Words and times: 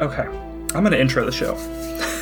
Okay, 0.00 0.22
I'm 0.22 0.82
going 0.82 0.92
to 0.92 1.00
intro 1.00 1.26
the 1.26 1.30
show. 1.30 1.56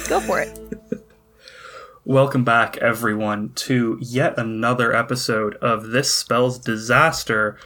Go 0.08 0.18
for 0.18 0.40
it. 0.40 0.58
Welcome 2.04 2.42
back, 2.42 2.76
everyone, 2.78 3.52
to 3.54 3.96
yet 4.00 4.36
another 4.36 4.92
episode 4.92 5.54
of 5.56 5.90
This 5.90 6.12
Spells 6.12 6.58
Disaster. 6.58 7.56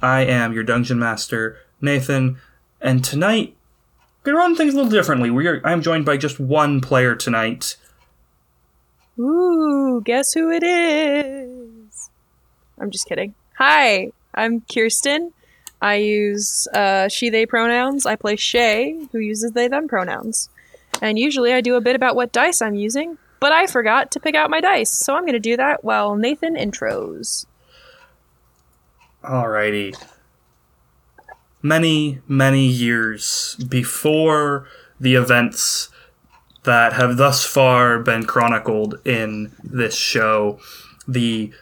I 0.00 0.22
am 0.22 0.54
your 0.54 0.62
dungeon 0.62 0.98
master, 0.98 1.58
Nathan, 1.82 2.38
and 2.80 3.04
tonight 3.04 3.54
we're 4.24 4.32
gonna 4.32 4.38
run 4.38 4.56
things 4.56 4.72
a 4.72 4.76
little 4.78 4.90
differently. 4.90 5.30
We 5.30 5.46
are 5.48 5.60
I'm 5.66 5.82
joined 5.82 6.06
by 6.06 6.16
just 6.16 6.40
one 6.40 6.80
player 6.80 7.14
tonight. 7.14 7.76
Ooh, 9.18 10.00
guess 10.02 10.32
who 10.32 10.50
it 10.50 10.62
is? 10.62 12.08
I'm 12.78 12.90
just 12.90 13.06
kidding. 13.06 13.34
Hi, 13.58 14.12
I'm 14.34 14.62
Kirsten. 14.62 15.34
I 15.80 15.96
use 15.96 16.68
uh, 16.74 17.08
she, 17.08 17.30
they 17.30 17.46
pronouns. 17.46 18.06
I 18.06 18.16
play 18.16 18.36
Shay, 18.36 19.08
who 19.12 19.18
uses 19.18 19.52
they, 19.52 19.68
them 19.68 19.88
pronouns. 19.88 20.50
And 21.00 21.18
usually 21.18 21.52
I 21.52 21.60
do 21.60 21.76
a 21.76 21.80
bit 21.80 21.96
about 21.96 22.16
what 22.16 22.32
dice 22.32 22.60
I'm 22.60 22.74
using, 22.74 23.16
but 23.38 23.52
I 23.52 23.66
forgot 23.66 24.10
to 24.12 24.20
pick 24.20 24.34
out 24.34 24.50
my 24.50 24.60
dice, 24.60 24.90
so 24.90 25.14
I'm 25.14 25.22
going 25.22 25.32
to 25.32 25.40
do 25.40 25.56
that 25.56 25.82
while 25.82 26.16
Nathan 26.16 26.56
intros. 26.56 27.46
Alrighty. 29.24 29.96
Many, 31.62 32.20
many 32.26 32.66
years 32.66 33.56
before 33.56 34.66
the 34.98 35.14
events 35.14 35.90
that 36.64 36.92
have 36.94 37.16
thus 37.16 37.44
far 37.44 37.98
been 37.98 38.24
chronicled 38.24 38.98
in 39.06 39.52
this 39.62 39.94
show, 39.94 40.58
the 41.08 41.52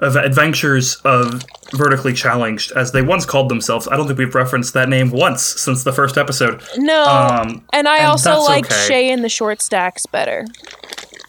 of 0.00 0.16
adventures 0.16 0.96
of 1.04 1.42
vertically 1.72 2.12
challenged 2.12 2.72
as 2.72 2.92
they 2.92 3.00
once 3.02 3.24
called 3.24 3.48
themselves 3.48 3.86
i 3.88 3.96
don't 3.96 4.06
think 4.06 4.18
we've 4.18 4.34
referenced 4.34 4.74
that 4.74 4.88
name 4.88 5.10
once 5.10 5.42
since 5.42 5.84
the 5.84 5.92
first 5.92 6.18
episode 6.18 6.62
No, 6.76 7.04
Um, 7.04 7.64
and 7.72 7.86
I 7.88 7.98
and 7.98 8.06
also 8.08 8.40
like 8.40 8.66
okay. 8.66 8.86
Shay 8.88 9.10
and 9.12 9.22
the 9.24 9.28
short 9.28 9.62
stacks 9.62 10.04
better. 10.06 10.46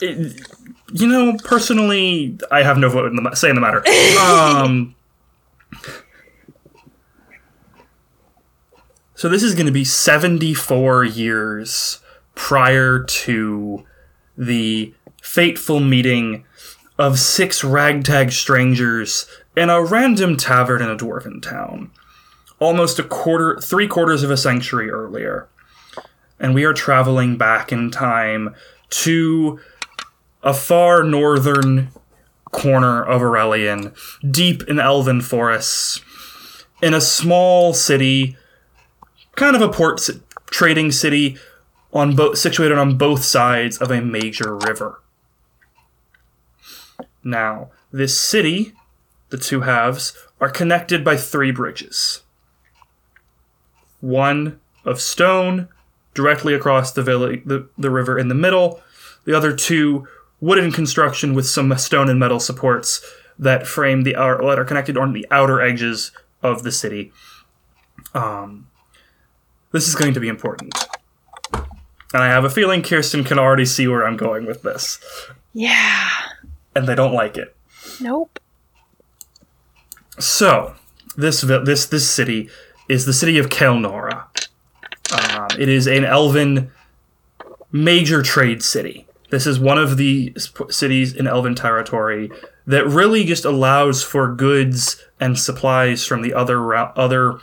It- 0.02 0.41
you 0.94 1.07
know 1.07 1.35
personally 1.44 2.38
i 2.52 2.61
have 2.61 2.77
no 2.77 2.88
vote 2.89 3.07
in 3.11 3.16
the 3.22 3.35
say 3.35 3.49
in 3.49 3.55
the 3.55 3.61
matter 3.61 3.83
um 4.19 4.94
so 9.16 9.27
this 9.29 9.41
is 9.44 9.55
going 9.55 9.66
to 9.66 9.72
be 9.72 9.83
74 9.83 11.03
years 11.05 12.00
prior 12.35 13.00
to 13.03 13.83
the 14.38 14.94
fateful 15.22 15.79
meeting 15.79 16.45
of 16.97 17.19
six 17.19 17.63
ragtag 17.63 18.31
strangers 18.31 19.27
in 19.55 19.69
a 19.69 19.83
random 19.83 20.38
tavern 20.38 20.81
in 20.81 20.89
a 20.89 20.95
dwarven 20.95 21.41
town 21.41 21.91
almost 22.59 22.99
a 22.99 23.03
quarter 23.03 23.59
three 23.59 23.88
quarters 23.88 24.23
of 24.23 24.31
a 24.31 24.38
century 24.38 24.89
earlier 24.89 25.47
and 26.39 26.53
we 26.53 26.63
are 26.63 26.73
traveling 26.73 27.38
back 27.38 27.71
in 27.71 27.91
time 27.91 28.55
to 28.89 29.59
a 30.43 30.53
far 30.53 31.03
northern 31.03 31.89
corner 32.51 33.03
of 33.03 33.21
Irelion, 33.21 33.93
deep 34.29 34.63
in 34.69 34.79
elven 34.79 35.21
forests, 35.21 36.01
in 36.81 36.93
a 36.93 37.01
small 37.01 37.73
city, 37.73 38.38
kind 39.35 39.55
of 39.55 39.61
a 39.61 39.69
port 39.69 40.07
trading 40.51 40.91
city, 40.91 41.38
on 41.91 42.16
bo- 42.16 42.33
situated 42.33 42.77
on 42.77 42.97
both 42.97 43.23
sides 43.23 43.77
of 43.77 43.91
a 43.91 44.01
major 44.01 44.55
river. 44.55 45.01
Now, 47.25 47.72
this 47.91 48.18
city, 48.18 48.74
the 49.30 49.38
two 49.38 49.62
halves, 49.62 50.13
are 50.40 50.50
connected 50.50 51.03
by 51.03 51.18
three 51.18 51.52
bridges. 51.52 52.22
One 54.00 54.59
of 54.86 55.02
stone, 55.02 55.68
directly 56.13 56.53
across 56.53 56.91
the, 56.91 57.02
the, 57.02 57.68
the 57.78 57.90
river 57.90 58.19
in 58.19 58.28
the 58.28 58.36
middle, 58.36 58.80
the 59.25 59.36
other 59.36 59.56
two 59.56 60.08
wooden 60.40 60.72
construction 60.72 61.34
with 61.34 61.47
some 61.47 61.75
stone 61.78 62.09
and 62.09 62.19
metal 62.19 62.40
supports 62.40 63.03
that 63.40 63.66
frame 63.66 64.03
the 64.03 64.16
outer, 64.16 64.46
that 64.46 64.59
are 64.59 64.66
connected 64.66 64.96
on 64.96 65.13
the 65.13 65.25
outer 65.31 65.59
edges 65.59 66.12
of 66.44 66.62
the 66.62 66.72
city. 66.72 67.12
Um, 68.13 68.68
this 69.72 69.88
is 69.88 69.96
going 69.96 70.13
to 70.13 70.19
be 70.19 70.28
important, 70.28 70.74
and 72.13 72.24
I 72.24 72.28
have 72.28 72.46
a 72.46 72.50
feeling 72.50 72.84
Kirsten 72.84 73.24
can 73.24 73.40
already 73.40 73.66
see 73.66 73.88
where 73.88 74.06
I'm 74.06 74.16
going 74.16 74.46
with 74.46 74.62
this, 74.62 75.00
Yeah. 75.53 76.09
And 76.75 76.88
they 76.88 76.96
don't 76.96 77.13
like 77.13 77.38
it. 77.38 77.56
Nope. 78.02 78.40
So, 80.19 80.75
this 81.18 81.41
this 81.41 81.86
this 81.86 82.09
city 82.09 82.50
is 82.88 83.06
the 83.06 83.13
city 83.13 83.38
of 83.38 83.50
Kelnora. 83.50 84.25
Um, 85.12 85.47
it 85.59 85.69
is 85.69 85.88
an 85.88 86.03
elven 86.03 86.72
major 87.72 88.22
trade 88.22 88.63
city. 88.63 89.08
This 89.30 89.47
is 89.47 89.59
one 89.59 89.78
of 89.78 89.97
the 89.97 90.36
cities 90.69 91.13
in 91.13 91.28
elven 91.28 91.56
territory 91.56 92.31
that 92.68 92.88
really 92.88 93.24
just 93.24 93.46
allows 93.46 94.03
for 94.03 94.34
goods 94.34 95.03
and 95.19 95.38
supplies 95.38 96.06
from 96.06 96.22
the 96.22 96.34
other 96.34 96.74
other 96.75 97.40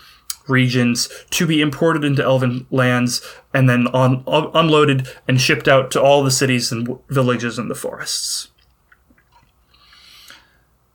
regions 0.49 1.09
to 1.31 1.47
be 1.47 1.60
imported 1.60 2.04
into 2.04 2.22
elven 2.22 2.66
lands 2.70 3.22
and 3.54 3.69
then 3.69 3.87
on, 3.88 4.25
un- 4.26 4.50
unloaded 4.54 5.09
and 5.28 5.41
shipped 5.41 5.69
out 5.69 5.91
to 5.91 6.03
all 6.03 6.25
the 6.25 6.31
cities 6.31 6.72
and 6.72 6.87
w- 6.87 7.03
villages 7.09 7.59
in 7.59 7.69
the 7.69 7.75
forests. 7.75 8.49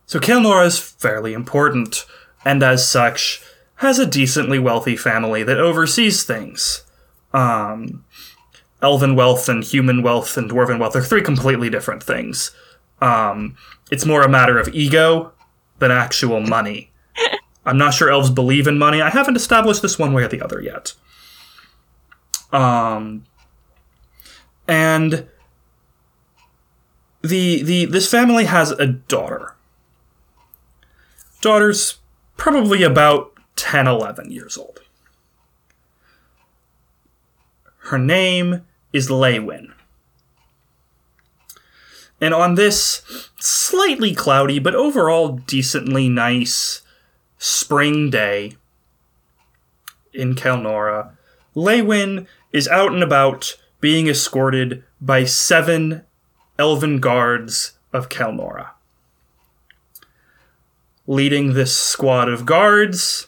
So 0.08 0.22
Kelnora 0.22 0.66
is 0.66 0.80
fairly 0.80 1.34
important, 1.34 2.06
and 2.46 2.64
as 2.64 2.90
such, 2.90 3.42
has 3.76 4.00
a 4.00 4.06
decently 4.06 4.58
wealthy 4.58 4.96
family 4.96 5.44
that 5.44 5.60
oversees 5.60 6.24
things. 6.24 6.86
Um, 7.34 8.06
elven 8.82 9.16
wealth 9.16 9.50
and 9.50 9.66
human 9.66 10.02
wealth 10.02 10.38
and 10.38 10.50
dwarven 10.50 10.80
wealth 10.80 10.96
are 10.96 11.04
three 11.04 11.22
completely 11.22 11.70
different 11.70 12.02
things. 12.02 12.52
Um, 13.02 13.58
it's 13.92 14.06
more 14.06 14.22
a 14.22 14.30
matter 14.30 14.58
of 14.58 14.74
ego 14.74 15.34
than 15.80 15.92
actual 15.92 16.40
money. 16.40 16.90
I'm 17.66 17.78
not 17.78 17.94
sure 17.94 18.10
elves 18.10 18.32
believe 18.32 18.66
in 18.66 18.80
money. 18.80 19.02
I 19.02 19.10
haven't 19.10 19.36
established 19.36 19.82
this 19.82 20.00
one 20.00 20.14
way 20.14 20.24
or 20.24 20.30
the 20.30 20.42
other 20.42 20.62
yet. 20.62 20.94
Um, 22.54 23.26
and 24.70 25.28
the 27.22 27.62
the 27.62 27.86
this 27.86 28.10
family 28.10 28.46
has 28.46 28.72
a 28.72 28.88
daughter 28.88 29.57
daughter's 31.42 32.00
probably 32.36 32.84
about 32.84 33.34
10, 33.56 33.88
11 33.88 34.32
years 34.32 34.58
old. 34.58 34.80
Her 37.80 37.98
name 37.98 38.66
is 38.94 39.10
Leywin. 39.10 39.72
And 42.20 42.34
on 42.34 42.56
this 42.56 43.30
slightly 43.40 44.14
cloudy, 44.14 44.60
but 44.60 44.76
overall 44.76 45.38
decently 45.48 46.10
nice 46.10 46.82
spring 47.38 48.10
day 48.10 48.54
in 50.14 50.36
Kelnora, 50.36 51.12
Leywin 51.56 52.26
is 52.52 52.68
out 52.68 52.92
and 52.92 53.04
about 53.04 53.56
being 53.80 54.08
escorted 54.08 54.84
by 55.00 55.24
seven 55.24 56.04
elven 56.58 57.00
guards 57.00 57.78
of 57.94 58.10
Kelnora 58.10 58.72
leading 61.08 61.54
this 61.54 61.76
squad 61.76 62.30
of 62.30 62.46
guards 62.46 63.28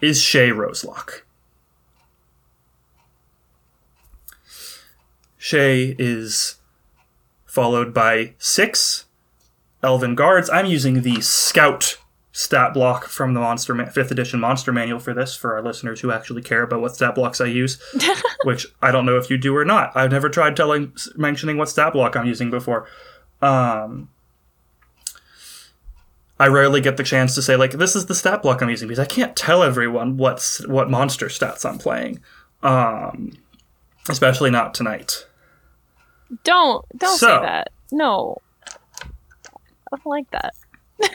is 0.00 0.20
Shay 0.20 0.50
Roselock. 0.50 1.22
Shay 5.38 5.94
is 5.98 6.56
followed 7.44 7.94
by 7.94 8.34
six 8.36 9.04
elven 9.82 10.16
guards. 10.16 10.50
I'm 10.50 10.66
using 10.66 11.02
the 11.02 11.20
scout 11.20 11.98
stat 12.32 12.74
block 12.74 13.06
from 13.06 13.32
the 13.32 13.40
monster 13.40 13.74
Ma- 13.74 13.84
5th 13.84 14.10
edition 14.10 14.40
monster 14.40 14.70
manual 14.70 14.98
for 14.98 15.14
this 15.14 15.34
for 15.34 15.54
our 15.54 15.62
listeners 15.62 16.00
who 16.00 16.10
actually 16.10 16.42
care 16.42 16.62
about 16.62 16.82
what 16.82 16.94
stat 16.94 17.14
blocks 17.14 17.40
I 17.40 17.46
use 17.46 17.80
which 18.44 18.66
I 18.82 18.90
don't 18.90 19.06
know 19.06 19.16
if 19.16 19.30
you 19.30 19.38
do 19.38 19.56
or 19.56 19.64
not. 19.64 19.96
I've 19.96 20.10
never 20.10 20.28
tried 20.28 20.54
telling 20.54 20.92
mentioning 21.16 21.56
what 21.56 21.70
stat 21.70 21.94
block 21.94 22.14
I'm 22.14 22.26
using 22.26 22.50
before. 22.50 22.86
Um, 23.40 24.10
I 26.38 26.48
rarely 26.48 26.80
get 26.80 26.96
the 26.98 27.02
chance 27.02 27.34
to 27.34 27.42
say 27.42 27.56
like 27.56 27.72
this 27.72 27.96
is 27.96 28.06
the 28.06 28.14
stat 28.14 28.42
block 28.42 28.60
I'm 28.62 28.68
using 28.70 28.88
because 28.88 28.98
I 28.98 29.06
can't 29.06 29.34
tell 29.36 29.62
everyone 29.62 30.16
what's 30.18 30.66
what 30.66 30.90
monster 30.90 31.26
stats 31.26 31.64
I'm 31.68 31.78
playing. 31.78 32.20
Um, 32.62 33.32
especially 34.08 34.50
not 34.50 34.74
tonight. 34.74 35.26
Don't 36.44 36.84
don't 36.96 37.18
So- 37.18 37.26
say 37.26 37.40
that. 37.42 37.68
No. 37.92 38.36
I 39.92 39.96
don't 39.96 40.06
like 40.06 40.30
that. 40.32 40.52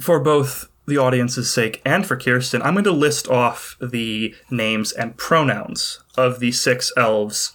For 0.00 0.18
both 0.18 0.68
the 0.86 0.98
audience's 0.98 1.52
sake 1.52 1.80
and 1.84 2.04
for 2.06 2.16
Kirsten, 2.16 2.60
I'm 2.62 2.74
going 2.74 2.84
to 2.84 2.90
list 2.92 3.28
off 3.28 3.76
the 3.80 4.34
names 4.50 4.92
and 4.92 5.16
pronouns 5.16 6.00
of 6.16 6.40
the 6.40 6.52
six 6.52 6.92
elves 6.96 7.52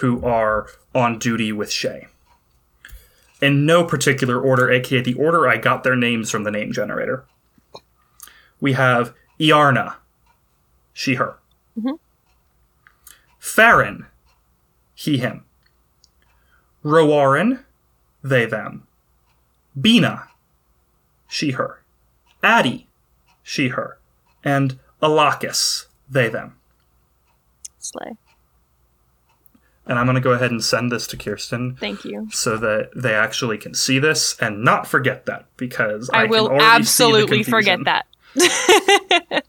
who 0.00 0.24
are 0.24 0.66
on 0.94 1.18
duty 1.18 1.52
with 1.52 1.70
Shay. 1.70 2.06
In 3.40 3.66
no 3.66 3.84
particular 3.84 4.40
order, 4.40 4.70
aka 4.70 5.00
the 5.00 5.14
order 5.14 5.46
I 5.46 5.58
got 5.58 5.84
their 5.84 5.96
names 5.96 6.30
from 6.30 6.44
the 6.44 6.50
name 6.50 6.72
generator. 6.72 7.24
We 8.60 8.72
have 8.72 9.14
Iarna, 9.38 9.96
she, 10.94 11.14
her. 11.16 11.38
Mhm. 11.78 11.98
Farron, 13.38 14.06
he, 14.94 15.18
him. 15.18 15.44
Roarin, 16.82 17.64
they, 18.22 18.46
them. 18.46 18.86
Bina, 19.78 20.28
she, 21.28 21.50
her. 21.52 21.82
Addie, 22.42 22.88
she, 23.42 23.68
her. 23.68 23.98
And 24.42 24.78
Alakis, 25.02 25.86
they, 26.08 26.28
them. 26.30 26.56
Slay. 27.78 28.12
And 29.86 29.98
I'm 29.98 30.06
going 30.06 30.16
to 30.16 30.20
go 30.20 30.32
ahead 30.32 30.50
and 30.50 30.62
send 30.62 30.90
this 30.90 31.06
to 31.08 31.16
Kirsten 31.16 31.76
Thank 31.76 32.04
you. 32.04 32.28
so 32.32 32.56
that 32.56 32.90
they 32.96 33.14
actually 33.14 33.56
can 33.56 33.72
see 33.72 34.00
this 34.00 34.36
and 34.40 34.64
not 34.64 34.86
forget 34.86 35.26
that 35.26 35.46
because 35.56 36.10
I, 36.12 36.22
I, 36.22 36.26
will 36.26 36.48
can 36.48 36.60
already 36.60 36.84
see 36.84 37.04
the 37.04 37.08
absolutely 37.08 37.42
forget 37.44 37.78
that. 37.84 38.06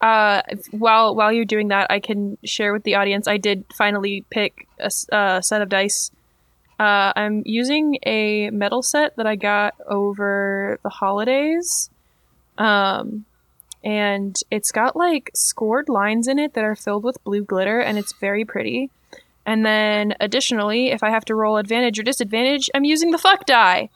uh, 0.00 0.42
while 0.70 1.14
while 1.14 1.32
you're 1.32 1.44
doing 1.44 1.68
that, 1.68 1.90
I 1.90 2.00
can 2.00 2.36
share 2.44 2.72
with 2.72 2.84
the 2.84 2.96
audience. 2.96 3.26
I 3.26 3.38
did 3.38 3.64
finally 3.74 4.24
pick 4.30 4.68
a 4.78 4.90
uh, 5.14 5.40
set 5.40 5.62
of 5.62 5.68
dice. 5.68 6.10
Uh, 6.78 7.12
I'm 7.16 7.42
using 7.46 7.98
a 8.04 8.50
metal 8.50 8.82
set 8.82 9.16
that 9.16 9.26
I 9.26 9.36
got 9.36 9.74
over 9.88 10.78
the 10.82 10.90
holidays, 10.90 11.88
um, 12.58 13.24
and 13.82 14.36
it's 14.50 14.70
got 14.70 14.94
like 14.94 15.30
scored 15.34 15.88
lines 15.88 16.28
in 16.28 16.38
it 16.38 16.52
that 16.52 16.64
are 16.64 16.76
filled 16.76 17.04
with 17.04 17.22
blue 17.24 17.44
glitter, 17.44 17.80
and 17.80 17.96
it's 17.96 18.12
very 18.12 18.44
pretty. 18.44 18.90
And 19.46 19.64
then 19.64 20.14
additionally, 20.20 20.90
if 20.90 21.02
I 21.02 21.08
have 21.10 21.24
to 21.26 21.34
roll 21.34 21.56
advantage 21.56 21.98
or 21.98 22.02
disadvantage, 22.02 22.68
I'm 22.74 22.84
using 22.84 23.12
the 23.12 23.18
fuck 23.18 23.46
die. 23.46 23.88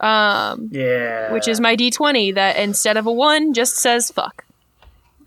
Um, 0.00 0.70
Yeah. 0.72 1.30
which 1.32 1.46
is 1.46 1.60
my 1.60 1.76
d20 1.76 2.34
that 2.34 2.56
instead 2.56 2.96
of 2.96 3.06
a 3.06 3.12
1 3.12 3.52
just 3.52 3.76
says 3.76 4.10
fuck. 4.10 4.44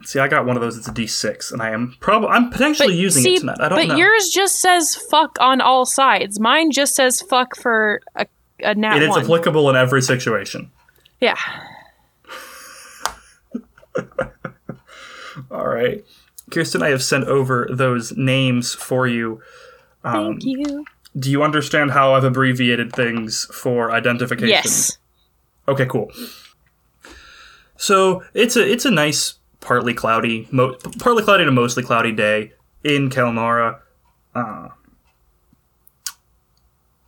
See, 0.04 0.20
I 0.20 0.28
got 0.28 0.46
one 0.46 0.58
of 0.58 0.62
those. 0.62 0.76
It's 0.78 0.88
a 0.90 0.92
D6, 0.92 1.54
and 1.54 1.62
I 1.62 1.70
am 1.70 1.96
probably 2.02 2.28
I'm 2.30 2.50
potentially 2.50 2.94
using 2.96 3.24
see, 3.24 3.36
it 3.36 3.40
tonight. 3.42 3.58
I 3.62 3.70
don't 3.70 3.78
but 3.78 3.88
know. 3.90 3.96
yours 3.96 4.30
just 4.34 4.60
says 4.60 4.96
fuck 4.96 5.38
on 5.40 5.62
all 5.62 5.86
sides. 5.86 6.40
Mine 6.42 6.72
just 6.72 6.94
says 6.96 7.22
fuck 7.22 7.56
for 7.56 8.02
a, 8.18 8.26
a 8.60 8.76
nat 8.76 8.98
It 8.98 9.04
is 9.04 9.10
1. 9.10 9.24
applicable 9.24 9.70
in 9.70 9.76
every 9.78 10.02
situation. 10.02 10.72
yeah. 11.22 11.38
All 15.52 15.68
right, 15.68 16.04
Kirsten, 16.54 16.82
I 16.84 16.90
have 16.90 17.04
sent 17.04 17.26
over 17.26 17.68
those 17.72 18.16
names 18.16 18.74
for 18.74 19.08
you. 19.08 19.42
Um, 20.04 20.40
Thank 20.40 20.44
you. 20.46 20.86
Do 21.18 21.30
you 21.30 21.44
understand 21.44 21.92
how 21.92 22.14
I've 22.14 22.24
abbreviated 22.24 22.94
things 22.94 23.46
for 23.46 23.92
identification? 23.92 24.50
Yes. 24.50 24.98
Okay, 25.68 25.86
cool. 25.86 26.12
So 27.78 28.24
it's 28.34 28.56
a 28.56 28.70
it's 28.70 28.86
a 28.86 28.92
nice 28.92 29.36
partly 29.60 29.94
cloudy, 29.94 30.48
mo- 30.52 30.76
partly 31.00 31.24
cloudy 31.24 31.46
to 31.46 31.52
mostly 31.52 31.84
cloudy 31.84 32.12
day 32.12 32.54
in 32.84 33.10
Kelnora. 33.10 33.80
Uh, 34.36 34.70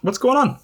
what's 0.02 0.18
going 0.18 0.38
on? 0.38 0.60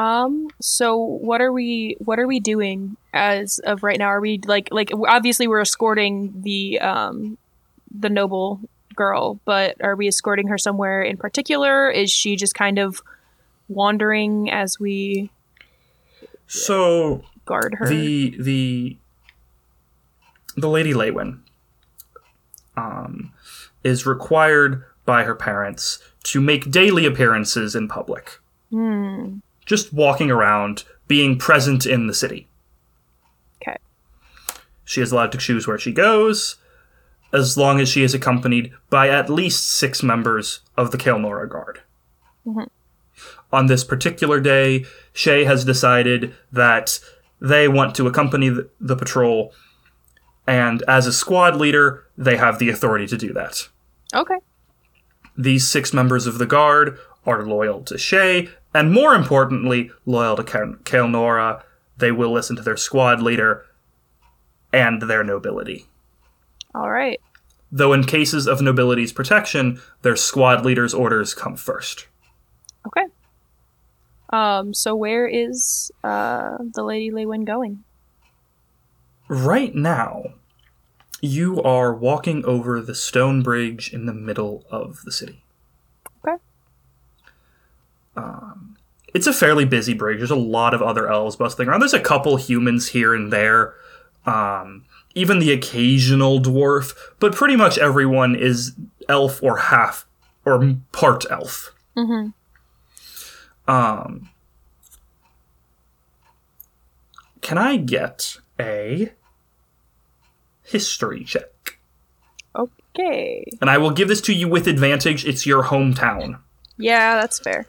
Um 0.00 0.48
so 0.60 0.96
what 0.96 1.40
are 1.40 1.52
we 1.52 1.96
what 1.98 2.18
are 2.18 2.26
we 2.26 2.40
doing 2.40 2.96
as 3.12 3.58
of 3.60 3.82
right 3.82 3.98
now? 3.98 4.06
Are 4.06 4.20
we 4.20 4.40
like 4.46 4.68
like 4.70 4.90
obviously 5.06 5.46
we're 5.46 5.60
escorting 5.60 6.32
the 6.42 6.78
um 6.80 7.36
the 7.90 8.08
noble 8.08 8.60
girl, 8.94 9.40
but 9.44 9.76
are 9.82 9.96
we 9.96 10.08
escorting 10.08 10.48
her 10.48 10.58
somewhere 10.58 11.02
in 11.02 11.16
particular? 11.16 11.90
Is 11.90 12.10
she 12.10 12.36
just 12.36 12.54
kind 12.54 12.78
of 12.78 13.02
wandering 13.68 14.50
as 14.50 14.78
we 14.80 15.30
So 16.46 17.22
guard 17.44 17.74
her? 17.78 17.86
the 17.88 18.36
the 18.38 18.96
the 20.56 20.68
lady 20.68 20.92
Lewin 20.94 21.42
um, 22.76 23.32
is 23.84 24.06
required 24.06 24.84
by 25.04 25.24
her 25.24 25.34
parents 25.34 25.98
to 26.24 26.40
make 26.40 26.70
daily 26.70 27.06
appearances 27.06 27.74
in 27.74 27.88
public, 27.88 28.38
Hmm. 28.70 29.38
Just 29.70 29.92
walking 29.92 30.32
around, 30.32 30.82
being 31.06 31.38
present 31.38 31.86
in 31.86 32.08
the 32.08 32.12
city. 32.12 32.48
Okay. 33.62 33.76
She 34.84 35.00
is 35.00 35.12
allowed 35.12 35.30
to 35.30 35.38
choose 35.38 35.68
where 35.68 35.78
she 35.78 35.92
goes, 35.92 36.56
as 37.32 37.56
long 37.56 37.78
as 37.78 37.88
she 37.88 38.02
is 38.02 38.12
accompanied 38.12 38.72
by 38.90 39.08
at 39.08 39.30
least 39.30 39.70
six 39.70 40.02
members 40.02 40.62
of 40.76 40.90
the 40.90 40.98
Kelnora 40.98 41.48
Guard. 41.48 41.82
Mhm. 42.44 42.66
On 43.52 43.66
this 43.66 43.84
particular 43.84 44.40
day, 44.40 44.86
Shay 45.12 45.44
has 45.44 45.64
decided 45.64 46.34
that 46.50 46.98
they 47.40 47.68
want 47.68 47.94
to 47.94 48.08
accompany 48.08 48.48
the, 48.48 48.68
the 48.80 48.96
patrol, 48.96 49.54
and 50.48 50.82
as 50.88 51.06
a 51.06 51.12
squad 51.12 51.54
leader, 51.54 52.06
they 52.18 52.36
have 52.38 52.58
the 52.58 52.70
authority 52.70 53.06
to 53.06 53.16
do 53.16 53.32
that. 53.34 53.68
Okay. 54.12 54.38
These 55.38 55.70
six 55.70 55.94
members 55.94 56.26
of 56.26 56.38
the 56.38 56.46
Guard 56.46 56.98
are 57.24 57.44
loyal 57.44 57.84
to 57.84 57.96
Shay, 57.96 58.48
and 58.74 58.92
more 58.92 59.14
importantly, 59.14 59.90
loyal 60.06 60.36
to 60.36 60.42
Kelnora. 60.42 61.62
They 61.96 62.12
will 62.12 62.32
listen 62.32 62.56
to 62.56 62.62
their 62.62 62.76
squad 62.76 63.20
leader 63.20 63.66
and 64.72 65.02
their 65.02 65.24
nobility. 65.24 65.86
All 66.74 66.90
right. 66.90 67.20
Though 67.72 67.92
in 67.92 68.04
cases 68.04 68.46
of 68.46 68.60
nobility's 68.60 69.12
protection, 69.12 69.80
their 70.02 70.16
squad 70.16 70.64
leader's 70.64 70.94
orders 70.94 71.34
come 71.34 71.56
first. 71.56 72.06
Okay. 72.86 73.06
Um. 74.30 74.72
So 74.74 74.94
where 74.94 75.26
is 75.26 75.90
uh 76.02 76.58
the 76.74 76.82
Lady 76.82 77.10
Lewin 77.10 77.44
going? 77.44 77.84
Right 79.28 79.74
now, 79.74 80.24
you 81.20 81.62
are 81.62 81.94
walking 81.94 82.44
over 82.44 82.80
the 82.80 82.94
stone 82.94 83.42
bridge 83.42 83.92
in 83.92 84.06
the 84.06 84.14
middle 84.14 84.64
of 84.70 85.02
the 85.04 85.12
city. 85.12 85.44
Okay. 86.24 86.36
Um, 88.16 88.49
it's 89.14 89.26
a 89.26 89.32
fairly 89.32 89.64
busy 89.64 89.94
bridge. 89.94 90.18
There's 90.18 90.30
a 90.30 90.36
lot 90.36 90.74
of 90.74 90.82
other 90.82 91.10
elves 91.10 91.36
bustling 91.36 91.68
around. 91.68 91.80
There's 91.80 91.94
a 91.94 92.00
couple 92.00 92.36
humans 92.36 92.88
here 92.88 93.14
and 93.14 93.32
there, 93.32 93.74
um, 94.26 94.84
even 95.14 95.38
the 95.38 95.52
occasional 95.52 96.40
dwarf, 96.40 96.94
but 97.18 97.34
pretty 97.34 97.56
much 97.56 97.78
everyone 97.78 98.34
is 98.34 98.74
elf 99.08 99.42
or 99.42 99.56
half 99.58 100.06
or 100.44 100.76
part 100.92 101.24
elf. 101.30 101.74
Mm-hmm. 101.96 102.30
Um, 103.70 104.30
can 107.40 107.58
I 107.58 107.76
get 107.76 108.38
a 108.58 109.12
history 110.62 111.24
check? 111.24 111.78
Okay. 112.56 113.44
And 113.60 113.70
I 113.70 113.78
will 113.78 113.90
give 113.90 114.08
this 114.08 114.20
to 114.22 114.34
you 114.34 114.48
with 114.48 114.66
advantage. 114.66 115.24
It's 115.24 115.46
your 115.46 115.64
hometown. 115.64 116.40
Yeah, 116.76 117.20
that's 117.20 117.38
fair. 117.38 117.66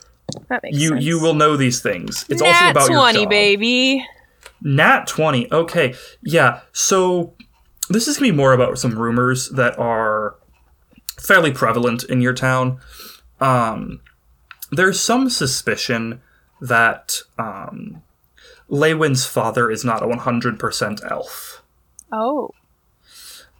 That 0.49 0.61
makes 0.63 0.77
You 0.77 0.89
sense. 0.89 1.03
you 1.03 1.19
will 1.19 1.33
know 1.33 1.55
these 1.57 1.81
things. 1.81 2.25
It's 2.29 2.41
Nat 2.41 2.47
also 2.47 2.69
about 2.71 2.89
your 2.89 2.97
twenty, 2.99 3.19
job. 3.23 3.29
baby. 3.29 4.05
Nat 4.63 5.07
20. 5.07 5.51
Okay. 5.51 5.95
Yeah. 6.23 6.61
So 6.71 7.33
this 7.89 8.07
is 8.07 8.17
going 8.17 8.29
to 8.29 8.33
be 8.33 8.37
more 8.37 8.53
about 8.53 8.77
some 8.77 8.97
rumors 8.97 9.49
that 9.49 9.77
are 9.79 10.35
fairly 11.19 11.51
prevalent 11.51 12.03
in 12.03 12.21
your 12.21 12.33
town. 12.33 12.79
Um, 13.39 14.01
there's 14.71 14.99
some 14.99 15.29
suspicion 15.29 16.21
that 16.61 17.21
um, 17.39 18.03
Lewin's 18.69 19.25
father 19.25 19.71
is 19.71 19.83
not 19.83 20.03
a 20.03 20.07
100% 20.07 21.11
elf. 21.11 21.63
Oh. 22.11 22.51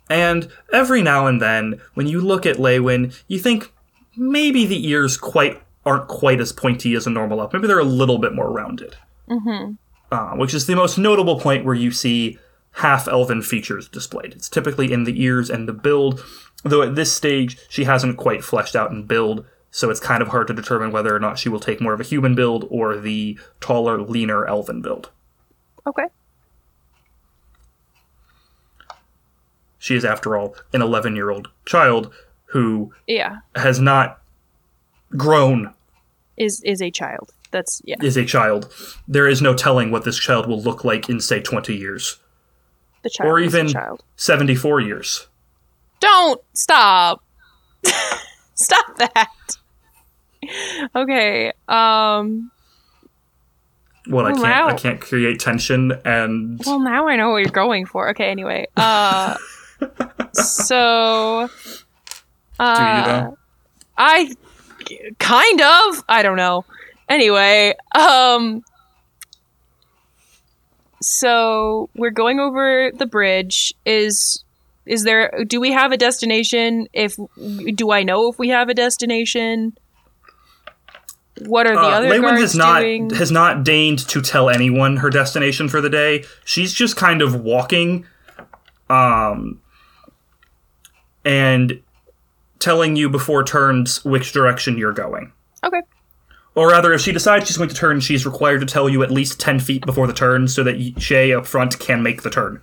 And 0.10 0.50
every 0.72 1.02
now 1.02 1.26
and 1.26 1.42
then, 1.42 1.82
when 1.96 2.06
you 2.06 2.22
look 2.22 2.46
at 2.46 2.60
Lewin, 2.60 3.12
you 3.28 3.40
think 3.40 3.72
maybe 4.16 4.66
the 4.66 4.88
ears 4.88 5.18
quite 5.18 5.62
aren't 5.86 6.08
quite 6.08 6.40
as 6.40 6.52
pointy 6.52 6.94
as 6.96 7.08
a 7.08 7.10
normal 7.10 7.42
elf. 7.42 7.54
Maybe 7.54 7.68
they're 7.68 7.80
a 7.80 7.84
little 7.84 8.18
bit 8.20 8.34
more 8.34 8.52
rounded. 8.52 8.96
Mm-hmm. 9.30 9.74
uh, 10.14 10.36
which 10.36 10.54
is 10.54 10.66
the 10.68 10.76
most 10.76 10.98
notable 10.98 11.40
point 11.40 11.64
where 11.64 11.74
you 11.76 11.90
see 11.92 12.38
half 12.76 13.08
elven 13.08 13.42
features 13.42 13.88
displayed. 13.88 14.34
It's 14.34 14.50
typically 14.50 14.92
in 14.92 15.06
the 15.06 15.24
ears 15.24 15.50
and 15.50 15.68
the 15.70 15.74
build, 15.74 16.22
though 16.64 16.82
at 16.82 16.96
this 16.96 17.14
stage 17.14 17.58
she 17.70 17.86
hasn't 17.86 18.18
quite 18.18 18.44
fleshed 18.44 18.76
out 18.76 18.92
in 18.92 19.04
build, 19.04 19.46
so 19.70 19.90
it's 19.90 20.02
kind 20.02 20.22
of 20.22 20.28
hard 20.30 20.48
to 20.48 20.54
determine 20.54 20.92
whether 20.92 21.16
or 21.16 21.20
not 21.20 21.40
she 21.40 21.48
will 21.48 21.62
take 21.62 21.80
more 21.80 21.94
of 21.94 22.02
a 22.02 22.04
human 22.04 22.36
build 22.36 22.68
or 22.70 22.98
the 22.98 23.40
taller, 23.62 24.02
leaner 24.02 24.46
elven 24.46 24.82
build. 24.82 25.10
Okay. 25.88 26.06
She 29.80 29.96
is, 29.96 30.06
after 30.06 30.36
all, 30.36 30.56
an 30.74 30.82
11 30.82 31.16
year 31.16 31.30
old 31.30 31.50
child 31.66 32.14
who 32.48 32.94
Yeah. 33.08 33.38
has 33.56 33.80
not 33.80 34.21
grown 35.12 35.74
Is 36.38 36.62
is 36.64 36.82
a 36.82 36.90
child. 36.92 37.32
That's 37.52 37.82
yeah. 37.86 37.98
Is 38.02 38.18
a 38.18 38.26
child. 38.26 38.72
There 39.08 39.28
is 39.28 39.42
no 39.42 39.54
telling 39.54 39.92
what 39.92 40.04
this 40.06 40.18
child 40.18 40.48
will 40.48 40.62
look 40.62 40.84
like 40.86 41.10
in, 41.10 41.20
say, 41.20 41.42
20 41.42 41.76
years, 41.76 42.18
The 43.04 43.10
child. 43.10 43.30
or 43.30 43.40
is 43.40 43.54
a 43.54 43.58
even- 43.60 43.68
child. 43.74 44.04
74 44.16 44.80
years. 44.82 45.28
Don't 46.00 46.42
stop. 46.56 47.22
stop 48.56 48.98
that. 48.98 49.28
Okay. 50.96 51.52
Um. 51.68 52.52
what 54.08 54.26
I 54.26 54.32
Well, 54.32 54.42
can't 54.42 54.70
I 54.70 54.74
can't 54.76 55.02
create 55.02 55.40
tension 55.40 55.92
and 56.06 56.60
Well, 56.66 56.80
now 56.80 57.08
I 57.08 57.16
know 57.18 57.30
what 57.32 57.38
you're 57.44 57.52
going 57.52 57.86
for. 57.86 58.10
Okay, 58.12 58.30
anyway. 58.32 58.68
Uh, 58.76 59.36
so. 60.34 61.50
Uh, 62.60 62.76
do 62.76 62.84
you 63.12 63.18
know? 63.18 63.38
I 63.98 64.34
kind 65.20 65.62
of. 65.62 66.04
I 66.08 66.22
don't 66.24 66.38
know. 66.38 66.66
Anyway, 67.10 67.76
um 67.96 68.64
so 71.02 71.90
we're 71.96 72.12
going 72.12 72.40
over 72.40 72.92
the 72.96 73.06
bridge 73.08 73.74
is 73.86 74.44
is 74.86 75.04
there 75.04 75.44
do 75.48 75.60
we 75.60 75.72
have 75.72 75.92
a 75.92 75.98
destination 75.98 76.88
if 76.94 77.16
do 77.76 77.92
I 77.92 78.04
know 78.04 78.30
if 78.30 78.38
we 78.40 78.50
have 78.50 78.70
a 78.70 78.74
destination? 78.74 79.76
What 81.46 81.66
are 81.66 81.74
the 81.74 81.82
Uh, 81.82 81.90
other 81.90 82.10
Lewin 82.10 82.22
guards 82.22 82.42
has 82.42 82.56
not 82.56 82.82
doing? 82.82 83.10
has 83.12 83.32
not 83.32 83.64
deigned 83.64 84.00
to 84.10 84.22
tell 84.22 84.50
anyone 84.50 84.98
her 84.98 85.10
destination 85.10 85.70
for 85.70 85.82
the 85.82 85.90
day. 85.90 86.24
She's 86.46 86.72
just 86.72 86.96
kind 86.96 87.22
of 87.22 87.34
walking, 87.34 88.06
um, 88.90 89.60
and 91.26 91.82
telling 92.62 92.96
you 92.96 93.10
before 93.10 93.44
turns 93.44 94.04
which 94.06 94.32
direction 94.32 94.78
you're 94.78 94.94
going. 94.94 95.34
Okay. 95.64 95.82
Or 96.56 96.70
rather, 96.70 96.94
if 96.94 97.02
she 97.02 97.12
decides 97.12 97.48
she's 97.48 97.58
going 97.58 97.70
to 97.70 97.76
turn, 97.76 98.00
she's 98.02 98.26
required 98.26 98.60
to 98.60 98.66
tell 98.66 98.90
you 98.90 99.04
at 99.04 99.12
least 99.12 99.40
ten 99.40 99.60
feet 99.60 99.86
before 99.86 100.06
the 100.08 100.14
turn, 100.14 100.48
so 100.48 100.64
that 100.64 101.02
Shay 101.02 101.34
up 101.34 101.46
front 101.46 101.80
can 101.80 102.04
make 102.04 102.24
the 102.24 102.30
turn. 102.30 102.62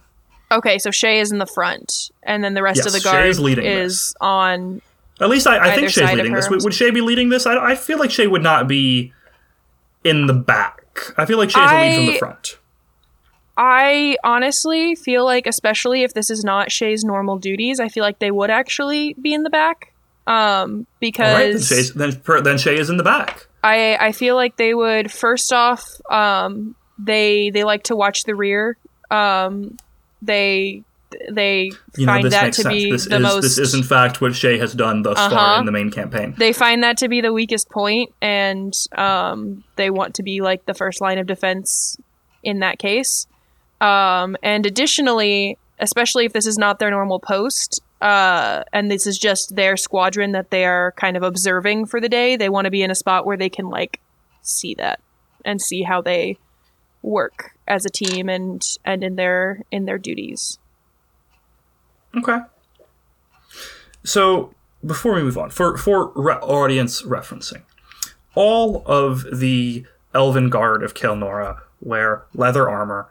Okay, 0.51 0.79
so 0.79 0.91
Shay 0.91 1.21
is 1.21 1.31
in 1.31 1.39
the 1.39 1.47
front 1.47 2.11
and 2.23 2.43
then 2.43 2.55
the 2.55 2.63
rest 2.63 2.79
Yes, 2.79 2.87
of 2.87 2.93
the 2.93 3.01
Shay 3.01 3.11
guard 3.13 3.27
is 3.27 3.39
leading 3.39 3.67
is 3.67 4.15
on 4.21 4.81
At 5.21 5.29
least 5.29 5.47
I, 5.47 5.73
I 5.73 5.75
think 5.75 5.91
Shay's 5.91 6.13
leading 6.13 6.33
this. 6.33 6.49
Would, 6.49 6.65
would 6.65 6.73
Shay 6.75 6.91
be 6.91 7.03
leading 7.03 7.29
this? 7.29 7.45
I, 7.45 7.73
I 7.73 7.75
feel 7.75 7.99
like 7.99 8.11
Shay 8.11 8.27
would 8.27 8.43
not 8.43 8.67
be 8.67 9.13
in 10.05 10.27
the 10.27 10.33
back. 10.33 11.13
I 11.19 11.27
feel 11.27 11.37
like 11.37 11.51
Shay's 11.51 11.71
the 11.71 11.77
lead 11.77 11.97
from 11.97 12.07
the 12.07 12.19
front. 12.19 12.59
I 13.61 14.17
honestly 14.23 14.95
feel 14.95 15.25
like, 15.25 15.47
especially 15.49 16.05
if 16.05 16.15
this 16.15 16.31
is 16.31 16.45
not 16.45 16.71
Shay's 16.71 17.03
normal 17.05 17.39
duties, 17.39 17.81
I 17.81 17.89
feel 17.89 18.05
like 18.05 18.21
they 18.21 18.31
would 18.31 18.51
actually 18.51 19.15
be 19.21 19.35
in 19.35 19.43
the 19.43 19.51
back. 19.51 19.93
Um, 20.29 20.37
right, 20.37 20.69
then, 20.71 20.85
because 21.01 21.67
Shay's, 21.67 21.93
then, 21.95 22.23
then 22.45 22.59
Shay 22.59 22.79
is 22.79 22.89
in 22.89 22.99
the 22.99 23.03
back. 23.03 23.49
I 23.65 23.97
I 24.01 24.13
feel 24.13 24.37
like 24.37 24.57
they 24.57 24.75
would 24.75 25.11
first 25.11 25.53
off, 25.53 25.85
um, 26.11 26.77
they 26.99 27.51
they 27.51 27.65
like 27.65 27.83
to 27.85 27.97
watch 27.97 28.23
the 28.25 28.35
rear. 28.37 28.77
Um, 29.11 29.77
they 30.23 30.85
they 31.31 31.73
You 31.97 32.05
find 32.07 32.23
this 32.25 32.35
that 32.35 32.53
to 32.53 32.63
sense. 32.63 32.75
be 32.75 32.91
this 32.93 33.07
the 33.07 33.17
is 33.17 33.23
most. 33.23 33.43
this 33.43 33.59
is 33.59 33.75
in 33.75 33.83
fact 33.83 34.21
what 34.21 34.35
Shay 34.37 34.59
has 34.59 34.75
done 34.75 35.03
thus 35.03 35.19
Uh-huh. 35.19 35.35
far 35.35 35.59
in 35.61 35.65
the 35.67 35.73
main 35.73 35.91
campaign. 35.91 36.35
they 36.39 36.53
find 36.53 36.85
that 36.85 36.99
to 36.99 37.09
be 37.09 37.21
the 37.23 37.33
weakest 37.33 37.71
point, 37.71 38.13
and 38.23 38.73
um, 38.97 39.65
they 39.77 39.91
want 39.91 40.15
to 40.17 40.23
be 40.23 40.43
like 40.43 40.67
the 40.67 40.75
first 40.75 41.01
line 41.01 41.19
of 41.19 41.27
defense 41.27 41.97
in 42.45 42.61
that 42.61 42.79
case. 42.79 43.27
Um, 43.81 44.37
and 44.43 44.67
additionally, 44.67 45.59
especially 45.79 46.25
if 46.25 46.33
this 46.33 46.47
is 46.47 46.59
not 46.59 46.79
their 46.79 46.91
normal 46.91 47.21
post, 47.21 47.81
uh, 48.01 48.65
and 48.73 48.91
this 48.91 49.07
is 49.07 49.19
just 49.19 49.57
their 49.57 49.77
squadron 49.77 50.33
that 50.33 50.51
they 50.51 50.65
are 50.65 50.93
kind 50.93 51.17
of 51.17 51.23
observing 51.23 51.87
for 51.87 52.01
the 52.01 52.09
day, 52.09 52.37
they 52.37 52.49
want 52.49 52.65
to 52.65 52.71
be 52.71 52.83
in 52.83 52.91
a 52.91 52.95
spot 52.95 53.27
where 53.27 53.37
they 53.37 53.49
can 53.49 53.69
like 53.69 54.01
see 54.43 54.75
that 54.75 55.01
and 55.45 55.61
see 55.61 55.83
how 55.83 56.01
they 56.01 56.39
work 57.03 57.53
as 57.67 57.85
a 57.85 57.91
team 57.91 58.29
and 58.29 58.65
and 58.85 59.05
in 59.05 59.17
their 59.17 59.63
in 59.71 59.85
their 59.85 59.99
duties. 59.99 60.59
Okay. 62.17 62.39
So 64.05 64.55
before 64.85 65.15
we 65.15 65.23
move 65.23 65.39
on, 65.39 65.51
for 65.51 65.77
for 65.77 66.13
re- 66.15 66.35
audience 66.35 67.03
referencing, 67.03 67.63
all 68.35 68.83
of 68.87 69.39
the 69.39 69.87
Elven 70.15 70.51
Guard 70.51 70.83
of 70.83 70.95
Kelnora 70.95 71.61
wear 71.81 72.25
leather 72.35 72.69
armor. 72.69 73.09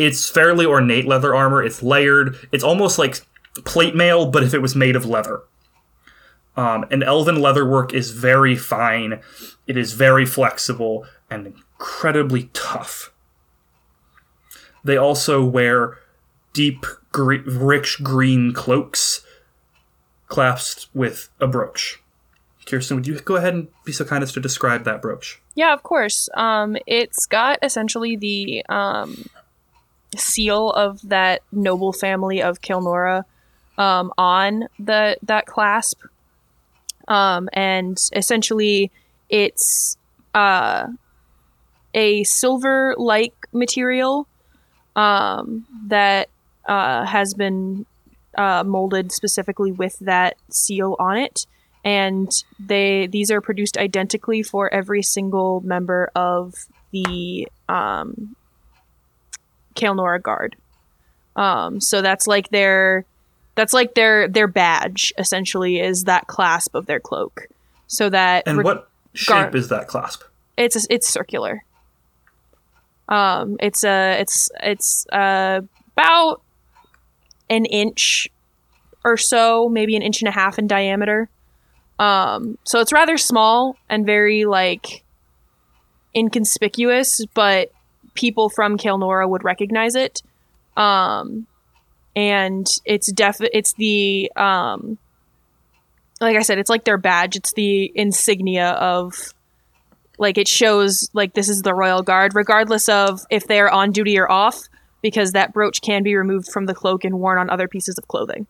It's 0.00 0.30
fairly 0.30 0.64
ornate 0.64 1.06
leather 1.06 1.34
armor. 1.34 1.62
It's 1.62 1.82
layered. 1.82 2.48
It's 2.52 2.64
almost 2.64 2.98
like 2.98 3.20
plate 3.66 3.94
mail, 3.94 4.30
but 4.30 4.42
if 4.42 4.54
it 4.54 4.62
was 4.62 4.74
made 4.74 4.96
of 4.96 5.04
leather. 5.04 5.42
Um, 6.56 6.86
and 6.90 7.02
elven 7.02 7.36
leatherwork 7.36 7.92
is 7.92 8.10
very 8.10 8.56
fine. 8.56 9.20
It 9.66 9.76
is 9.76 9.92
very 9.92 10.24
flexible 10.24 11.04
and 11.30 11.48
incredibly 11.48 12.44
tough. 12.54 13.12
They 14.82 14.96
also 14.96 15.44
wear 15.44 15.98
deep, 16.54 16.86
gre- 17.12 17.46
rich 17.46 18.02
green 18.02 18.54
cloaks 18.54 19.22
clasped 20.28 20.88
with 20.94 21.28
a 21.40 21.46
brooch. 21.46 22.02
Kirsten, 22.64 22.96
would 22.96 23.06
you 23.06 23.20
go 23.20 23.36
ahead 23.36 23.52
and 23.52 23.68
be 23.84 23.92
so 23.92 24.06
kind 24.06 24.22
as 24.22 24.32
to 24.32 24.40
describe 24.40 24.84
that 24.84 25.02
brooch? 25.02 25.42
Yeah, 25.54 25.74
of 25.74 25.82
course. 25.82 26.30
Um, 26.34 26.78
it's 26.86 27.26
got 27.26 27.58
essentially 27.62 28.16
the 28.16 28.64
um, 28.70 29.26
seal 30.16 30.70
of 30.70 31.08
that 31.08 31.42
noble 31.52 31.92
family 31.92 32.42
of 32.42 32.60
Kelnora 32.60 33.24
um, 33.78 34.12
on 34.18 34.68
the 34.78 35.16
that 35.22 35.46
clasp, 35.46 36.02
um, 37.08 37.48
and 37.52 37.96
essentially 38.14 38.90
it's 39.28 39.96
uh, 40.34 40.88
a 41.94 42.24
silver-like 42.24 43.34
material 43.52 44.26
um, 44.96 45.66
that 45.86 46.28
uh, 46.66 47.04
has 47.06 47.34
been 47.34 47.86
uh, 48.36 48.64
molded 48.64 49.12
specifically 49.12 49.72
with 49.72 49.98
that 50.00 50.36
seal 50.50 50.96
on 50.98 51.16
it. 51.16 51.46
And 51.82 52.30
they 52.58 53.06
these 53.06 53.30
are 53.30 53.40
produced 53.40 53.78
identically 53.78 54.42
for 54.42 54.72
every 54.72 55.02
single 55.02 55.62
member 55.62 56.10
of 56.14 56.54
the 56.92 57.48
um 57.68 58.36
Kelnora 59.74 60.22
Guard. 60.22 60.56
Um 61.36 61.80
so 61.80 62.02
that's 62.02 62.26
like 62.26 62.48
their 62.50 63.04
that's 63.54 63.72
like 63.72 63.94
their 63.94 64.28
their 64.28 64.46
badge 64.46 65.12
essentially 65.18 65.80
is 65.80 66.04
that 66.04 66.26
clasp 66.26 66.74
of 66.74 66.86
their 66.86 67.00
cloak. 67.00 67.46
So 67.86 68.08
that 68.10 68.44
And 68.46 68.58
re- 68.58 68.64
what 68.64 68.88
shape 69.14 69.54
is 69.54 69.68
that 69.68 69.88
clasp? 69.88 70.22
it's 70.56 70.76
a, 70.76 70.80
it's 70.94 71.08
circular. 71.08 71.64
Um, 73.08 73.56
it's 73.58 73.82
uh, 73.82 74.16
it's 74.20 74.48
it's 74.62 75.04
uh, 75.10 75.62
about 75.96 76.42
an 77.48 77.64
inch 77.64 78.28
or 79.04 79.16
so, 79.16 79.68
maybe 79.68 79.96
an 79.96 80.02
inch 80.02 80.20
and 80.22 80.28
a 80.28 80.32
half 80.32 80.58
in 80.58 80.68
diameter. 80.68 81.28
Um, 81.98 82.56
so 82.64 82.78
it's 82.78 82.92
rather 82.92 83.16
small 83.18 83.76
and 83.88 84.06
very 84.06 84.44
like 84.44 85.02
inconspicuous, 86.14 87.24
but 87.34 87.72
people 88.20 88.48
from 88.50 88.76
Kelnora 88.76 89.28
would 89.28 89.44
recognize 89.44 89.94
it. 89.94 90.22
Um, 90.76 91.46
and 92.14 92.66
it's 92.84 93.10
def 93.12 93.40
it's 93.40 93.72
the 93.74 94.30
um, 94.36 94.98
like 96.20 96.36
I 96.36 96.42
said, 96.42 96.58
it's 96.58 96.70
like 96.70 96.84
their 96.84 96.98
badge. 96.98 97.36
It's 97.36 97.52
the 97.54 97.90
insignia 97.94 98.70
of 98.70 99.14
like 100.18 100.36
it 100.36 100.48
shows 100.48 101.08
like 101.14 101.32
this 101.32 101.48
is 101.48 101.62
the 101.62 101.74
royal 101.74 102.02
guard 102.02 102.34
regardless 102.34 102.88
of 102.88 103.20
if 103.30 103.46
they're 103.46 103.70
on 103.70 103.90
duty 103.90 104.18
or 104.18 104.30
off 104.30 104.68
because 105.02 105.32
that 105.32 105.54
brooch 105.54 105.80
can 105.80 106.02
be 106.02 106.14
removed 106.14 106.46
from 106.52 106.66
the 106.66 106.74
cloak 106.74 107.04
and 107.04 107.18
worn 107.18 107.38
on 107.38 107.48
other 107.48 107.66
pieces 107.66 107.96
of 107.96 108.06
clothing 108.06 108.46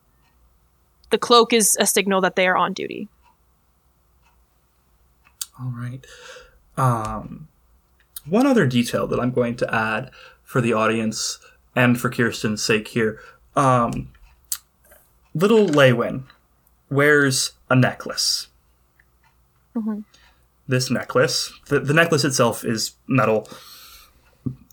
the 1.11 1.19
cloak 1.19 1.53
is 1.53 1.77
a 1.79 1.87
signal 1.87 2.21
that 2.21 2.35
they 2.35 2.49
are 2.49 2.57
on 2.57 2.73
duty 2.73 3.09
All 5.61 5.73
right. 5.77 6.05
Um, 6.77 7.49
one 8.31 8.47
other 8.47 8.67
detail 8.67 9.07
that 9.07 9.21
I'm 9.21 9.33
going 9.33 9.57
to 9.57 9.75
add 9.75 10.11
for 10.43 10.61
the 10.61 10.73
audience 10.73 11.39
and 11.75 12.01
for 12.01 12.11
Kirsten's 12.11 12.63
sake 12.63 12.89
here. 12.89 13.21
Um, 13.57 14.13
little 15.35 15.67
Lewin 15.67 16.25
wears 16.89 17.53
a 17.69 17.77
necklace. 17.77 18.49
Mhm. 19.77 20.05
This 20.67 20.91
necklace, 20.91 21.53
the, 21.67 21.81
the 21.81 21.95
necklace 21.95 22.25
itself 22.25 22.65
is 22.65 22.93
metal, 23.07 23.49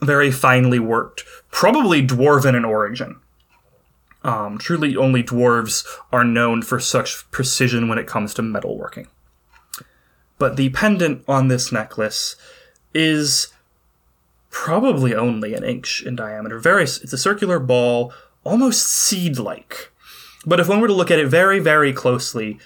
very 0.02 0.32
finely 0.32 0.80
worked, 0.80 1.24
probably 1.52 2.06
dwarven 2.06 2.56
in 2.56 2.66
origin. 2.66 3.20
Um, 4.24 4.58
truly, 4.58 4.96
only 4.96 5.24
dwarves 5.24 5.86
are 6.12 6.24
known 6.24 6.62
for 6.62 6.80
such 6.80 7.30
precision 7.32 7.88
when 7.88 7.98
it 7.98 8.08
comes 8.08 8.34
to 8.36 8.42
metalworking 8.42 9.08
but 10.38 10.56
the 10.56 10.70
pendant 10.70 11.24
on 11.28 11.48
this 11.48 11.72
necklace 11.72 12.36
is 12.94 13.50
probably 14.50 15.14
only 15.14 15.54
an 15.54 15.64
inch 15.64 16.02
in 16.04 16.16
diameter. 16.16 16.60
Very, 16.60 16.84
it's 16.84 17.14
a 17.14 17.18
circular 17.18 17.60
ball, 17.60 18.14
almost 18.44 18.88
seed-like. 18.88 19.92
But 20.46 20.60
if 20.60 20.68
one 20.68 20.80
were 20.80 20.88
to 20.88 20.94
look 20.94 21.12
at 21.12 21.20
it 21.20 21.28
very, 21.28 21.60
very 21.60 21.94
closely, 21.94 22.60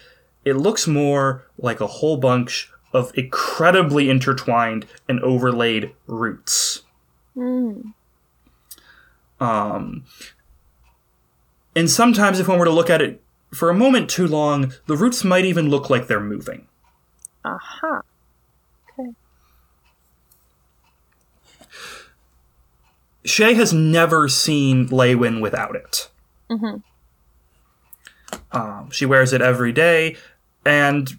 it 0.45 0.53
looks 0.53 0.87
more 0.87 1.45
like 1.57 1.81
a 1.81 1.87
whole 1.87 2.17
bunch 2.17 2.71
of 2.93 3.11
incredibly 3.15 4.09
intertwined 4.09 4.85
and 5.07 5.19
overlaid 5.21 5.93
roots. 6.07 6.83
Um, 9.39 10.05
and 11.75 11.89
sometimes, 11.89 12.39
if 12.39 12.47
one 12.47 12.59
were 12.59 12.65
to 12.65 12.71
look 12.71 12.89
at 12.89 13.01
it 13.01 13.21
for 13.53 13.69
a 13.69 13.73
moment 13.73 14.09
too 14.09 14.27
long, 14.27 14.73
the 14.87 14.95
roots 14.95 15.23
might 15.23 15.45
even 15.45 15.69
look 15.69 15.89
like 15.89 16.07
they're 16.07 16.19
moving. 16.19 16.67
aha 17.43 18.01
Shay 23.23 23.53
has 23.53 23.71
never 23.71 24.27
seen 24.27 24.87
Leywin 24.89 25.41
without 25.41 25.75
it. 25.75 26.09
Mhm. 26.49 26.83
Um, 28.51 28.89
she 28.91 29.05
wears 29.05 29.33
it 29.33 29.41
every 29.41 29.71
day, 29.71 30.17
and 30.65 31.09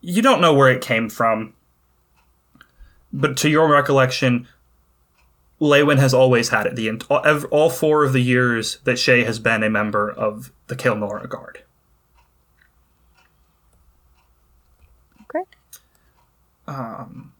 you 0.00 0.22
don't 0.22 0.40
know 0.40 0.54
where 0.54 0.70
it 0.70 0.80
came 0.80 1.08
from. 1.08 1.54
But 3.12 3.36
to 3.38 3.50
your 3.50 3.68
recollection, 3.68 4.48
Leywin 5.60 5.98
has 5.98 6.12
always 6.12 6.48
had 6.48 6.66
it. 6.66 6.74
The 6.74 6.90
all 7.50 7.70
four 7.70 8.04
of 8.04 8.12
the 8.12 8.22
years 8.22 8.78
that 8.84 8.98
Shay 8.98 9.22
has 9.24 9.38
been 9.38 9.62
a 9.62 9.70
member 9.70 10.10
of 10.10 10.50
the 10.66 10.74
Kelnora 10.74 11.28
Guard. 11.28 11.62
Okay. 15.22 15.44
Um, 16.66 17.31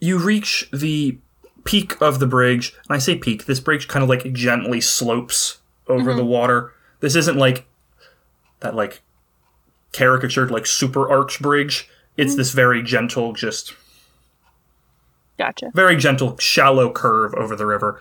you 0.00 0.18
reach 0.18 0.68
the 0.72 1.18
peak 1.64 2.00
of 2.00 2.18
the 2.18 2.26
bridge, 2.26 2.72
and 2.88 2.96
I 2.96 2.98
say 2.98 3.16
peak. 3.16 3.44
This 3.46 3.60
bridge 3.60 3.86
kind 3.88 4.02
of 4.02 4.08
like 4.08 4.32
gently 4.32 4.80
slopes 4.80 5.58
over 5.86 6.14
the 6.14 6.24
water. 6.24 6.72
This 7.00 7.14
isn't 7.16 7.36
like 7.36 7.66
that 8.60 8.74
like 8.74 9.02
caricatured 9.92 10.50
like 10.50 10.66
super 10.66 11.10
arch 11.10 11.40
bridge. 11.40 11.88
It's 12.16 12.36
this 12.36 12.52
very 12.52 12.82
gentle, 12.82 13.32
just 13.32 13.74
Gotcha. 15.38 15.70
very 15.74 15.96
gentle, 15.96 16.36
shallow 16.38 16.92
curve 16.92 17.34
over 17.34 17.56
the 17.56 17.66
river. 17.66 18.00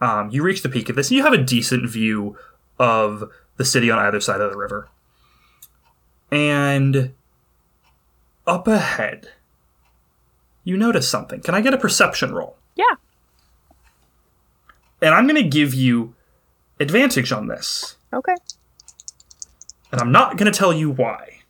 Um, 0.00 0.30
you 0.30 0.42
reach 0.42 0.62
the 0.62 0.68
peak 0.68 0.88
of 0.88 0.96
this, 0.96 1.10
and 1.10 1.16
you 1.18 1.22
have 1.22 1.34
a 1.34 1.38
decent 1.42 1.88
view 1.90 2.36
of 2.78 3.30
the 3.58 3.64
city 3.64 3.90
on 3.90 3.98
either 3.98 4.20
side 4.20 4.40
of 4.40 4.50
the 4.50 4.56
river. 4.56 4.88
And 6.32 7.12
up 8.46 8.66
ahead, 8.66 9.28
you 10.70 10.76
notice 10.76 11.10
something. 11.10 11.40
Can 11.40 11.54
I 11.54 11.60
get 11.60 11.74
a 11.74 11.78
perception 11.78 12.32
roll? 12.32 12.56
Yeah. 12.76 12.84
And 15.02 15.12
I'm 15.12 15.26
going 15.26 15.42
to 15.42 15.48
give 15.48 15.74
you 15.74 16.14
advantage 16.78 17.32
on 17.32 17.48
this. 17.48 17.96
Okay. 18.12 18.34
And 19.90 20.00
I'm 20.00 20.12
not 20.12 20.36
going 20.36 20.50
to 20.50 20.56
tell 20.56 20.72
you 20.72 20.88
why. 20.88 21.40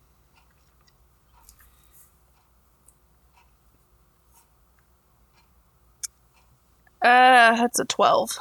Uh, 7.03 7.55
that's 7.55 7.79
a 7.79 7.85
12. 7.85 8.39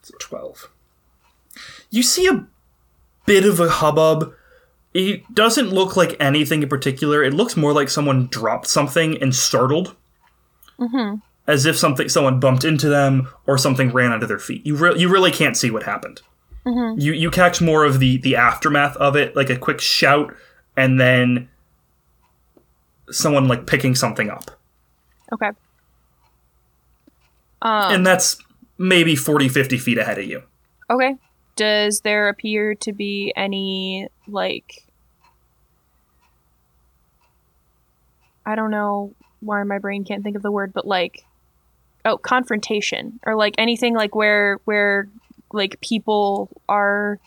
It's 0.00 0.10
a 0.10 0.18
12. 0.18 0.70
You 1.90 2.02
see 2.02 2.26
a 2.26 2.46
bit 3.24 3.46
of 3.46 3.58
a 3.58 3.68
hubbub. 3.68 4.34
It 4.94 5.34
doesn't 5.34 5.70
look 5.70 5.96
like 5.96 6.16
anything 6.18 6.62
in 6.62 6.68
particular. 6.68 7.22
It 7.22 7.34
looks 7.34 7.56
more 7.56 7.72
like 7.72 7.88
someone 7.90 8.26
dropped 8.28 8.66
something 8.66 9.20
and 9.22 9.34
startled. 9.34 9.94
Mm-hmm. 10.78 11.16
As 11.46 11.66
if 11.66 11.76
something 11.76 12.08
someone 12.08 12.40
bumped 12.40 12.64
into 12.64 12.88
them 12.88 13.28
or 13.46 13.58
something 13.58 13.90
ran 13.90 14.12
under 14.12 14.26
their 14.26 14.38
feet. 14.38 14.64
You 14.66 14.76
re- 14.76 14.98
you 14.98 15.08
really 15.08 15.30
can't 15.30 15.56
see 15.56 15.70
what 15.70 15.82
happened. 15.84 16.20
Mhm. 16.66 17.00
You 17.00 17.12
you 17.12 17.30
catch 17.30 17.60
more 17.60 17.84
of 17.84 17.98
the 18.00 18.18
the 18.18 18.36
aftermath 18.36 18.96
of 18.96 19.16
it, 19.16 19.34
like 19.36 19.48
a 19.50 19.56
quick 19.56 19.80
shout, 19.80 20.34
and 20.76 21.00
then 21.00 21.48
someone 23.10 23.48
like 23.48 23.66
picking 23.66 23.94
something 23.94 24.28
up, 24.28 24.50
Okay. 25.32 25.50
Um, 27.62 27.94
and 27.94 28.06
that's 28.06 28.38
maybe 28.76 29.16
40, 29.16 29.48
50 29.48 29.78
feet 29.78 29.98
ahead 29.98 30.18
of 30.18 30.24
you. 30.26 30.42
okay. 30.90 31.16
Does 31.56 32.02
there 32.02 32.28
appear 32.28 32.74
to 32.76 32.92
be 32.92 33.32
any, 33.34 34.06
like. 34.28 34.84
I 38.46 38.54
don't 38.54 38.70
know 38.70 39.12
why 39.40 39.62
my 39.62 39.78
brain 39.78 40.04
can't 40.04 40.22
think 40.22 40.36
of 40.36 40.42
the 40.42 40.52
word, 40.52 40.72
but 40.72 40.86
like. 40.86 41.24
Oh, 42.04 42.16
confrontation. 42.16 43.20
Or 43.26 43.34
like 43.34 43.54
anything 43.58 43.94
like 43.94 44.14
where, 44.14 44.58
where, 44.64 45.08
like 45.52 45.80
people 45.80 46.48
are. 46.68 47.18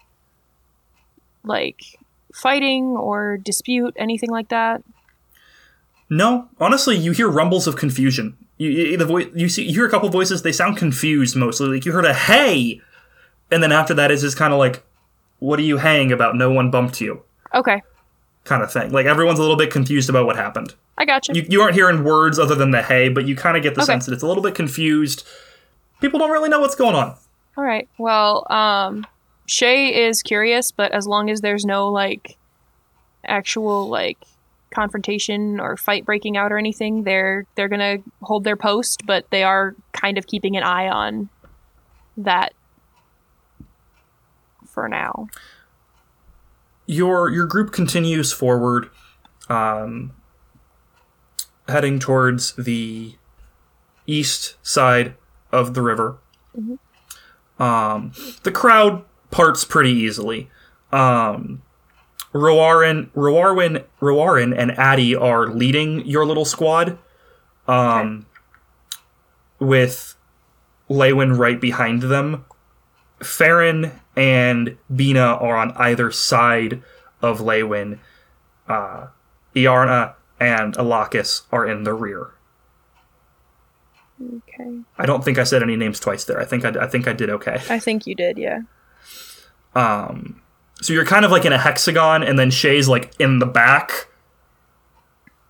Like 1.44 1.98
fighting 2.34 2.96
or 2.96 3.38
dispute, 3.38 3.96
anything 3.98 4.30
like 4.30 4.50
that? 4.50 4.84
No, 6.08 6.50
honestly, 6.60 6.96
you 6.96 7.14
hear 7.14 7.28
rumbles 7.28 7.66
of 7.66 7.76
confusion. 7.76 8.38
You, 8.58 8.70
you 8.70 8.98
the 8.98 9.06
voice 9.06 9.28
you 9.34 9.50
see 9.50 9.64
you 9.64 9.74
hear 9.74 9.88
a 9.88 9.90
couple 9.90 10.08
voices. 10.10 10.44
They 10.44 10.52
sound 10.52 10.78
confused 10.78 11.36
mostly. 11.36 11.68
Like 11.70 11.86
you 11.86 11.94
heard 11.94 12.06
a 12.06 12.14
hey, 12.14 12.80
and 13.50 13.64
then 13.64 13.72
after 13.72 13.96
that 13.96 14.12
is 14.12 14.22
just 14.22 14.38
kind 14.38 14.54
of 14.54 14.60
like, 14.60 14.84
"What 15.42 15.60
are 15.60 15.64
you 15.64 15.78
haying 15.78 16.12
about? 16.14 16.36
No 16.36 16.50
one 16.52 16.72
bumped 16.72 17.02
you," 17.02 17.24
Okay. 17.54 17.82
kind 18.46 18.64
of 18.64 18.72
thing. 18.72 18.92
Like 18.92 19.06
everyone's 19.06 19.40
a 19.40 19.42
little 19.42 19.58
bit 19.58 19.70
confused 19.72 20.10
about 20.10 20.26
what 20.26 20.36
happened. 20.38 20.74
I 20.98 21.06
gotcha. 21.06 21.34
You 21.36 21.46
you 21.50 21.62
aren't 21.62 21.76
hearing 21.76 22.04
words 22.06 22.40
other 22.40 22.56
than 22.56 22.72
the 22.72 22.82
hey, 22.82 23.10
but 23.10 23.26
you 23.26 23.36
kind 23.36 23.58
of 23.58 23.64
get 23.64 23.76
the 23.76 23.82
Okay. 23.82 23.92
sense 23.94 24.06
that 24.06 24.14
it's 24.14 24.24
a 24.24 24.28
little 24.28 24.44
bit 24.44 24.56
confused. 24.56 25.28
People 26.00 26.20
don't 26.20 26.32
really 26.32 26.50
know 26.50 26.60
what's 26.62 26.76
going 26.76 26.96
on. 26.96 27.16
All 27.58 27.64
right. 27.64 27.88
Well, 28.00 28.46
um, 28.52 29.06
Shay 29.48 30.08
is 30.08 30.22
curious, 30.24 30.72
but 30.72 30.92
as 30.94 31.06
long 31.06 31.30
as 31.30 31.42
there's 31.42 31.66
no 31.66 31.90
like 31.90 32.38
actual 33.28 33.90
like 33.90 34.18
confrontation 34.74 35.60
or 35.60 35.76
fight 35.78 36.06
breaking 36.06 36.38
out 36.38 36.52
or 36.52 36.58
anything, 36.58 37.04
they're 37.04 37.46
they're 37.56 37.68
gonna 37.68 37.98
hold 38.22 38.44
their 38.44 38.56
post, 38.58 39.04
but 39.06 39.26
they 39.32 39.44
are 39.44 39.76
kind 39.94 40.18
of 40.18 40.26
keeping 40.28 40.56
an 40.56 40.64
eye 40.64 40.88
on 40.88 41.30
that 42.18 42.54
for 44.72 44.88
now. 44.88 45.28
your 46.88 47.30
your 47.30 47.46
group 47.46 47.72
continues 47.72 48.32
forward, 48.34 48.90
um, 49.50 50.12
heading 51.68 52.00
towards 52.00 52.54
the 52.54 53.16
east 54.08 54.56
side 54.62 55.16
of 55.52 55.74
the 55.74 55.82
river. 55.82 56.18
Um, 57.60 58.12
the 58.44 58.52
crowd 58.52 59.04
parts 59.30 59.64
pretty 59.64 59.92
easily. 59.92 60.50
Um, 60.92 61.62
Roarin, 62.34 63.10
Roarwin, 63.12 63.84
Roarin, 64.02 64.58
and 64.58 64.72
Addie 64.72 65.16
are 65.16 65.48
leading 65.48 66.06
your 66.06 66.26
little 66.26 66.46
squad, 66.46 66.98
um, 67.68 68.26
with 69.60 70.16
Leywin 70.90 71.38
right 71.38 71.60
behind 71.62 72.04
them. 72.04 72.46
Farron 73.22 73.92
and 74.22 74.78
Bina 74.96 75.20
are 75.20 75.58
on 75.58 75.72
either 75.78 76.12
side 76.12 76.84
of 77.24 77.40
Leywin. 77.40 77.98
Uh, 78.68 79.08
Iarna 79.56 80.14
and 80.40 80.76
Alakis 80.76 81.42
are 81.52 81.66
in 81.66 81.86
the 81.86 81.94
rear. 81.96 82.30
Okay. 84.22 84.82
I 85.00 85.08
don't 85.08 85.26
think 85.26 85.40
I 85.40 85.44
said 85.44 85.64
any 85.64 85.76
names 85.76 86.00
twice 86.00 86.26
there. 86.26 86.40
I 86.40 86.46
think 86.46 86.64
I, 86.64 86.84
I 86.84 86.88
think 86.88 87.08
I 87.08 87.14
did 87.14 87.32
okay. 87.32 87.64
I 87.68 87.80
think 87.80 88.06
you 88.06 88.14
did, 88.14 88.38
yeah. 88.38 88.60
Um, 89.74 90.40
so 90.84 90.94
you're 90.94 91.04
kind 91.04 91.26
of 91.26 91.32
like 91.32 91.44
in 91.44 91.52
a 91.54 91.58
hexagon, 91.58 92.22
and 92.22 92.38
then 92.38 92.52
Shay's 92.52 92.88
like 92.88 93.20
in 93.20 93.40
the 93.40 93.48
back, 93.48 94.08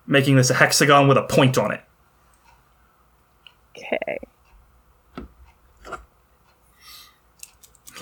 making 0.06 0.36
this 0.36 0.48
a 0.48 0.54
hexagon 0.54 1.08
with 1.08 1.18
a 1.18 1.24
point 1.24 1.58
on 1.58 1.72
it. 1.72 1.82
Okay. 3.76 4.18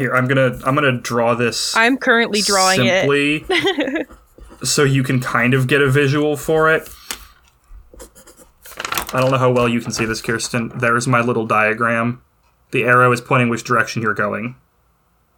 Here, 0.00 0.14
I'm 0.16 0.26
gonna 0.26 0.58
I'm 0.64 0.74
gonna 0.74 0.96
draw 0.98 1.34
this. 1.34 1.76
I'm 1.76 1.98
currently 1.98 2.40
drawing 2.40 2.86
it. 2.86 3.02
simply 3.02 3.44
so 4.64 4.82
you 4.82 5.02
can 5.02 5.20
kind 5.20 5.52
of 5.52 5.66
get 5.66 5.82
a 5.82 5.90
visual 5.90 6.38
for 6.38 6.72
it. 6.72 6.88
I 9.12 9.20
don't 9.20 9.30
know 9.30 9.36
how 9.36 9.52
well 9.52 9.68
you 9.68 9.82
can 9.82 9.92
see 9.92 10.06
this, 10.06 10.22
Kirsten. 10.22 10.70
There's 10.74 11.06
my 11.06 11.20
little 11.20 11.44
diagram. 11.44 12.22
The 12.70 12.84
arrow 12.84 13.12
is 13.12 13.20
pointing 13.20 13.50
which 13.50 13.62
direction 13.62 14.00
you're 14.00 14.14
going. 14.14 14.54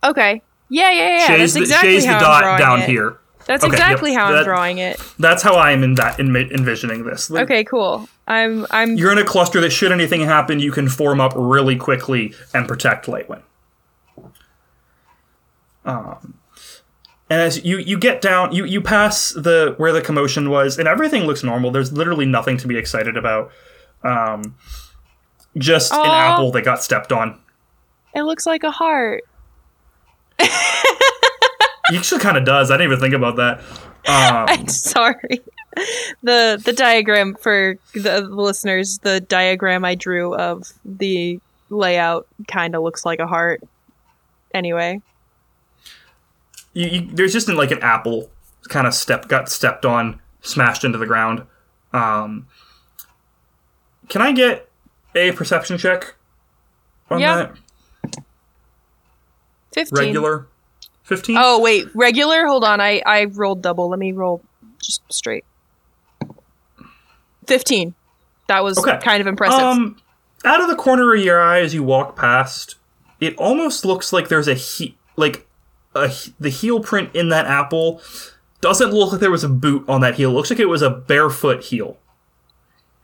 Okay. 0.04 0.42
Yeah, 0.68 0.92
yeah, 0.92 1.08
yeah. 1.08 1.26
Shay's 1.26 1.38
That's 1.38 1.54
the, 1.54 1.60
exactly 1.62 1.90
Shay's 1.90 2.04
how 2.04 2.20
the 2.20 2.24
I'm 2.24 2.42
dot 2.42 2.58
down 2.60 2.82
it. 2.82 2.88
here. 2.88 3.18
That's 3.46 3.64
Okay, 3.64 3.72
yep. 3.72 3.80
exactly 3.80 4.14
how 4.14 4.26
I'm 4.26 4.44
drawing 4.44 4.78
it. 4.78 5.02
That's 5.18 5.42
how 5.42 5.56
I'm 5.56 5.82
in 5.82 5.96
that 5.96 6.20
in, 6.20 6.36
envisioning 6.36 7.02
this. 7.02 7.30
Like, 7.30 7.44
Okay, 7.44 7.64
cool. 7.64 8.08
I'm 8.28 8.64
I'm 8.70 8.96
You're 8.96 9.10
in 9.10 9.18
a 9.18 9.24
cluster 9.24 9.60
that 9.60 9.70
should 9.70 9.90
anything 9.90 10.20
happen, 10.20 10.60
you 10.60 10.70
can 10.70 10.88
form 10.88 11.20
up 11.20 11.32
really 11.34 11.74
quickly 11.74 12.32
and 12.54 12.68
protect 12.68 13.06
Leywin. 13.06 13.42
Um, 15.84 16.34
and 17.30 17.40
as 17.40 17.64
you, 17.64 17.78
you 17.78 17.98
get 17.98 18.20
down, 18.20 18.52
you, 18.52 18.64
you 18.64 18.80
pass 18.80 19.30
the 19.30 19.74
where 19.78 19.92
the 19.92 20.00
commotion 20.02 20.50
was, 20.50 20.78
and 20.78 20.86
everything 20.86 21.24
looks 21.24 21.42
normal. 21.42 21.70
There's 21.70 21.92
literally 21.92 22.26
nothing 22.26 22.56
to 22.58 22.68
be 22.68 22.76
excited 22.76 23.16
about. 23.16 23.50
Um, 24.02 24.56
just 25.56 25.92
an 25.92 26.00
apple 26.06 26.50
that 26.52 26.62
got 26.62 26.82
stepped 26.82 27.12
on. 27.12 27.38
it 28.14 28.22
looks 28.22 28.46
like 28.46 28.62
a 28.64 28.70
heart. 28.70 29.22
It 31.90 31.96
actually 31.98 32.20
kind 32.20 32.36
of 32.36 32.44
does. 32.44 32.70
I 32.70 32.74
didn't 32.76 32.92
even 32.92 33.00
think 33.00 33.14
about 33.14 33.36
that. 33.36 33.60
Um, 34.04 34.46
I'm 34.48 34.66
sorry. 34.66 35.38
The 36.24 36.60
the 36.64 36.72
diagram 36.76 37.36
for 37.36 37.76
the 37.94 38.22
listeners, 38.22 38.98
the 38.98 39.20
diagram 39.20 39.84
I 39.84 39.94
drew 39.94 40.34
of 40.34 40.72
the 40.84 41.38
layout 41.70 42.26
kind 42.48 42.74
of 42.74 42.82
looks 42.82 43.04
like 43.04 43.20
a 43.20 43.28
heart. 43.28 43.62
Anyway, 44.52 45.00
you, 46.72 46.86
you, 46.88 47.08
there's 47.12 47.32
just 47.32 47.48
like 47.48 47.70
an 47.70 47.80
apple 47.82 48.30
kind 48.68 48.86
of 48.86 48.94
step 48.94 49.28
got 49.28 49.48
stepped 49.48 49.84
on, 49.84 50.20
smashed 50.40 50.84
into 50.84 50.98
the 50.98 51.06
ground. 51.06 51.42
Um, 51.92 52.46
can 54.08 54.22
I 54.22 54.32
get 54.32 54.68
a 55.14 55.32
perception 55.32 55.78
check 55.78 56.14
on 57.10 57.20
Yeah. 57.20 57.36
that? 57.36 58.18
15. 59.74 59.98
Regular? 60.06 60.46
15? 61.04 61.36
Oh, 61.38 61.60
wait. 61.60 61.86
Regular? 61.94 62.46
Hold 62.46 62.64
on. 62.64 62.80
I, 62.80 63.02
I 63.06 63.24
rolled 63.24 63.62
double. 63.62 63.88
Let 63.88 63.98
me 63.98 64.12
roll 64.12 64.42
just 64.82 65.02
straight. 65.10 65.44
15. 67.46 67.94
That 68.48 68.62
was 68.64 68.78
Okay. 68.78 68.98
kind 69.02 69.20
of 69.20 69.26
impressive. 69.26 69.60
Um, 69.60 69.96
out 70.44 70.60
of 70.60 70.68
the 70.68 70.76
corner 70.76 71.14
of 71.14 71.20
your 71.22 71.40
eye 71.40 71.60
as 71.60 71.74
you 71.74 71.82
walk 71.82 72.16
past, 72.16 72.76
it 73.20 73.36
almost 73.36 73.84
looks 73.84 74.12
like 74.12 74.28
there's 74.28 74.48
a 74.48 74.54
heat, 74.54 74.96
like 75.16 75.46
a 75.94 76.12
the 76.40 76.50
heel 76.50 76.80
print 76.80 77.10
in 77.14 77.28
that 77.28 77.46
apple 77.46 78.00
doesn't 78.60 78.92
look 78.92 79.12
like 79.12 79.20
there 79.20 79.30
was 79.30 79.44
a 79.44 79.48
boot 79.48 79.84
on 79.88 80.00
that 80.00 80.14
heel. 80.14 80.30
It 80.30 80.34
looks 80.34 80.50
like 80.50 80.60
it 80.60 80.68
was 80.68 80.82
a 80.82 80.90
barefoot 80.90 81.64
heel. 81.64 81.98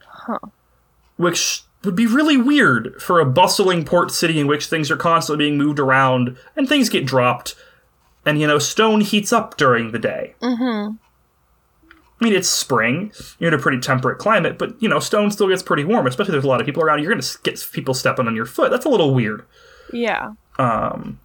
Huh. 0.00 0.38
Which 1.16 1.62
would 1.84 1.96
be 1.96 2.06
really 2.06 2.36
weird 2.36 3.00
for 3.02 3.20
a 3.20 3.26
bustling 3.26 3.84
port 3.84 4.10
city 4.10 4.38
in 4.38 4.46
which 4.46 4.66
things 4.66 4.90
are 4.90 4.96
constantly 4.96 5.46
being 5.46 5.58
moved 5.58 5.78
around 5.78 6.36
and 6.56 6.68
things 6.68 6.88
get 6.88 7.06
dropped 7.06 7.54
and 8.24 8.40
you 8.40 8.46
know 8.46 8.58
stone 8.58 9.00
heats 9.00 9.32
up 9.32 9.56
during 9.56 9.90
the 9.92 9.98
day. 9.98 10.34
mm-hmm. 10.40 10.96
I 12.20 12.24
mean, 12.24 12.34
it's 12.34 12.48
spring. 12.48 13.12
You're 13.38 13.48
in 13.48 13.54
a 13.54 13.62
pretty 13.62 13.78
temperate 13.78 14.18
climate, 14.18 14.58
but 14.58 14.80
you 14.82 14.88
know, 14.88 14.98
stone 14.98 15.30
still 15.30 15.48
gets 15.48 15.62
pretty 15.62 15.84
warm, 15.84 16.06
especially 16.06 16.30
if 16.30 16.32
there's 16.32 16.44
a 16.44 16.48
lot 16.48 16.60
of 16.60 16.66
people 16.66 16.82
around. 16.82 17.00
You're 17.00 17.12
going 17.12 17.22
to 17.22 17.38
get 17.44 17.64
people 17.72 17.94
stepping 17.94 18.26
on 18.26 18.34
your 18.34 18.44
foot. 18.44 18.72
That's 18.72 18.84
a 18.84 18.88
little 18.88 19.14
weird. 19.14 19.44
Yeah. 19.92 20.32
Um, 20.58 21.20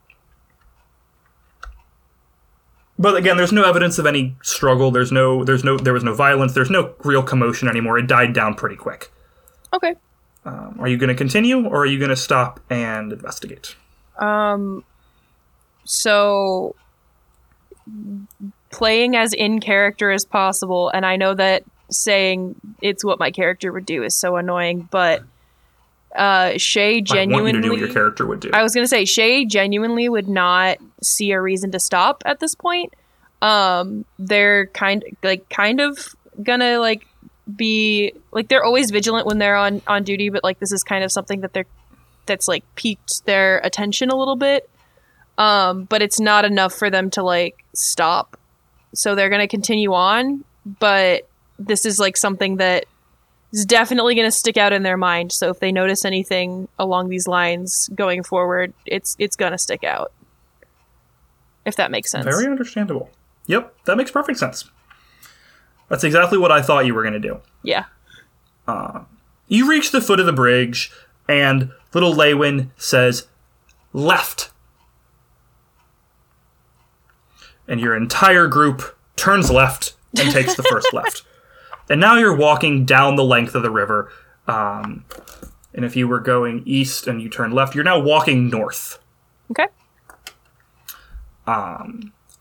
but 3.03 3.17
again, 3.17 3.35
there's 3.35 3.51
no 3.51 3.65
evidence 3.65 3.99
of 3.99 4.05
any 4.05 4.33
struggle. 4.41 4.89
There's 4.89 5.11
no, 5.11 5.43
there's 5.43 5.65
no, 5.65 5.77
there 5.77 5.91
was 5.91 6.05
no 6.05 6.13
violence. 6.13 6.53
There's 6.53 6.69
no 6.69 6.93
real 7.03 7.21
commotion 7.21 7.67
anymore. 7.67 7.99
It 7.99 8.07
died 8.07 8.31
down 8.31 8.55
pretty 8.55 8.77
quick. 8.77 9.11
Okay. 9.73 9.95
Um, 10.45 10.77
are 10.79 10.87
you 10.87 10.95
going 10.95 11.09
to 11.09 11.15
continue, 11.15 11.67
or 11.67 11.81
are 11.81 11.85
you 11.85 11.99
going 11.99 12.11
to 12.11 12.15
stop 12.15 12.61
and 12.69 13.11
investigate? 13.11 13.75
Um, 14.17 14.85
so 15.83 16.75
playing 18.71 19.17
as 19.17 19.33
in 19.33 19.59
character 19.59 20.09
as 20.09 20.23
possible, 20.23 20.89
and 20.89 21.05
I 21.05 21.17
know 21.17 21.33
that 21.33 21.63
saying 21.89 22.55
it's 22.81 23.03
what 23.03 23.19
my 23.19 23.31
character 23.31 23.73
would 23.73 23.85
do 23.85 24.03
is 24.03 24.15
so 24.15 24.37
annoying, 24.37 24.87
but 24.89 25.23
uh, 26.15 26.57
Shay 26.57 26.81
I 26.81 26.97
want 26.97 27.09
you 27.09 27.15
genuinely. 27.15 27.51
to 27.53 27.61
do 27.61 27.69
what 27.71 27.79
your 27.79 27.89
character 27.89 28.25
would 28.25 28.39
do. 28.39 28.51
I 28.53 28.63
was 28.63 28.73
gonna 28.73 28.87
say 28.87 29.05
Shay 29.05 29.45
genuinely 29.45 30.09
would 30.09 30.27
not 30.27 30.77
see 31.01 31.31
a 31.31 31.41
reason 31.41 31.71
to 31.71 31.79
stop 31.79 32.23
at 32.25 32.39
this 32.39 32.55
point. 32.55 32.93
Um, 33.41 34.05
they're 34.19 34.67
kind 34.67 35.03
like 35.23 35.49
kind 35.49 35.81
of 35.81 36.15
gonna 36.41 36.79
like 36.79 37.05
be 37.55 38.13
like 38.31 38.47
they're 38.47 38.63
always 38.63 38.91
vigilant 38.91 39.27
when 39.27 39.39
they're 39.39 39.55
on 39.55 39.81
on 39.87 40.03
duty, 40.03 40.29
but 40.29 40.43
like 40.43 40.59
this 40.59 40.71
is 40.71 40.83
kind 40.83 41.03
of 41.03 41.11
something 41.11 41.41
that 41.41 41.53
they're 41.53 41.65
that's 42.25 42.47
like 42.47 42.63
piqued 42.75 43.25
their 43.25 43.59
attention 43.59 44.09
a 44.09 44.15
little 44.15 44.35
bit. 44.35 44.69
Um, 45.37 45.85
but 45.85 46.01
it's 46.01 46.19
not 46.19 46.45
enough 46.45 46.73
for 46.73 46.89
them 46.89 47.09
to 47.11 47.23
like 47.23 47.63
stop. 47.73 48.39
So 48.93 49.15
they're 49.15 49.29
gonna 49.29 49.47
continue 49.47 49.93
on, 49.93 50.43
but 50.79 51.27
this 51.59 51.85
is 51.85 51.99
like 51.99 52.17
something 52.17 52.57
that 52.57 52.85
is 53.53 53.65
definitely 53.65 54.15
going 54.15 54.27
to 54.27 54.31
stick 54.31 54.57
out 54.57 54.73
in 54.73 54.83
their 54.83 54.97
mind. 54.97 55.31
So 55.31 55.49
if 55.49 55.59
they 55.59 55.71
notice 55.71 56.03
anything 56.03 56.67
along 56.77 57.07
these 57.09 57.27
lines 57.27 57.89
going 57.95 58.23
forward, 58.23 58.73
it's 58.85 59.15
it's 59.19 59.37
going 59.37 59.53
to 59.53 59.57
stick 59.57 59.83
out. 59.85 60.11
If 61.63 61.77
that 61.77 61.91
makes 61.91 62.11
sense. 62.11 62.25
Very 62.25 62.45
understandable. 62.45 63.09
Yep, 63.47 63.73
that 63.85 63.95
makes 63.95 64.11
perfect 64.11 64.39
sense. 64.39 64.65
That's 65.87 66.03
exactly 66.03 66.37
what 66.37 66.51
I 66.51 66.61
thought 66.61 66.85
you 66.85 66.93
were 66.93 67.03
going 67.03 67.13
to 67.13 67.19
do. 67.19 67.39
yeah. 67.61 67.85
Uh, 68.67 69.01
you 69.49 69.69
reach 69.69 69.91
the 69.91 69.99
foot 69.99 70.21
of 70.21 70.25
the 70.25 70.31
bridge, 70.33 70.89
and 71.27 71.71
little 71.93 72.15
Lewin 72.15 72.71
says, 72.77 73.27
left. 73.91 74.51
And 77.67 77.81
your 77.81 77.93
entire 77.93 78.47
group 78.47 78.97
turns 79.17 79.51
left 79.51 79.95
and 80.17 80.31
takes 80.31 80.55
the 80.55 80.63
first 80.63 80.87
left. 80.93 81.23
And 81.89 81.99
now 81.99 82.17
you're 82.17 82.35
walking 82.35 82.85
down 82.85 83.15
the 83.15 83.23
length 83.23 83.55
of 83.55 83.63
the 83.63 83.71
river. 83.71 84.11
Um, 84.47 85.05
and 85.73 85.85
if 85.85 85.95
you 85.95 86.07
were 86.07 86.19
going 86.19 86.63
east 86.65 87.07
and 87.07 87.21
you 87.21 87.29
turn 87.29 87.51
left, 87.51 87.75
you're 87.75 87.83
now 87.83 87.99
walking 87.99 88.49
north. 88.49 88.99
Okay. 89.51 89.67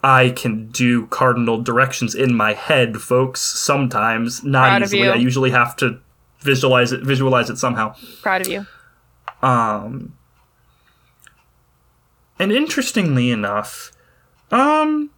I 0.04 0.30
can 0.30 0.68
do 0.68 1.06
cardinal 1.06 1.62
directions 1.62 2.14
in 2.14 2.34
my 2.34 2.54
head, 2.54 3.00
folks. 3.00 3.40
Sometimes, 3.40 4.42
not 4.44 4.68
Proud 4.68 4.82
easily. 4.82 5.08
I 5.08 5.14
usually 5.16 5.50
have 5.50 5.76
to 5.76 6.00
visualize 6.40 6.92
it, 6.92 7.02
visualize 7.02 7.50
it 7.50 7.58
somehow. 7.58 7.94
Proud 8.20 8.40
of 8.40 8.48
you. 8.48 8.66
Um, 9.42 10.16
and 12.38 12.52
interestingly 12.52 13.30
enough, 13.30 13.92
um, 14.50 15.10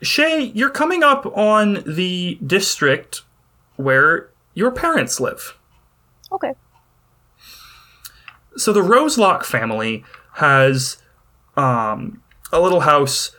Shay, 0.00 0.52
you're 0.54 0.70
coming 0.70 1.02
up 1.02 1.26
on 1.36 1.82
the 1.86 2.38
district 2.46 3.22
where 3.76 4.30
your 4.54 4.70
parents 4.70 5.20
live. 5.20 5.56
Okay. 6.32 6.54
So 8.56 8.72
the 8.72 8.80
Roselock 8.80 9.44
family 9.44 10.04
has 10.34 10.98
um, 11.56 12.22
a 12.52 12.60
little 12.60 12.80
house 12.80 13.36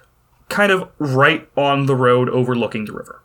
kind 0.50 0.72
of 0.72 0.90
right 0.98 1.48
on 1.56 1.86
the 1.86 1.96
road 1.96 2.30
overlooking 2.30 2.86
the 2.86 2.94
river. 2.94 3.22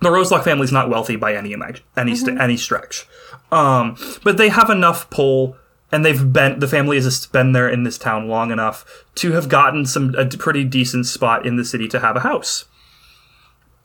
The 0.00 0.10
Roselock 0.10 0.44
family's 0.44 0.72
not 0.72 0.88
wealthy 0.88 1.16
by 1.16 1.34
any 1.34 1.50
imag- 1.54 1.80
any 1.96 2.14
st- 2.14 2.40
any 2.40 2.56
stretch, 2.56 3.06
um, 3.50 3.96
but 4.22 4.36
they 4.36 4.48
have 4.48 4.70
enough 4.70 5.10
pull, 5.10 5.56
and 5.90 6.04
they've 6.04 6.32
been 6.32 6.58
the 6.58 6.68
family 6.68 7.00
has 7.00 7.26
been 7.26 7.52
there 7.52 7.68
in 7.68 7.82
this 7.82 7.98
town 7.98 8.28
long 8.28 8.50
enough 8.50 9.04
to 9.16 9.32
have 9.32 9.48
gotten 9.48 9.86
some 9.86 10.14
a 10.16 10.26
pretty 10.26 10.64
decent 10.64 11.06
spot 11.06 11.46
in 11.46 11.56
the 11.56 11.64
city 11.64 11.88
to 11.88 12.00
have 12.00 12.16
a 12.16 12.20
house. 12.20 12.66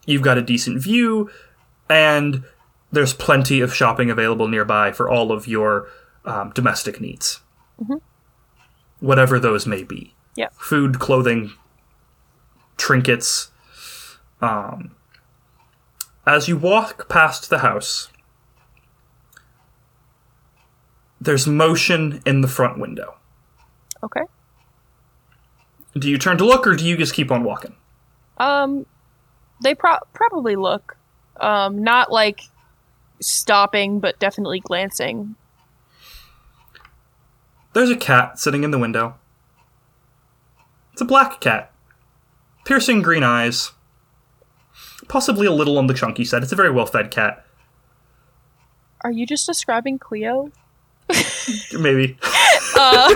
You've 0.06 0.22
got 0.22 0.38
a 0.38 0.42
decent 0.42 0.82
view, 0.82 1.30
and 1.90 2.44
there's 2.92 3.14
plenty 3.14 3.62
of 3.62 3.74
shopping 3.74 4.10
available 4.10 4.48
nearby 4.48 4.92
for 4.92 5.10
all 5.10 5.32
of 5.32 5.48
your 5.48 5.88
um, 6.26 6.52
domestic 6.52 7.00
needs, 7.00 7.40
whatever 9.00 9.40
those 9.40 9.66
may 9.66 9.84
be. 9.84 10.14
Yeah. 10.36 10.50
Food, 10.54 11.00
clothing, 11.00 11.54
trinkets. 12.76 13.52
Um, 14.42 14.96
as 16.26 16.48
you 16.48 16.58
walk 16.58 17.08
past 17.08 17.50
the 17.50 17.60
house, 17.60 18.10
there's 21.24 21.48
motion 21.48 22.22
in 22.26 22.42
the 22.42 22.48
front 22.48 22.80
window. 22.80 23.16
Okay. 24.04 24.24
Do 25.98 26.10
you 26.10 26.18
turn 26.18 26.38
to 26.38 26.46
look, 26.46 26.68
or 26.68 26.76
do 26.76 26.86
you 26.86 26.98
just 26.98 27.14
keep 27.14 27.32
on 27.32 27.44
walking? 27.44 27.76
Um, 28.38 28.86
they 29.64 29.76
pro- 29.76 30.00
probably 30.14 30.56
look, 30.56 30.98
um, 31.40 31.84
not 31.84 32.12
like 32.12 32.42
stopping, 33.22 34.00
but 34.00 34.20
definitely 34.20 34.60
glancing. 34.60 35.36
There's 37.74 37.90
a 37.90 37.96
cat 37.96 38.40
sitting 38.40 38.64
in 38.64 38.72
the 38.72 38.80
window. 38.80 39.16
It's 40.92 41.02
a 41.02 41.06
black 41.06 41.40
cat. 41.40 41.72
Piercing 42.66 43.02
green 43.02 43.24
eyes. 43.24 43.72
Possibly 45.08 45.48
a 45.48 45.52
little 45.52 45.78
on 45.78 45.88
the 45.88 45.94
chunky 45.94 46.26
side. 46.26 46.44
It's 46.44 46.52
a 46.52 46.56
very 46.58 46.72
well 46.72 46.86
fed 46.86 47.12
cat. 47.12 47.46
Are 49.02 49.12
you 49.12 49.26
just 49.26 49.46
describing 49.46 50.00
Cleo? 50.00 50.52
Maybe. 51.74 52.18
Uh, 52.76 53.14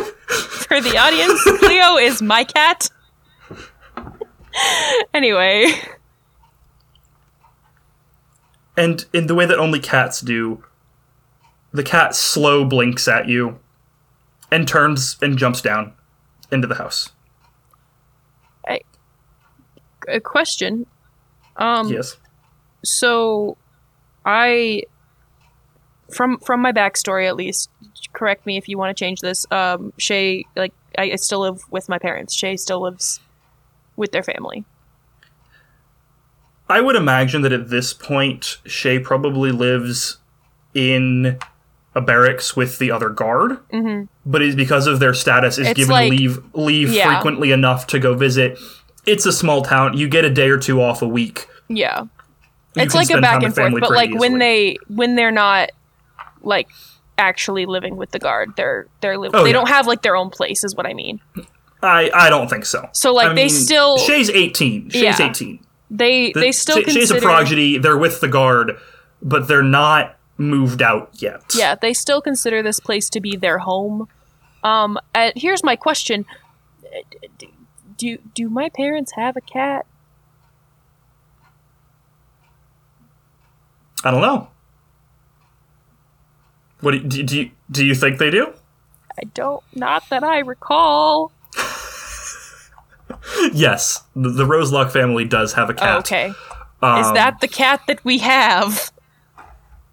for 0.68 0.82
the 0.82 0.98
audience, 0.98 1.44
Cleo 1.60 1.98
is 1.98 2.22
my 2.22 2.44
cat. 2.44 2.90
anyway, 5.14 5.66
And 8.78 9.06
in 9.12 9.26
the 9.28 9.34
way 9.36 9.46
that 9.48 9.58
only 9.58 9.80
cats 9.80 10.22
do, 10.22 10.64
the 11.72 11.84
cat 11.84 12.16
slow 12.16 12.64
blinks 12.64 13.08
at 13.08 13.28
you 13.28 13.60
and 14.52 14.68
turns 14.68 15.18
and 15.22 15.38
jumps 15.38 15.62
down 15.62 15.94
into 16.52 16.68
the 16.68 16.76
house. 16.76 17.10
a 20.08 20.22
question. 20.22 20.86
Um, 21.58 21.90
Yes. 21.90 22.16
so 22.84 23.58
I 24.26 24.84
from 26.14 26.38
from 26.40 26.62
my 26.62 26.72
backstory 26.72 27.28
at 27.28 27.36
least 27.36 27.70
correct 28.14 28.46
me 28.46 28.58
if 28.58 28.68
you 28.70 28.78
want 28.78 28.96
to 28.96 29.00
change 29.00 29.22
this 29.22 29.46
um 29.52 29.92
shay 29.98 30.46
like 30.56 30.74
I, 30.98 31.12
I 31.12 31.16
still 31.16 31.42
live 31.42 31.62
with 31.72 31.90
my 31.90 31.98
parents 32.00 32.34
shay 32.34 32.58
still 32.58 32.82
lives 32.82 33.20
with 33.96 34.12
their 34.12 34.24
family 34.24 34.66
I 36.70 36.82
would 36.82 36.96
imagine 36.96 37.44
that 37.44 37.54
at 37.54 37.70
this 37.70 37.94
point, 37.94 38.58
Shay 38.66 39.00
probably 39.00 39.52
lives 39.52 40.18
in 40.74 41.40
a 41.96 42.02
barracks 42.02 42.56
with 42.56 42.78
the 42.78 42.92
other 42.92 43.10
guard, 43.10 43.52
mm-hmm. 43.72 44.04
but 44.26 44.42
is 44.42 44.56
because 44.56 44.86
of 44.86 45.00
their 45.00 45.14
status 45.14 45.58
is 45.58 45.68
It's 45.68 45.78
given 45.78 45.94
like- 45.94 46.12
leave 46.12 46.40
leave 46.54 46.92
Yeah. 46.92 47.14
frequently 47.14 47.52
enough 47.52 47.88
to 47.88 48.00
go 48.00 48.14
visit. 48.16 48.60
It's 49.06 49.26
a 49.26 49.32
small 49.32 49.62
town. 49.62 49.98
You 49.98 50.10
get 50.10 50.26
a 50.26 50.30
day 50.30 50.50
or 50.50 50.58
two 50.58 50.82
off 50.82 51.02
a 51.02 51.08
week. 51.08 51.48
yeah 51.70 52.02
you 52.02 52.84
it's 52.84 52.94
like 52.94 53.10
a 53.10 53.20
back 53.22 53.42
and 53.44 53.56
forth, 53.56 53.74
but 53.80 53.90
like 53.92 54.14
when 54.14 54.38
they 54.38 54.78
when 54.88 55.16
they're 55.16 55.32
not 55.32 55.72
like 56.42 56.68
actually 57.17 57.65
living 57.65 57.95
with 57.97 58.12
the 58.12 58.19
guard, 58.19 58.51
they're 58.58 58.88
they're 59.01 59.17
li- 59.17 59.30
Oh, 59.34 59.43
they 59.43 59.49
yeah. 59.49 59.53
don't 59.53 59.69
have 59.69 59.88
like 59.88 60.01
their 60.01 60.15
own 60.15 60.30
place, 60.30 60.63
is 60.63 60.75
what 60.75 60.86
I 60.86 60.93
mean. 60.93 61.19
I 61.84 62.10
I 62.13 62.30
don't 62.30 62.47
think 62.49 62.65
so. 62.65 62.89
So, 62.93 63.13
like, 63.13 63.27
I 63.30 63.34
they 63.34 63.43
mean, 63.43 63.49
still- 63.49 63.97
Shay's 63.97 64.30
eighteen. 64.30 64.89
Shay's 64.89 65.19
Yeah. 65.19 65.30
eighteen. 65.30 65.60
They 65.91 66.32
The- 66.32 66.39
they 66.41 66.51
still 66.51 66.77
Shay- 66.77 66.84
consider 66.84 67.06
Shay's 67.06 67.12
a 67.12 67.21
prodigy. 67.21 67.77
They're 67.77 67.97
with 67.97 68.19
the 68.19 68.27
guard, 68.27 68.77
but 69.21 69.47
they're 69.47 69.62
not 69.63 70.15
moved 70.39 70.82
out 70.84 71.10
yet. 71.13 71.41
yeah 71.56 71.73
they 71.73 71.93
still 71.93 72.21
consider 72.21 72.62
this 72.62 72.80
place 72.80 73.10
to 73.10 73.19
be 73.19 73.36
their 73.36 73.58
home. 73.60 74.08
Um, 74.63 74.99
and 75.15 75.34
here's 75.36 75.63
my 75.63 75.75
question: 75.75 76.25
Do 77.97 78.17
do 78.36 78.49
my 78.49 78.69
parents 78.69 79.13
have 79.15 79.36
a 79.38 79.41
cat? 79.41 79.86
I 84.03 84.12
don't 84.12 84.21
know. 84.21 84.49
What 86.82 86.92
do 86.92 86.98
you, 86.98 87.24
do 87.24 87.38
you 87.40 87.52
do 87.72 87.86
you 87.86 87.96
think 87.96 88.18
they 88.20 88.30
do? 88.30 88.54
I 89.20 89.24
don't. 89.34 89.63
Not 89.76 90.04
that 90.10 90.24
I 90.24 90.40
recall. 90.40 91.32
Yes, 93.54 94.04
the, 94.16 94.30
the 94.30 94.44
Roselock 94.46 94.92
family 94.92 95.26
does 95.26 95.54
have 95.54 95.70
a 95.70 95.74
cat. 95.74 95.96
Oh, 95.96 96.00
okay. 96.00 96.28
Is 96.30 96.34
Um, 96.82 97.13
that 97.13 97.40
the 97.42 97.48
cat 97.48 97.82
that 97.88 98.04
we 98.06 98.20
have? 98.20 98.92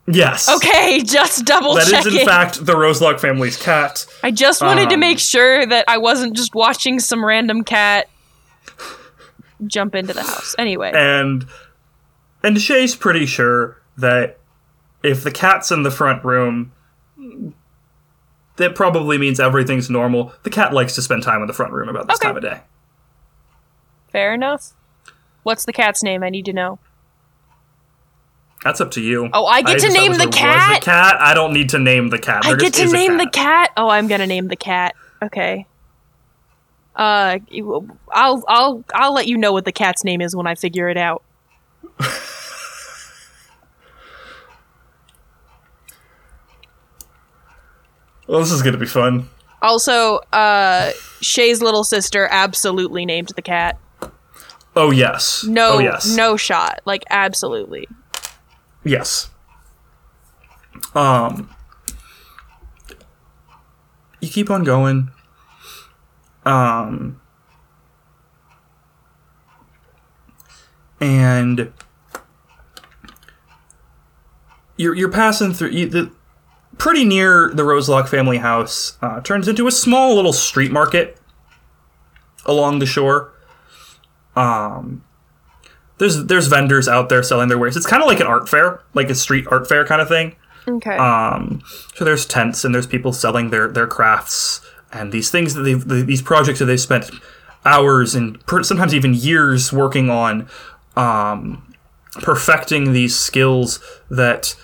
yes? 0.06 0.48
Okay, 0.48 1.00
just 1.04 1.44
double 1.44 1.74
That 1.74 1.84
is 1.84 1.90
checking. 1.90 2.20
in 2.20 2.26
fact 2.26 2.64
the 2.64 2.74
Roselock 2.74 3.20
family's 3.20 3.56
cat. 3.56 4.06
I 4.22 4.30
just 4.30 4.62
wanted 4.62 4.88
to 4.90 4.94
Um, 4.94 5.00
make 5.00 5.18
sure 5.18 5.64
that 5.66 5.84
I 5.88 5.98
wasn't 5.98 6.36
just 6.36 6.54
watching 6.54 7.00
some 7.00 7.24
random 7.24 7.64
cat 7.64 8.08
jump 9.66 9.94
into 9.94 10.12
the 10.12 10.22
house. 10.22 10.54
Anyway, 10.58 10.92
and 10.94 11.46
and 12.42 12.60
Shay's 12.60 12.94
pretty 12.94 13.26
sure 13.26 13.80
that 13.96 14.38
if 15.02 15.22
the 15.24 15.30
cat's 15.30 15.70
in 15.70 15.82
the 15.82 15.90
front 15.90 16.24
room, 16.24 16.72
that 18.56 18.74
probably 18.74 19.18
means 19.18 19.40
everything's 19.40 19.90
normal. 19.90 20.32
The 20.44 20.50
cat 20.50 20.72
likes 20.72 20.94
to 20.94 21.02
spend 21.02 21.22
time 21.22 21.40
in 21.40 21.46
the 21.48 21.52
front 21.52 21.72
room 21.72 21.88
about 21.88 22.06
this 22.06 22.16
Okay. 22.16 22.28
time 22.28 22.36
of 22.36 22.42
day. 22.42 22.60
fair 24.12 24.32
enough. 24.32 24.72
What's 25.42 25.64
the 25.64 25.72
cat's 25.72 26.02
name? 26.02 26.22
I 26.22 26.30
need 26.30 26.44
to 26.44 26.52
know. 26.52 26.78
That's 28.62 28.80
up 28.80 28.92
to 28.92 29.00
you. 29.02 29.28
Oh, 29.32 29.44
I 29.46 29.60
get 29.60 29.80
to 29.80 29.92
name 29.92 30.12
the 30.14 30.28
cat? 30.28 30.78
a 30.78 30.80
cat. 30.80 31.16
I 31.20 31.34
don't 31.34 31.52
need 31.52 31.68
to 31.70 31.78
name 31.78 32.08
the 32.10 32.18
cat. 32.18 32.46
I 32.46 32.54
get 32.54 32.72
to 32.74 32.86
name 32.90 33.18
the 33.18 33.24
cat. 33.24 33.32
cat. 33.32 33.70
Oh, 33.76 33.90
I'm 33.90 34.06
gonna 34.06 34.26
name 34.26 34.48
the 34.48 34.56
cat. 34.56 34.94
Okay. 35.22 35.66
Uh, 36.96 37.38
I'll 38.12 38.42
I'll 38.48 38.84
I'll 38.94 39.12
let 39.12 39.26
you 39.26 39.36
know 39.36 39.52
what 39.52 39.64
the 39.64 39.72
cat's 39.72 40.04
name 40.04 40.20
is 40.22 40.34
when 40.36 40.46
I 40.46 40.54
figure 40.54 40.88
it 40.88 40.96
out. 40.96 41.22
Well, 48.26 48.40
this 48.40 48.50
is 48.52 48.62
gonna 48.62 48.78
be 48.78 48.86
fun. 48.86 49.28
Also, 49.62 50.16
uh, 50.32 50.92
Shay's 51.20 51.62
little 51.62 51.84
sister 51.84 52.28
absolutely 52.30 53.06
named 53.06 53.30
the 53.36 53.42
cat. 53.42 53.78
Oh 54.76 54.90
yes. 54.90 55.44
No, 55.44 55.74
Oh 55.74 55.78
yes. 55.78 56.14
no 56.16 56.36
shot. 56.36 56.80
Like 56.84 57.04
absolutely. 57.10 57.88
Yes. 58.82 59.30
Um. 60.94 61.48
You 64.20 64.28
keep 64.28 64.50
on 64.50 64.64
going. 64.64 65.10
Um. 66.44 67.20
And 71.00 71.72
you're 74.76 74.94
you're 74.94 75.10
passing 75.10 75.52
through 75.52 75.70
you, 75.70 75.86
the 75.88 76.10
pretty 76.78 77.04
near 77.04 77.50
the 77.52 77.62
Roselock 77.62 78.08
family 78.08 78.38
house. 78.38 78.96
Uh, 79.00 79.20
turns 79.20 79.48
into 79.48 79.66
a 79.66 79.72
small 79.72 80.14
little 80.14 80.32
street 80.32 80.70
market 80.70 81.18
along 82.46 82.78
the 82.78 82.86
shore. 82.86 83.32
Um, 84.36 85.04
there's 85.98 86.24
there's 86.24 86.48
vendors 86.48 86.88
out 86.88 87.08
there 87.08 87.22
selling 87.22 87.48
their 87.48 87.58
wares. 87.58 87.76
It's 87.76 87.86
kind 87.86 88.02
of 88.02 88.08
like 88.08 88.20
an 88.20 88.26
art 88.26 88.48
fair, 88.48 88.82
like 88.94 89.10
a 89.10 89.14
street 89.14 89.46
art 89.50 89.68
fair 89.68 89.86
kind 89.86 90.02
of 90.02 90.08
thing. 90.08 90.36
Okay. 90.66 90.96
Um, 90.96 91.62
so 91.94 92.04
there's 92.04 92.26
tents 92.26 92.64
and 92.64 92.74
there's 92.74 92.86
people 92.86 93.12
selling 93.12 93.50
their 93.50 93.68
their 93.68 93.86
crafts 93.86 94.60
and 94.92 95.12
these 95.12 95.30
things 95.30 95.54
that 95.54 95.62
they've 95.62 95.86
the, 95.86 96.02
these 96.02 96.22
projects 96.22 96.58
that 96.58 96.66
they've 96.66 96.80
spent 96.80 97.10
hours 97.64 98.14
and 98.14 98.44
per, 98.46 98.62
sometimes 98.62 98.94
even 98.94 99.14
years 99.14 99.72
working 99.72 100.10
on, 100.10 100.48
um, 100.96 101.74
perfecting 102.22 102.92
these 102.92 103.16
skills 103.16 103.80
that 104.10 104.56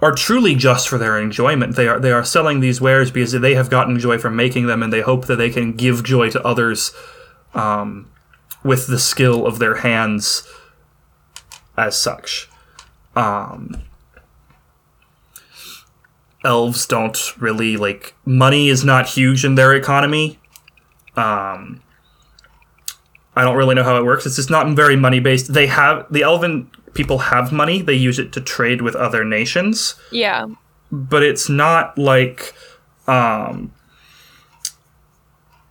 are 0.00 0.12
truly 0.12 0.54
just 0.54 0.88
for 0.88 0.98
their 0.98 1.18
enjoyment. 1.18 1.76
They 1.76 1.88
are 1.88 1.98
they 1.98 2.12
are 2.12 2.24
selling 2.24 2.60
these 2.60 2.80
wares 2.80 3.10
because 3.10 3.32
they 3.32 3.54
have 3.54 3.70
gotten 3.70 3.98
joy 3.98 4.18
from 4.18 4.36
making 4.36 4.66
them, 4.66 4.82
and 4.82 4.92
they 4.92 5.00
hope 5.00 5.26
that 5.26 5.36
they 5.36 5.50
can 5.50 5.72
give 5.72 6.04
joy 6.04 6.30
to 6.30 6.42
others 6.44 6.92
um, 7.54 8.10
with 8.62 8.86
the 8.86 8.98
skill 8.98 9.46
of 9.46 9.58
their 9.58 9.76
hands 9.76 10.46
as 11.76 11.96
such. 11.96 12.48
Um, 13.14 13.82
elves 16.44 16.86
don't 16.86 17.36
really 17.40 17.76
like 17.76 18.14
money 18.24 18.68
is 18.68 18.84
not 18.84 19.08
huge 19.08 19.44
in 19.44 19.54
their 19.54 19.74
economy. 19.74 20.38
Um, 21.16 21.82
I 23.34 23.42
don't 23.42 23.56
really 23.56 23.74
know 23.74 23.82
how 23.82 23.96
it 23.96 24.04
works. 24.04 24.26
It's 24.26 24.36
just 24.36 24.50
not 24.50 24.68
very 24.76 24.96
money 24.96 25.20
based. 25.20 25.52
They 25.52 25.66
have 25.66 26.06
the 26.10 26.22
elven 26.22 26.70
people 26.96 27.18
have 27.18 27.52
money. 27.52 27.82
They 27.82 27.94
use 27.94 28.18
it 28.18 28.32
to 28.32 28.40
trade 28.40 28.82
with 28.82 28.96
other 28.96 29.24
nations 29.24 29.94
yeah. 30.10 30.46
but 30.90 31.22
it's 31.22 31.48
not 31.48 31.96
like 31.98 32.54
um 33.06 33.72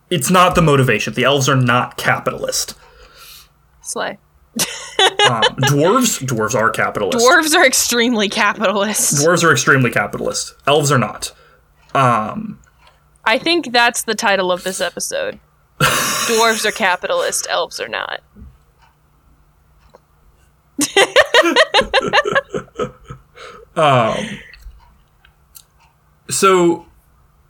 it's 0.09 0.29
not 0.29 0.55
the 0.55 0.61
motivation 0.61 1.13
the 1.13 1.23
elves 1.23 1.49
are 1.49 1.55
not 1.55 1.97
capitalist 1.97 2.75
Slay. 3.81 4.17
um, 5.29 5.43
dwarves 5.69 6.21
dwarves 6.25 6.55
are 6.55 6.69
capitalist 6.69 7.17
Dwarves 7.25 7.53
are 7.55 7.65
extremely 7.65 8.29
capitalist. 8.29 9.15
dwarves 9.15 9.43
are 9.43 9.51
extremely 9.51 9.91
capitalist 9.91 10.53
elves 10.65 10.91
are 10.91 10.97
not 10.99 11.33
um 11.93 12.59
I 13.25 13.38
think 13.39 13.71
that's 13.71 14.03
the 14.03 14.13
title 14.13 14.51
of 14.51 14.63
this 14.63 14.79
episode. 14.79 15.39
Dwarves 15.79 16.63
are 16.63 16.71
capitalist, 16.71 17.47
elves 17.49 17.79
are 17.79 17.88
not. 17.88 18.21
so 26.30 26.86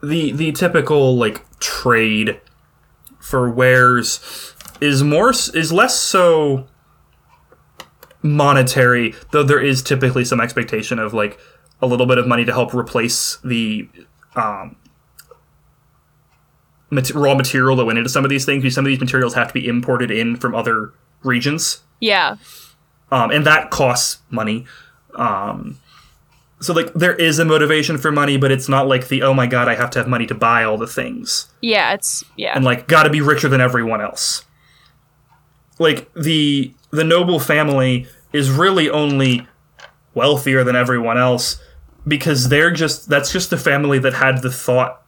the 0.02 0.32
the 0.32 0.52
typical 0.52 1.17
like 1.17 1.43
trade 1.60 2.39
for 3.19 3.50
wares 3.50 4.54
is 4.82 5.04
more 5.04 5.32
is 5.32 5.71
less 5.71 6.00
so 6.00 6.67
monetary 8.21 9.13
though 9.32 9.43
there 9.43 9.62
is 9.62 9.82
typically 9.82 10.26
some 10.26 10.41
expectation 10.41 11.00
of 11.00 11.13
like 11.13 11.39
a 11.82 11.88
little 11.88 12.06
bit 12.06 12.17
of 12.17 12.28
money 12.28 12.43
to 12.45 12.52
help 12.52 12.74
replace 12.74 13.38
the 13.43 13.88
um 14.36 14.76
raw 17.13 17.36
material 17.36 17.76
that 17.76 17.86
went 17.86 17.98
into 17.98 18.10
some 18.10 18.24
of 18.24 18.30
these 18.30 18.45
things 18.45 18.62
because 18.63 18.76
some 18.76 18.86
of 18.86 18.89
these 18.89 19.00
materials 19.00 19.34
have 19.34 19.48
to 19.48 19.54
be 19.54 19.67
imported 19.67 20.12
in 20.12 20.36
from 20.36 20.56
other 20.56 20.93
regions 21.24 21.82
Yeah. 22.00 22.36
Um, 23.15 23.32
and 23.32 23.45
that 23.45 23.71
costs 23.71 24.19
money. 24.30 24.65
Um, 25.15 25.80
so 26.60 26.73
like 26.73 26.93
there 26.93 27.15
is 27.15 27.39
a 27.39 27.45
motivation 27.45 27.97
for 27.97 28.12
money, 28.12 28.36
but 28.36 28.51
it's 28.51 28.67
not 28.67 28.88
like 28.88 29.08
the 29.08 29.23
oh 29.23 29.34
my 29.34 29.47
god 29.47 29.69
I 29.69 29.75
have 29.75 29.89
to 29.91 29.99
have 29.99 30.08
money 30.08 30.25
to 30.28 30.36
buy 30.36 30.65
all 30.65 30.78
the 30.78 30.88
things 30.88 31.47
Yeah, 31.62 31.93
it's 31.93 32.25
yeah. 32.36 32.54
and 32.56 32.65
like 32.65 32.88
got 32.88 33.04
to 33.04 33.10
be 33.10 33.21
richer 33.21 33.47
than 33.47 33.62
everyone 33.62 34.01
else. 34.01 34.43
Like 35.80 36.13
the 36.13 36.73
the 36.91 37.06
noble 37.06 37.39
family 37.39 38.08
is 38.34 38.51
really 38.51 38.89
only 38.89 39.47
wealthier 40.13 40.65
than 40.65 40.75
everyone 40.75 41.17
else 41.17 41.62
because 42.06 42.49
they're 42.49 42.71
just 42.71 43.08
that's 43.08 43.32
just 43.32 43.49
the 43.49 43.58
family 43.58 43.99
that 43.99 44.13
had 44.13 44.41
the 44.41 44.51
thought 44.51 45.01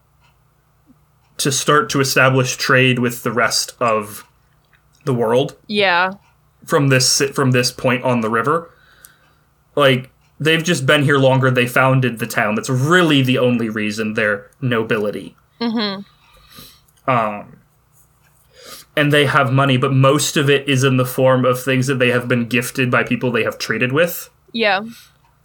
to 1.38 1.52
start 1.52 1.89
to 1.89 2.00
establish 2.00 2.56
trade 2.56 3.00
with 3.00 3.24
the 3.24 3.32
rest 3.32 3.76
of 3.82 4.26
the 5.04 5.13
world 5.13 5.58
yeah. 5.67 6.13
From 6.67 6.89
this 6.89 7.21
from 7.34 7.51
this 7.51 7.71
point 7.71 8.03
on 8.03 8.21
the 8.21 8.30
river. 8.30 8.69
Like 9.75 10.12
they've 10.39 10.63
just 10.63 10.86
been 10.86 11.03
here 11.03 11.17
longer. 11.17 11.49
They 11.49 11.67
founded 11.67 12.19
the 12.19 12.27
town. 12.27 12.56
That's 12.56 12.69
really 12.69 13.21
the 13.21 13.38
only 13.38 13.69
reason 13.69 14.13
they're 14.13 14.49
nobility. 14.62 15.36
Mm-hmm. 15.60 17.10
Um, 17.10 17.60
and 18.95 19.13
they 19.13 19.25
have 19.25 19.53
money, 19.53 19.77
but 19.77 19.93
most 19.93 20.38
of 20.38 20.49
it 20.49 20.67
is 20.67 20.84
in 20.84 20.97
the 20.97 21.06
form 21.06 21.45
of 21.45 21.62
things 21.62 21.88
that 21.88 21.99
they 21.99 22.10
have 22.10 22.27
been 22.27 22.47
gifted 22.47 22.91
by 22.91 23.03
people 23.03 23.32
they 23.32 23.43
have 23.43 23.58
traded 23.58 23.91
with. 23.91 24.30
Yeah. 24.51 24.82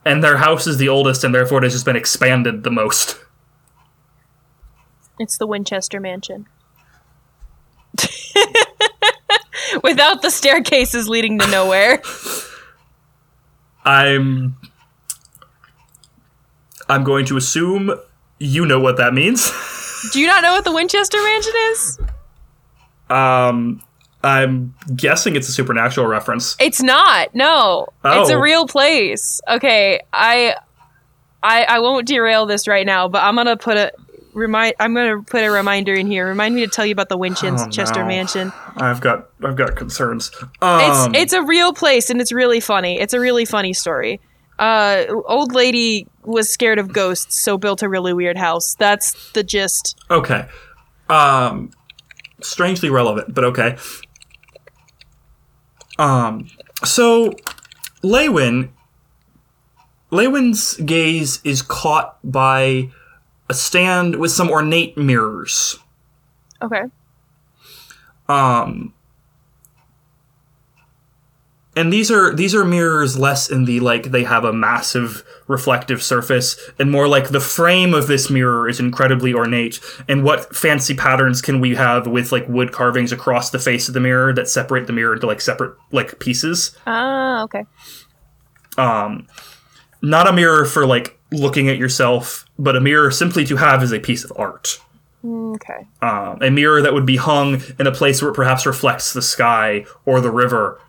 And 0.05 0.25
their 0.25 0.39
house 0.39 0.67
is 0.67 0.79
the 0.79 0.89
oldest, 0.89 1.23
and 1.23 1.35
therefore 1.35 1.59
it 1.59 1.65
has 1.65 1.75
just 1.75 1.85
been 1.85 1.95
expanded 1.95 2.65
the 2.65 2.71
most. 2.71 3.21
It's 5.19 5.37
the 5.37 5.47
Winchester 5.47 6.01
Mansion. 6.01 6.47
without 9.83 10.23
the 10.23 10.31
staircases 10.31 11.09
leading 11.09 11.39
to 11.39 11.47
nowhere. 11.51 12.01
I'm 13.85 14.57
I'm 16.89 17.05
going 17.05 17.27
to 17.27 17.37
assume 17.37 17.93
you 18.39 18.67
know 18.67 18.81
what 18.81 18.97
that 18.97 19.15
means. 19.15 19.51
Do 20.13 20.21
you 20.21 20.27
not 20.27 20.43
know 20.43 20.53
what 20.53 20.65
the 20.65 20.73
Winchester 20.73 21.19
Mansion 21.23 21.53
is? 21.71 21.99
Um 23.11 23.83
I'm 24.25 24.75
guessing 24.95 25.35
it's 25.35 25.49
a 25.49 25.53
supernatural 25.53 26.07
reference. 26.07 26.55
It's 26.61 26.81
not. 26.81 27.35
No, 27.35 27.89
it's 28.05 28.31
a 28.31 28.35
Oh. 28.37 28.39
real 28.41 28.69
place. 28.69 29.41
Okay, 29.49 30.01
I, 30.13 30.55
I, 31.43 31.65
I 31.65 31.79
won't 31.81 32.07
derail 32.07 32.47
this 32.47 32.69
right 32.69 32.87
now, 32.87 33.09
but 33.09 33.21
I'm 33.25 33.35
gonna 33.35 33.57
put 33.57 33.77
a 33.77 33.91
remind. 34.33 34.75
I'm 34.81 34.95
gonna 34.95 35.23
put 35.23 35.43
a 35.45 35.51
reminder 35.51 35.95
in 35.95 36.07
here. 36.07 36.27
Remind 36.27 36.55
me 36.55 36.63
to 36.63 36.69
tell 36.71 36.85
you 36.87 36.93
about 36.93 37.09
the 37.09 37.17
Winchester 37.17 37.83
Oh, 37.95 38.01
no. 38.03 38.07
Mansion. 38.07 38.53
I've 38.77 39.01
got 39.01 39.29
I've 39.45 39.57
got 39.57 39.77
concerns. 39.77 40.31
It's 40.35 40.53
Um, 40.63 41.15
it's 41.15 41.33
a 41.33 41.43
real 41.43 41.73
place 41.73 42.11
and 42.11 42.21
it's 42.21 42.33
really 42.33 42.61
funny. 42.61 42.99
It's 43.01 43.15
a 43.15 43.21
really 43.21 43.45
funny 43.45 43.73
story. 43.73 44.21
Uh, 44.59 45.05
old 45.27 45.55
lady 45.55 46.07
was 46.25 46.49
scared 46.49 46.79
of 46.79 46.93
ghosts, 46.93 47.41
so 47.41 47.59
built 47.59 47.83
a 47.83 47.89
really 47.89 48.13
weird 48.13 48.37
house. 48.39 48.75
That's 48.77 49.33
the 49.33 49.43
gist. 49.43 49.99
okay. 50.11 50.47
Um 51.09 51.71
strangely 52.41 52.91
relevant, 52.91 53.35
but 53.35 53.45
okay. 53.45 53.77
Um 55.99 56.47
so 56.85 57.33
Leywin 58.03 58.71
Leywin's 60.11 60.75
gaze 60.79 61.41
is 61.45 61.63
caught 61.63 62.19
by 62.25 62.91
a 63.53 63.55
stand 63.55 64.17
with 64.17 64.31
some 64.33 64.51
ornate 64.51 64.97
mirrors. 64.97 65.79
Okay. 66.63 66.83
Um 68.29 68.95
and 71.75 71.93
these 71.93 72.11
are 72.11 72.35
these 72.35 72.55
are 72.55 72.65
mirrors 72.65 73.19
less 73.19 73.51
in 73.51 73.65
the 73.65 73.81
like 73.81 74.05
they 74.11 74.25
have 74.25 74.45
a 74.45 74.53
massive 74.53 75.25
reflective 75.49 76.03
surface 76.03 76.57
and 76.79 76.91
more 76.91 77.09
like 77.09 77.31
the 77.31 77.41
frame 77.41 77.95
of 77.95 78.07
this 78.07 78.29
mirror 78.31 78.69
is 78.69 78.79
incredibly 78.79 79.33
ornate 79.33 79.81
and 80.09 80.23
what 80.23 80.55
fancy 80.55 80.95
patterns 80.95 81.41
can 81.43 81.61
we 81.61 81.75
have 81.75 82.07
with 82.07 82.31
like 82.31 82.47
wood 82.49 82.73
carvings 82.73 83.11
across 83.13 83.51
the 83.51 83.59
face 83.59 83.89
of 83.89 83.95
the 83.95 84.01
mirror 84.01 84.33
that 84.35 84.49
separate 84.49 84.87
the 84.87 84.93
mirror 84.93 85.15
into 85.15 85.27
like 85.27 85.41
separate 85.41 85.75
like 85.93 86.19
pieces 86.21 86.77
Ah, 86.87 87.43
okay. 87.45 87.65
um 88.77 89.27
not 90.03 90.29
a 90.29 90.33
mirror 90.33 90.67
for 90.67 90.85
like 90.87 91.19
looking 91.33 91.69
at 91.69 91.79
yourself 91.79 92.45
but 92.59 92.77
a 92.77 92.81
mirror 92.81 93.11
simply 93.11 93.45
to 93.45 93.57
have 93.57 93.83
is 93.83 93.93
a 93.93 93.99
piece 94.01 94.25
of 94.25 94.33
art 94.37 94.79
Okay. 95.25 95.87
um, 96.01 96.39
a 96.43 96.51
mirror 96.51 96.83
that 96.83 96.93
would 96.93 97.07
be 97.07 97.17
hung 97.17 97.63
in 97.79 97.87
a 97.87 97.93
place 97.93 98.21
where 98.21 98.33
it 98.33 98.35
perhaps 98.35 98.67
reflects 98.67 99.13
the 99.13 99.23
sky 99.23 99.87
or 100.05 100.21
the 100.21 100.33
river. 100.33 100.81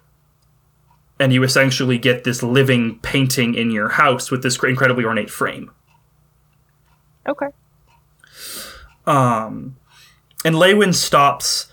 And 1.19 1.31
you 1.31 1.43
essentially 1.43 1.99
get 1.99 2.23
this 2.23 2.41
living 2.41 2.97
painting 3.03 3.53
in 3.53 3.69
your 3.69 3.89
house 3.89 4.31
with 4.31 4.41
this 4.41 4.57
incredibly 4.63 5.05
ornate 5.05 5.29
frame. 5.29 5.69
Okay. 7.29 7.45
Um, 9.05 9.77
and 10.43 10.55
Leywin 10.55 10.95
stops 10.95 11.67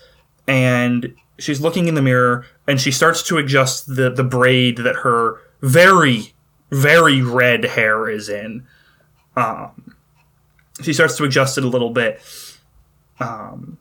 and 0.47 1.15
she's 1.39 1.61
looking 1.61 1.87
in 1.87 1.95
the 1.95 2.01
mirror 2.03 2.45
and 2.67 2.79
she 2.79 2.91
starts 2.91 3.23
to 3.23 3.39
adjust 3.39 3.95
the, 3.95 4.11
the 4.11 4.23
braid 4.23 4.77
that 4.77 4.97
her 4.97 5.39
very, 5.61 6.30
very 6.71 7.21
red 7.21 7.65
hair 7.65 8.09
is 8.09 8.29
in. 8.29 8.65
Um, 9.35 9.95
she 10.81 10.93
starts 10.93 11.17
to 11.17 11.23
adjust 11.23 11.57
it 11.57 11.63
a 11.63 11.67
little 11.67 11.89
bit. 11.91 12.21
Um, 13.19 13.77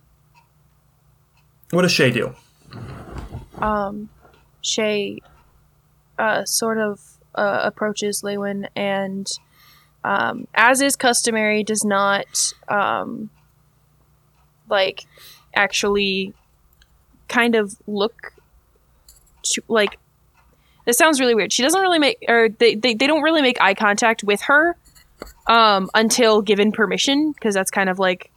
what 1.71 1.83
does 1.83 1.93
Shay 1.93 2.11
do? 2.11 2.35
um, 3.59 4.09
Shay 4.61 5.21
uh, 6.19 6.45
sort 6.45 6.79
of 6.79 7.01
uh, 7.35 7.61
approaches 7.65 8.23
Leywin 8.23 8.69
and, 8.75 9.31
um, 10.05 10.47
as 10.55 10.81
is 10.81 10.97
customary, 10.97 11.63
does 11.63 11.85
not 11.85 12.53
um, 12.69 13.31
like 14.69 15.07
actually 15.55 16.35
kind 17.29 17.55
of 17.55 17.77
look 17.87 18.35
to, 19.45 19.63
like. 19.69 19.99
This 20.87 20.97
sounds 20.99 21.21
really 21.21 21.35
weird. 21.35 21.53
She 21.53 21.63
doesn't 21.63 21.81
really 21.81 21.99
make, 21.99 22.25
or 22.29 22.49
they, 22.49 22.75
they, 22.75 22.95
they 22.95 23.07
don't 23.07 23.23
really 23.23 23.43
make 23.43 23.61
eye 23.61 23.75
contact 23.75 24.25
with 24.25 24.41
her 24.43 24.77
um, 25.47 25.91
until 25.95 26.43
given 26.43 26.73
permission, 26.73 27.33
because 27.33 27.55
that's 27.55 27.71
kind 27.71 27.89
of 27.91 27.99
like 27.99 28.31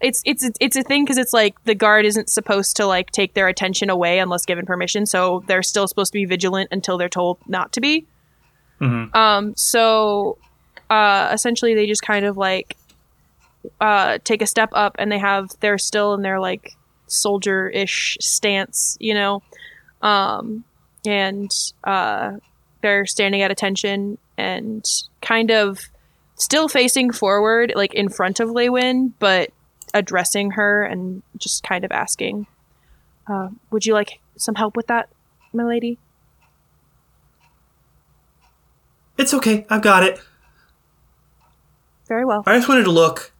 it's 0.00 0.20
it's 0.26 0.50
it's 0.60 0.76
a 0.76 0.82
thing 0.82 1.04
because 1.04 1.16
it's 1.16 1.32
like 1.32 1.54
the 1.64 1.74
guard 1.74 2.04
isn't 2.04 2.28
supposed 2.28 2.76
to 2.76 2.84
like 2.86 3.10
take 3.12 3.32
their 3.32 3.48
attention 3.48 3.88
away 3.88 4.18
unless 4.18 4.44
given 4.44 4.66
permission 4.66 5.06
so 5.06 5.42
they're 5.46 5.62
still 5.62 5.88
supposed 5.88 6.12
to 6.12 6.18
be 6.18 6.26
vigilant 6.26 6.68
until 6.70 6.98
they're 6.98 7.08
told 7.08 7.38
not 7.46 7.72
to 7.72 7.80
be 7.80 8.04
Mhm. 8.78 9.14
um 9.16 9.56
so 9.56 10.36
uh 10.90 11.30
essentially 11.32 11.74
they 11.74 11.86
just 11.86 12.02
kind 12.02 12.26
of 12.26 12.36
like 12.36 12.76
uh 13.80 14.18
take 14.22 14.42
a 14.42 14.46
step 14.46 14.68
up 14.74 14.96
and 14.98 15.10
they 15.10 15.18
have 15.18 15.48
they're 15.60 15.78
still 15.78 16.12
in 16.12 16.20
their 16.20 16.40
like 16.40 16.72
soldier-ish 17.06 18.18
stance 18.20 18.98
you 19.00 19.14
know 19.14 19.42
um 20.02 20.62
and 21.06 21.50
uh 21.84 22.32
they're 22.82 23.06
standing 23.06 23.42
at 23.42 23.50
attention 23.50 24.18
and 24.36 24.84
kind 25.22 25.50
of 25.50 25.88
still 26.36 26.68
facing 26.68 27.10
forward 27.10 27.72
like 27.74 27.94
in 27.94 28.08
front 28.08 28.38
of 28.40 28.50
Leywin 28.50 29.12
but 29.18 29.50
addressing 29.94 30.52
her 30.52 30.84
and 30.84 31.22
just 31.38 31.62
kind 31.62 31.84
of 31.84 31.90
asking, 31.90 32.46
uh, 33.28 33.48
"Would 33.70 33.86
you 33.86 33.94
like 33.94 34.20
some 34.36 34.54
help 34.54 34.76
with 34.76 34.88
that, 34.88 35.08
my 35.52 35.64
lady?" 35.64 35.98
It's 39.16 39.32
okay. 39.32 39.64
I've 39.70 39.82
got 39.82 40.02
it. 40.02 40.20
Very 42.06 42.24
well. 42.24 42.42
I 42.46 42.56
just 42.56 42.68
wanted 42.68 42.84
to 42.84 42.90
look. 42.90 43.32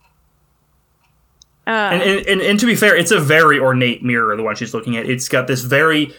Uh, 1.66 1.70
And, 1.92 2.02
and, 2.02 2.26
and, 2.26 2.40
and 2.40 2.60
to 2.60 2.66
be 2.66 2.74
fair, 2.74 2.96
it's 2.96 3.10
a 3.10 3.20
very 3.20 3.58
ornate 3.58 4.02
mirror, 4.02 4.34
the 4.36 4.42
one 4.42 4.56
she's 4.56 4.72
looking 4.72 4.96
at. 4.96 5.06
It's 5.08 5.28
got 5.28 5.46
this 5.46 5.62
very. 5.62 6.14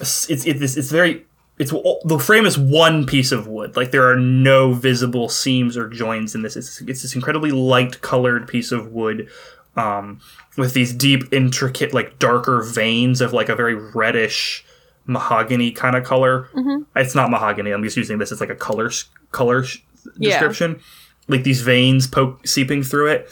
It's, 0.00 0.28
it's, 0.30 0.44
it's, 0.46 0.90
very. 0.90 1.26
It's 1.58 1.70
the 1.70 2.18
frame 2.18 2.46
is 2.46 2.58
one 2.58 3.04
piece 3.06 3.30
of 3.30 3.46
wood. 3.46 3.76
Like 3.76 3.90
there 3.90 4.08
are 4.10 4.16
no 4.18 4.72
visible 4.72 5.28
seams 5.28 5.76
or 5.76 5.88
joins 5.88 6.34
in 6.34 6.42
this. 6.42 6.56
It's, 6.56 6.80
it's 6.80 7.02
this 7.02 7.14
incredibly 7.14 7.50
light 7.52 8.00
colored 8.00 8.48
piece 8.48 8.72
of 8.72 8.90
wood, 8.92 9.28
um, 9.76 10.20
with 10.56 10.74
these 10.74 10.92
deep, 10.92 11.32
intricate, 11.32 11.92
like 11.94 12.18
darker 12.18 12.62
veins 12.62 13.20
of 13.20 13.32
like 13.32 13.48
a 13.48 13.54
very 13.54 13.74
reddish 13.74 14.64
mahogany 15.06 15.70
kind 15.70 15.94
of 15.94 16.04
color. 16.04 16.48
Mhm. 16.54 16.86
It's 16.96 17.14
not 17.14 17.30
mahogany. 17.30 17.70
I'm 17.70 17.82
just 17.84 17.96
using 17.96 18.18
this 18.18 18.32
as 18.32 18.40
like 18.40 18.50
a 18.50 18.56
color 18.56 18.90
color 19.30 19.62
sh- 19.64 19.78
Yeah. 20.16 20.30
description. 20.30 20.80
Like 21.28 21.44
these 21.44 21.60
veins 21.62 22.06
poke 22.06 22.46
seeping 22.46 22.82
through 22.82 23.08
it. 23.08 23.28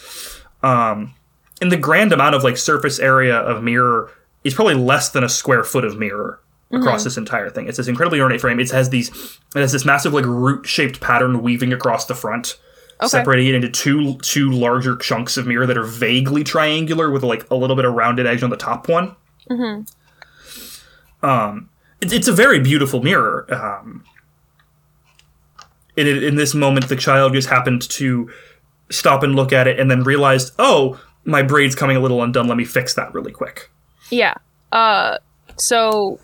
Um, 0.62 1.14
and 1.60 1.72
the 1.72 1.76
grand 1.76 2.12
amount 2.12 2.34
of 2.34 2.44
like 2.44 2.56
surface 2.56 2.98
area 2.98 3.36
of 3.36 3.62
mirror 3.62 4.10
is 4.44 4.54
probably 4.54 4.74
less 4.74 5.08
than 5.10 5.24
a 5.24 5.28
square 5.28 5.64
foot 5.64 5.84
of 5.84 5.98
mirror 5.98 6.40
across 6.72 7.04
this 7.04 7.16
entire 7.16 7.50
thing. 7.50 7.66
It's 7.68 7.76
this 7.78 7.88
incredibly 7.88 8.20
ornate 8.20 8.40
frame. 8.40 8.60
It 8.60 8.70
has 8.70 8.90
these, 8.90 9.08
it 9.56 9.60
has 9.60 9.72
this 9.72 9.84
massive 9.84 10.12
like 10.14 10.24
root 10.24 10.66
shaped 10.66 11.00
pattern 11.00 11.42
weaving 11.42 11.72
across 11.72 12.06
the 12.06 12.14
front, 12.14 12.58
Okay. 13.00 13.08
separating 13.08 13.46
it 13.48 13.54
into 13.54 13.68
two 13.70 14.18
two 14.18 14.50
larger 14.50 14.94
chunks 14.96 15.36
of 15.36 15.46
mirror 15.46 15.66
that 15.66 15.78
are 15.78 15.84
vaguely 15.84 16.44
triangular 16.44 17.10
with 17.10 17.22
like 17.22 17.48
a 17.50 17.54
little 17.54 17.74
bit 17.74 17.84
of 17.86 17.94
rounded 17.94 18.26
edge 18.26 18.42
on 18.42 18.50
the 18.50 18.56
top 18.56 18.88
one. 18.88 19.16
Mhm. 19.50 19.90
Um, 21.22 21.68
it, 22.00 22.12
it's 22.12 22.28
a 22.28 22.32
very 22.32 22.60
beautiful 22.60 23.02
mirror. 23.02 23.46
Um, 23.52 24.04
in, 25.96 26.06
in 26.06 26.36
this 26.36 26.54
moment, 26.54 26.88
the 26.88 26.96
child 26.96 27.32
just 27.32 27.48
happened 27.48 27.82
to 27.90 28.30
stop 28.90 29.22
and 29.22 29.34
look 29.34 29.52
at 29.52 29.66
it 29.66 29.78
and 29.78 29.90
then 29.90 30.02
realized, 30.02 30.52
oh, 30.58 31.00
my 31.24 31.42
braid's 31.42 31.74
coming 31.74 31.96
a 31.96 32.00
little 32.00 32.22
undone. 32.22 32.48
Let 32.48 32.56
me 32.56 32.64
fix 32.64 32.94
that 32.94 33.12
really 33.12 33.32
quick. 33.32 33.70
yeah. 34.10 34.34
Uh, 34.72 35.18
so 35.58 36.20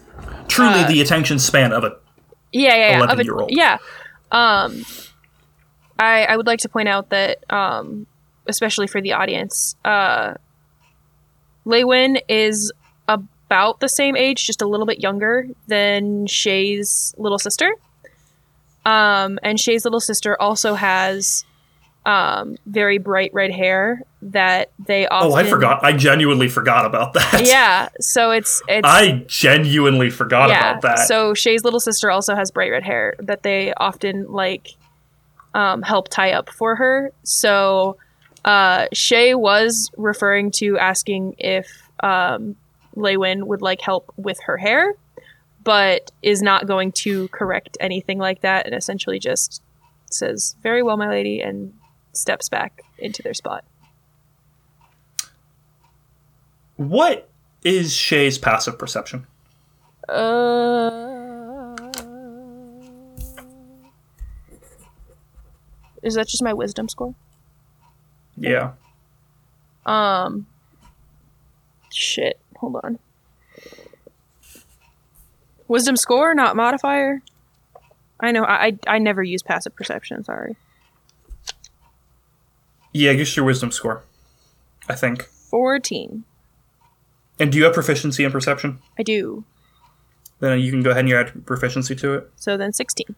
Truly, 0.48 0.80
Uh, 0.80 0.88
the 0.88 1.00
attention 1.00 1.38
span 1.38 1.72
of 1.72 1.84
a 1.84 1.96
yeah, 2.52 2.74
yeah, 2.74 2.90
yeah. 2.98 3.04
of 3.04 3.10
it- 3.20 3.26
11-year-old. 3.26 3.50
Yeah. 3.52 3.78
Um, 4.32 4.84
I 5.98 6.24
I 6.24 6.36
would 6.36 6.46
like 6.46 6.60
to 6.60 6.68
point 6.68 6.88
out 6.88 7.10
that 7.10 7.38
um, 7.52 8.06
especially 8.46 8.86
for 8.86 9.00
the 9.00 9.12
audience, 9.12 9.76
uh, 9.84 10.34
Leywin 11.66 12.20
is 12.28 12.72
about 13.08 13.80
the 13.80 13.88
same 13.88 14.16
age, 14.16 14.46
just 14.46 14.62
a 14.62 14.66
little 14.66 14.86
bit 14.86 15.00
younger 15.00 15.46
than 15.68 16.26
Shay's 16.26 17.14
little 17.18 17.38
sister. 17.38 17.72
Um, 18.84 19.38
and 19.42 19.58
Shay's 19.58 19.84
little 19.84 20.00
sister 20.00 20.40
also 20.40 20.74
has 20.74 21.44
um, 22.07 22.57
very 22.66 22.98
bright 22.98 23.34
red 23.34 23.50
hair 23.50 24.00
that 24.22 24.70
they 24.78 25.09
often. 25.09 25.32
Oh, 25.32 25.34
I 25.34 25.44
forgot. 25.44 25.84
I 25.84 25.92
genuinely 25.92 26.48
forgot 26.48 26.86
about 26.86 27.12
that. 27.14 27.42
Yeah, 27.46 27.88
so 28.00 28.30
it's 28.30 28.62
it's 28.68 28.86
I 28.88 29.24
genuinely 29.26 30.09
forgot 30.11 30.50
about 30.50 30.82
that. 30.82 31.00
so 31.00 31.34
Shay's 31.34 31.64
little 31.64 31.80
sister 31.80 32.11
also 32.11 32.34
has 32.36 32.50
bright 32.50 32.70
red 32.70 32.84
hair 32.84 33.14
that 33.18 33.42
they 33.42 33.74
often 33.74 34.30
like 34.30 34.74
um, 35.52 35.82
help 35.82 36.09
tie 36.09 36.32
up 36.32 36.48
for 36.48 36.76
her. 36.76 37.12
So 37.24 37.96
uh, 38.44 38.86
Shay 38.92 39.34
was 39.34 39.90
referring 39.96 40.52
to 40.52 40.78
asking 40.78 41.34
if 41.38 41.66
um, 42.00 42.54
Leywin 42.96 43.44
would 43.44 43.62
like 43.62 43.80
help 43.80 44.12
with 44.16 44.38
her 44.44 44.57
hair, 44.57 44.94
but 45.64 46.12
is 46.22 46.40
not 46.40 46.68
going 46.68 46.92
to 46.92 47.26
correct 47.28 47.76
anything 47.80 48.18
like 48.18 48.42
that 48.42 48.64
and 48.64 48.76
essentially 48.76 49.18
just 49.18 49.61
says, 50.09 50.54
Very 50.62 50.84
well, 50.84 50.96
my 50.96 51.09
lady, 51.09 51.40
and 51.40 51.72
steps 52.16 52.48
back 52.48 52.82
into 52.98 53.22
their 53.22 53.34
spot. 53.34 53.64
What 56.76 57.28
is 57.64 57.94
Shay's 57.94 58.38
passive 58.38 58.78
perception? 58.78 59.26
Uh, 60.08 61.74
is 66.02 66.14
that 66.14 66.28
just 66.28 66.42
my 66.42 66.52
wisdom 66.52 66.88
score? 66.88 67.14
Yeah. 68.36 68.72
Um, 69.84 70.46
shit. 71.90 72.38
Hold 72.56 72.76
on. 72.84 72.98
Wisdom 75.68 75.96
score, 75.96 76.34
not 76.34 76.54
modifier. 76.54 77.22
I 78.20 78.32
know. 78.32 78.44
I 78.44 78.66
I, 78.66 78.78
I 78.86 78.98
never 78.98 79.22
use 79.22 79.42
passive 79.42 79.74
perception. 79.74 80.22
Sorry. 80.24 80.56
Yeah, 82.97 83.12
just 83.14 83.36
your 83.36 83.44
wisdom 83.44 83.70
score. 83.70 84.03
I 84.88 84.94
think. 84.94 85.24
Fourteen. 85.24 86.24
And 87.38 87.53
do 87.53 87.59
you 87.59 87.64
have 87.64 87.74
proficiency 87.74 88.24
in 88.24 88.32
perception? 88.32 88.78
I 88.99 89.03
do. 89.03 89.44
Then 90.40 90.61
you 90.61 90.70
can 90.70 90.82
go 90.82 90.90
ahead 90.90 91.01
and 91.01 91.09
you 91.09 91.16
add 91.18 91.44
proficiency 91.44 91.94
to 91.97 92.14
it. 92.14 92.30
So 92.36 92.57
then 92.57 92.72
sixteen. 92.72 93.14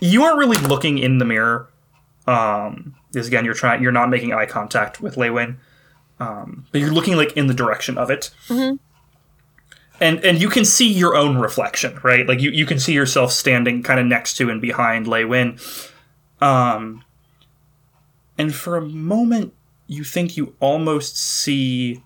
You 0.00 0.22
aren't 0.24 0.38
really 0.38 0.58
looking 0.58 0.98
in 0.98 1.18
the 1.18 1.24
mirror. 1.24 1.68
Um, 2.26 2.94
because 3.10 3.26
again, 3.26 3.44
you're 3.46 3.54
trying. 3.54 3.82
You're 3.82 3.92
not 3.92 4.10
making 4.10 4.34
eye 4.34 4.46
contact 4.46 5.00
with 5.00 5.16
Leywin. 5.16 5.56
Um, 6.20 6.66
but 6.72 6.80
you're 6.82 6.90
looking 6.92 7.16
like 7.16 7.32
in 7.36 7.46
the 7.46 7.54
direction 7.54 7.96
of 7.96 8.10
it. 8.10 8.30
Mhm. 8.48 8.78
And 10.00 10.24
and 10.24 10.40
you 10.40 10.48
can 10.48 10.64
see 10.64 10.88
your 10.92 11.16
own 11.16 11.38
reflection, 11.38 11.98
right? 12.04 12.26
Like 12.26 12.40
you, 12.40 12.50
you 12.50 12.66
can 12.66 12.78
see 12.78 12.92
yourself 12.92 13.32
standing 13.32 13.82
kind 13.82 13.98
of 13.98 14.06
next 14.06 14.36
to 14.36 14.48
and 14.48 14.60
behind 14.60 15.06
Leywin. 15.06 15.60
Um, 16.40 17.04
and 18.36 18.54
for 18.54 18.76
a 18.76 18.80
moment, 18.82 19.54
you 19.88 20.04
think 20.04 20.36
you 20.36 20.54
almost 20.60 21.16
see 21.18 22.02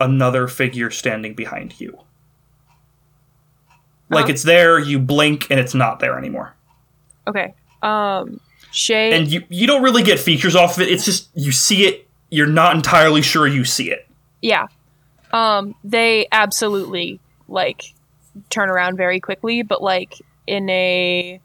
another 0.00 0.48
figure 0.48 0.90
standing 0.90 1.34
behind 1.34 1.78
you. 1.80 1.98
Like 4.08 4.26
Oh. 4.26 4.30
it's 4.30 4.42
there, 4.42 4.78
you 4.78 4.98
blink, 4.98 5.50
and 5.50 5.60
it's 5.60 5.74
not 5.74 6.00
there 6.00 6.16
anymore. 6.18 6.54
Okay. 7.26 7.54
Um, 7.82 8.40
Shay. 8.70 9.12
And 9.12 9.28
you 9.28 9.44
you 9.50 9.66
don't 9.66 9.82
really 9.82 10.02
get 10.02 10.18
features 10.18 10.56
off 10.56 10.76
of 10.78 10.82
it. 10.82 10.88
It's 10.90 11.04
just 11.04 11.28
you 11.34 11.52
see 11.52 11.84
it. 11.84 12.08
You're 12.30 12.46
not 12.46 12.74
entirely 12.74 13.20
sure 13.20 13.46
you 13.46 13.64
see 13.64 13.90
it. 13.90 14.08
yeah. 14.40 14.68
Um, 15.32 15.74
they 15.82 16.28
absolutely 16.30 17.20
like 17.48 17.94
turn 18.50 18.68
around 18.68 18.96
very 18.96 19.20
quickly, 19.20 19.62
but 19.62 19.82
like 19.82 20.20
in 20.46 20.68
a 20.70 21.40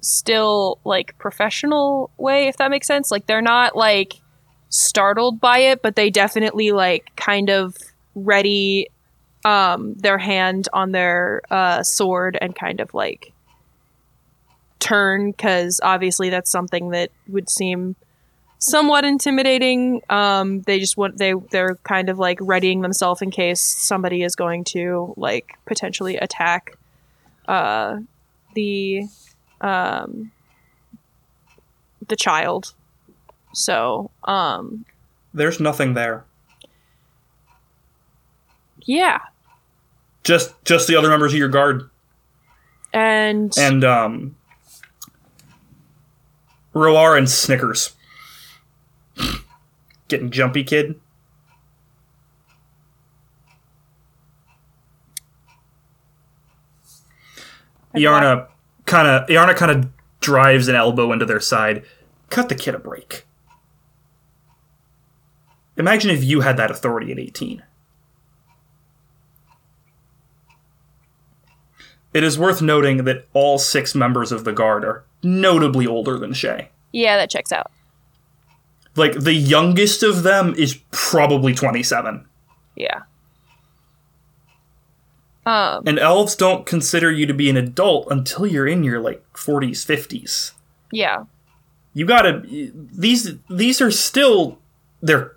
still 0.00 0.78
like 0.84 1.16
professional 1.18 2.10
way, 2.16 2.48
if 2.48 2.56
that 2.56 2.70
makes 2.70 2.86
sense. 2.86 3.10
Like 3.10 3.26
they're 3.26 3.42
not 3.42 3.76
like 3.76 4.14
startled 4.68 5.40
by 5.40 5.58
it, 5.58 5.82
but 5.82 5.96
they 5.96 6.10
definitely 6.10 6.72
like 6.72 7.14
kind 7.16 7.50
of 7.50 7.76
ready 8.14 8.88
um 9.44 9.94
their 9.94 10.18
hand 10.18 10.68
on 10.72 10.92
their 10.92 11.42
uh 11.50 11.82
sword 11.82 12.38
and 12.40 12.54
kind 12.54 12.78
of 12.78 12.94
like 12.94 13.32
turn 14.78 15.30
because 15.30 15.80
obviously 15.82 16.30
that's 16.30 16.50
something 16.50 16.90
that 16.90 17.10
would 17.28 17.48
seem 17.48 17.96
somewhat 18.64 19.04
intimidating 19.04 20.00
um 20.08 20.60
they 20.62 20.78
just 20.78 20.96
want 20.96 21.18
they 21.18 21.34
they're 21.50 21.74
kind 21.82 22.08
of 22.08 22.18
like 22.18 22.38
readying 22.40 22.80
themselves 22.80 23.20
in 23.20 23.28
case 23.30 23.60
somebody 23.60 24.22
is 24.22 24.36
going 24.36 24.62
to 24.62 25.12
like 25.16 25.58
potentially 25.66 26.16
attack 26.16 26.76
uh 27.48 27.98
the 28.54 29.02
um 29.60 30.30
the 32.06 32.14
child 32.14 32.72
so 33.52 34.10
um 34.24 34.84
There's 35.34 35.58
nothing 35.58 35.94
there. 35.94 36.24
yeah 38.84 39.18
Just 40.22 40.54
just 40.64 40.86
the 40.86 40.94
other 40.94 41.08
members 41.08 41.32
of 41.32 41.38
your 41.38 41.48
guard 41.48 41.90
and 42.92 43.52
and 43.58 43.82
um 43.84 44.36
Roar 46.74 47.16
and 47.16 47.28
Snickers. 47.28 47.94
Getting 50.08 50.30
jumpy, 50.30 50.64
kid. 50.64 51.00
Yarna 57.94 58.48
kind 58.86 59.08
of 59.08 59.28
Iarna 59.28 59.54
kind 59.56 59.70
of 59.70 59.90
drives 60.20 60.68
an 60.68 60.74
elbow 60.74 61.12
into 61.12 61.26
their 61.26 61.40
side. 61.40 61.84
Cut 62.30 62.48
the 62.48 62.54
kid 62.54 62.74
a 62.74 62.78
break. 62.78 63.26
Imagine 65.76 66.10
if 66.10 66.22
you 66.22 66.40
had 66.40 66.56
that 66.56 66.70
authority 66.70 67.12
at 67.12 67.18
18. 67.18 67.62
It 72.14 72.22
is 72.22 72.38
worth 72.38 72.60
noting 72.60 73.04
that 73.04 73.26
all 73.32 73.58
six 73.58 73.94
members 73.94 74.32
of 74.32 74.44
the 74.44 74.52
guard 74.52 74.84
are 74.84 75.04
notably 75.22 75.86
older 75.86 76.18
than 76.18 76.32
Shay. 76.34 76.70
yeah 76.92 77.16
that 77.16 77.30
checks 77.30 77.52
out 77.52 77.70
Like 78.96 79.12
the 79.18 79.32
youngest 79.32 80.02
of 80.02 80.22
them 80.22 80.54
is 80.56 80.78
probably 80.90 81.54
27. 81.54 82.26
yeah 82.76 83.02
um 85.46 85.82
And 85.86 85.98
elves 85.98 86.36
don't 86.36 86.66
consider 86.66 87.10
you 87.10 87.26
to 87.26 87.34
be 87.34 87.50
an 87.50 87.56
adult 87.56 88.08
until 88.10 88.46
you're 88.46 88.66
in 88.68 88.84
your 88.84 89.00
like 89.00 89.24
40s, 89.34 89.84
50s. 89.84 90.52
yeah 90.92 91.24
You 91.94 92.06
gotta 92.06 92.42
these 92.46 93.34
these 93.50 93.80
are 93.80 93.90
still 93.90 94.58
they're 95.02 95.32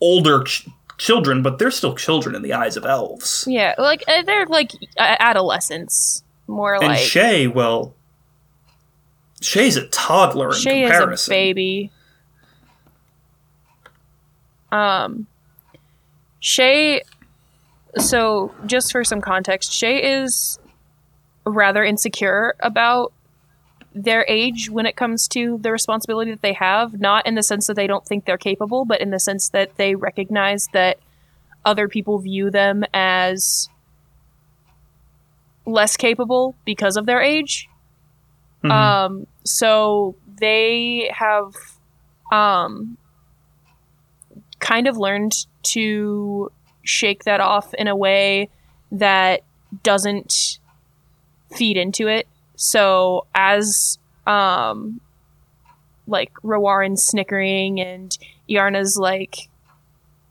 older 0.00 0.44
ch- 0.44 0.66
children, 0.96 1.42
but 1.42 1.58
they're 1.58 1.70
still 1.70 1.94
children 1.94 2.34
in 2.34 2.42
the 2.42 2.52
eyes 2.54 2.76
of 2.76 2.86
elves. 2.86 3.44
yeah 3.48 3.74
like 3.78 4.02
uh, 4.08 4.22
they're 4.22 4.46
like 4.46 4.72
uh, 4.98 5.16
adolescents 5.20 6.22
more 6.46 6.74
And 6.74 6.84
like 6.86 6.98
Shay, 6.98 7.46
well, 7.46 7.94
Shay's 9.40 9.76
a 9.76 9.86
toddler 9.88 10.48
in 10.48 10.54
Shay 10.54 10.82
is 10.84 10.90
comparison. 10.90 11.32
a 11.32 11.36
baby. 11.36 11.90
Um, 14.72 15.26
Shay. 16.40 17.02
So, 17.98 18.54
just 18.66 18.92
for 18.92 19.02
some 19.02 19.20
context, 19.20 19.72
Shay 19.72 20.22
is 20.22 20.58
rather 21.44 21.82
insecure 21.84 22.54
about 22.60 23.12
their 23.92 24.24
age 24.28 24.70
when 24.70 24.86
it 24.86 24.94
comes 24.94 25.26
to 25.28 25.58
the 25.58 25.72
responsibility 25.72 26.30
that 26.30 26.42
they 26.42 26.52
have. 26.52 27.00
Not 27.00 27.26
in 27.26 27.34
the 27.34 27.42
sense 27.42 27.66
that 27.66 27.74
they 27.74 27.88
don't 27.88 28.06
think 28.06 28.24
they're 28.24 28.38
capable, 28.38 28.84
but 28.84 29.00
in 29.00 29.10
the 29.10 29.18
sense 29.18 29.48
that 29.48 29.76
they 29.76 29.96
recognize 29.96 30.68
that 30.72 30.98
other 31.64 31.88
people 31.88 32.18
view 32.18 32.50
them 32.50 32.84
as 32.94 33.68
less 35.66 35.96
capable 35.96 36.54
because 36.64 36.96
of 36.96 37.06
their 37.06 37.20
age. 37.20 37.68
Mhm. 38.62 38.70
Um, 38.70 39.26
so 39.44 40.14
they 40.38 41.10
have 41.12 41.54
um, 42.32 42.96
kind 44.60 44.86
of 44.86 44.96
learned 44.96 45.32
to 45.62 46.50
shake 46.82 47.24
that 47.24 47.40
off 47.40 47.74
in 47.74 47.88
a 47.88 47.96
way 47.96 48.48
that 48.92 49.42
doesn't 49.82 50.58
feed 51.56 51.76
into 51.76 52.06
it. 52.08 52.26
So 52.56 53.26
as 53.34 53.98
um, 54.26 55.00
like 56.06 56.32
Rawarin's 56.42 57.04
snickering 57.04 57.80
and 57.80 58.16
Yarna's 58.48 58.96
like 58.96 59.48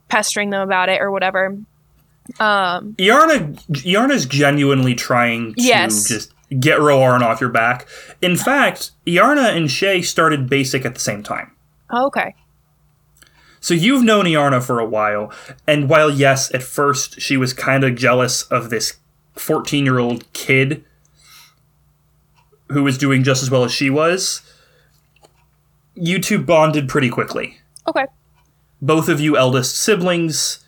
pestering 0.10 0.50
them 0.50 0.62
about 0.62 0.90
it 0.90 1.02
or 1.02 1.12
whatever. 1.12 1.58
Um, 2.40 2.94
Iarna 2.98 3.56
Iarna's 3.86 4.26
genuinely 4.26 4.94
trying 4.96 5.56
to 5.56 5.62
Yes. 5.64 6.08
just 6.08 6.34
get 6.60 6.80
Roarn 6.80 7.22
off 7.24 7.42
your 7.42 7.50
back. 7.50 7.88
In 8.22 8.36
fact, 8.36 8.92
Yarna 9.06 9.56
and 9.56 9.70
Shay 9.70 10.02
started 10.02 10.50
basic 10.50 10.86
at 10.86 10.94
the 10.94 11.00
same 11.00 11.24
time. 11.24 11.52
okay. 11.92 12.36
So 13.62 13.74
you've 13.74 14.04
known 14.04 14.26
Iarna 14.26 14.64
for 14.64 14.80
a 14.80 14.86
while, 14.86 15.32
and 15.68 15.90
while 15.90 16.10
yes, 16.10 16.54
at 16.54 16.64
first 16.64 17.20
she 17.20 17.36
was 17.38 17.54
kind 17.54 17.84
of 17.84 17.96
jealous 17.96 18.44
of 18.44 18.70
this 18.70 18.98
14 19.36 19.86
year 19.86 20.00
old 20.00 20.32
kid 20.34 20.84
who 22.70 22.84
was 22.84 22.98
doing 22.98 23.24
just 23.24 23.42
as 23.42 23.50
well 23.50 23.64
as 23.64 23.72
she 23.72 23.90
was, 23.90 24.42
you 25.96 26.20
two 26.20 26.40
bonded 26.40 26.88
pretty 26.88 27.10
quickly. 27.10 27.58
Okay. 27.88 28.06
Both 28.82 29.10
of 29.10 29.20
you 29.20 29.36
eldest 29.36 29.76
siblings, 29.78 30.64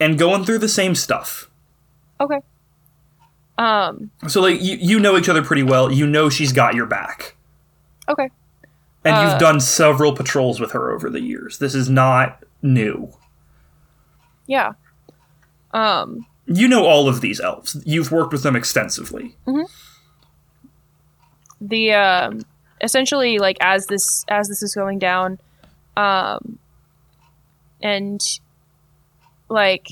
and 0.00 0.18
going 0.18 0.44
through 0.44 0.58
the 0.58 0.68
same 0.68 0.94
stuff. 0.94 1.48
Okay. 2.20 2.40
Um, 3.56 4.10
So 4.26 4.40
like 4.40 4.60
you, 4.60 4.76
you 4.76 5.00
know 5.00 5.16
each 5.16 5.28
other 5.28 5.42
pretty 5.42 5.62
well. 5.62 5.90
You 5.90 6.06
know 6.06 6.28
she's 6.28 6.52
got 6.52 6.74
your 6.74 6.86
back. 6.86 7.36
Okay. 8.08 8.28
And 9.04 9.14
Uh, 9.14 9.28
you've 9.30 9.38
done 9.40 9.60
several 9.60 10.14
patrols 10.14 10.60
with 10.60 10.72
her 10.72 10.90
over 10.92 11.10
the 11.10 11.20
years. 11.20 11.58
This 11.58 11.74
is 11.74 11.90
not 11.90 12.42
new. 12.62 13.12
Yeah. 14.46 14.72
Um. 15.72 16.26
You 16.46 16.68
know 16.68 16.84
all 16.84 17.08
of 17.08 17.20
these 17.20 17.40
elves. 17.40 17.76
You've 17.86 18.12
worked 18.12 18.32
with 18.32 18.42
them 18.42 18.56
extensively. 18.56 19.36
the 21.60 21.92
um 21.92 22.40
essentially 22.80 23.38
like 23.38 23.56
as 23.60 23.86
this 23.86 24.24
as 24.28 24.48
this 24.48 24.62
is 24.62 24.74
going 24.74 24.98
down 24.98 25.38
um 25.96 26.58
and 27.80 28.20
like 29.48 29.86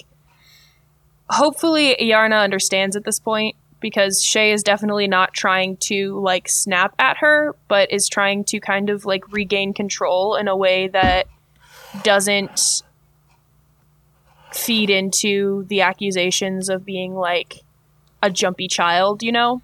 hopefully 1.31 1.97
Yarna 1.99 2.43
understands 2.43 2.95
at 2.97 3.05
this 3.05 3.19
point 3.19 3.57
because 3.83 4.25
Shay 4.25 4.53
is 4.53 4.63
definitely 4.63 5.09
not 5.09 5.35
trying 5.35 5.77
to 5.79 6.19
like 6.21 6.49
snap 6.49 6.95
at 6.99 7.19
her 7.19 7.55
but 7.69 7.93
is 7.93 8.09
trying 8.09 8.45
to 8.45 8.61
kind 8.61 8.89
of 8.89 9.05
like 9.05 9.31
regain 9.33 9.75
control 9.75 10.37
in 10.37 10.49
a 10.49 10.57
way 10.57 10.89
that 10.89 11.27
doesn't 12.03 12.83
feed 14.53 14.91
into 14.91 15.65
the 15.69 15.81
accusations 15.83 16.69
of 16.69 16.85
being 16.85 17.15
like 17.15 17.61
a 18.23 18.31
jumpy 18.31 18.69
child, 18.69 19.23
you 19.23 19.33
know? 19.33 19.63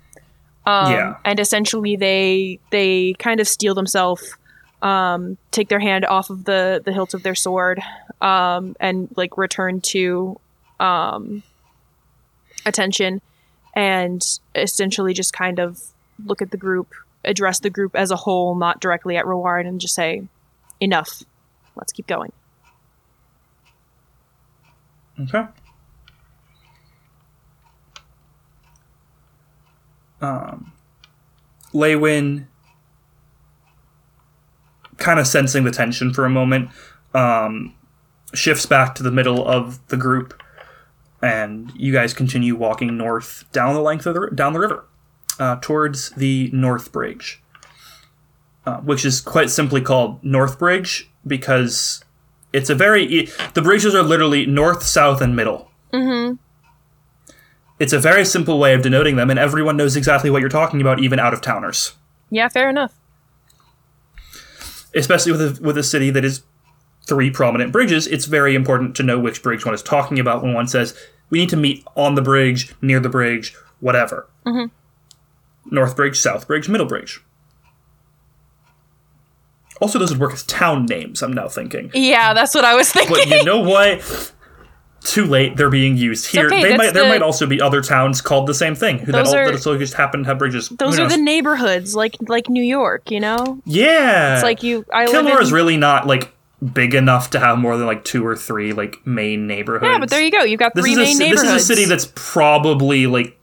Um, 0.67 0.93
Yeah. 0.93 1.17
And 1.25 1.41
essentially, 1.41 1.97
they 1.97 2.59
they 2.71 3.15
kind 3.19 3.41
of 3.41 3.49
steel 3.49 3.75
themselves, 3.75 4.37
um, 4.83 5.39
take 5.51 5.69
their 5.69 5.79
hand 5.79 6.05
off 6.05 6.31
of 6.31 6.45
the 6.45 6.83
the 6.85 6.93
hilt 6.93 7.15
of 7.15 7.23
their 7.23 7.35
sword, 7.35 7.81
um, 8.21 8.77
and 8.81 9.09
like 9.17 9.39
return 9.39 9.81
to 9.93 10.39
um, 10.81 11.43
attention, 12.67 13.21
and 13.79 14.41
essentially 14.57 15.15
just 15.15 15.33
kind 15.33 15.61
of 15.61 15.81
look 16.25 16.43
at 16.43 16.51
the 16.51 16.57
group, 16.57 16.93
address 17.25 17.61
the 17.61 17.71
group 17.71 17.95
as 17.95 18.11
a 18.11 18.17
whole, 18.17 18.57
not 18.57 18.81
directly 18.81 19.17
at 19.17 19.25
Reward, 19.25 19.67
and 19.67 19.81
just 19.81 19.95
say, 19.95 20.27
"Enough. 20.81 21.23
Let's 21.77 21.93
keep 21.93 22.09
going." 22.09 22.33
Okay. 25.21 25.45
Um, 30.21 30.73
Leywin, 31.73 32.49
kind 34.97 35.21
of 35.21 35.29
sensing 35.29 35.63
the 35.63 35.71
tension 35.71 36.13
for 36.13 36.25
a 36.25 36.31
moment, 36.31 36.71
um, 37.15 37.77
shifts 38.35 38.67
back 38.67 38.97
to 38.97 39.05
the 39.05 39.13
middle 39.13 39.47
of 39.47 39.87
the 39.87 39.97
group, 39.97 40.43
and 41.23 41.73
you 41.75 41.93
guys 41.93 42.15
continue 42.15 42.55
walking 42.57 42.97
north 42.97 43.45
down 43.53 43.75
the 43.75 43.81
length 43.81 44.07
of 44.07 44.15
the 44.15 44.31
down 44.35 44.53
the 44.53 44.61
river, 44.61 44.85
uh, 45.39 45.57
towards 45.61 46.11
the 46.11 46.51
North 46.53 46.93
Bridge, 46.93 47.43
uh, 48.67 48.79
which 48.79 49.05
is 49.05 49.21
quite 49.21 49.51
simply 49.51 49.81
called 49.81 50.23
North 50.23 50.59
Bridge 50.59 51.11
because 51.27 52.05
it's 52.53 52.71
a 52.71 52.75
very 52.75 53.05
e- 53.05 53.31
the 53.55 53.63
bridges 53.63 53.95
are 53.95 54.03
literally 54.03 54.47
north, 54.47 54.83
south, 54.83 55.21
and 55.21 55.35
middle. 55.37 55.71
Mm-hmm. 55.93 56.35
It's 57.79 57.93
a 57.93 57.99
very 57.99 58.25
simple 58.25 58.59
way 58.59 58.75
of 58.75 58.83
denoting 58.83 59.17
them, 59.17 59.31
and 59.31 59.39
everyone 59.39 59.77
knows 59.77 59.97
exactly 59.97 60.31
what 60.31 60.41
you're 60.41 60.49
talking 60.49 60.81
about, 60.81 60.99
even 60.99 61.21
out 61.21 61.33
of 61.33 61.41
towners. 61.41 61.93
Yeah, 62.31 62.49
fair 62.49 62.69
enough. 62.69 62.95
Especially 64.95 65.33
with 65.33 65.41
a, 65.41 65.63
with 65.63 65.79
a 65.79 65.83
city 65.83 66.11
that 66.11 66.25
is 66.25 66.43
three 67.09 67.31
prominent 67.31 67.73
bridges, 67.73 68.07
it's 68.07 68.27
very 68.27 68.55
important 68.55 68.95
to 68.97 69.03
know 69.03 69.19
which 69.19 69.43
bridge 69.43 69.65
one 69.65 69.75
is 69.75 69.83
talking 69.83 70.19
about 70.19 70.43
when 70.43 70.53
one 70.55 70.69
says 70.69 70.95
we 71.31 71.39
need 71.39 71.49
to 71.51 71.57
meet 71.57 71.85
on 71.97 72.15
the 72.15 72.23
bridge, 72.23 72.75
near 72.83 73.01
the 73.01 73.09
bridge, 73.09 73.55
whatever. 73.81 74.27
Mhm. 74.47 74.71
North 75.71 75.97
Bridge, 75.97 76.19
South 76.19 76.47
Bridge, 76.47 76.69
Middle 76.69 76.87
Bridge. 76.87 77.21
Also, 79.81 79.99
those 79.99 80.11
would 80.11 80.21
work 80.21 80.33
as 80.33 80.43
town 80.45 80.87
names. 80.87 81.23
I'm 81.23 81.33
now 81.33 81.47
thinking. 81.49 81.91
Yeah, 81.95 82.35
that's 82.35 82.55
what 82.55 82.65
I 82.65 82.75
was 82.75 82.91
thinking. 82.91 83.15
But 83.15 83.29
you 83.29 83.45
know 83.45 83.61
what? 83.61 84.33
Too 85.05 85.25
late. 85.25 85.57
They're 85.57 85.71
being 85.71 85.97
used 85.97 86.27
here. 86.33 86.47
okay, 86.47 86.63
they 86.63 86.77
might. 86.77 86.93
There 86.95 87.05
the- 87.05 87.09
might 87.09 87.23
also 87.23 87.47
be 87.47 87.61
other 87.61 87.81
towns 87.81 88.21
called 88.21 88.49
the 88.49 88.55
same 88.55 88.75
thing. 88.75 88.99
Who 88.99 89.13
that, 89.13 89.25
Those 89.25 89.29
all, 89.35 89.39
are- 89.41 89.53
that 89.57 89.79
just 89.79 89.95
happen 89.95 90.23
to 90.25 90.27
have 90.27 90.39
bridges. 90.39 90.69
Those 90.71 90.99
are 90.99 91.09
the 91.09 91.17
neighborhoods, 91.17 91.95
like 91.95 92.17
like 92.27 92.49
New 92.49 92.65
York, 92.65 93.11
you 93.11 93.21
know. 93.21 93.61
yeah. 93.65 94.35
It's 94.35 94.43
like 94.43 94.65
you. 94.65 94.85
I 94.93 95.07
Kilmore 95.07 95.37
in, 95.37 95.43
is 95.43 95.53
really 95.53 95.77
not 95.77 96.07
like 96.09 96.33
big 96.73 96.95
enough 96.95 97.31
to 97.31 97.41
have 97.41 97.59
more 97.59 97.77
than 97.77 97.87
like 97.87 98.05
two 98.05 98.27
or 98.27 98.37
three 98.37 98.73
like 98.73 99.07
main 99.07 99.47
neighborhoods. 99.47 99.91
Yeah, 99.91 99.99
but 99.99 100.11
there 100.11 100.21
you 100.23 100.31
go. 100.31 100.43
You've 100.43 100.59
got 100.59 100.75
This 100.75 100.83
three 100.85 100.93
is 100.93 100.99
a 100.99 101.03
main 101.03 101.19
neighborhoods. 101.19 101.43
This 101.43 101.63
is 101.63 101.71
a 101.71 101.75
city 101.75 101.85
that's 101.85 102.11
probably 102.15 103.07
like 103.07 103.39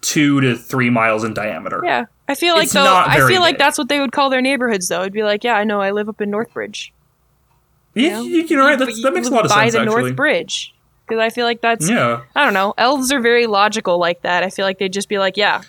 two 0.00 0.40
to 0.40 0.56
three 0.56 0.90
miles 0.90 1.24
in 1.24 1.34
diameter. 1.34 1.80
Yeah, 1.84 2.06
I 2.28 2.34
feel 2.34 2.54
like 2.54 2.64
It's 2.64 2.72
though. 2.72 2.84
I 2.84 3.26
feel 3.28 3.40
like 3.40 3.58
that's 3.58 3.78
what 3.78 3.88
they 3.88 4.00
would 4.00 4.12
call 4.12 4.28
their 4.30 4.42
neighborhoods, 4.42 4.88
though. 4.88 5.00
It'd 5.00 5.12
be 5.12 5.22
like, 5.22 5.44
yeah, 5.44 5.54
I 5.54 5.64
know, 5.64 5.80
I 5.80 5.92
live 5.92 6.08
up 6.08 6.20
in 6.20 6.30
Northbridge. 6.30 6.90
Yeah, 7.94 8.14
know? 8.14 8.22
you, 8.22 8.42
you 8.42 8.56
know, 8.56 8.66
right? 8.66 8.78
That's, 8.78 9.02
that 9.02 9.12
makes 9.12 9.28
a 9.28 9.30
lot 9.30 9.44
of 9.44 9.50
by 9.50 9.64
sense 9.64 9.74
the 9.74 9.80
actually. 9.80 10.02
North 10.02 10.16
Bridge, 10.16 10.74
because 11.06 11.20
I 11.20 11.30
feel 11.30 11.46
like 11.46 11.60
that's. 11.60 11.88
Yeah, 11.88 12.22
I 12.34 12.44
don't 12.44 12.54
know. 12.54 12.74
Elves 12.76 13.12
are 13.12 13.20
very 13.20 13.46
logical 13.46 13.98
like 13.98 14.22
that. 14.22 14.42
I 14.42 14.50
feel 14.50 14.66
like 14.66 14.78
they'd 14.78 14.92
just 14.92 15.08
be 15.08 15.18
like, 15.18 15.36
yeah, 15.36 15.62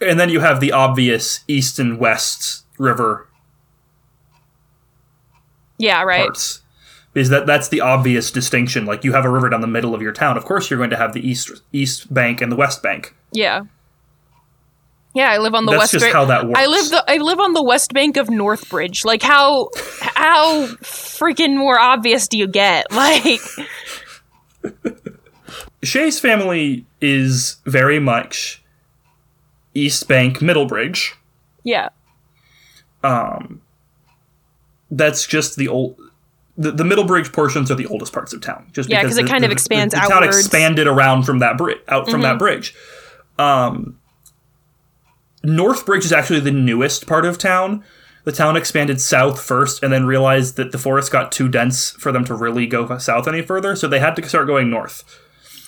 and 0.00 0.18
then 0.18 0.28
you 0.28 0.40
have 0.40 0.60
the 0.60 0.72
obvious 0.72 1.40
east 1.48 1.78
and 1.78 1.98
west 1.98 2.64
river 2.78 3.25
yeah, 5.78 6.02
right. 6.02 6.24
parts. 6.26 6.62
Is 7.14 7.30
that 7.30 7.46
that's 7.46 7.68
the 7.68 7.80
obvious 7.80 8.30
distinction? 8.30 8.84
Like 8.84 9.02
you 9.04 9.12
have 9.12 9.24
a 9.24 9.30
river 9.30 9.48
down 9.48 9.62
the 9.62 9.66
middle 9.66 9.94
of 9.94 10.02
your 10.02 10.12
town. 10.12 10.36
Of 10.36 10.44
course, 10.44 10.68
you're 10.70 10.76
going 10.78 10.90
to 10.90 10.96
have 10.98 11.12
the 11.14 11.26
east 11.26 11.50
east 11.72 12.12
bank 12.12 12.40
and 12.42 12.52
the 12.52 12.56
west 12.56 12.82
bank. 12.82 13.14
Yeah. 13.32 13.62
Yeah, 15.14 15.30
I 15.30 15.38
live 15.38 15.54
on 15.54 15.64
the 15.64 15.70
That's 15.72 15.80
west. 15.84 15.92
just 15.92 16.04
Ba- 16.06 16.12
how 16.12 16.24
that 16.26 16.46
works. 16.46 16.60
I 16.60 16.66
live 16.66 16.90
the 16.90 17.02
I 17.08 17.16
live 17.16 17.40
on 17.40 17.54
the 17.54 17.62
west 17.62 17.94
bank 17.94 18.18
of 18.18 18.28
Northbridge. 18.28 19.02
Like 19.06 19.22
how 19.22 19.70
how 20.00 20.66
freaking 20.82 21.56
more 21.56 21.78
obvious 21.80 22.28
do 22.28 22.36
you 22.36 22.46
get? 22.46 22.84
Like 22.92 23.40
Shay's 25.82 26.18
family 26.18 26.84
is 27.00 27.56
very 27.64 27.98
much 28.00 28.62
East 29.74 30.08
Bank 30.08 30.38
Middlebridge. 30.38 31.12
yeah, 31.64 31.90
Um, 33.04 33.60
that's 34.90 35.26
just 35.26 35.56
the 35.56 35.68
old. 35.68 35.96
The, 36.58 36.72
the 36.72 36.84
Middlebridge 36.84 37.32
portions 37.34 37.70
are 37.70 37.74
the 37.74 37.86
oldest 37.86 38.12
parts 38.14 38.32
of 38.32 38.40
town, 38.40 38.66
just 38.72 38.88
Yeah, 38.88 39.02
because 39.02 39.12
'cause 39.14 39.18
it 39.18 39.22
the- 39.24 39.28
kind 39.30 39.44
of 39.44 39.50
expands 39.50 39.92
the, 39.92 40.00
the 40.00 40.06
town. 40.08 40.22
Mm-hmm. 40.22 40.28
expanded 40.30 40.86
around 40.86 41.24
from 41.24 41.40
that 41.40 41.58
bridge, 41.58 41.78
out 41.88 42.08
from 42.10 42.22
that 42.22 42.38
bridge. 42.38 42.74
Um, 43.38 43.98
Northbridge 45.44 46.04
is 46.04 46.12
actually 46.12 46.40
the 46.40 46.50
newest 46.50 47.06
part 47.06 47.24
of 47.24 47.38
town. 47.38 47.84
The 48.24 48.32
town 48.32 48.56
expanded 48.56 49.00
south 49.00 49.40
first, 49.40 49.82
and 49.84 49.92
then 49.92 50.04
realized 50.06 50.56
that 50.56 50.72
the 50.72 50.78
forest 50.78 51.12
got 51.12 51.30
too 51.30 51.48
dense 51.48 51.92
for 51.92 52.10
them 52.10 52.24
to 52.24 52.34
really 52.34 52.66
go 52.66 52.96
south 52.98 53.28
any 53.28 53.40
further, 53.42 53.76
so 53.76 53.86
they 53.86 54.00
had 54.00 54.16
to 54.16 54.28
start 54.28 54.46
going 54.48 54.68
north. 54.70 55.04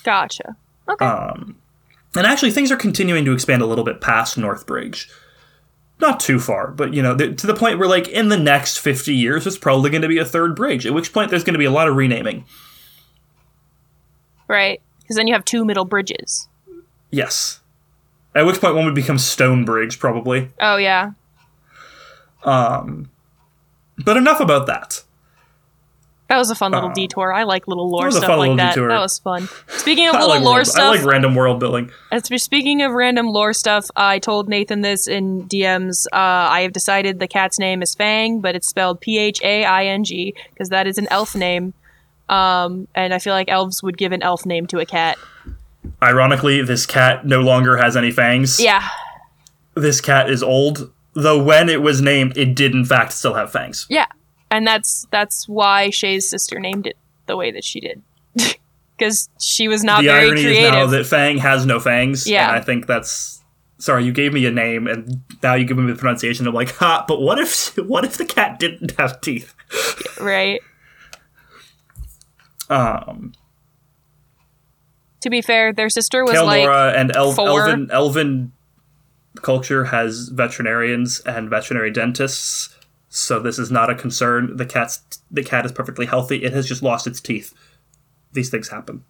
gotcha. 0.04 0.56
Okay. 0.88 1.04
Um, 1.04 1.56
and 2.16 2.26
actually, 2.26 2.50
things 2.50 2.72
are 2.72 2.76
continuing 2.76 3.24
to 3.26 3.32
expand 3.32 3.60
a 3.62 3.66
little 3.66 3.84
bit 3.84 4.00
past 4.00 4.36
Northbridge. 4.38 5.06
Not 6.00 6.20
too 6.20 6.38
far, 6.38 6.68
but 6.68 6.94
you 6.94 7.02
know, 7.02 7.16
th- 7.16 7.40
to 7.40 7.46
the 7.46 7.54
point 7.54 7.78
where, 7.78 7.88
like, 7.88 8.06
in 8.08 8.28
the 8.28 8.36
next 8.38 8.78
50 8.78 9.14
years, 9.14 9.44
there's 9.44 9.58
probably 9.58 9.90
going 9.90 10.02
to 10.02 10.08
be 10.08 10.18
a 10.18 10.24
third 10.24 10.54
bridge, 10.54 10.86
at 10.86 10.94
which 10.94 11.12
point 11.12 11.30
there's 11.30 11.42
going 11.42 11.54
to 11.54 11.58
be 11.58 11.64
a 11.64 11.70
lot 11.72 11.88
of 11.88 11.96
renaming. 11.96 12.44
right. 14.46 14.80
Because 15.00 15.16
then 15.16 15.26
you 15.26 15.32
have 15.34 15.44
two 15.44 15.64
middle 15.64 15.86
bridges. 15.86 16.48
Yes. 17.10 17.60
At 18.34 18.44
which 18.44 18.60
point 18.60 18.74
one 18.74 18.84
would 18.84 18.94
become 18.94 19.18
Stonebridge, 19.18 19.98
probably. 19.98 20.50
Oh 20.60 20.76
yeah. 20.76 21.12
Um, 22.44 23.10
but 24.04 24.16
enough 24.16 24.38
about 24.38 24.66
that. 24.66 25.02
That 26.28 26.36
was 26.36 26.50
a 26.50 26.54
fun 26.54 26.72
little 26.72 26.90
Uh, 26.90 26.92
detour. 26.92 27.32
I 27.32 27.44
like 27.44 27.66
little 27.66 27.88
lore 27.90 28.10
stuff 28.10 28.28
like 28.28 28.56
that. 28.58 28.74
detour. 28.74 28.88
That 28.88 29.00
was 29.00 29.18
fun. 29.18 29.48
Speaking 29.68 30.08
of 30.08 30.12
little 30.20 30.28
like, 30.28 30.42
lore 30.42 30.54
world- 30.56 30.66
stuff, 30.66 30.84
I 30.84 30.96
like 30.98 31.04
random 31.06 31.34
world 31.34 31.58
building. 31.58 31.90
As 32.12 32.24
speaking 32.42 32.82
of 32.82 32.92
random 32.92 33.28
lore 33.28 33.54
stuff, 33.54 33.86
I 33.96 34.18
told 34.18 34.46
Nathan 34.48 34.82
this 34.82 35.08
in 35.08 35.48
DMs. 35.48 36.06
Uh, 36.12 36.16
I 36.16 36.60
have 36.60 36.72
decided 36.74 37.18
the 37.18 37.28
cat's 37.28 37.58
name 37.58 37.80
is 37.82 37.94
Fang, 37.94 38.40
but 38.40 38.54
it's 38.54 38.68
spelled 38.68 39.00
P 39.00 39.16
H 39.18 39.40
A 39.42 39.64
I 39.64 39.86
N 39.86 40.04
G 40.04 40.34
because 40.52 40.68
that 40.68 40.86
is 40.86 40.98
an 40.98 41.08
elf 41.10 41.34
name. 41.34 41.72
Um, 42.28 42.88
and 42.94 43.14
I 43.14 43.18
feel 43.20 43.32
like 43.32 43.48
elves 43.48 43.82
would 43.82 43.96
give 43.96 44.12
an 44.12 44.22
elf 44.22 44.44
name 44.44 44.66
to 44.66 44.80
a 44.80 44.84
cat. 44.86 45.16
Ironically, 46.02 46.60
this 46.62 46.84
cat 46.84 47.26
no 47.26 47.40
longer 47.40 47.78
has 47.78 47.96
any 47.96 48.10
fangs. 48.10 48.60
Yeah, 48.60 48.86
This 49.74 50.00
cat 50.02 50.28
is 50.28 50.42
old, 50.42 50.92
though 51.14 51.42
when 51.42 51.68
it 51.70 51.80
was 51.80 52.02
named, 52.02 52.36
it 52.36 52.54
did 52.54 52.72
in 52.74 52.84
fact 52.84 53.12
still 53.12 53.32
have 53.34 53.50
fangs. 53.50 53.86
yeah, 53.88 54.04
and 54.50 54.66
that's 54.66 55.06
that's 55.10 55.48
why 55.48 55.90
Shay's 55.90 56.28
sister 56.28 56.58
named 56.58 56.86
it 56.86 56.96
the 57.26 57.36
way 57.36 57.50
that 57.50 57.64
she 57.64 57.80
did, 57.80 58.02
because 58.96 59.28
she 59.40 59.68
was 59.68 59.84
not 59.84 60.02
the 60.02 60.08
very 60.08 60.28
irony 60.28 60.42
creative. 60.42 60.64
is 60.64 60.70
now 60.72 60.86
that 60.86 61.06
Fang 61.06 61.38
has 61.38 61.66
no 61.66 61.80
fangs. 61.80 62.26
Yeah. 62.28 62.48
And 62.48 62.56
I 62.56 62.60
think 62.60 62.86
that's 62.86 63.42
sorry, 63.78 64.04
you 64.04 64.12
gave 64.12 64.32
me 64.32 64.44
a 64.46 64.50
name 64.50 64.86
and 64.86 65.22
now 65.42 65.54
you 65.54 65.64
give 65.64 65.76
me 65.76 65.90
the 65.90 65.98
pronunciation. 65.98 66.46
I'm 66.46 66.54
like, 66.54 66.72
ha, 66.76 67.04
but 67.06 67.20
what 67.20 67.38
if 67.38 67.76
what 67.76 68.04
if 68.04 68.16
the 68.16 68.24
cat 68.24 68.58
didn't 68.58 68.92
have 68.98 69.20
teeth? 69.20 69.54
right. 70.20 70.60
Um 72.68 73.32
To 75.20 75.30
be 75.30 75.42
fair, 75.42 75.72
their 75.72 75.88
sister 75.88 76.24
was 76.24 76.40
like 76.40 76.62
Kael'Nora 76.62 76.96
and 76.96 77.14
El- 77.16 77.32
four. 77.32 77.48
Elven 77.68 77.90
Elven 77.90 78.52
culture 79.36 79.84
has 79.84 80.28
veterinarians 80.30 81.20
and 81.20 81.48
veterinary 81.48 81.92
dentists. 81.92 82.74
So 83.08 83.40
this 83.40 83.58
is 83.58 83.70
not 83.70 83.88
a 83.90 83.94
concern. 83.94 84.56
The 84.56 84.66
cat's 84.66 85.00
the 85.30 85.42
cat 85.42 85.64
is 85.64 85.72
perfectly 85.72 86.06
healthy. 86.06 86.44
It 86.44 86.52
has 86.52 86.66
just 86.66 86.82
lost 86.82 87.06
its 87.06 87.20
teeth. 87.20 87.54
These 88.32 88.50
things 88.50 88.68
happen. 88.68 89.04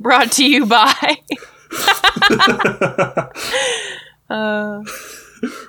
Brought 0.00 0.32
to 0.32 0.44
you 0.44 0.66
by. 0.66 1.16
uh, 4.30 4.82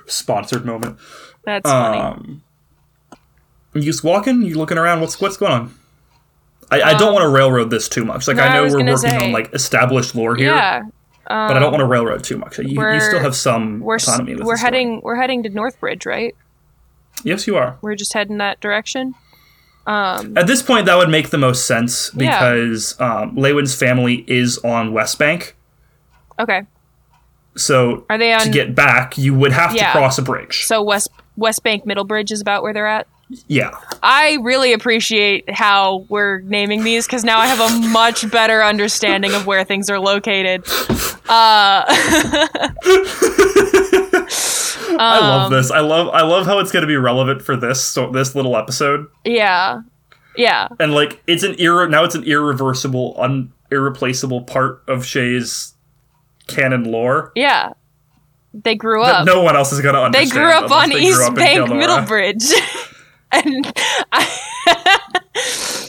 Sponsored 0.06 0.64
moment. 0.64 0.98
that's 1.44 1.68
funny. 1.70 1.98
Um, 2.00 2.42
you 3.74 3.82
just 3.82 4.02
walking, 4.02 4.42
you 4.42 4.56
looking 4.56 4.78
around. 4.78 5.00
What's 5.00 5.20
what's 5.20 5.36
going 5.36 5.52
on? 5.52 5.74
I, 6.70 6.82
I 6.82 6.98
don't 6.98 7.12
want 7.14 7.22
to 7.22 7.28
railroad 7.28 7.70
this 7.70 7.88
too 7.88 8.04
much. 8.04 8.26
Like 8.26 8.38
Um, 8.38 8.44
no, 8.44 8.44
I 8.44 8.48
I 8.48 8.54
know 8.56 8.62
was 8.64 8.72
we're 8.74 8.78
working 8.80 8.96
say- 8.96 9.26
on 9.26 9.32
like 9.32 9.52
established 9.54 10.14
lore 10.14 10.34
here, 10.34 10.54
yeah. 10.54 10.82
Um, 11.28 11.48
but 11.48 11.56
I 11.56 11.60
don't 11.60 11.72
want 11.72 11.80
to 11.80 11.86
railroad 11.86 12.22
too 12.24 12.38
much. 12.38 12.58
You, 12.58 12.80
you 12.92 13.00
still 13.00 13.20
have 13.20 13.34
some 13.34 13.80
We're 13.80 13.96
autonomy 13.96 14.34
with 14.36 14.44
we're 14.44 14.54
the 14.54 14.58
story. 14.58 14.72
heading 14.72 15.00
we're 15.02 15.16
heading 15.16 15.42
to 15.42 15.50
Northbridge, 15.50 16.06
right? 16.06 16.34
Yes, 17.24 17.46
you 17.46 17.56
are. 17.56 17.78
We're 17.82 17.96
just 17.96 18.12
heading 18.12 18.38
that 18.38 18.60
direction. 18.60 19.14
Um, 19.86 20.36
At 20.36 20.46
this 20.48 20.62
point, 20.62 20.86
that 20.86 20.96
would 20.96 21.08
make 21.08 21.30
the 21.30 21.38
most 21.38 21.66
sense 21.66 22.10
Yeah. 22.14 22.38
because 22.38 23.00
um, 23.00 23.36
Leywin's 23.36 23.74
family 23.74 24.24
is 24.26 24.58
on 24.58 24.92
West 24.92 25.18
Bank. 25.18 25.56
okay. 26.38 26.62
So 27.56 28.04
Are 28.10 28.18
they 28.18 28.32
on? 28.34 28.40
to 28.40 28.50
get 28.50 28.74
back, 28.74 29.16
you 29.16 29.32
would 29.34 29.52
have 29.52 29.74
Yeah. 29.74 29.86
to 29.92 29.98
cross 29.98 30.18
a 30.18 30.22
bridge. 30.22 30.64
so 30.66 30.82
West 30.82 31.08
West 31.36 31.62
Bank 31.62 31.86
Middle 31.86 32.04
Bridge 32.04 32.30
is 32.32 32.40
about 32.40 32.62
where 32.62 32.72
they're 32.74 32.86
at. 32.86 33.06
yeah. 33.48 33.70
I 34.02 34.38
really 34.42 34.72
appreciate 34.74 35.50
how 35.50 36.04
we're 36.08 36.40
naming 36.40 36.84
these 36.84 37.06
because 37.06 37.24
now 37.24 37.38
I 37.38 37.46
have 37.46 37.60
a 37.60 37.88
much 37.88 38.30
better 38.30 38.62
understanding 38.62 39.32
of 39.34 39.46
where 39.46 39.64
things 39.64 39.88
are 39.90 39.98
located. 39.98 40.64
Uh, 41.28 41.84
I 44.98 45.18
love 45.20 45.46
Um, 45.46 45.52
this. 45.52 45.70
I 45.70 45.80
love 45.80 46.08
I 46.08 46.22
love 46.22 46.46
how 46.46 46.58
it's 46.58 46.70
going 46.72 46.82
to 46.82 46.86
be 46.86 46.96
relevant 46.96 47.42
for 47.42 47.56
this 47.56 47.84
so 47.84 48.10
this 48.10 48.34
little 48.34 48.56
episode. 48.56 49.06
yeah, 49.24 49.80
yeah, 50.36 50.68
And 50.78 50.92
like 50.94 51.22
it's 51.26 51.42
an 51.42 51.54
irre- 51.54 51.90
now 51.90 52.04
it's 52.04 52.14
an 52.14 52.24
irreversible, 52.24 53.16
un- 53.18 53.52
irreplaceable 53.70 54.42
part 54.42 54.82
of 54.88 55.04
Shay's 55.04 55.74
canon 56.46 56.84
lore 56.90 57.32
yeah. 57.34 57.72
They 58.54 58.74
grew 58.74 59.02
up. 59.02 59.26
no 59.26 59.42
one 59.42 59.54
else 59.56 59.72
is 59.72 59.80
going 59.82 59.94
to 59.96 60.00
understand. 60.02 60.30
they 60.30 60.34
grew 60.34 60.48
up 60.50 60.70
on 60.70 60.88
grew 60.90 60.98
East 61.00 61.20
up 61.22 61.34
Bank. 61.34 61.68
Middlebridge, 61.68 62.52
and 63.32 63.72
I, 64.12 64.26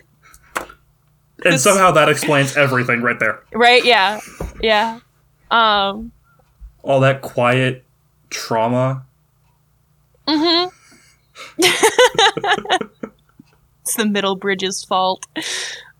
and 1.45 1.59
somehow 1.59 1.91
that 1.91 2.09
explains 2.09 2.55
everything 2.57 3.01
right 3.01 3.19
there. 3.19 3.41
right, 3.53 3.83
yeah, 3.85 4.19
yeah. 4.61 4.99
Um, 5.51 6.11
All 6.83 6.99
that 7.01 7.21
quiet 7.21 7.83
trauma. 8.29 9.03
it's 10.27 10.69
the 13.95 14.03
Middlebridge's 14.05 14.83
fault. 14.83 15.25
It 15.35 15.43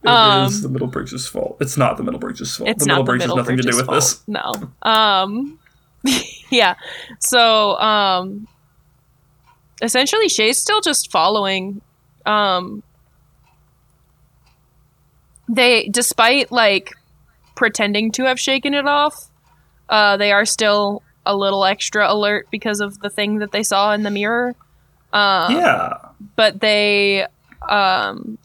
is 0.04 0.08
Um, 0.08 0.62
the 0.62 0.70
Middle 0.70 0.88
Bridge's 0.88 1.28
fault. 1.28 1.58
It's 1.60 1.76
not 1.78 1.98
the 1.98 2.04
Middle 2.04 2.20
Bridge's 2.20 2.56
fault. 2.56 2.70
It's 2.70 2.84
the 2.84 2.88
not 2.88 2.94
Middle 2.94 3.06
Bridge 3.06 3.20
the 3.20 3.24
has 3.24 3.30
middle 3.30 3.38
nothing 3.38 3.58
to 3.58 3.64
do 3.64 3.72
bridge's 3.72 3.88
with 3.88 3.96
this. 3.96 4.28
No. 4.28 4.52
Um 4.90 5.60
yeah. 6.50 6.76
So 7.20 7.76
um 7.80 8.48
essentially 9.82 10.30
Shay's 10.30 10.58
still 10.58 10.80
just 10.82 11.12
following 11.12 11.82
um 12.26 12.84
they 15.50 15.90
despite 15.90 16.52
like 16.52 16.94
pretending 17.56 18.12
to 18.14 18.24
have 18.24 18.40
shaken 18.40 18.74
it 18.74 18.88
off, 18.88 19.30
uh 19.90 20.16
they 20.16 20.32
are 20.32 20.46
still 20.46 21.02
a 21.26 21.36
little 21.36 21.66
extra 21.66 22.12
alert 22.12 22.48
because 22.50 22.80
of 22.80 23.00
the 23.00 23.10
thing 23.10 23.40
that 23.40 23.52
they 23.52 23.64
saw 23.64 23.92
in 23.94 24.04
the 24.04 24.12
mirror. 24.12 24.56
Um 25.12 25.52
yeah. 25.54 25.94
but 26.36 26.62
they 26.62 27.26
um, 27.68 28.38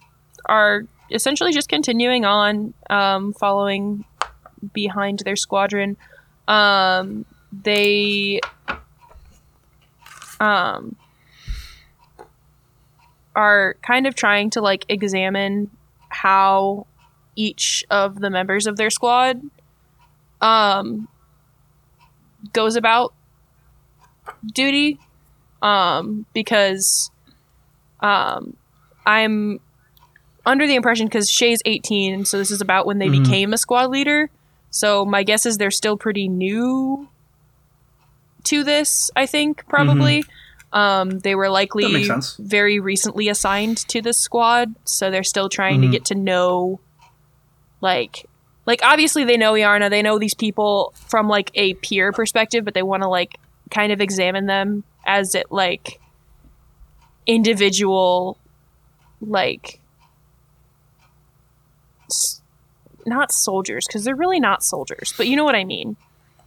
are 0.46 0.84
essentially 1.10 1.52
just 1.52 1.68
continuing 1.68 2.24
on 2.24 2.74
um, 2.90 3.32
following 3.32 4.04
behind 4.72 5.20
their 5.20 5.36
squadron. 5.36 5.96
Um, 6.48 7.24
they 7.52 8.40
um, 10.40 10.96
are 13.34 13.76
kind 13.82 14.06
of 14.06 14.14
trying 14.14 14.50
to 14.50 14.60
like 14.60 14.84
examine 14.88 15.70
how 16.08 16.86
each 17.36 17.84
of 17.90 18.20
the 18.20 18.30
members 18.30 18.66
of 18.66 18.76
their 18.76 18.90
squad 18.90 19.40
um, 20.40 21.08
goes 22.52 22.76
about 22.76 23.12
duty 24.52 24.98
um, 25.62 26.26
because 26.34 27.10
um, 28.00 28.56
I'm 29.06 29.60
under 30.46 30.66
the 30.66 30.74
impression 30.74 31.06
because 31.06 31.30
Shay's 31.30 31.60
18, 31.64 32.24
so 32.26 32.36
this 32.38 32.50
is 32.50 32.60
about 32.60 32.86
when 32.86 32.98
they 32.98 33.08
Mhm. 33.08 33.22
became 33.24 33.52
a 33.52 33.58
squad 33.58 33.90
leader. 33.90 34.30
So 34.70 35.04
my 35.04 35.22
guess 35.22 35.46
is 35.46 35.56
they're 35.56 35.70
still 35.70 35.96
pretty 35.96 36.28
new 36.28 37.08
to 38.44 38.62
this. 38.62 39.10
I 39.16 39.24
think 39.26 39.66
probably 39.68 40.24
um, 40.72 41.20
they 41.20 41.34
were 41.34 41.48
likely 41.48 41.84
very 42.40 42.80
recently 42.80 43.28
assigned 43.28 43.78
to 43.88 44.02
this 44.02 44.18
squad, 44.20 44.74
so 44.84 45.10
they're 45.10 45.22
still 45.22 45.48
trying 45.48 45.80
to 45.82 45.86
Mhm. 45.86 45.92
get 45.92 46.04
to 46.06 46.14
know, 46.16 46.80
like, 47.80 48.26
like 48.66 48.80
obviously 48.82 49.24
they 49.24 49.36
know 49.36 49.52
Yarna, 49.54 49.90
they 49.90 50.02
know 50.02 50.18
these 50.18 50.34
people 50.34 50.92
from 51.06 51.28
like 51.28 51.50
a 51.54 51.74
peer 51.74 52.12
perspective, 52.12 52.64
but 52.64 52.74
they 52.74 52.82
want 52.82 53.02
to 53.02 53.08
like 53.08 53.36
kind 53.70 53.92
of 53.92 54.00
examine 54.00 54.46
them 54.46 54.84
as 55.06 55.34
it 55.34 55.50
like 55.50 56.00
individual 57.26 58.36
like 59.20 59.80
s- 62.10 62.40
not 63.06 63.32
soldiers 63.32 63.86
because 63.86 64.04
they're 64.04 64.14
really 64.14 64.40
not 64.40 64.62
soldiers 64.62 65.14
but 65.16 65.26
you 65.26 65.36
know 65.36 65.44
what 65.44 65.54
i 65.54 65.64
mean 65.64 65.96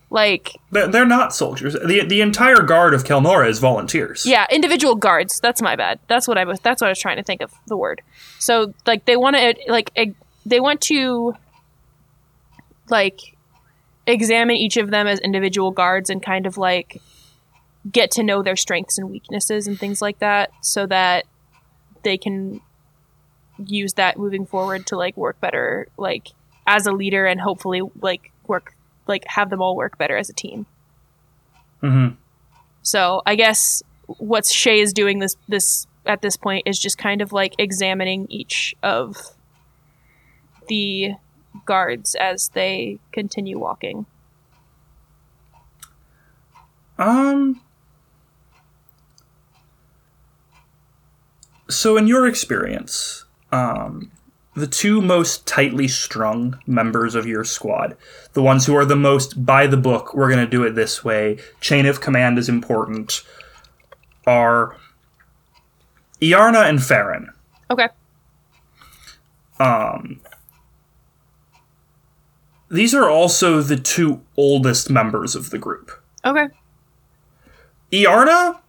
like 0.10 0.56
They're, 0.72 0.88
they're 0.88 1.06
not 1.06 1.36
soldiers. 1.36 1.74
The 1.74 2.06
the 2.06 2.22
entire 2.22 2.62
guard 2.62 2.94
of 2.94 3.04
Kelnora 3.04 3.50
is 3.50 3.60
volunteers. 3.60 4.26
yeah 4.26 4.46
individual 4.52 4.96
guards 4.96 5.40
that's 5.42 5.62
my 5.62 5.76
bad 5.76 6.00
that's 6.08 6.28
what 6.28 6.38
i 6.38 6.44
was 6.46 6.60
that's 6.62 6.82
what 6.82 6.88
i 6.88 6.92
was 6.92 7.00
trying 7.00 7.18
to 7.18 7.24
think 7.24 7.42
of 7.42 7.52
the 7.68 7.76
word 7.76 8.02
so 8.40 8.74
like 8.86 9.06
they 9.06 9.18
want 9.18 9.36
to 9.36 9.56
like 9.68 9.92
they 10.48 10.60
want 10.60 10.82
to 10.82 11.36
like 12.90 13.36
examine 14.06 14.56
each 14.56 14.78
of 14.78 14.90
them 14.90 15.08
as 15.08 15.20
individual 15.20 15.72
guards 15.72 16.10
and 16.10 16.24
kind 16.24 16.46
of 16.46 16.58
like 16.58 17.02
get 17.92 18.12
to 18.12 18.24
know 18.24 18.42
their 18.42 18.56
strengths 18.56 18.98
and 18.98 19.10
weaknesses 19.10 19.68
and 19.68 19.80
things 19.80 20.02
like 20.02 20.20
that 20.20 20.52
so 20.62 20.86
that 20.86 21.26
they 22.04 22.18
can 22.18 22.62
use 23.66 23.94
that 23.94 24.18
moving 24.18 24.46
forward 24.46 24.86
to 24.86 24.96
like 24.96 25.18
work 25.18 25.40
better 25.42 25.88
like 25.98 26.30
as 26.66 26.86
a 26.86 26.92
leader 26.92 27.26
and 27.26 27.42
hopefully 27.42 27.82
like 28.02 28.32
work 28.46 28.74
like 29.08 29.26
have 29.26 29.50
them 29.50 29.62
all 29.62 29.76
work 29.76 29.98
better 29.98 30.18
as 30.18 30.30
a 30.30 30.34
team. 30.34 30.66
Hmm 31.82 32.10
so 32.88 33.22
I 33.26 33.36
guess 33.36 33.84
what 34.06 34.46
Shay 34.46 34.80
is 34.80 34.94
doing 34.94 35.20
this 35.20 35.36
this 35.50 35.88
at 36.06 36.22
this 36.22 36.38
point 36.38 36.64
is 36.66 36.80
just 36.80 36.98
kind 36.98 37.22
of 37.22 37.34
like 37.34 37.54
examining 37.58 38.28
each 38.30 38.74
of 38.82 39.18
the 40.68 41.14
guards 41.66 42.16
as 42.16 42.50
they 42.50 43.00
continue 43.12 43.60
walking. 43.60 44.06
Um. 46.98 47.62
So, 51.70 51.98
in 51.98 52.08
your 52.08 52.26
experience, 52.28 53.26
um, 53.52 54.12
the 54.56 54.68
two 54.68 55.02
most 55.02 55.46
tightly 55.46 55.88
strung 55.88 56.60
members 56.66 57.14
of 57.14 57.28
your 57.28 57.44
squad, 57.44 57.96
the 58.34 58.42
ones 58.42 58.66
who 58.66 58.76
are 58.76 58.86
the 58.86 58.96
most 58.96 59.46
by 59.46 59.68
the 59.68 59.78
book, 59.78 60.16
we're 60.16 60.30
going 60.30 60.44
to 60.44 60.50
do 60.50 60.64
it 60.64 60.72
this 60.72 61.04
way, 61.04 61.38
chain 61.62 61.86
of 61.86 62.02
command 62.02 62.40
is 62.40 62.50
important, 62.50 63.22
are 64.26 64.76
Iarna 66.20 66.68
and 66.68 66.84
Farron. 66.84 67.30
Okay. 67.70 67.88
Um, 69.60 70.22
these 72.70 72.94
are 72.94 73.10
also 73.10 73.62
the 73.62 73.78
two 73.78 74.22
oldest 74.36 74.90
members 74.90 75.36
of 75.36 75.50
the 75.50 75.58
group. 75.58 75.92
Okay. 76.26 76.48
Iarna 77.92 78.60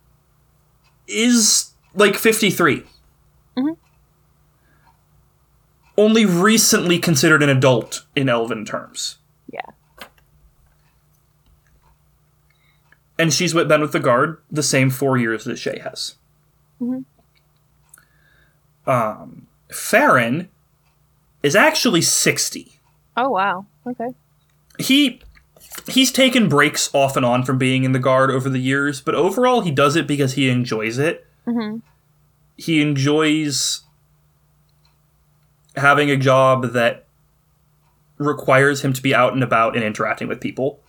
is 1.09 1.73
like 1.95 2.17
53. 2.17 2.85
Mhm. 3.57 3.77
Only 5.97 6.25
recently 6.25 6.99
considered 6.99 7.43
an 7.43 7.49
adult 7.49 8.05
in 8.15 8.29
elven 8.29 8.65
terms. 8.65 9.19
Yeah. 9.53 9.63
And 13.19 13.33
she's 13.35 13.53
with- 13.55 13.67
been 13.69 13.81
with 13.81 13.93
the 13.93 13.99
guard 14.01 14.41
the 14.51 14.63
same 14.63 14.91
four 14.91 15.17
years 15.19 15.45
that 15.45 15.57
Shay 15.59 15.81
has. 15.81 16.15
Mhm. 16.81 17.05
Um, 18.87 19.49
Farron 19.73 20.49
is 21.43 21.57
actually 21.57 22.01
60. 22.03 22.81
Oh 23.17 23.31
wow. 23.31 23.67
Okay. 23.89 24.15
he 24.79 25.21
he's 25.89 26.13
taken 26.13 26.49
breaks 26.49 26.93
off 26.95 27.17
and 27.17 27.25
on 27.27 27.43
from 27.45 27.59
being 27.59 27.85
in 27.85 27.93
the 27.93 27.99
guard 27.99 28.31
over 28.31 28.49
the 28.49 28.59
years, 28.59 29.01
but 29.01 29.15
overall 29.15 29.61
he 29.63 29.71
does 29.71 29.97
it 29.97 30.07
because 30.07 30.35
he 30.35 30.49
enjoys 30.49 30.99
it. 30.99 31.27
Mhm. 31.47 31.83
He 32.57 32.81
enjoys 32.81 33.83
having 35.77 36.11
a 36.11 36.17
job 36.17 36.73
that 36.73 37.07
requires 38.19 38.83
him 38.83 38.93
to 38.93 39.03
be 39.03 39.15
out 39.15 39.33
and 39.33 39.43
about 39.43 39.75
and 39.77 39.85
interacting 39.85 40.27
with 40.29 40.41
people. 40.41 40.81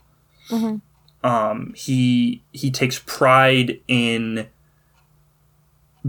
Mhm. 0.49 0.81
Um, 1.23 1.73
he 1.75 2.43
he 2.51 2.71
takes 2.71 2.99
pride 3.05 3.79
in 3.87 4.47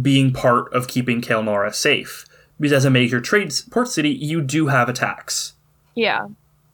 being 0.00 0.32
part 0.32 0.72
of 0.72 0.86
keeping 0.88 1.20
Kelnora 1.20 1.74
safe. 1.74 2.24
Because 2.58 2.72
as 2.72 2.84
a 2.84 2.90
major 2.90 3.20
trade 3.20 3.52
port 3.70 3.88
city, 3.88 4.10
you 4.10 4.40
do 4.42 4.66
have 4.68 4.88
attacks 4.88 5.54
Yeah. 5.94 6.26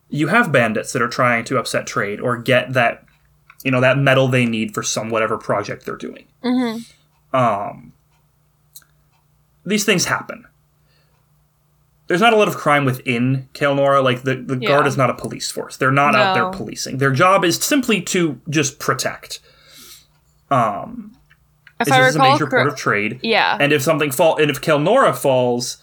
You 0.08 0.28
have 0.28 0.52
bandits 0.52 0.92
that 0.92 1.02
are 1.02 1.08
trying 1.08 1.44
to 1.46 1.58
upset 1.58 1.86
trade 1.86 2.20
or 2.20 2.36
get 2.36 2.72
that 2.74 3.04
you 3.64 3.70
know 3.70 3.80
that 3.80 3.98
metal 3.98 4.28
they 4.28 4.44
need 4.46 4.72
for 4.74 4.82
some 4.82 5.10
whatever 5.10 5.36
project 5.38 5.84
they're 5.84 5.96
doing 5.96 6.26
hmm 6.42 6.76
um 7.32 7.92
these 9.64 9.84
things 9.84 10.04
happen 10.04 10.44
there's 12.06 12.20
not 12.20 12.32
a 12.32 12.36
lot 12.36 12.46
of 12.46 12.54
crime 12.56 12.84
within 12.84 13.48
Kelnora. 13.52 14.00
Like 14.00 14.22
the, 14.22 14.36
the 14.36 14.54
guard 14.54 14.86
is 14.86 14.96
not 14.96 15.10
a 15.10 15.14
police 15.14 15.50
force. 15.50 15.76
They're 15.76 15.90
not 15.90 16.14
out 16.14 16.34
there 16.34 16.50
policing. 16.52 16.98
Their 16.98 17.10
job 17.10 17.44
is 17.44 17.56
simply 17.56 18.00
to 18.02 18.40
just 18.48 18.78
protect. 18.78 19.40
Um, 20.48 21.16
If 21.80 21.90
I 21.90 21.98
just 21.98 22.16
a 22.16 22.20
major 22.20 22.46
cor- 22.46 22.60
port 22.60 22.68
of 22.68 22.76
trade. 22.76 23.18
yeah, 23.24 23.56
And 23.58 23.72
if 23.72 23.82
something 23.82 24.12
fall, 24.12 24.36
and 24.40 24.52
if 24.52 24.60
Kelnora 24.60 25.16
falls, 25.16 25.78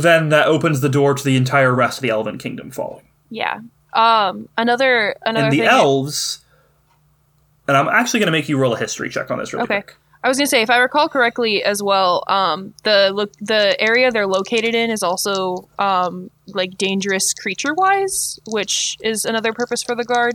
then 0.00 0.30
that 0.30 0.46
opens 0.48 0.80
the 0.80 0.88
door 0.88 1.12
to 1.14 1.22
the 1.22 1.36
entire 1.36 1.74
rest 1.74 1.98
of 1.98 2.02
the 2.02 2.08
Elven 2.10 2.38
Kingdom 2.38 2.70
falling. 2.70 3.04
yeah. 3.30 3.60
Um, 3.94 4.48
another 4.56 5.16
another 5.26 5.44
and 5.48 5.52
the 5.52 5.64
elves, 5.64 6.42
and 7.68 7.76
I'm 7.76 7.88
actually 7.88 8.20
going 8.20 8.28
to 8.28 8.32
make 8.32 8.48
you 8.48 8.56
roll 8.56 8.72
a 8.72 8.78
history 8.78 9.10
check 9.10 9.30
on 9.30 9.36
this 9.38 9.52
really 9.52 9.64
Okay. 9.64 9.82
quick. 9.82 9.96
I 10.24 10.28
was 10.28 10.38
gonna 10.38 10.46
say, 10.46 10.62
if 10.62 10.70
I 10.70 10.76
recall 10.78 11.08
correctly, 11.08 11.62
as 11.64 11.82
well, 11.82 12.22
um, 12.28 12.72
the 12.84 13.10
lo- 13.12 13.26
the 13.40 13.78
area 13.78 14.10
they're 14.12 14.26
located 14.26 14.72
in 14.74 14.88
is 14.88 15.02
also 15.02 15.68
um, 15.80 16.30
like 16.46 16.78
dangerous 16.78 17.34
creature 17.34 17.74
wise, 17.74 18.38
which 18.46 18.96
is 19.02 19.24
another 19.26 19.52
purpose 19.52 19.82
for 19.82 19.94
the 19.96 20.04
guard. 20.04 20.34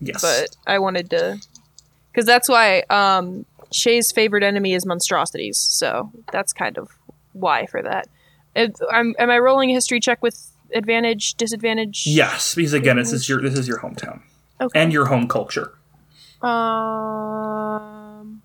Yes. 0.00 0.20
But 0.20 0.56
I 0.66 0.80
wanted 0.80 1.08
to, 1.10 1.38
because 2.12 2.26
that's 2.26 2.48
why 2.48 2.80
um, 2.90 3.46
Shay's 3.70 4.10
favorite 4.12 4.42
enemy 4.42 4.74
is 4.74 4.84
monstrosities. 4.84 5.56
So 5.56 6.10
that's 6.32 6.52
kind 6.52 6.76
of 6.76 6.90
why 7.32 7.66
for 7.66 7.82
that. 7.82 8.08
It, 8.54 8.78
I'm, 8.92 9.14
am 9.18 9.30
I 9.30 9.38
rolling 9.38 9.70
a 9.70 9.74
history 9.74 10.00
check 10.00 10.22
with 10.22 10.50
advantage, 10.74 11.34
disadvantage? 11.34 12.04
yes, 12.06 12.54
because 12.54 12.72
again, 12.72 12.96
this 12.96 13.12
is 13.12 13.28
your 13.28 13.40
this 13.42 13.58
is 13.58 13.68
your 13.68 13.78
hometown 13.78 14.22
Okay. 14.60 14.80
and 14.80 14.92
your 14.92 15.06
home 15.06 15.28
culture. 15.28 15.74
Um. 16.42 18.42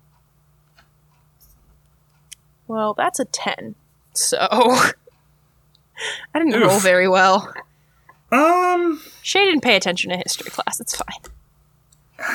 Well, 2.68 2.94
that's 2.94 3.18
a 3.20 3.24
ten. 3.24 3.74
So 4.14 4.38
I 4.40 4.92
didn't 6.34 6.60
roll 6.60 6.78
very 6.78 7.08
well. 7.08 7.52
Um, 8.32 9.00
Shay 9.22 9.44
didn't 9.44 9.62
pay 9.62 9.76
attention 9.76 10.10
to 10.10 10.16
history 10.16 10.50
class. 10.50 10.80
It's 10.80 10.96
fine. 10.96 12.26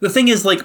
the 0.00 0.08
thing 0.08 0.28
is, 0.28 0.44
like, 0.44 0.60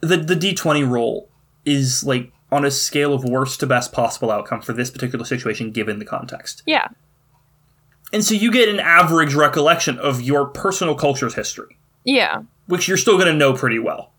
the 0.00 0.16
the 0.16 0.34
D20 0.34 0.88
roll 0.88 1.28
is 1.64 2.04
like 2.04 2.32
on 2.50 2.64
a 2.64 2.70
scale 2.70 3.12
of 3.12 3.24
worst 3.24 3.60
to 3.60 3.66
best 3.66 3.92
possible 3.92 4.30
outcome 4.30 4.60
for 4.62 4.72
this 4.72 4.90
particular 4.90 5.24
situation 5.24 5.70
given 5.72 5.98
the 5.98 6.04
context. 6.04 6.62
Yeah. 6.66 6.88
And 8.12 8.24
so 8.24 8.34
you 8.34 8.52
get 8.52 8.68
an 8.68 8.78
average 8.78 9.34
recollection 9.34 9.98
of 9.98 10.22
your 10.22 10.46
personal 10.46 10.94
culture's 10.94 11.34
history, 11.34 11.76
Yeah. 12.04 12.42
which 12.66 12.86
you're 12.86 12.96
still 12.96 13.16
going 13.18 13.32
to 13.32 13.34
know 13.34 13.52
pretty 13.52 13.80
well. 13.80 14.12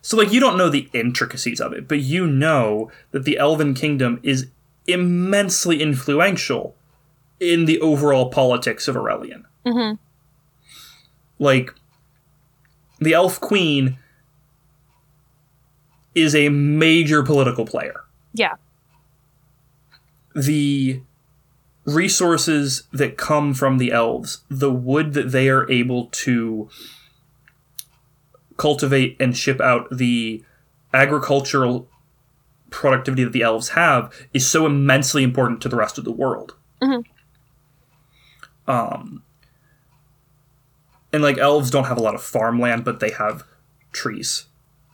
So, 0.00 0.16
like, 0.16 0.32
you 0.32 0.40
don't 0.40 0.58
know 0.58 0.68
the 0.68 0.88
intricacies 0.92 1.60
of 1.60 1.72
it, 1.72 1.88
but 1.88 2.00
you 2.00 2.26
know 2.26 2.90
that 3.12 3.24
the 3.24 3.38
Elven 3.38 3.74
Kingdom 3.74 4.20
is 4.22 4.48
immensely 4.86 5.80
influential 5.80 6.74
in 7.40 7.64
the 7.64 7.80
overall 7.80 8.28
politics 8.28 8.86
of 8.86 8.96
Irelion. 8.96 9.44
Mm-hmm. 9.66 9.96
Like, 11.38 11.74
the 12.98 13.14
Elf 13.14 13.40
Queen 13.40 13.98
is 16.14 16.34
a 16.34 16.48
major 16.48 17.22
political 17.22 17.64
player. 17.66 18.00
Yeah. 18.32 18.54
the 20.34 21.00
resources 21.84 22.84
that 22.92 23.16
come 23.16 23.54
from 23.54 23.78
the 23.78 23.92
elves, 23.92 24.38
the 24.48 24.72
wood 24.72 25.12
that 25.12 25.30
they 25.30 25.48
are 25.48 25.70
able 25.70 26.06
to 26.06 26.68
cultivate 28.56 29.16
and 29.20 29.36
ship 29.36 29.60
out, 29.60 29.86
the 29.96 30.42
agricultural 30.92 31.88
productivity 32.70 33.22
that 33.22 33.32
the 33.32 33.42
elves 33.42 33.70
have 33.70 34.12
is 34.32 34.48
so 34.48 34.66
immensely 34.66 35.22
important 35.22 35.60
to 35.60 35.68
the 35.68 35.76
rest 35.76 35.98
of 35.98 36.04
the 36.04 36.10
world. 36.12 36.56
Mhm. 36.82 37.04
Um, 38.66 39.22
and 41.12 41.22
like 41.22 41.38
elves 41.38 41.70
don't 41.70 41.84
have 41.84 41.98
a 41.98 42.02
lot 42.02 42.14
of 42.16 42.22
farmland, 42.22 42.84
but 42.84 42.98
they 42.98 43.10
have 43.10 43.44
trees 43.92 44.46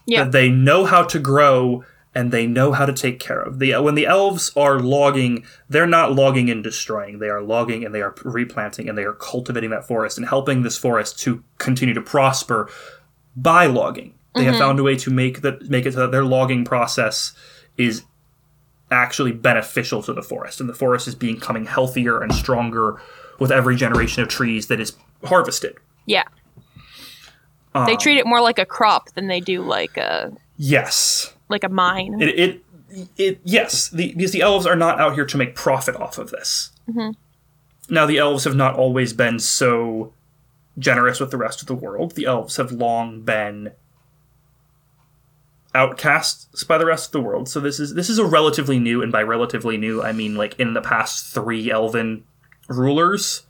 Yeah. 0.05 0.23
that 0.23 0.31
they 0.31 0.49
know 0.49 0.85
how 0.85 1.03
to 1.03 1.19
grow 1.19 1.83
and 2.13 2.31
they 2.31 2.45
know 2.45 2.73
how 2.73 2.85
to 2.85 2.93
take 2.93 3.19
care 3.19 3.41
of. 3.41 3.59
The 3.59 3.75
when 3.77 3.95
the 3.95 4.05
elves 4.05 4.51
are 4.55 4.79
logging, 4.79 5.45
they're 5.69 5.87
not 5.87 6.13
logging 6.13 6.49
and 6.49 6.63
destroying. 6.63 7.19
They 7.19 7.29
are 7.29 7.41
logging 7.41 7.85
and 7.85 7.95
they 7.95 8.01
are 8.01 8.13
replanting 8.23 8.89
and 8.89 8.97
they 8.97 9.03
are 9.03 9.13
cultivating 9.13 9.69
that 9.69 9.87
forest 9.87 10.17
and 10.17 10.27
helping 10.27 10.63
this 10.63 10.77
forest 10.77 11.19
to 11.19 11.43
continue 11.57 11.93
to 11.93 12.01
prosper 12.01 12.69
by 13.35 13.65
logging. 13.65 14.15
They 14.35 14.45
have 14.45 14.53
mm-hmm. 14.53 14.61
found 14.61 14.79
a 14.79 14.83
way 14.83 14.95
to 14.97 15.11
make 15.11 15.41
that 15.41 15.69
make 15.69 15.85
it 15.85 15.93
so 15.93 16.01
that 16.01 16.11
their 16.11 16.23
logging 16.23 16.65
process 16.65 17.33
is 17.77 18.03
actually 18.89 19.31
beneficial 19.31 20.03
to 20.03 20.13
the 20.13 20.21
forest, 20.21 20.59
and 20.59 20.69
the 20.69 20.73
forest 20.73 21.07
is 21.07 21.15
becoming 21.15 21.65
healthier 21.65 22.21
and 22.21 22.33
stronger 22.33 23.01
with 23.39 23.51
every 23.51 23.75
generation 23.75 24.21
of 24.21 24.29
trees 24.29 24.67
that 24.67 24.79
is 24.79 24.95
harvested. 25.25 25.77
Yeah. 26.05 26.23
They 27.73 27.79
Um, 27.93 27.97
treat 27.97 28.17
it 28.17 28.25
more 28.25 28.41
like 28.41 28.59
a 28.59 28.65
crop 28.65 29.11
than 29.13 29.27
they 29.27 29.39
do 29.39 29.61
like 29.61 29.97
a 29.97 30.31
yes. 30.57 31.33
like 31.49 31.63
a 31.63 31.69
mine. 31.69 32.21
It, 32.21 32.39
it, 32.39 32.65
it 33.17 33.39
yes, 33.43 33.89
the, 33.89 34.13
because 34.13 34.31
the 34.31 34.41
elves 34.41 34.65
are 34.65 34.75
not 34.75 34.99
out 34.99 35.13
here 35.13 35.25
to 35.25 35.37
make 35.37 35.55
profit 35.55 35.95
off 35.95 36.17
of 36.17 36.31
this. 36.31 36.71
Mhm. 36.89 37.15
Now, 37.89 38.05
the 38.05 38.17
elves 38.17 38.43
have 38.43 38.55
not 38.55 38.75
always 38.75 39.13
been 39.13 39.39
so 39.39 40.13
generous 40.79 41.19
with 41.19 41.31
the 41.31 41.37
rest 41.37 41.61
of 41.61 41.67
the 41.67 41.75
world. 41.75 42.15
The 42.15 42.25
elves 42.25 42.55
have 42.57 42.71
long 42.71 43.21
been 43.21 43.71
outcasts 45.73 46.63
by 46.63 46.77
the 46.77 46.85
rest 46.85 47.07
of 47.07 47.11
the 47.13 47.21
world. 47.21 47.47
So 47.47 47.59
this 47.59 47.79
is 47.79 47.93
this 47.93 48.09
is 48.09 48.17
a 48.19 48.25
relatively 48.25 48.79
new, 48.79 49.01
and 49.01 49.11
by 49.11 49.23
relatively 49.23 49.77
new, 49.77 50.01
I 50.01 50.11
mean 50.11 50.35
like 50.35 50.59
in 50.59 50.73
the 50.73 50.81
past 50.81 51.33
three 51.33 51.71
elven 51.71 52.23
rulers. 52.67 53.43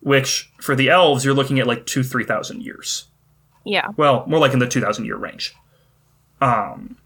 Which 0.00 0.52
for 0.60 0.76
the 0.76 0.88
elves, 0.88 1.24
you're 1.24 1.34
looking 1.34 1.58
at 1.58 1.66
like 1.66 1.84
two, 1.84 2.04
three 2.04 2.22
thousand 2.24 2.62
years 2.62 3.06
yeah. 3.66 3.88
well, 3.96 4.24
more 4.26 4.38
like 4.38 4.52
in 4.52 4.60
the 4.60 4.68
2000 4.68 5.04
year 5.04 5.16
range. 5.16 5.54
Um, 6.40 6.96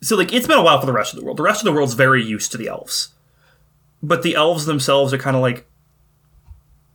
so, 0.00 0.16
like, 0.16 0.32
it's 0.32 0.46
been 0.46 0.58
a 0.58 0.62
while 0.62 0.80
for 0.80 0.86
the 0.86 0.92
rest 0.92 1.12
of 1.12 1.18
the 1.18 1.24
world. 1.24 1.38
The 1.38 1.42
rest 1.42 1.60
of 1.60 1.64
the 1.64 1.72
world's 1.72 1.94
very 1.94 2.24
used 2.24 2.52
to 2.52 2.58
the 2.58 2.68
elves. 2.68 3.08
But 4.02 4.22
the 4.22 4.36
elves 4.36 4.64
themselves 4.64 5.12
are 5.12 5.18
kind 5.18 5.34
of 5.34 5.42
like 5.42 5.66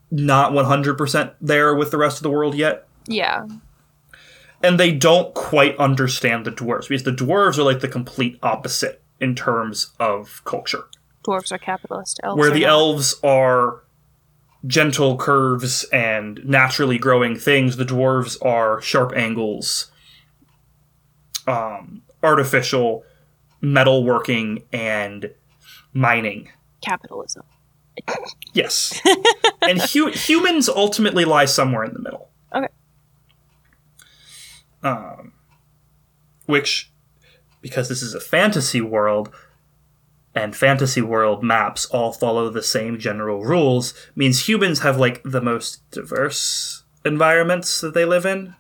not 0.10 0.54
100% 0.54 1.34
there 1.42 1.76
with 1.76 1.92
the 1.92 1.98
rest 1.98 2.18
of 2.18 2.24
the 2.24 2.30
world 2.30 2.56
yet. 2.56 2.88
Yeah. 3.08 3.46
And 4.62 4.80
they 4.80 4.94
don't 4.94 5.34
quite 5.34 5.78
understand 5.78 6.46
the 6.46 6.52
dwarves 6.52 6.88
because 6.88 7.04
the 7.04 7.12
dwarves 7.12 7.58
are 7.58 7.64
like 7.64 7.82
the 7.82 7.90
complete 7.90 8.40
opposite 8.42 9.02
in 9.20 9.36
terms 9.36 9.92
of 10.00 10.42
culture. 10.46 10.86
Dwarves 11.28 11.52
are 11.52 11.58
capitalist. 11.58 12.22
Elves 12.24 12.40
where 12.40 12.52
the 12.52 12.64
elves 12.64 13.16
are 13.24 13.83
gentle 14.66 15.18
curves 15.18 15.84
and 15.92 16.40
naturally 16.46 16.98
growing 16.98 17.36
things 17.36 17.76
the 17.78 17.84
dwarves 17.86 18.38
are 18.46 18.80
sharp 18.82 19.12
angles 19.16 19.92
um, 21.48 22.02
artificial 22.22 23.04
metalworking 23.62 24.64
and 24.72 25.32
mining 25.94 26.50
capitalism. 26.82 27.44
yes 28.54 29.02
and 29.62 29.82
hu- 29.82 30.12
humans 30.12 30.70
ultimately 30.70 31.26
lie 31.26 31.46
somewhere 31.46 31.84
in 31.84 31.94
the 31.94 32.00
middle 32.00 32.30
Okay. 32.56 32.68
um, 34.82 35.34
which 36.46 36.92
because 37.62 37.90
this 37.90 38.02
is 38.02 38.14
a 38.14 38.20
fantasy 38.20 38.82
world 38.82 39.34
and 40.36 40.56
fantasy 40.56 41.02
world 41.02 41.44
maps 41.44 41.86
all 41.88 42.12
follow 42.12 42.50
the 42.50 42.64
same 42.64 42.98
general 43.00 43.44
rules 43.46 43.94
means 44.16 44.48
humans 44.48 44.80
have 44.80 44.98
like 44.98 45.22
the 45.24 45.42
most 45.42 45.88
diverse 45.92 46.84
environments 47.06 47.82
that 47.82 47.94
they 47.94 48.06
live 48.06 48.26
in 48.26 48.56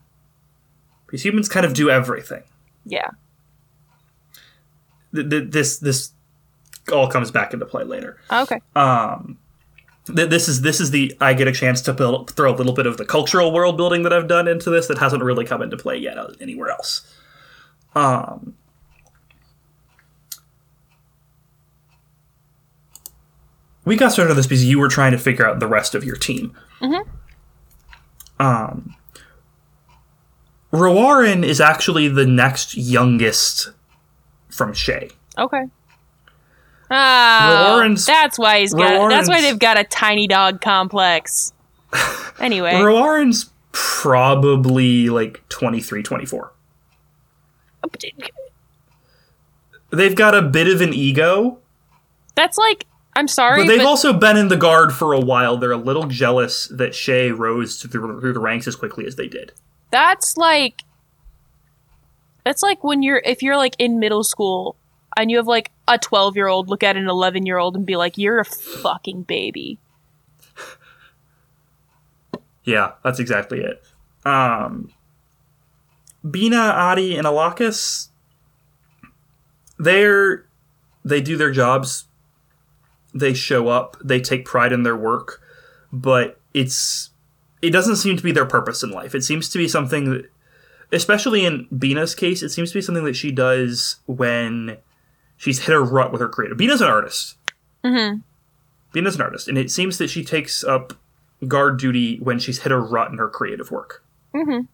because 1.05 1.25
humans 1.25 1.47
kind 1.49 1.65
of 1.65 1.73
do 1.73 1.89
everything 1.89 2.43
Yeah. 2.85 3.09
th- 5.15 5.29
th- 5.29 5.51
this 5.51 5.77
this 5.79 6.11
all 6.91 7.07
comes 7.09 7.31
back 7.31 7.53
into 7.53 7.65
play 7.65 7.83
later. 7.85 8.19
Okay. 8.31 8.59
Um, 8.75 9.37
th- 10.07 10.29
this 10.29 10.49
is 10.49 10.61
this 10.61 10.79
is 10.81 10.91
the 10.91 11.15
I 11.21 11.33
get 11.33 11.47
a 11.47 11.51
chance 11.53 11.81
to 11.83 11.93
build 11.93 12.31
throw 12.31 12.53
a 12.53 12.57
little 12.57 12.73
bit 12.73 12.85
of 12.87 12.97
the 12.97 13.05
cultural 13.05 13.51
world 13.53 13.77
building 13.77 14.03
that 14.03 14.11
I've 14.13 14.27
done 14.27 14.47
into 14.47 14.69
this 14.69 14.87
that 14.87 14.97
hasn't 14.97 15.23
really 15.23 15.45
come 15.45 15.61
into 15.61 15.77
play 15.77 15.97
yet 15.97 16.17
uh, 16.17 16.27
anywhere 16.41 16.69
else. 16.71 17.01
Um, 17.95 18.55
we 23.85 23.95
got 23.95 24.11
started 24.11 24.31
on 24.31 24.37
this 24.37 24.47
because 24.47 24.65
you 24.65 24.79
were 24.79 24.87
trying 24.89 25.11
to 25.11 25.17
figure 25.17 25.45
out 25.47 25.59
the 25.59 25.67
rest 25.67 25.93
of 25.95 26.03
your 26.03 26.15
team. 26.15 26.55
Um, 28.39 28.95
Rowarin 30.71 31.43
is 31.45 31.61
actually 31.61 32.07
the 32.07 32.25
next 32.25 32.75
youngest 32.75 33.69
from 34.49 34.73
Shay. 34.73 35.09
Okay. 35.37 35.63
Ah, 36.91 37.69
Roarin's- 37.79 38.05
that's 38.05 38.37
why 38.37 38.59
he's 38.59 38.73
got. 38.73 39.09
That's 39.09 39.27
why 39.29 39.41
they've 39.41 39.57
got 39.59 39.77
a 39.79 39.83
tiny 39.83 40.27
dog 40.27 40.61
complex. 40.61 41.53
Anyway, 42.39 42.73
Rowarin's 42.73 43.51
probably 43.71 45.07
like 45.09 45.47
23, 45.49 46.01
24. 46.01 46.51
They've 49.91 50.15
got 50.15 50.33
a 50.35 50.41
bit 50.41 50.67
of 50.67 50.81
an 50.81 50.93
ego, 50.93 51.59
that's 52.35 52.57
like. 52.57 52.85
I'm 53.15 53.27
sorry, 53.27 53.61
but 53.61 53.67
but, 53.67 53.77
they've 53.77 53.85
also 53.85 54.13
been 54.13 54.37
in 54.37 54.47
the 54.47 54.57
guard 54.57 54.93
for 54.93 55.13
a 55.13 55.19
while. 55.19 55.57
They're 55.57 55.71
a 55.71 55.77
little 55.77 56.05
jealous 56.05 56.67
that 56.67 56.95
Shay 56.95 57.31
rose 57.31 57.81
through, 57.81 58.19
through 58.19 58.33
the 58.33 58.39
ranks 58.39 58.67
as 58.67 58.75
quickly 58.75 59.05
as 59.05 59.15
they 59.15 59.27
did. 59.27 59.51
that's 59.91 60.37
like. 60.37 60.81
That's 62.43 62.61
like 62.61 62.83
when 62.83 63.01
you're 63.03 63.21
if 63.23 63.41
you're 63.41 63.55
like 63.55 63.75
in 63.79 63.99
middle 63.99 64.23
school 64.23 64.75
and 65.15 65.31
you 65.31 65.37
have 65.37 65.47
like 65.47 65.71
a 65.87 65.97
12 65.97 66.35
year 66.35 66.47
old 66.47 66.69
look 66.69 66.83
at 66.83 66.97
an 66.97 67.07
11 67.07 67.45
year 67.45 67.57
old 67.57 67.75
and 67.75 67.85
be 67.85 67.95
like, 67.95 68.17
"You're 68.17 68.39
a 68.39 68.45
fucking 68.45 69.23
baby." 69.23 69.79
Yeah, 72.65 72.93
that's 73.03 73.19
exactly 73.19 73.59
it. 73.59 73.83
Um, 74.25 74.93
Bina, 76.29 76.73
Addie, 76.75 77.17
and 77.17 77.27
Alakas, 77.27 78.07
they're 79.77 80.45
they 81.03 81.21
do 81.21 81.35
their 81.35 81.51
jobs. 81.51 82.05
They 83.13 83.33
show 83.33 83.67
up. 83.67 83.97
They 84.03 84.19
take 84.19 84.45
pride 84.45 84.71
in 84.71 84.83
their 84.83 84.95
work, 84.95 85.41
but 85.91 86.39
it's 86.53 87.11
it 87.61 87.71
doesn't 87.71 87.95
seem 87.97 88.17
to 88.17 88.23
be 88.23 88.31
their 88.31 88.45
purpose 88.45 88.83
in 88.83 88.91
life. 88.91 89.15
It 89.15 89.23
seems 89.23 89.49
to 89.49 89.57
be 89.57 89.67
something 89.67 90.11
that, 90.11 90.25
especially 90.91 91.45
in 91.45 91.67
Bina's 91.75 92.15
case, 92.15 92.43
it 92.43 92.49
seems 92.49 92.71
to 92.71 92.77
be 92.77 92.81
something 92.81 93.05
that 93.05 93.15
she 93.15 93.31
does 93.31 93.97
when 94.05 94.77
she's 95.37 95.59
hit 95.65 95.75
a 95.75 95.79
rut 95.79 96.11
with 96.11 96.21
her 96.21 96.27
creative. 96.27 96.57
Bina's 96.57 96.81
an 96.81 96.89
artist. 96.89 97.37
Mm-hmm. 97.83 98.17
Bina's 98.91 99.15
an 99.15 99.21
artist, 99.21 99.47
and 99.47 99.57
it 99.57 99.71
seems 99.71 99.97
that 99.97 100.09
she 100.09 100.23
takes 100.23 100.63
up 100.63 100.93
guard 101.47 101.77
duty 101.77 102.17
when 102.17 102.39
she's 102.39 102.59
hit 102.63 102.71
a 102.71 102.77
rut 102.77 103.11
in 103.11 103.17
her 103.17 103.29
creative 103.29 103.71
work. 103.71 104.03
Mm-hmm. 104.35 104.65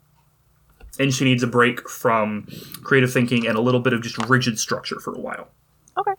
And 1.02 1.14
she 1.14 1.26
needs 1.26 1.44
a 1.44 1.48
break 1.48 1.88
from 1.88 2.48
creative 2.84 3.14
thinking 3.14 3.48
and 3.48 3.58
a 3.58 3.62
little 3.62 3.80
bit 3.80 3.94
of 3.94 4.02
just 4.02 4.18
rigid 4.28 4.60
structure 4.60 5.00
for 5.00 5.14
a 5.14 5.20
while. 5.20 5.48
Okay. 5.98 6.14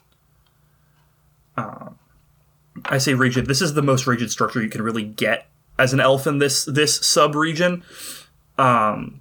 I 2.85 2.99
say 2.99 3.15
rigid. 3.15 3.47
This 3.47 3.63
is 3.63 3.75
the 3.75 3.83
most 3.83 4.07
rigid 4.07 4.31
structure 4.31 4.63
you 4.63 4.69
can 4.69 4.83
really 4.83 5.05
get 5.05 5.47
as 5.79 5.93
an 5.93 6.01
elf 6.01 6.27
in 6.27 6.39
this 6.39 6.65
this 6.65 6.97
sub 6.97 7.35
region. 7.35 7.83
Um, 8.59 9.21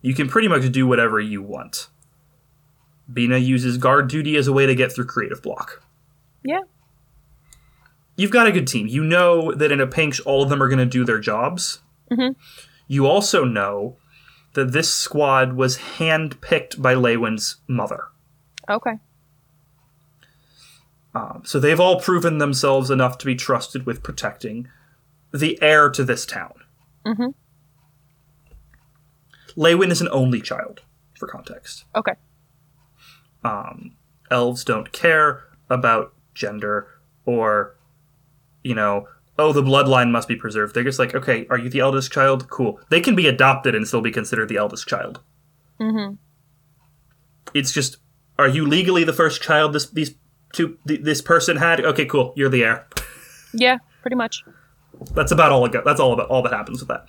you 0.00 0.14
can 0.14 0.28
pretty 0.28 0.48
much 0.48 0.70
do 0.72 0.86
whatever 0.86 1.20
you 1.20 1.42
want. 1.42 1.88
Bina 3.12 3.38
uses 3.38 3.78
guard 3.78 4.08
duty 4.08 4.36
as 4.36 4.46
a 4.46 4.52
way 4.52 4.66
to 4.66 4.74
get 4.74 4.92
through 4.92 5.06
creative 5.06 5.42
block. 5.42 5.82
Yeah. 6.44 6.60
You've 8.16 8.30
got 8.30 8.46
a 8.46 8.52
good 8.52 8.66
team. 8.66 8.86
You 8.86 9.04
know 9.04 9.52
that 9.52 9.72
in 9.72 9.80
a 9.80 9.86
pinch, 9.86 10.20
all 10.20 10.42
of 10.42 10.50
them 10.50 10.62
are 10.62 10.68
going 10.68 10.78
to 10.78 10.86
do 10.86 11.04
their 11.04 11.18
jobs. 11.18 11.80
Mhm. 12.10 12.36
You 12.86 13.06
also 13.06 13.44
know 13.44 13.96
that 14.54 14.72
this 14.72 14.92
squad 14.92 15.54
was 15.54 15.78
handpicked 15.98 16.80
by 16.80 16.94
Leywin's 16.94 17.56
mother. 17.66 18.04
Okay. 18.68 18.98
Um, 21.14 21.42
so 21.44 21.60
they've 21.60 21.80
all 21.80 22.00
proven 22.00 22.38
themselves 22.38 22.90
enough 22.90 23.18
to 23.18 23.26
be 23.26 23.34
trusted 23.34 23.84
with 23.84 24.02
protecting 24.02 24.68
the 25.32 25.60
heir 25.62 25.90
to 25.90 26.04
this 26.04 26.24
town. 26.24 26.52
Mhm. 27.06 27.34
Leywin 29.56 29.90
is 29.90 30.00
an 30.00 30.08
only 30.10 30.40
child, 30.40 30.80
for 31.18 31.26
context. 31.26 31.84
Okay. 31.94 32.14
Um, 33.44 33.96
elves 34.30 34.64
don't 34.64 34.92
care 34.92 35.44
about 35.68 36.14
gender 36.34 36.88
or, 37.26 37.76
you 38.62 38.74
know, 38.74 39.06
oh, 39.38 39.52
the 39.52 39.62
bloodline 39.62 40.10
must 40.10 40.28
be 40.28 40.36
preserved. 40.36 40.74
They're 40.74 40.84
just 40.84 40.98
like, 40.98 41.14
okay, 41.14 41.46
are 41.50 41.58
you 41.58 41.68
the 41.68 41.80
eldest 41.80 42.12
child? 42.12 42.48
Cool. 42.48 42.80
They 42.90 43.00
can 43.00 43.14
be 43.14 43.26
adopted 43.26 43.74
and 43.74 43.86
still 43.86 44.00
be 44.00 44.10
considered 44.10 44.48
the 44.48 44.56
eldest 44.56 44.86
child. 44.86 45.20
Mm-hmm. 45.80 46.14
It's 47.52 47.72
just, 47.72 47.98
are 48.38 48.48
you 48.48 48.66
legally 48.66 49.04
the 49.04 49.12
first 49.12 49.42
child 49.42 49.72
this 49.72 49.90
these 49.90 50.14
two 50.52 50.78
th- 50.86 51.00
this 51.02 51.20
person 51.20 51.56
had? 51.56 51.80
Okay, 51.80 52.04
cool. 52.06 52.32
You're 52.36 52.48
the 52.48 52.64
heir. 52.64 52.86
Yeah, 53.54 53.78
pretty 54.02 54.16
much. 54.16 54.44
That's 55.14 55.32
about 55.32 55.52
all 55.52 55.64
it. 55.66 55.72
That's 55.84 56.00
all 56.00 56.12
about 56.12 56.28
all 56.28 56.42
that 56.42 56.52
happens 56.52 56.80
with 56.80 56.88
that. 56.88 57.06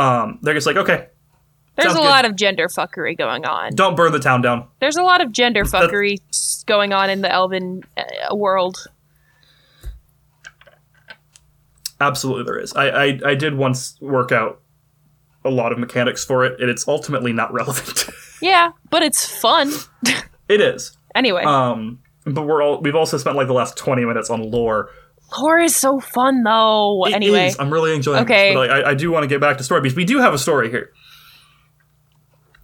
Um, 0.00 0.38
they're 0.42 0.54
just 0.54 0.66
like, 0.66 0.76
okay, 0.76 1.08
There's 1.76 1.92
a 1.92 1.96
good. 1.96 2.04
lot 2.04 2.24
of 2.24 2.36
gender 2.36 2.68
fuckery 2.68 3.16
going 3.16 3.44
on. 3.44 3.74
don't 3.74 3.96
burn 3.96 4.12
the 4.12 4.18
town 4.18 4.42
down. 4.42 4.66
There's 4.80 4.96
a 4.96 5.02
lot 5.02 5.20
of 5.20 5.30
gender 5.32 5.64
fuckery 5.64 6.18
going 6.66 6.92
on 6.92 7.10
in 7.10 7.20
the 7.22 7.30
elven 7.30 7.82
uh, 7.96 8.34
world. 8.34 8.86
Absolutely, 12.00 12.44
there 12.44 12.58
is. 12.58 12.74
I, 12.74 12.88
I 12.88 13.20
I 13.24 13.34
did 13.34 13.56
once 13.56 13.96
work 14.00 14.32
out 14.32 14.60
a 15.44 15.50
lot 15.50 15.72
of 15.72 15.78
mechanics 15.78 16.24
for 16.24 16.44
it, 16.44 16.60
and 16.60 16.68
it's 16.68 16.86
ultimately 16.88 17.32
not 17.32 17.52
relevant. 17.52 18.06
Yeah, 18.42 18.72
but 18.90 19.02
it's 19.02 19.24
fun. 19.40 19.72
it 20.48 20.60
is. 20.60 20.96
Anyway, 21.14 21.42
Um, 21.44 22.00
but 22.24 22.42
we're 22.42 22.62
all 22.62 22.80
we've 22.80 22.94
also 22.96 23.16
spent 23.18 23.36
like 23.36 23.46
the 23.46 23.52
last 23.54 23.76
twenty 23.76 24.04
minutes 24.04 24.30
on 24.30 24.50
lore. 24.50 24.90
lore 25.40 25.60
is 25.60 25.74
so 25.76 26.00
fun 26.00 26.42
though. 26.42 27.06
It 27.06 27.14
anyway, 27.14 27.46
is. 27.48 27.56
I'm 27.58 27.72
really 27.72 27.94
enjoying 27.94 28.22
Okay. 28.24 28.48
this, 28.48 28.54
but 28.54 28.70
I, 28.70 28.90
I 28.90 28.94
do 28.94 29.10
want 29.10 29.22
to 29.24 29.28
get 29.28 29.40
back 29.40 29.58
to 29.58 29.64
story 29.64 29.80
because 29.80 29.96
we 29.96 30.04
do 30.04 30.18
have 30.18 30.34
a 30.34 30.38
story 30.38 30.70
here. 30.70 30.90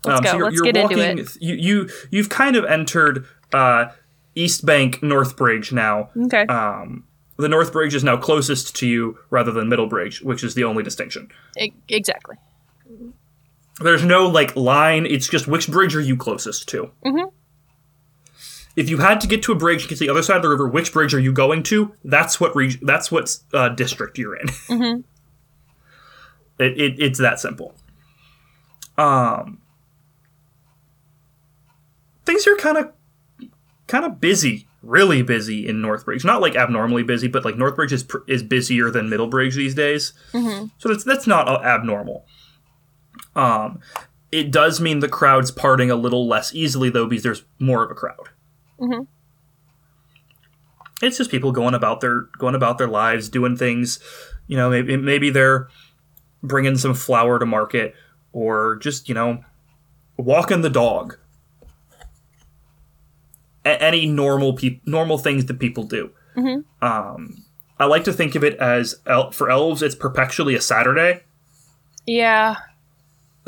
Um, 0.07 0.15
Let's 0.15 0.33
go. 0.33 0.39
Let's 0.39 0.61
get 0.63 0.77
into 0.77 0.99
it. 0.99 1.37
You 1.41 1.55
you 1.55 1.89
you've 2.11 2.29
kind 2.31 2.57
of 2.57 2.65
entered 2.65 3.27
uh, 3.53 3.87
East 4.35 4.65
Bank 4.65 5.03
North 5.03 5.37
Bridge 5.37 5.73
now. 5.73 6.11
okay. 6.25 6.47
Um, 6.47 7.05
the 7.37 7.49
North 7.49 7.73
Bridge 7.73 7.95
is 7.95 8.05
now 8.05 8.17
closest 8.17 8.75
to 8.77 8.87
you 8.87 9.19
rather 9.31 9.51
than 9.53 9.69
Middle 9.69 9.87
Bridge, 9.87 10.21
which 10.23 10.43
is 10.45 10.55
the 10.55 10.65
only 10.65 10.83
distinction. 10.83 11.29
Exactly. 11.89 12.37
There's 13.81 14.05
no 14.05 14.27
like 14.27 14.55
line. 14.57 15.07
It's 15.07 15.27
just 15.29 15.47
which 15.47 15.71
bridge 15.71 15.95
are 15.97 16.01
you 16.01 16.17
closest 16.17 16.69
to. 16.71 16.91
Mhm. 17.05 17.33
If 18.77 18.89
you 18.89 18.99
had 18.99 19.21
to 19.21 19.27
get 19.27 19.43
to 19.45 19.53
a 19.53 19.57
bridge 19.57 19.83
to 19.83 19.89
get 19.89 19.99
to 19.99 20.05
the 20.05 20.11
other 20.11 20.23
side 20.23 20.37
of 20.37 20.43
the 20.43 20.49
river, 20.49 20.66
which 20.68 20.93
bridge 20.93 21.12
are 21.12 21.18
you 21.21 21.33
going 21.33 21.62
to? 21.64 21.93
That's 22.05 22.39
what 22.41 22.55
reg- 22.55 22.79
That's 22.83 23.11
what 23.11 23.37
uh, 23.53 23.71
district 23.71 24.16
you're 24.18 24.37
in. 24.37 24.47
Mhm. 24.68 25.05
It, 26.59 26.79
it 26.81 26.95
it's 27.01 27.18
that 27.18 27.41
simple. 27.41 27.75
Um, 28.99 29.61
things 32.27 32.47
are 32.47 32.57
kind 32.57 32.77
of 32.79 32.93
kind 33.87 34.05
of 34.05 34.21
busy, 34.21 34.68
really 34.83 35.23
busy 35.23 35.66
in 35.66 35.81
Northbridge. 35.83 36.25
Not 36.25 36.41
like 36.43 36.55
abnormally 36.55 37.03
busy, 37.03 37.29
but 37.29 37.45
like 37.45 37.57
Northbridge 37.57 37.93
is 37.93 38.03
pr- 38.05 38.18
is 38.29 38.43
busier 38.43 38.91
than 38.91 39.09
Middlebridge 39.09 39.55
these 39.55 39.75
days. 39.75 40.12
Mhm. 40.33 40.71
So 40.79 40.89
that's 40.91 41.05
that's 41.05 41.27
not 41.27 41.49
uh, 41.49 41.61
abnormal. 41.64 42.27
Um, 43.35 43.81
it 44.31 44.51
does 44.51 44.81
mean 44.81 45.01
the 45.01 45.09
crowd's 45.09 45.51
parting 45.51 45.91
a 45.91 45.97
little 45.97 46.29
less 46.29 46.55
easily 46.55 46.91
though, 46.91 47.07
because 47.07 47.23
there's 47.23 47.45
more 47.59 47.83
of 47.83 47.91
a 47.91 47.95
crowd. 47.95 48.29
Mhm. 48.81 49.07
It's 51.03 51.16
just 51.16 51.31
people 51.31 51.53
going 51.53 51.74
about 51.74 52.01
their 52.01 52.22
going 52.39 52.55
about 52.55 52.78
their 52.78 52.89
lives, 52.89 53.28
doing 53.28 53.57
things. 53.57 54.01
You 54.47 54.57
know, 54.57 54.68
maybe 54.70 54.97
maybe 54.97 55.31
they're 55.31 55.68
bringing 56.43 56.76
some 56.76 56.95
flour 56.95 57.39
to 57.39 57.47
market, 57.47 57.95
or 58.33 58.76
just 58.76 59.09
you 59.09 59.14
know, 59.14 59.45
walking 60.16 60.61
the 60.62 60.70
dog. 60.70 61.16
A- 63.64 63.83
any 63.83 64.07
normal 64.07 64.55
peop- 64.55 64.87
normal 64.87 65.18
things 65.18 65.45
that 65.47 65.59
people 65.59 65.85
do. 65.85 66.11
Mhm. 66.37 66.64
Um, 66.83 67.45
I 67.78 67.85
like 67.87 68.05
to 68.05 68.12
think 68.12 68.35
of 68.35 68.45
it 68.45 68.57
as 68.57 69.01
el- 69.07 69.31
for 69.33 69.51
elves, 69.51 69.83
it's 69.83 69.95
perpetually 69.95 70.55
a 70.55 70.61
Saturday. 70.61 71.22
Yeah. 72.07 72.57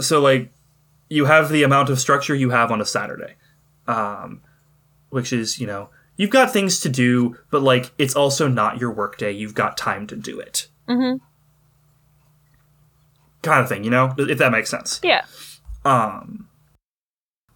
So 0.01 0.20
like, 0.20 0.53
you 1.09 1.26
have 1.26 1.49
the 1.51 1.62
amount 1.62 1.89
of 1.91 1.99
structure 2.01 2.35
you 2.35 2.51
have 2.51 2.70
on 2.70 2.80
a 2.80 2.85
Saturday, 2.87 3.35
um, 3.87 4.41
which 5.13 5.33
is 5.33 5.61
you 5.61 5.67
know 5.67 5.91
you've 6.17 6.31
got 6.31 6.53
things 6.53 6.81
to 6.81 6.89
do, 6.89 7.37
but 7.51 7.63
like 7.63 7.93
it's 7.99 8.17
also 8.17 8.49
not 8.49 8.79
your 8.81 8.91
workday. 8.93 9.31
You've 9.31 9.55
got 9.55 9.77
time 9.77 10.07
to 10.09 10.17
do 10.17 10.41
it, 10.41 10.67
Mhm. 10.89 11.21
kind 13.43 13.61
of 13.61 13.69
thing. 13.69 13.85
You 13.85 13.91
know, 13.91 14.15
if 14.19 14.39
that 14.39 14.53
makes 14.53 14.71
sense. 14.71 15.01
Yeah. 15.03 15.25
Um, 15.85 16.49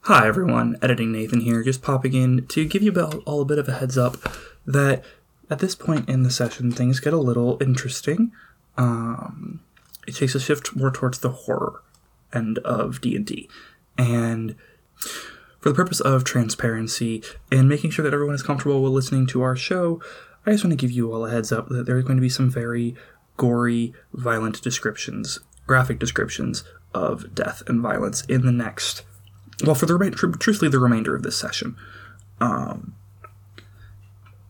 Hi 0.02 0.26
everyone, 0.28 0.76
editing 0.82 1.10
Nathan 1.10 1.40
here, 1.40 1.64
just 1.64 1.82
popping 1.82 2.14
in 2.14 2.46
to 2.48 2.64
give 2.64 2.80
you 2.82 2.92
all 3.26 3.40
a 3.40 3.44
bit 3.44 3.58
of 3.58 3.68
a 3.68 3.72
heads 3.72 3.98
up 3.98 4.16
that 4.64 5.02
at 5.50 5.58
this 5.58 5.74
point 5.74 6.08
in 6.08 6.22
the 6.22 6.30
session 6.30 6.70
things 6.70 7.00
get 7.00 7.12
a 7.12 7.18
little 7.18 7.56
interesting. 7.60 8.30
Um, 8.76 9.60
it 10.06 10.14
takes 10.14 10.36
a 10.36 10.40
shift 10.40 10.76
more 10.76 10.92
towards 10.92 11.18
the 11.18 11.30
horror 11.30 11.82
end 12.32 12.58
of 12.58 13.00
D&D. 13.00 13.48
And 13.98 14.54
for 15.66 15.70
the 15.70 15.76
purpose 15.76 15.98
of 15.98 16.22
transparency 16.22 17.24
and 17.50 17.68
making 17.68 17.90
sure 17.90 18.04
that 18.04 18.14
everyone 18.14 18.36
is 18.36 18.42
comfortable 18.44 18.80
with 18.84 18.92
listening 18.92 19.26
to 19.26 19.42
our 19.42 19.56
show, 19.56 20.00
I 20.46 20.52
just 20.52 20.62
want 20.62 20.70
to 20.70 20.76
give 20.76 20.92
you 20.92 21.12
all 21.12 21.26
a 21.26 21.30
heads 21.32 21.50
up 21.50 21.68
that 21.70 21.86
there 21.86 21.96
are 21.96 22.02
going 22.02 22.18
to 22.18 22.20
be 22.20 22.28
some 22.28 22.48
very 22.48 22.94
gory, 23.36 23.92
violent 24.12 24.62
descriptions, 24.62 25.40
graphic 25.66 25.98
descriptions 25.98 26.62
of 26.94 27.34
death 27.34 27.64
and 27.66 27.80
violence 27.80 28.24
in 28.26 28.46
the 28.46 28.52
next, 28.52 29.02
well, 29.64 29.74
for 29.74 29.86
the 29.86 29.94
remainder, 29.94 30.16
truthfully, 30.38 30.70
the 30.70 30.78
remainder 30.78 31.16
of 31.16 31.24
this 31.24 31.36
session. 31.36 31.74
Um, 32.40 32.94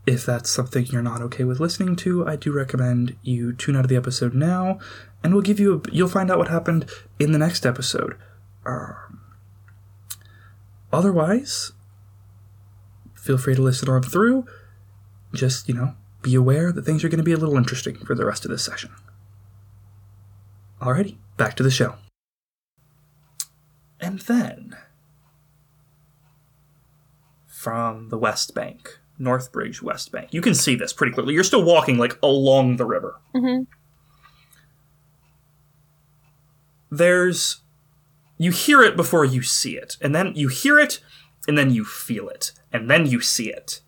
if 0.06 0.26
that's 0.26 0.50
something 0.50 0.84
you're 0.84 1.00
not 1.00 1.22
okay 1.22 1.44
with 1.44 1.60
listening 1.60 1.96
to, 1.96 2.28
I 2.28 2.36
do 2.36 2.52
recommend 2.52 3.16
you 3.22 3.54
tune 3.54 3.74
out 3.74 3.86
of 3.86 3.88
the 3.88 3.96
episode 3.96 4.34
now, 4.34 4.80
and 5.24 5.32
we'll 5.32 5.40
give 5.40 5.58
you 5.58 5.80
a, 5.80 5.90
you'll 5.90 6.08
find 6.08 6.30
out 6.30 6.36
what 6.36 6.48
happened 6.48 6.90
in 7.18 7.32
the 7.32 7.38
next 7.38 7.64
episode. 7.64 8.18
Um, 8.66 9.05
otherwise, 10.96 11.72
feel 13.14 13.38
free 13.38 13.54
to 13.54 13.62
listen 13.62 13.88
on 13.88 14.02
through. 14.02 14.46
Just, 15.34 15.68
you 15.68 15.74
know, 15.74 15.94
be 16.22 16.34
aware 16.34 16.72
that 16.72 16.82
things 16.82 17.04
are 17.04 17.08
going 17.08 17.18
to 17.18 17.24
be 17.24 17.32
a 17.32 17.36
little 17.36 17.56
interesting 17.56 17.96
for 17.96 18.14
the 18.14 18.24
rest 18.24 18.44
of 18.44 18.50
this 18.50 18.64
session. 18.64 18.90
Alrighty, 20.80 21.16
back 21.36 21.54
to 21.56 21.62
the 21.62 21.70
show. 21.70 21.96
And 24.00 24.20
then, 24.20 24.76
from 27.46 28.08
the 28.08 28.18
Westbank, 28.18 28.86
Northbridge 29.20 29.82
Westbank, 29.82 30.32
you 30.32 30.40
can 30.40 30.54
see 30.54 30.76
this 30.76 30.92
pretty 30.92 31.12
clearly. 31.12 31.34
You're 31.34 31.44
still 31.44 31.64
walking 31.64 31.98
like 31.98 32.18
along 32.22 32.76
the 32.76 32.84
river. 32.84 33.20
Mm-hmm. 33.34 33.64
There's, 36.90 37.62
you 38.38 38.50
hear 38.50 38.82
it 38.82 38.96
before 38.96 39.24
you 39.24 39.42
see 39.42 39.76
it, 39.76 39.96
and 40.00 40.14
then 40.14 40.32
you 40.34 40.48
hear 40.48 40.78
it, 40.78 41.00
and 41.48 41.56
then 41.56 41.70
you 41.70 41.84
feel 41.84 42.28
it, 42.28 42.52
and 42.72 42.90
then 42.90 43.06
you 43.06 43.20
see 43.20 43.50
it. 43.50 43.80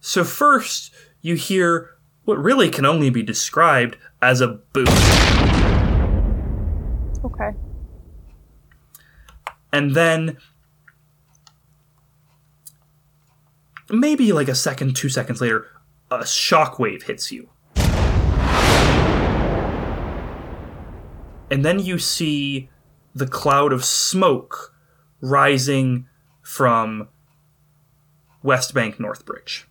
So 0.00 0.24
first, 0.24 0.92
you 1.22 1.34
hear 1.36 1.90
what 2.24 2.38
really 2.38 2.68
can 2.70 2.84
only 2.84 3.10
be 3.10 3.22
described 3.22 3.96
as 4.22 4.40
a 4.40 4.48
boom. 4.72 4.86
Okay. 7.24 7.50
and 9.72 9.94
then 9.94 10.36
maybe 13.88 14.32
like 14.32 14.48
a 14.48 14.54
second, 14.54 14.96
two 14.96 15.08
seconds 15.08 15.40
later, 15.40 15.66
a 16.10 16.18
shockwave 16.18 17.04
hits 17.04 17.30
you. 17.30 17.48
And 21.50 21.64
then 21.64 21.80
you 21.80 21.98
see 21.98 22.68
the 23.14 23.26
cloud 23.26 23.72
of 23.72 23.84
smoke 23.84 24.74
rising 25.20 26.06
from 26.42 27.08
Westbank 28.44 28.96
Northbridge. 28.96 29.64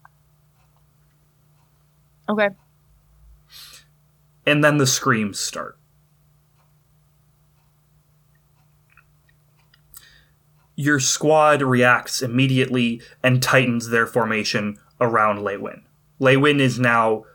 Okay. 2.30 2.50
And 4.46 4.64
then 4.64 4.78
the 4.78 4.88
screams 4.88 5.40
start. 5.40 5.78
Your 10.76 11.00
squad 11.00 11.62
reacts 11.62 12.22
immediately 12.22 13.02
and 13.22 13.44
tightens 13.44 13.90
their 13.90 14.08
formation 14.08 14.80
around 15.02 15.40
Leywin. 15.40 15.82
Leywin 16.22 16.60
is 16.60 16.80
now 16.80 17.26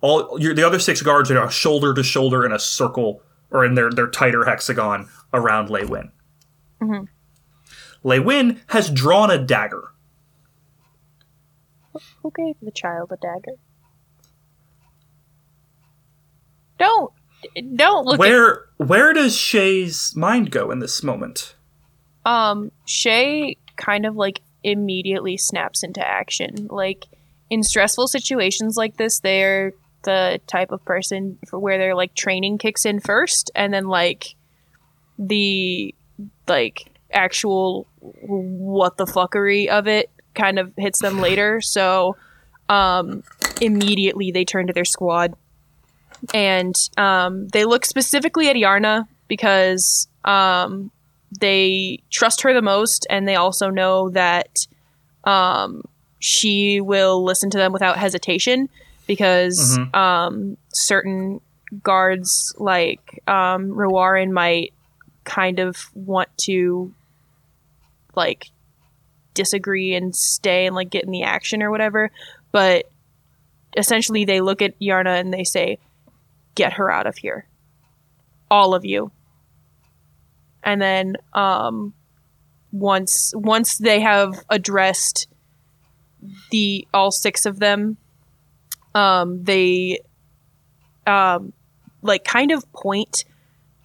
all 0.00 0.38
your, 0.40 0.54
the 0.54 0.66
other 0.66 0.78
six 0.78 1.02
guards 1.02 1.30
are 1.30 1.34
now 1.34 1.48
shoulder 1.48 1.92
to 1.94 2.02
shoulder 2.02 2.44
in 2.44 2.52
a 2.52 2.58
circle 2.58 3.22
or 3.50 3.64
in 3.64 3.74
their, 3.74 3.90
their 3.90 4.06
tighter 4.06 4.44
hexagon 4.44 5.08
around 5.34 5.68
Leywin. 5.68 6.10
Mhm. 6.80 7.08
Leywin 8.02 8.60
has 8.68 8.88
drawn 8.90 9.30
a 9.30 9.38
dagger. 9.38 9.90
Who 12.22 12.32
gave 12.34 12.56
the 12.62 12.70
child 12.70 13.12
a 13.12 13.16
dagger? 13.16 13.58
Don't 16.78 17.12
don't 17.76 18.06
look 18.06 18.18
Where 18.18 18.64
where 18.78 19.12
does 19.12 19.36
Shay's 19.36 20.14
mind 20.16 20.50
go 20.50 20.70
in 20.70 20.78
this 20.78 21.02
moment? 21.02 21.54
um 22.24 22.72
Shay 22.86 23.58
kind 23.76 24.06
of 24.06 24.16
like 24.16 24.40
immediately 24.62 25.36
snaps 25.36 25.82
into 25.82 26.06
action. 26.06 26.68
Like 26.70 27.04
in 27.50 27.62
stressful 27.62 28.08
situations 28.08 28.76
like 28.76 28.96
this, 28.96 29.20
they're 29.20 29.72
the 30.04 30.40
type 30.46 30.70
of 30.70 30.84
person 30.84 31.38
for 31.48 31.58
where 31.58 31.78
their 31.78 31.94
like 31.94 32.14
training 32.14 32.58
kicks 32.58 32.84
in 32.84 33.00
first 33.00 33.50
and 33.54 33.72
then 33.72 33.86
like 33.86 34.34
the 35.18 35.94
like 36.48 36.90
actual 37.12 37.86
what 38.00 38.96
the 38.96 39.06
fuckery 39.06 39.68
of 39.68 39.86
it 39.86 40.10
kind 40.34 40.58
of 40.58 40.72
hits 40.76 41.00
them 41.00 41.18
later. 41.20 41.60
So 41.60 42.16
um 42.68 43.22
immediately 43.60 44.30
they 44.32 44.44
turn 44.44 44.66
to 44.66 44.72
their 44.72 44.84
squad 44.84 45.34
and 46.32 46.74
um, 46.96 47.48
they 47.48 47.64
look 47.64 47.84
specifically 47.84 48.48
at 48.48 48.56
Yarna 48.56 49.06
because 49.28 50.08
um, 50.24 50.90
they 51.38 51.98
trust 52.10 52.42
her 52.42 52.52
the 52.54 52.62
most, 52.62 53.06
and 53.10 53.28
they 53.28 53.36
also 53.36 53.68
know 53.68 54.10
that 54.10 54.66
um, 55.24 55.82
she 56.18 56.80
will 56.80 57.22
listen 57.24 57.50
to 57.50 57.58
them 57.58 57.72
without 57.72 57.98
hesitation 57.98 58.68
because 59.06 59.78
Mhm. 59.78 59.94
um, 59.94 60.56
certain 60.72 61.40
guards 61.82 62.54
like 62.58 63.22
um, 63.26 63.70
Rawarin 63.72 64.30
might 64.30 64.72
kind 65.24 65.58
of 65.58 65.90
want 65.94 66.28
to 66.38 66.92
like 68.14 68.50
disagree 69.34 69.94
and 69.94 70.14
stay 70.14 70.66
and 70.66 70.76
like 70.76 70.90
get 70.90 71.04
in 71.04 71.10
the 71.10 71.24
action 71.24 71.62
or 71.62 71.70
whatever, 71.70 72.10
but 72.52 72.86
essentially 73.76 74.24
they 74.24 74.40
look 74.40 74.62
at 74.62 74.78
Yarna 74.80 75.18
and 75.20 75.32
they 75.32 75.44
say, 75.44 75.78
"Get 76.54 76.74
her 76.74 76.90
out 76.90 77.06
of 77.06 77.16
here, 77.16 77.46
all 78.50 78.74
of 78.74 78.84
you." 78.84 79.10
And 80.62 80.80
then 80.80 81.16
um, 81.32 81.94
once 82.72 83.32
once 83.36 83.78
they 83.78 84.00
have 84.00 84.44
addressed 84.48 85.26
the 86.50 86.86
all 86.94 87.10
six 87.10 87.44
of 87.44 87.58
them, 87.58 87.96
um, 88.94 89.44
they 89.44 89.98
um, 91.06 91.52
like 92.02 92.24
kind 92.24 92.50
of 92.50 92.70
point 92.72 93.24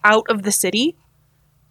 out 0.02 0.24
of 0.30 0.42
the 0.42 0.52
city 0.52 0.96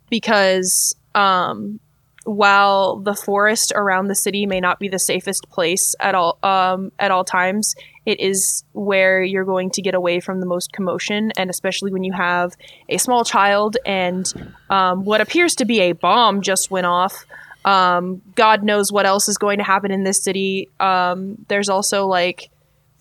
because 0.10 0.95
um, 1.16 1.80
while 2.26 2.97
the 2.97 3.16
forest 3.16 3.72
around 3.76 4.07
the 4.07 4.16
city 4.16 4.45
may 4.45 4.60
not 4.60 4.80
be 4.80 4.88
the 4.88 4.99
safest 4.99 5.49
place 5.49 5.95
at 5.99 6.16
all 6.16 6.38
um, 6.43 6.91
at 6.99 7.12
all 7.12 7.24
times, 7.24 7.76
it 8.05 8.20
is 8.20 8.64
where 8.74 9.24
you're 9.24 9.45
going 9.45 9.70
to 9.72 9.82
get 9.82 9.95
away 9.95 10.20
from 10.20 10.39
the 10.39 10.45
most 10.45 10.72
commotion, 10.72 11.32
and 11.38 11.49
especially 11.49 11.91
when 11.91 12.03
you 12.03 12.14
have 12.14 12.55
a 12.88 12.97
small 12.97 13.24
child 13.24 13.78
and 13.86 14.32
um, 14.70 15.05
what 15.05 15.22
appears 15.22 15.55
to 15.55 15.66
be 15.66 15.80
a 15.80 15.93
bomb 15.93 16.41
just 16.41 16.70
went 16.70 16.86
off. 16.86 17.26
Um, 17.66 18.22
God 18.36 18.64
knows 18.64 18.91
what 18.91 19.05
else 19.05 19.28
is 19.28 19.38
going 19.38 19.57
to 19.57 19.64
happen 19.64 19.91
in 19.91 20.03
this 20.03 20.24
city. 20.24 20.70
Um, 20.80 21.45
there's 21.49 21.70
also 21.70 22.07
like 22.07 22.49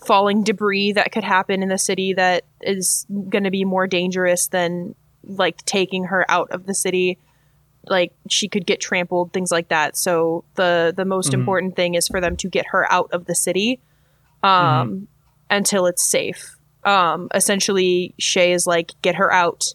falling 0.05 0.43
debris 0.43 0.93
that 0.93 1.13
could 1.13 1.25
happen 1.25 1.63
in 1.63 1.69
the 1.69 1.79
city 1.79 2.15
that 2.15 2.45
is 2.61 3.07
going 3.29 3.45
to 3.45 3.51
be 3.51 3.65
more 3.65 3.87
dangerous 3.87 4.49
than 4.49 4.95
like 5.29 5.65
taking 5.65 6.05
her 6.05 6.29
out 6.31 6.51
of 6.51 6.67
the 6.67 6.75
city 6.75 7.19
like 7.87 8.13
she 8.29 8.49
could 8.49 8.67
get 8.67 8.81
trampled 8.81 9.33
things 9.33 9.51
like 9.51 9.69
that. 9.69 9.97
So 9.97 10.45
the 10.57 10.93
the 10.95 11.05
most 11.05 11.31
Mhm. 11.31 11.35
important 11.35 11.77
thing 11.77 11.95
is 11.95 12.09
for 12.09 12.21
them 12.21 12.37
to 12.39 12.49
get 12.49 12.67
her 12.73 12.91
out 12.93 13.09
of 13.13 13.25
the 13.27 13.35
city 13.35 13.81
um 14.43 15.09
until 15.49 15.87
it's 15.87 16.03
safe. 16.09 16.57
Um 16.85 17.29
essentially 17.35 18.15
shay 18.19 18.53
is 18.53 18.67
like 18.67 18.93
get 19.03 19.15
her 19.15 19.33
out. 19.33 19.75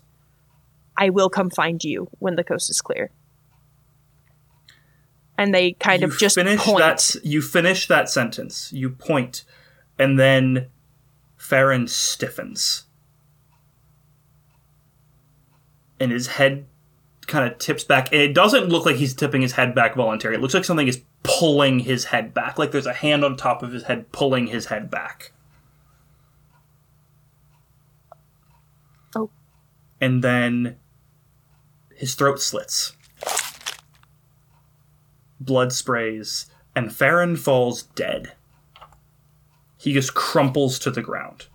I 0.98 1.10
will 1.10 1.30
come 1.30 1.50
find 1.50 1.84
you 1.84 2.08
when 2.20 2.36
the 2.36 2.44
coast 2.44 2.70
is 2.70 2.82
clear. 2.82 3.10
And 5.38 5.54
they 5.54 5.72
kind 5.74 6.02
you 6.02 6.08
of 6.10 6.18
just 6.18 6.36
finish 6.36 6.60
point. 6.60 6.78
that 6.80 7.16
you 7.24 7.42
finish 7.42 7.88
that 7.88 8.10
sentence. 8.10 8.72
You 8.72 8.90
point 8.92 9.44
and 9.98 10.20
then 10.20 10.68
Farron 11.38 11.88
stiffens 11.88 12.86
and 16.04 16.12
his 16.12 16.28
head 16.28 16.66
kind 17.26 17.50
of 17.50 17.58
tips 17.58 17.84
back 17.84 18.12
and 18.12 18.22
it 18.22 18.34
doesn't 18.34 18.68
look 18.68 18.86
like 18.86 18.98
he's 18.98 19.14
tipping 19.14 19.42
his 19.42 19.54
head 19.54 19.74
back 19.74 19.96
voluntarily 19.96 20.38
it 20.38 20.42
looks 20.42 20.54
like 20.54 20.66
something 20.66 20.88
is 20.88 21.02
pulling 21.24 21.80
his 21.80 22.06
head 22.06 22.34
back 22.34 22.60
like 22.60 22.72
there's 22.72 22.86
a 22.86 22.94
hand 22.94 23.24
on 23.24 23.38
top 23.38 23.64
of 23.64 23.72
his 23.72 23.84
head 23.84 24.12
pulling 24.12 24.48
his 24.48 24.66
head 24.66 24.92
back 24.92 25.32
Oh. 29.16 29.30
and 30.02 30.24
then 30.24 30.78
his 31.96 32.16
throat 32.16 32.42
slits 32.42 32.94
blood 35.44 35.74
sprays, 35.74 36.48
and 36.76 36.94
Farron 36.94 37.36
falls 37.36 37.84
dead. 37.84 38.34
He 39.78 39.94
just 39.94 40.14
crumples 40.14 40.80
to 40.80 40.92
the 40.92 41.02
ground. 41.02 41.48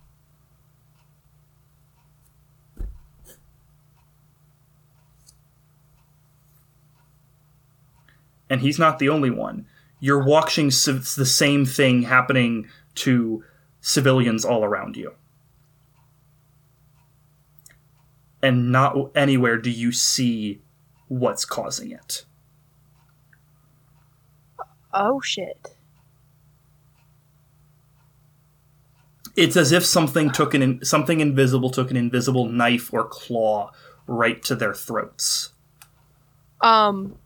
And 8.50 8.60
he's 8.60 8.78
not 8.78 8.98
the 8.98 9.08
only 9.08 9.30
one. 9.30 9.66
You're 10.00 10.22
watching 10.24 10.70
civ- 10.70 11.14
the 11.16 11.26
same 11.26 11.66
thing 11.66 12.02
happening 12.02 12.68
to 12.96 13.44
civilians 13.80 14.44
all 14.44 14.64
around 14.64 14.96
you. 14.96 15.14
And 18.42 18.70
not 18.70 18.96
anywhere 19.16 19.58
do 19.58 19.70
you 19.70 19.90
see 19.90 20.62
what's 21.08 21.44
causing 21.44 21.90
it. 21.90 22.24
Oh 24.92 25.20
shit. 25.20 25.74
It's 29.36 29.56
as 29.56 29.72
if 29.72 29.84
something 29.84 30.30
took 30.30 30.54
an 30.54 30.62
in, 30.62 30.84
something 30.84 31.20
invisible 31.20 31.70
took 31.70 31.90
an 31.90 31.96
invisible 31.96 32.48
knife 32.48 32.92
or 32.92 33.04
claw 33.04 33.70
right 34.06 34.42
to 34.44 34.54
their 34.54 34.74
throats. 34.74 35.50
Um. 36.60 37.16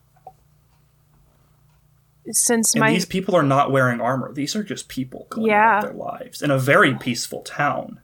Since 2.31 2.75
And 2.75 2.81
my 2.81 2.93
these 2.93 3.05
people 3.07 3.35
are 3.35 3.43
not 3.43 3.73
wearing 3.73 4.01
armor. 4.01 4.33
These 4.33 4.55
are 4.55 4.63
just 4.63 4.89
people 4.89 5.27
going 5.31 5.49
Yeah. 5.49 5.79
about 5.79 5.89
their 5.89 5.97
lives 5.99 6.41
in 6.43 6.51
a 6.51 6.59
very 6.59 6.95
peaceful 6.95 7.43
town. 7.43 8.01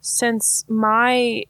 since 0.00 0.64
my 0.68 1.42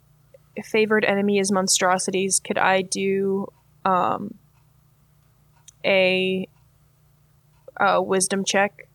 favorite 0.64 1.04
enemy 1.06 1.38
is 1.38 1.52
monstrosities, 1.52 2.40
could 2.40 2.56
I 2.58 2.82
do 2.82 3.48
um 3.84 4.34
a 5.84 6.48
a 7.78 8.02
wisdom 8.02 8.44
check 8.44 8.88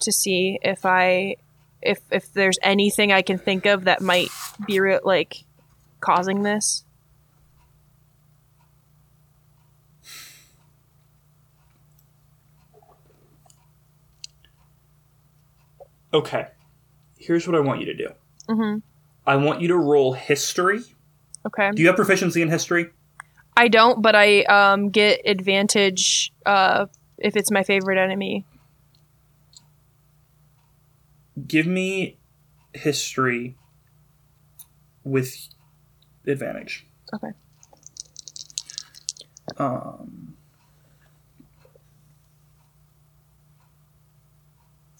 to 0.00 0.12
see 0.12 0.58
if 0.62 0.84
I 0.84 1.36
if 1.82 2.00
if 2.10 2.32
there's 2.34 2.58
anything 2.62 3.12
I 3.12 3.22
can 3.22 3.38
think 3.38 3.64
of 3.66 3.84
that 3.84 4.02
might 4.02 4.28
be 4.66 4.80
re- 4.80 5.00
like 5.02 5.44
causing 6.00 6.42
this? 6.42 6.84
Okay. 16.12 16.46
Here's 17.18 17.46
what 17.46 17.56
I 17.56 17.60
want 17.60 17.80
you 17.80 17.86
to 17.86 17.94
do. 17.94 18.08
Mm-hmm. 18.48 18.78
I 19.26 19.36
want 19.36 19.60
you 19.60 19.68
to 19.68 19.76
roll 19.76 20.12
history. 20.12 20.80
Okay. 21.46 21.70
Do 21.74 21.82
you 21.82 21.88
have 21.88 21.96
proficiency 21.96 22.42
in 22.42 22.48
history? 22.48 22.90
I 23.56 23.68
don't, 23.68 24.02
but 24.02 24.14
I 24.14 24.42
um 24.44 24.90
get 24.90 25.20
advantage 25.24 26.32
uh 26.46 26.86
if 27.18 27.36
it's 27.36 27.50
my 27.50 27.62
favorite 27.62 27.98
enemy. 27.98 28.44
Give 31.46 31.66
me 31.66 32.18
history 32.74 33.56
with 35.04 35.48
advantage. 36.26 36.86
Okay. 37.14 37.30
Um, 39.56 40.36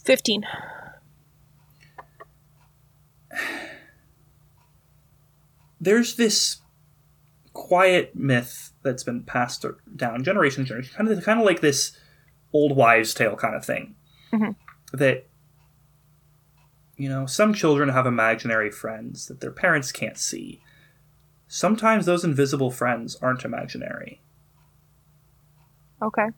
Fifteen. 0.05 0.45
There's 5.81 6.17
this 6.17 6.59
quiet 7.53 8.15
myth 8.15 8.73
that's 8.83 9.03
been 9.03 9.23
passed 9.23 9.65
down 9.97 10.23
generation 10.23 10.65
to 10.65 10.69
generation, 10.69 10.95
kind 10.97 11.11
of 11.11 11.25
kind 11.25 11.41
of 11.41 11.47
like 11.47 11.61
this 11.61 11.97
old 12.53 12.77
wives' 12.77 13.15
tale 13.15 13.37
kind 13.37 13.55
of 13.55 13.65
thing. 13.65 13.95
Mhm. 14.33 14.57
That 14.93 15.27
you 16.97 17.09
know, 17.09 17.25
some 17.25 17.55
children 17.55 17.89
have 17.89 18.05
imaginary 18.07 18.71
friends 18.71 19.27
that 19.29 19.41
their 19.41 19.51
parents 19.53 19.91
can't 19.91 20.19
see. 20.19 20.61
Sometimes 21.49 22.05
those 22.05 22.25
invisible 22.25 22.71
friends 22.71 23.17
aren't 23.17 23.45
imaginary. 23.45 24.21
Okay. 26.03 26.29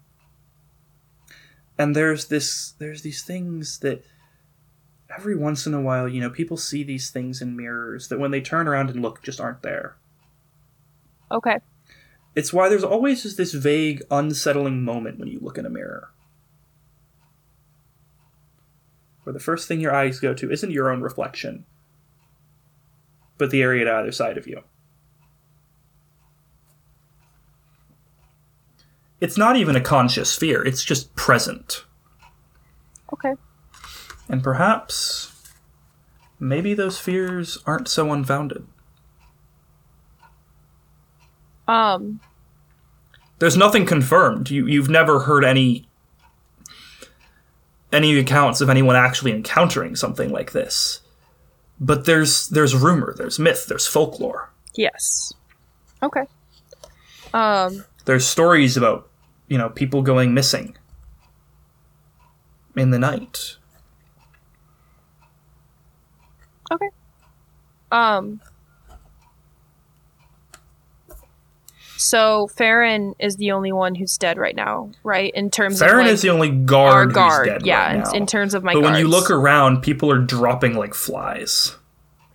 and 1.79 1.97
there's 1.97 2.27
this 2.27 2.73
there's 2.79 3.03
these 3.03 3.23
things 3.23 3.79
that 3.79 4.05
every 5.17 5.37
once 5.37 5.67
in 5.67 5.75
a 5.75 5.81
while 5.81 6.09
you 6.09 6.21
know 6.21 6.31
people 6.31 6.57
see 6.57 6.83
these 6.83 7.11
things 7.11 7.43
in 7.43 7.57
mirrors 7.57 8.09
that 8.09 8.19
when 8.19 8.31
they 8.31 8.41
turn 8.41 8.67
around 8.69 8.91
and 8.91 9.03
look 9.03 9.23
just 9.23 9.41
aren't 9.41 9.63
there 9.63 9.97
Okay. 11.31 11.59
it's 12.35 12.53
why 12.53 12.69
there's 12.69 12.85
always 12.85 13.23
just 13.23 13.37
this 13.37 13.53
vague 13.53 14.03
unsettling 14.11 14.83
moment 14.85 15.19
when 15.19 15.29
you 15.29 15.39
look 15.41 15.59
in 15.59 15.67
a 15.67 15.71
mirror 15.71 16.11
where 19.25 19.33
the 19.33 19.41
first 19.41 19.69
thing 19.69 19.81
your 19.81 19.95
eyes 19.95 20.21
go 20.21 20.35
to 20.35 20.51
isn't 20.51 20.71
your 20.73 20.91
own 20.91 21.01
reflection 21.01 21.65
but 23.39 23.51
the 23.51 23.63
area 23.63 23.85
to 23.85 23.93
either 23.93 24.13
side 24.13 24.37
of 24.39 24.47
you 24.47 24.63
it's 29.21 29.39
not 29.39 29.57
even 29.57 29.77
a 29.77 29.81
conscious 29.81 30.37
fear 30.37 30.63
it's 30.65 30.85
just 30.85 31.15
present 31.15 31.85
Okay. 33.13 33.35
And 34.29 34.43
perhaps, 34.43 35.33
maybe 36.41 36.75
those 36.75 36.99
fears 36.99 37.59
aren't 37.67 37.89
so 37.89 38.13
unfounded. 38.13 38.67
Um. 41.69 42.21
There's 43.39 43.57
nothing 43.57 43.87
confirmed. 43.87 44.51
You 44.51 44.67
you've 44.67 44.89
never 44.89 45.21
heard 45.21 45.45
any 45.45 45.89
any 47.93 48.19
accounts 48.19 48.61
of 48.61 48.71
anyone 48.71 48.97
actually 48.97 49.33
encountering 49.33 49.97
something 49.97 50.31
like 50.31 50.53
this. 50.53 51.01
But 51.81 52.05
there's 52.05 52.49
there's 52.49 52.75
rumor, 52.75 53.15
there's 53.17 53.39
myth, 53.39 53.67
there's 53.69 53.87
folklore. 53.87 54.51
Yes. 54.75 55.33
Okay. 56.03 56.25
Um. 57.35 57.85
There's 58.05 58.27
stories 58.27 58.77
about, 58.77 59.09
you 59.49 59.59
know, 59.59 59.69
people 59.69 60.03
going 60.03 60.35
missing 60.35 60.77
in 62.77 62.91
the 62.91 62.99
night. 62.99 63.57
Okay. 66.73 66.89
Um. 67.91 68.41
So 71.97 72.49
Farron 72.49 73.15
is 73.21 73.37
the 73.37 73.53
only 73.53 73.71
one 73.71 73.95
who's 73.95 74.17
dead 74.19 74.37
right 74.37 74.57
now, 74.57 74.91
right? 75.05 75.33
In 75.35 75.51
terms 75.51 75.79
Farron 75.79 76.01
of 76.01 76.07
like, 76.07 76.15
is 76.15 76.23
the 76.23 76.31
only 76.31 76.51
guard, 76.51 77.09
who's 77.09 77.15
guard, 77.15 77.47
dead 77.47 77.65
yeah. 77.65 77.99
right 77.99 78.09
in- 78.09 78.23
in, 78.23 78.27
terms 78.27 78.55
of 78.55 78.65
my 78.65 78.73
but 78.73 78.83
when 78.83 78.97
you 78.97 79.07
look 79.07 79.31
around, 79.31 79.83
people 79.83 80.11
are 80.11 80.19
dropping 80.19 80.75
like 80.75 80.95
flies. 80.95 81.77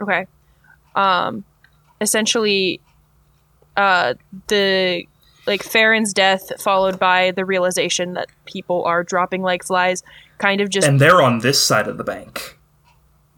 Okay. 0.02 0.26
Um 0.96 1.44
essentially 2.00 2.80
uh 3.76 4.14
the 4.48 5.06
like 5.48 5.64
Farron's 5.64 6.14
death 6.14 6.62
followed 6.62 6.98
by 7.00 7.32
the 7.32 7.44
realization 7.44 8.14
that 8.14 8.30
people 8.46 8.84
are 8.86 9.04
dropping 9.04 9.42
like 9.42 9.64
flies 9.64 10.04
kind 10.38 10.62
of 10.62 10.70
just 10.70 10.88
And 10.88 11.00
they're 11.00 11.22
on 11.22 11.40
this 11.40 11.62
side 11.64 11.88
of 11.88 11.98
the 11.98 12.04
bank. 12.04 12.57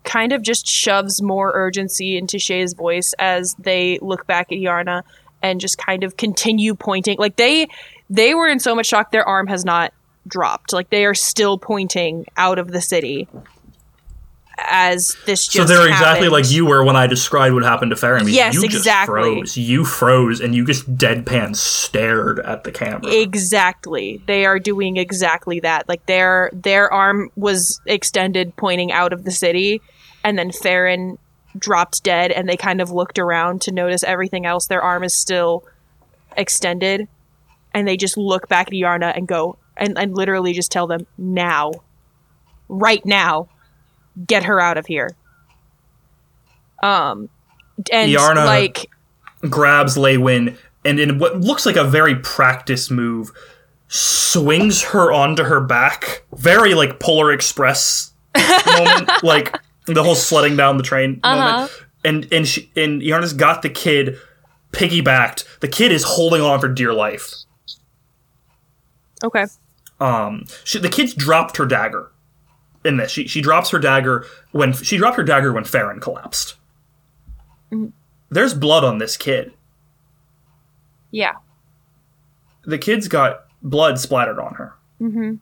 Kind 0.04 0.32
of 0.34 0.42
just 0.42 0.68
shoves 0.68 1.22
more 1.22 1.52
urgency 1.54 2.18
into 2.18 2.40
Shay's 2.40 2.74
voice 2.74 3.14
as 3.20 3.56
they 3.60 4.00
look 4.02 4.26
back 4.28 4.52
at 4.52 4.58
Yarna 4.58 5.04
and 5.42 5.62
just 5.62 5.78
kind 5.78 6.04
of 6.04 6.18
continue 6.18 6.76
pointing. 6.76 7.18
Like 7.18 7.36
they 7.36 7.68
they 8.10 8.34
were 8.36 8.48
in 8.48 8.60
so 8.60 8.76
much 8.76 8.88
shock 8.88 9.12
their 9.12 9.28
arm 9.28 9.48
has 9.48 9.64
not 9.64 9.94
dropped. 10.28 10.74
Like 10.74 10.90
they 10.90 11.06
are 11.06 11.14
still 11.14 11.58
pointing 11.58 12.26
out 12.38 12.60
of 12.60 12.72
the 12.72 12.82
city 12.82 13.28
as 14.68 15.15
this 15.26 15.48
just 15.48 15.56
So 15.56 15.64
they're 15.65 15.88
exactly 15.88 16.30
like 16.30 16.49
you 16.49 16.65
were 16.65 16.84
when 16.84 16.95
I 16.95 17.07
described 17.07 17.53
what 17.53 17.64
happened 17.64 17.95
to 17.95 18.19
mean, 18.23 18.34
Yes, 18.34 18.53
you 18.53 18.64
exactly. 18.64 19.41
Just 19.41 19.56
froze. 19.56 19.57
You 19.57 19.86
froze, 19.86 20.41
and 20.41 20.56
you 20.56 20.65
just 20.65 20.95
deadpan 20.95 21.56
stared 21.56 22.40
at 22.40 22.64
the 22.64 22.72
camera. 22.72 23.11
Exactly. 23.11 24.22
They 24.26 24.45
are 24.45 24.60
doing 24.60 24.98
exactly 24.98 25.60
that. 25.61 25.88
Like 25.88 26.06
their 26.06 26.49
their 26.53 26.91
arm 26.91 27.31
was 27.36 27.81
extended 27.86 28.56
pointing 28.56 28.91
out 28.91 29.14
of 29.14 29.23
the 29.23 29.31
city 29.31 29.81
and 30.23 30.38
then 30.38 30.52
Farron 30.52 31.18
dropped 31.57 32.03
dead 32.03 32.31
and 32.31 32.48
they 32.48 32.57
kind 32.57 32.81
of 32.81 32.91
looked 32.91 33.19
around 33.19 33.61
to 33.64 33.72
notice 33.72 34.03
everything 34.03 34.45
else. 34.45 34.68
Their 34.68 34.81
arm 34.81 35.03
is 35.03 35.14
still 35.14 35.64
extended 36.38 37.07
and 37.73 37.88
they 37.88 37.98
just 37.98 38.18
look 38.18 38.48
back 38.48 38.68
at 38.68 38.73
Yarna 38.73 39.15
and 39.15 39.27
go 39.27 39.57
and, 39.77 39.98
and 39.98 40.15
literally 40.15 40.53
just 40.53 40.72
tell 40.72 40.88
them 40.88 41.07
now. 41.18 41.72
Right 42.68 43.06
now. 43.06 43.49
Get 44.28 44.44
her 44.44 44.60
out 44.60 44.78
of 44.78 44.86
here. 44.86 45.10
Um 46.82 47.30
and 47.91 48.12
Yarna- 48.12 48.46
like 48.46 48.90
Grabs 49.50 49.96
Leywin, 49.96 50.58
and 50.84 51.00
in 51.00 51.18
what 51.20 51.40
looks 51.40 51.66
like 51.66 51.76
a 51.78 51.84
very 51.84 52.16
practice 52.16 52.90
move, 52.91 53.32
swings 53.88 54.82
her 54.84 55.12
onto 55.12 55.44
her 55.44 55.62
back. 55.62 56.24
Very 56.36 56.74
like 56.74 57.00
Polar 57.00 57.32
Express 57.32 58.12
moment, 58.36 59.10
like 59.24 59.56
the 59.86 60.04
whole 60.04 60.16
sledding 60.16 60.56
down 60.58 60.78
the 60.78 60.84
train 60.84 61.20
Uh-huh. 61.24 61.52
moment. 61.52 61.72
And 62.04 62.34
and 62.34 62.48
she 62.48 62.70
and 62.76 63.02
Yarna's 63.02 63.34
got 63.34 63.62
the 63.62 63.70
kid 63.70 64.18
piggybacked. 64.72 65.60
The 65.62 65.68
kid 65.68 65.91
is 65.91 66.04
holding 66.04 66.41
on 66.41 66.60
for 66.60 66.68
dear 66.70 66.94
life. 66.94 67.34
Okay. 69.24 69.46
Um, 70.00 70.46
she, 70.64 70.80
the 70.80 70.88
kids 70.90 71.14
dropped 71.14 71.58
her 71.58 71.66
dagger 71.66 72.10
in 72.84 72.97
this. 72.97 73.11
She 73.11 73.27
she 73.27 73.41
drops 73.41 73.69
her 73.69 73.80
dagger 73.80 74.26
when 74.51 74.73
she 74.73 74.97
dropped 74.97 75.18
her 75.18 75.23
dagger 75.23 75.53
when 75.53 75.64
Farron 75.64 75.99
collapsed. 75.99 76.56
There's 78.30 78.53
blood 78.53 78.84
on 78.84 78.97
this 78.97 79.18
kid. 79.18 79.53
Yeah. 81.11 81.34
The 82.64 82.77
kid's 82.77 83.07
got 83.07 83.45
blood 83.61 83.99
splattered 83.99 84.39
on 84.39 84.53
her. 84.56 84.73
Mm-hmm. 85.01 85.35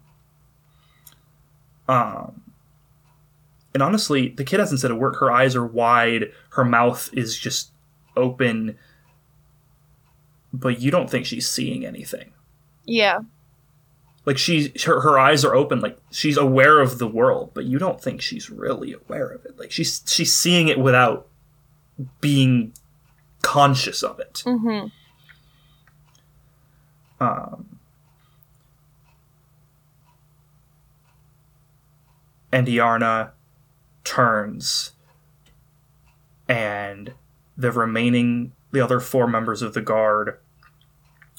Um, 1.90 2.42
and 3.74 3.84
honestly, 3.84 4.30
the 4.30 4.44
kid 4.44 4.60
hasn't 4.60 4.82
said 4.82 4.92
a 4.92 4.96
word. 4.96 5.16
Her 5.16 5.32
eyes 5.32 5.56
are 5.56 5.66
wide. 5.66 6.32
Her 6.52 6.66
mouth 6.66 7.10
is 7.14 7.38
just 7.38 7.72
open. 8.16 8.78
But 10.54 10.80
you 10.80 10.92
don't 10.92 11.10
think 11.10 11.26
she's 11.26 11.50
seeing 11.50 11.86
anything. 11.86 12.34
Yeah. 12.86 13.20
Like 14.28 14.38
she, 14.38 14.74
her, 14.84 15.00
her 15.00 15.18
eyes 15.18 15.46
are 15.46 15.56
open. 15.56 15.80
Like 15.80 15.98
she's 16.12 16.36
aware 16.36 16.82
of 16.82 17.00
the 17.00 17.08
world, 17.08 17.52
but 17.54 17.64
you 17.64 17.80
don't 17.80 18.02
think 18.02 18.22
she's 18.22 18.50
really 18.50 18.92
aware 18.92 19.30
of 19.30 19.46
it. 19.46 19.58
Like 19.58 19.72
she's 19.72 20.04
she's 20.06 20.36
seeing 20.36 20.68
it 20.68 20.78
without 20.78 21.30
being 22.20 22.74
conscious 23.42 24.04
of 24.04 24.20
it. 24.20 24.44
Mm-hmm. 24.46 24.88
Um, 27.24 27.80
and 32.52 32.68
Yarna 32.68 33.32
turns, 34.04 34.92
and 36.50 37.14
the 37.56 37.72
remaining, 37.72 38.52
the 38.72 38.82
other 38.82 39.00
four 39.00 39.26
members 39.26 39.62
of 39.62 39.74
the 39.74 39.82
guard 39.82 40.38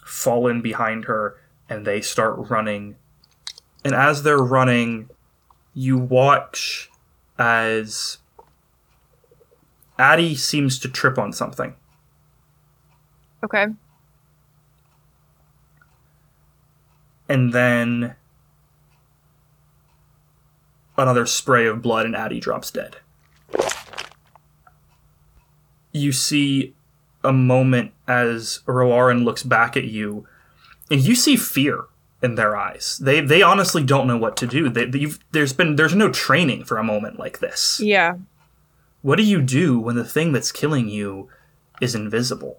fall 0.07 0.47
in 0.47 0.63
behind 0.63 1.05
her 1.05 1.37
and 1.69 1.87
they 1.87 2.01
start 2.01 2.51
running. 2.51 2.97
And 3.85 3.95
as 3.95 4.23
they're 4.23 4.39
running, 4.39 5.09
you 5.75 5.99
watch 5.99 6.91
as 7.39 8.19
Addie 9.99 10.35
seems 10.35 10.79
to 10.81 10.89
trip 10.89 11.19
on 11.19 11.33
something. 11.33 11.75
Okay. 13.45 13.67
and 17.29 17.53
then 17.53 18.17
another 20.97 21.27
spray 21.27 21.67
of 21.67 21.83
blood 21.83 22.07
and 22.07 22.17
Addie 22.17 22.41
drops 22.41 22.71
dead. 22.71 22.97
You 25.93 26.13
see 26.13 26.75
a 27.23 27.33
moment 27.33 27.93
as 28.07 28.61
Roarin 28.67 29.25
looks 29.25 29.43
back 29.43 29.77
at 29.77 29.85
you, 29.85 30.27
and 30.91 31.01
you 31.01 31.15
see 31.15 31.37
fear 31.37 31.85
in 32.23 32.35
their 32.35 32.57
eyes. 32.57 32.99
They 33.03 33.21
they 33.21 33.43
honestly 33.43 33.85
don't 33.85 34.07
know 34.07 34.17
what 34.17 34.37
to 34.39 34.47
do. 34.47 34.69
They, 34.69 34.87
you've, 34.99 35.19
there's 35.33 35.53
been 35.53 35.77
there's 35.77 35.95
no 35.95 36.11
training 36.11 36.65
for 36.65 36.79
a 36.79 36.85
moment 36.85 37.19
like 37.19 37.39
this. 37.39 37.81
Yeah. 37.83 38.17
What 39.03 39.17
do 39.17 39.23
you 39.23 39.41
do 39.41 39.79
when 39.79 39.97
the 39.97 40.05
thing 40.05 40.33
that's 40.33 40.51
killing 40.51 40.89
you 40.89 41.29
is 41.81 41.95
invisible? 41.95 42.59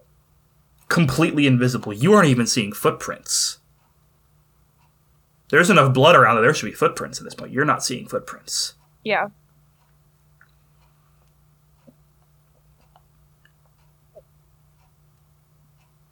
Completely 0.87 1.45
invisible. 1.45 1.93
You 1.93 2.13
aren't 2.13 2.29
even 2.29 2.47
seeing 2.47 2.71
footprints. 2.71 3.59
There's 5.49 5.69
enough 5.69 5.93
blood 5.93 6.15
around 6.15 6.35
that 6.35 6.41
there 6.41 6.53
should 6.53 6.67
be 6.67 6.71
footprints 6.71 7.19
at 7.19 7.25
this 7.25 7.35
point. 7.35 7.51
You're 7.51 7.65
not 7.65 7.83
seeing 7.83 8.07
footprints. 8.07 8.75
Yeah. 9.03 9.29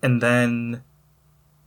And 0.02 0.22
then 0.22 0.84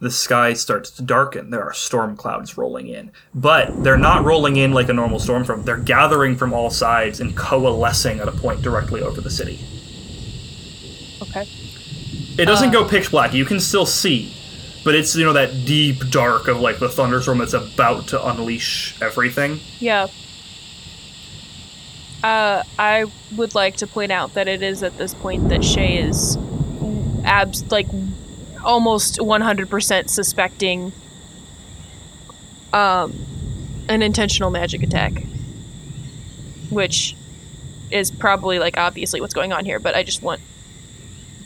the 0.01 0.11
sky 0.11 0.55
starts 0.55 0.91
to 0.93 1.03
darken. 1.03 1.51
There 1.51 1.63
are 1.63 1.75
storm 1.75 2.17
clouds 2.17 2.57
rolling 2.57 2.89
in. 2.89 3.13
But 3.35 3.85
they're 3.85 3.99
not 3.99 4.25
rolling 4.25 4.57
in 4.57 4.73
like 4.73 4.89
a 4.89 4.95
normal 4.95 5.19
storm 5.19 5.45
from. 5.45 5.63
They're 5.65 5.77
gathering 5.77 6.37
from 6.37 6.53
all 6.53 6.71
sides 6.71 7.21
and 7.21 7.37
coalescing 7.37 8.19
at 8.19 8.27
a 8.27 8.33
point 8.33 8.63
directly 8.63 9.03
over 9.03 9.21
the 9.21 9.31
city. 9.31 9.61
Okay. 11.23 11.47
It 12.39 12.47
doesn't 12.47 12.71
go 12.71 12.89
pitch 12.89 13.11
black. 13.11 13.35
You 13.35 13.45
can 13.45 13.61
still 13.61 13.85
see, 13.85 14.35
but 14.85 14.95
it's 14.95 15.15
you 15.15 15.25
know 15.25 15.35
that 15.35 15.51
deep 15.67 16.09
dark 16.11 16.49
of 16.49 16.59
like 16.61 16.79
the 16.79 16.89
thunderstorm 16.89 17.39
that's 17.39 17.53
about 17.53 18.09
to 18.09 18.29
unleash 18.29 19.01
everything. 19.03 19.61
Yeah. 19.79 20.07
Uh, 22.25 22.63
I 22.79 23.07
would 23.37 23.55
like 23.55 23.77
to 23.77 23.87
point 23.87 24.13
out 24.13 24.35
that 24.35 24.49
it 24.49 24.63
is 24.63 24.83
at 24.83 24.97
this 24.97 25.15
point 25.15 25.49
that 25.51 25.63
Shay 25.65 25.99
is 25.99 26.39
abs 27.25 27.71
like 27.71 27.87
almost 28.65 29.19
100% 29.19 30.09
suspecting 30.11 30.93
um 32.73 33.13
an 33.89 34.03
intentional 34.03 34.51
magic 34.51 34.83
attack 34.83 35.13
which 36.71 37.17
is 37.91 38.11
probably 38.13 38.61
like 38.61 38.77
obviously 38.79 39.21
what's 39.21 39.35
going 39.35 39.53
on 39.53 39.65
here 39.65 39.81
but 39.81 39.97
I 39.97 40.05
just 40.05 40.23
want 40.23 40.41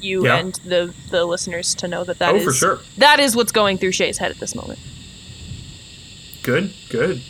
you 0.00 0.24
Yeah. 0.26 0.36
and 0.36 0.54
the 0.56 0.92
the 1.10 1.24
listeners 1.24 1.74
to 1.76 1.88
know 1.88 2.04
that 2.04 2.18
that 2.18 2.34
oh, 2.34 2.36
is 2.36 2.44
for 2.44 2.52
sure. 2.52 2.78
that 2.98 3.20
is 3.20 3.34
what's 3.34 3.52
going 3.52 3.78
through 3.78 3.92
Shay's 3.92 4.18
head 4.18 4.30
at 4.30 4.38
this 4.38 4.54
moment. 4.54 4.78
Good, 6.42 6.74
good. 6.90 7.22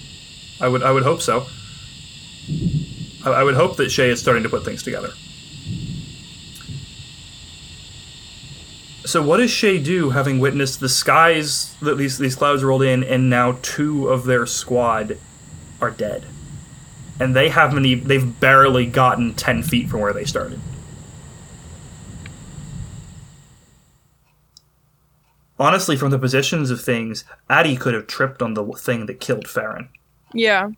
I 0.61 0.67
would 0.67 0.83
I 0.83 0.91
would 0.91 1.05
hope 1.05 1.23
so. 1.23 1.47
I, 3.25 3.31
I 3.31 3.45
would 3.45 3.55
hope 3.55 3.77
that 3.77 3.91
Shay 3.91 4.11
is 4.11 4.19
starting 4.21 4.43
to 4.43 4.49
put 4.49 4.65
things 4.65 4.83
together. 4.83 5.13
So 9.05 9.23
what 9.23 9.37
does 9.37 9.51
Shay 9.51 9.83
do, 9.83 10.11
having 10.11 10.39
witnessed 10.39 10.81
the 10.81 10.89
skies 10.89 11.77
that 11.81 11.99
these 11.99 12.19
these 12.19 12.35
clouds 12.35 12.65
rolled 12.65 12.83
in, 12.83 13.05
and 13.05 13.29
now 13.29 13.59
two 13.61 14.09
of 14.09 14.25
their 14.25 14.47
squad 14.47 15.19
are 15.81 15.91
dead, 15.91 16.25
and 17.21 17.37
they 17.37 17.51
haven't 17.51 17.85
even 17.85 18.09
they've 18.09 18.41
barely 18.41 18.87
gotten 18.87 19.35
ten 19.35 19.63
feet 19.63 19.91
from 19.91 20.01
where 20.01 20.15
they 20.15 20.25
started. 20.25 20.59
Honestly, 25.59 25.97
from 25.97 26.11
the 26.11 26.19
positions 26.19 26.71
of 26.71 26.81
things, 26.81 27.25
Addie 27.49 27.77
could 27.77 27.95
have 27.95 28.07
tripped 28.07 28.43
on 28.43 28.55
the 28.55 28.65
thing 28.73 29.07
that 29.07 29.21
killed 29.21 29.47
Farron. 29.47 29.89
Yeah. 30.33 30.71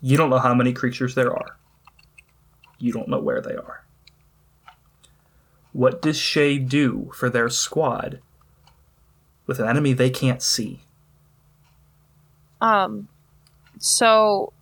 You 0.00 0.16
don't 0.16 0.30
know 0.30 0.38
how 0.38 0.54
many 0.54 0.72
creatures 0.72 1.14
there 1.14 1.32
are. 1.32 1.56
You 2.78 2.92
don't 2.92 3.08
know 3.08 3.18
where 3.18 3.40
they 3.40 3.54
are. 3.54 3.83
What 5.74 6.00
does 6.00 6.16
Shay 6.16 6.58
do 6.58 7.10
for 7.16 7.28
their 7.28 7.48
squad 7.48 8.20
with 9.44 9.58
an 9.58 9.68
enemy 9.68 9.92
they 9.92 10.08
can't 10.08 10.40
see? 10.40 10.82
Um, 12.60 13.08
so 13.80 14.52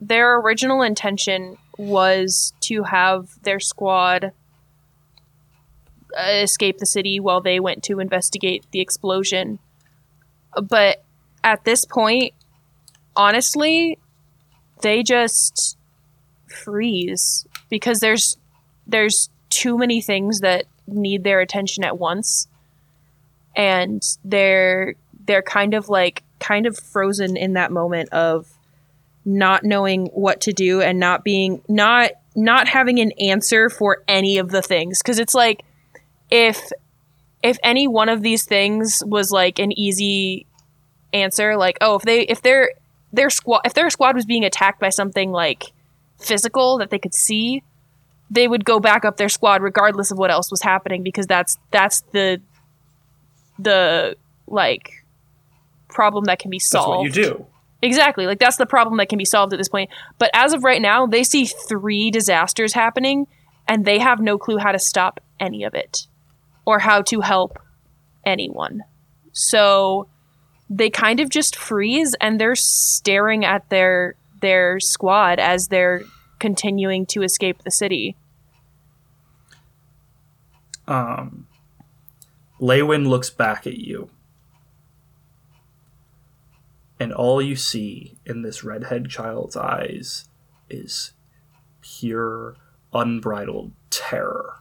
their 0.00 0.38
original 0.38 0.82
intention 0.82 1.58
was 1.78 2.52
to 2.60 2.84
have 2.84 3.42
their 3.42 3.58
squad 3.58 4.30
uh, 6.16 6.30
escape 6.30 6.78
the 6.78 6.86
city 6.86 7.18
while 7.18 7.40
they 7.40 7.58
went 7.58 7.82
to 7.82 7.98
investigate 7.98 8.64
the 8.70 8.78
explosion. 8.78 9.58
But 10.62 11.02
at 11.42 11.64
this 11.64 11.84
point, 11.84 12.34
honestly, 13.16 13.98
they 14.82 15.02
just 15.02 15.76
freeze 16.46 17.48
because 17.68 17.98
there's 17.98 18.36
there's 18.86 19.28
too 19.52 19.78
many 19.78 20.00
things 20.00 20.40
that 20.40 20.64
need 20.86 21.24
their 21.24 21.40
attention 21.40 21.84
at 21.84 21.98
once. 21.98 22.48
And 23.54 24.02
they're 24.24 24.94
they're 25.26 25.42
kind 25.42 25.74
of 25.74 25.88
like 25.88 26.22
kind 26.40 26.66
of 26.66 26.76
frozen 26.78 27.36
in 27.36 27.52
that 27.52 27.70
moment 27.70 28.08
of 28.12 28.48
not 29.24 29.62
knowing 29.62 30.06
what 30.06 30.40
to 30.40 30.52
do 30.52 30.80
and 30.80 30.98
not 30.98 31.22
being 31.22 31.62
not 31.68 32.12
not 32.34 32.66
having 32.66 32.98
an 32.98 33.12
answer 33.20 33.68
for 33.68 34.02
any 34.08 34.38
of 34.38 34.50
the 34.50 34.62
things. 34.62 35.00
Because 35.02 35.18
it's 35.18 35.34
like 35.34 35.64
if 36.30 36.70
if 37.42 37.58
any 37.62 37.86
one 37.86 38.08
of 38.08 38.22
these 38.22 38.44
things 38.44 39.02
was 39.06 39.30
like 39.30 39.58
an 39.58 39.76
easy 39.78 40.46
answer 41.12 41.58
like 41.58 41.76
oh 41.82 41.96
if 41.96 42.02
they 42.02 42.22
if 42.22 42.40
their 42.40 42.72
their 43.12 43.28
squad 43.28 43.60
if 43.66 43.74
their 43.74 43.90
squad 43.90 44.14
was 44.14 44.24
being 44.24 44.44
attacked 44.44 44.80
by 44.80 44.88
something 44.88 45.30
like 45.30 45.64
physical 46.18 46.78
that 46.78 46.88
they 46.88 46.98
could 46.98 47.14
see 47.14 47.62
they 48.32 48.48
would 48.48 48.64
go 48.64 48.80
back 48.80 49.04
up 49.04 49.18
their 49.18 49.28
squad 49.28 49.62
regardless 49.62 50.10
of 50.10 50.18
what 50.18 50.30
else 50.30 50.50
was 50.50 50.62
happening 50.62 51.02
because 51.02 51.26
that's 51.26 51.58
that's 51.70 52.00
the 52.12 52.40
the 53.58 54.16
like 54.46 55.04
problem 55.88 56.24
that 56.24 56.38
can 56.38 56.50
be 56.50 56.58
solved. 56.58 57.08
That's 57.08 57.16
what 57.16 57.24
you 57.24 57.34
do. 57.34 57.46
Exactly. 57.82 58.26
Like 58.26 58.38
that's 58.38 58.56
the 58.56 58.66
problem 58.66 58.96
that 58.98 59.08
can 59.08 59.18
be 59.18 59.24
solved 59.24 59.52
at 59.52 59.58
this 59.58 59.68
point. 59.68 59.90
But 60.18 60.30
as 60.32 60.54
of 60.54 60.64
right 60.64 60.80
now, 60.80 61.06
they 61.06 61.22
see 61.22 61.44
three 61.44 62.10
disasters 62.10 62.72
happening 62.72 63.26
and 63.68 63.84
they 63.84 63.98
have 63.98 64.20
no 64.20 64.38
clue 64.38 64.58
how 64.58 64.72
to 64.72 64.78
stop 64.78 65.20
any 65.38 65.64
of 65.64 65.74
it 65.74 66.06
or 66.64 66.78
how 66.78 67.02
to 67.02 67.20
help 67.20 67.58
anyone. 68.24 68.82
So 69.32 70.08
they 70.70 70.88
kind 70.88 71.20
of 71.20 71.28
just 71.28 71.54
freeze 71.54 72.14
and 72.20 72.40
they're 72.40 72.54
staring 72.54 73.44
at 73.44 73.68
their 73.68 74.14
their 74.40 74.80
squad 74.80 75.38
as 75.38 75.68
they're 75.68 76.02
continuing 76.38 77.06
to 77.06 77.22
escape 77.22 77.62
the 77.62 77.70
city. 77.70 78.16
Um, 80.92 81.46
Leywin 82.60 83.06
looks 83.08 83.30
back 83.30 83.66
at 83.66 83.78
you. 83.78 84.10
And 87.00 87.14
all 87.14 87.40
you 87.40 87.56
see 87.56 88.18
in 88.26 88.42
this 88.42 88.62
redhead 88.62 89.08
child's 89.08 89.56
eyes 89.56 90.28
is 90.68 91.12
pure, 91.80 92.56
unbridled 92.92 93.72
terror. 93.88 94.60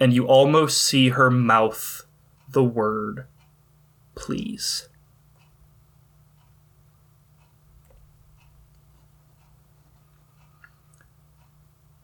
And 0.00 0.12
you 0.12 0.26
almost 0.26 0.82
see 0.82 1.10
her 1.10 1.30
mouth 1.30 2.04
the 2.50 2.64
word 2.64 3.26
please. 4.16 4.88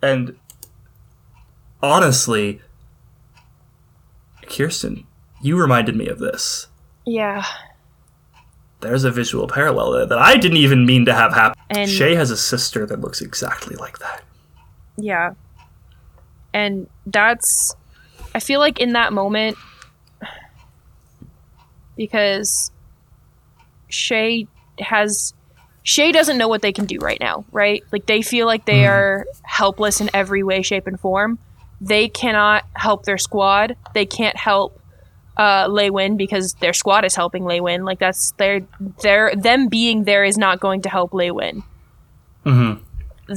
And 0.01 0.37
honestly, 1.85 2.61
Kirsten, 4.49 5.07
you 5.43 5.61
reminded 5.61 5.97
me 5.97 6.09
of 6.09 6.19
this. 6.19 6.69
Yeah. 7.07 7.45
There's 8.81 9.05
a 9.05 9.11
visual 9.11 9.47
parallel 9.47 9.93
there 9.93 10.07
that 10.07 10.19
I 10.19 10.37
didn't 10.37 10.59
even 10.59 10.87
mean 10.87 11.05
to 11.07 11.15
have 11.15 11.33
happen. 11.33 11.61
And- 11.71 11.91
Shay 11.91 12.15
has 12.15 12.31
a 12.31 12.37
sister 12.37 12.87
that 12.87 13.01
looks 13.01 13.21
exactly 13.21 13.77
like 13.77 13.99
that. 13.99 14.23
Yeah. 14.97 15.35
And 16.53 16.89
that's 17.07 17.75
I 18.35 18.41
feel 18.41 18.61
like 18.61 18.81
in 18.81 18.93
that 18.93 19.13
moment 19.13 19.57
because 21.97 22.71
Shay 23.89 24.47
has 24.79 25.35
Shay 25.83 26.13
doesn't 26.13 26.39
know 26.39 26.49
what 26.49 26.63
they 26.63 26.73
can 26.73 26.87
do 26.87 26.99
right 26.99 27.21
now, 27.21 27.45
right? 27.53 27.83
Like 27.93 28.07
they 28.07 28.23
feel 28.23 28.47
like 28.47 28.65
they 28.65 28.83
mm-hmm. 28.83 28.93
are 28.93 29.27
helpless 29.43 30.01
in 30.01 30.11
every 30.15 30.43
way, 30.43 30.63
shape, 30.63 30.87
and 30.87 30.99
form. 30.99 31.39
They 31.87 32.09
cannot 32.09 32.65
help 32.75 33.05
their 33.05 33.19
squad. 33.19 33.77
They 33.93 34.07
can't 34.07 34.37
help 34.37 34.81
uh, 35.37 35.69
Leywin 35.69 36.17
because 36.17 36.55
their 36.55 36.73
squad 36.73 37.05
is 37.05 37.15
helping 37.15 37.43
Leywin. 37.45 37.85
Like 37.85 37.99
that's 37.99 38.33
their 38.33 38.61
their 39.03 39.35
them 39.35 39.69
being 39.69 40.05
there 40.05 40.25
is 40.25 40.39
not 40.39 40.61
going 40.61 40.83
to 40.83 40.89
help 40.89 41.13
Leywin 41.13 41.63
Mm-hmm. 42.45 42.83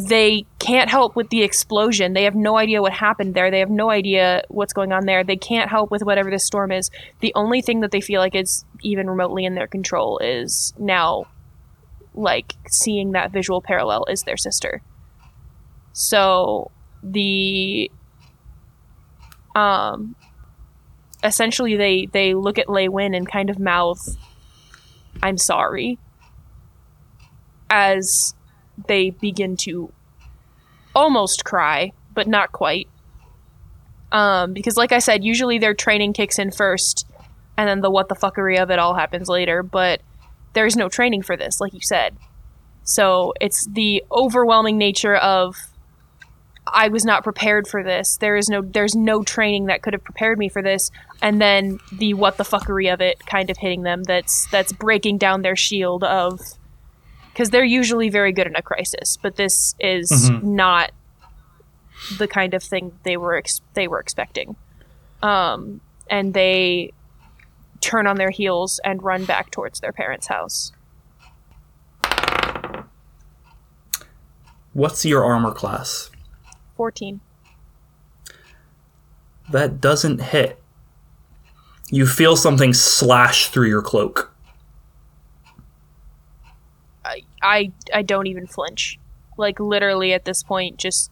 they 0.05 0.45
can't 0.59 0.89
help 0.89 1.15
with 1.15 1.29
the 1.29 1.43
explosion. 1.43 2.11
They 2.11 2.23
have 2.23 2.35
no 2.35 2.57
idea 2.57 2.81
what 2.81 2.91
happened 2.91 3.35
there. 3.35 3.49
They 3.49 3.59
have 3.59 3.69
no 3.69 3.89
idea 3.89 4.43
what's 4.49 4.73
going 4.73 4.91
on 4.91 5.05
there. 5.05 5.23
They 5.23 5.37
can't 5.37 5.69
help 5.69 5.91
with 5.91 6.03
whatever 6.03 6.29
this 6.29 6.43
storm 6.43 6.73
is. 6.73 6.91
The 7.21 7.31
only 7.35 7.61
thing 7.61 7.79
that 7.79 7.91
they 7.91 8.01
feel 8.01 8.19
like 8.19 8.35
is 8.35 8.65
even 8.81 9.09
remotely 9.09 9.45
in 9.45 9.55
their 9.55 9.67
control 9.67 10.17
is 10.19 10.73
now 10.77 11.27
like 12.13 12.55
seeing 12.67 13.13
that 13.13 13.31
visual 13.31 13.61
parallel 13.61 14.03
is 14.09 14.23
their 14.23 14.35
sister. 14.35 14.81
So 15.93 16.69
the 17.01 17.89
um 19.57 20.15
essentially 21.23 21.75
they 21.75 22.05
they 22.13 22.33
look 22.33 22.57
at 22.57 22.69
Lei 22.69 22.87
and 22.87 23.29
kind 23.29 23.49
of 23.49 23.59
mouth 23.59 24.17
I'm 25.21 25.37
sorry 25.37 25.97
as 27.69 28.33
they 28.87 29.09
begin 29.09 29.57
to 29.57 29.91
almost 30.95 31.45
cry, 31.45 31.91
but 32.13 32.27
not 32.27 32.51
quite. 32.51 32.87
Um, 34.11 34.53
because, 34.53 34.77
like 34.77 34.91
I 34.91 34.99
said, 34.99 35.23
usually 35.23 35.57
their 35.57 35.73
training 35.73 36.13
kicks 36.13 36.39
in 36.39 36.51
first, 36.51 37.05
and 37.57 37.67
then 37.67 37.81
the 37.81 37.89
what 37.89 38.09
the 38.09 38.15
fuckery 38.15 38.61
of 38.61 38.71
it 38.71 38.79
all 38.79 38.95
happens 38.95 39.27
later. 39.27 39.63
But 39.63 40.01
there's 40.53 40.75
no 40.75 40.89
training 40.89 41.23
for 41.23 41.35
this, 41.35 41.59
like 41.59 41.73
you 41.73 41.81
said. 41.81 42.15
So 42.83 43.33
it's 43.41 43.67
the 43.67 44.03
overwhelming 44.11 44.77
nature 44.77 45.15
of 45.15 45.55
I 46.73 46.87
was 46.89 47.05
not 47.05 47.23
prepared 47.23 47.67
for 47.67 47.83
this. 47.83 48.17
There 48.17 48.35
is 48.35 48.49
no 48.49 48.61
there's 48.61 48.95
no 48.95 49.23
training 49.23 49.65
that 49.65 49.81
could 49.81 49.93
have 49.93 50.03
prepared 50.03 50.37
me 50.37 50.49
for 50.49 50.61
this, 50.61 50.91
and 51.21 51.41
then 51.41 51.79
the 51.91 52.13
what 52.13 52.37
the 52.37 52.43
fuckery 52.43 52.91
of 52.93 53.01
it 53.01 53.25
kind 53.25 53.49
of 53.49 53.57
hitting 53.57 53.83
them. 53.83 54.03
That's 54.03 54.47
that's 54.51 54.71
breaking 54.73 55.17
down 55.17 55.41
their 55.41 55.55
shield 55.55 56.03
of 56.03 56.39
because 57.31 57.49
they're 57.51 57.63
usually 57.63 58.09
very 58.09 58.31
good 58.31 58.47
in 58.47 58.55
a 58.55 58.61
crisis, 58.61 59.17
but 59.21 59.35
this 59.35 59.75
is 59.79 60.11
Mhm. 60.31 60.43
not 60.43 60.91
the 62.17 62.27
kind 62.27 62.53
of 62.53 62.63
thing 62.63 62.93
they 63.03 63.17
were 63.17 63.35
ex- 63.35 63.61
they 63.73 63.87
were 63.87 63.99
expecting. 63.99 64.55
Um, 65.21 65.81
and 66.09 66.33
they 66.33 66.93
turn 67.81 68.07
on 68.07 68.17
their 68.17 68.29
heels 68.31 68.79
and 68.83 69.03
run 69.03 69.25
back 69.25 69.51
towards 69.51 69.79
their 69.81 69.91
parents' 69.91 70.27
house. 70.27 70.71
What's 74.73 75.05
your 75.05 75.23
armor 75.23 75.51
class? 75.51 76.09
Fourteen. 76.77 77.19
That 79.49 79.81
doesn't 79.81 80.21
hit. 80.21 80.61
You 81.89 82.05
feel 82.05 82.35
something 82.35 82.73
slash 82.73 83.47
through 83.47 83.67
your 83.67 83.81
cloak. 83.81 84.31
I, 87.03 87.23
I 87.41 87.71
I 87.93 88.01
don't 88.03 88.27
even 88.27 88.45
flinch. 88.45 88.99
Like 89.37 89.59
literally 89.59 90.13
at 90.13 90.25
this 90.25 90.43
point, 90.43 90.77
just 90.77 91.09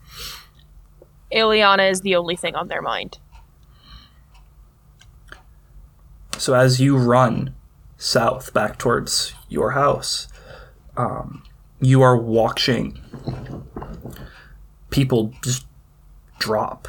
Ileana 1.32 1.90
is 1.90 2.02
the 2.02 2.16
only 2.16 2.36
thing 2.36 2.56
on 2.56 2.68
their 2.68 2.82
mind. 2.82 3.20
So 6.38 6.54
as 6.54 6.82
you 6.82 6.98
run 6.98 7.56
south 7.98 8.54
back 8.54 8.78
towards 8.78 9.34
your 9.48 9.72
house, 9.72 10.28
um, 10.98 11.44
you 11.80 12.02
are 12.02 12.18
watching 12.18 13.00
people 14.96 15.34
just 15.44 15.66
drop 16.40 16.88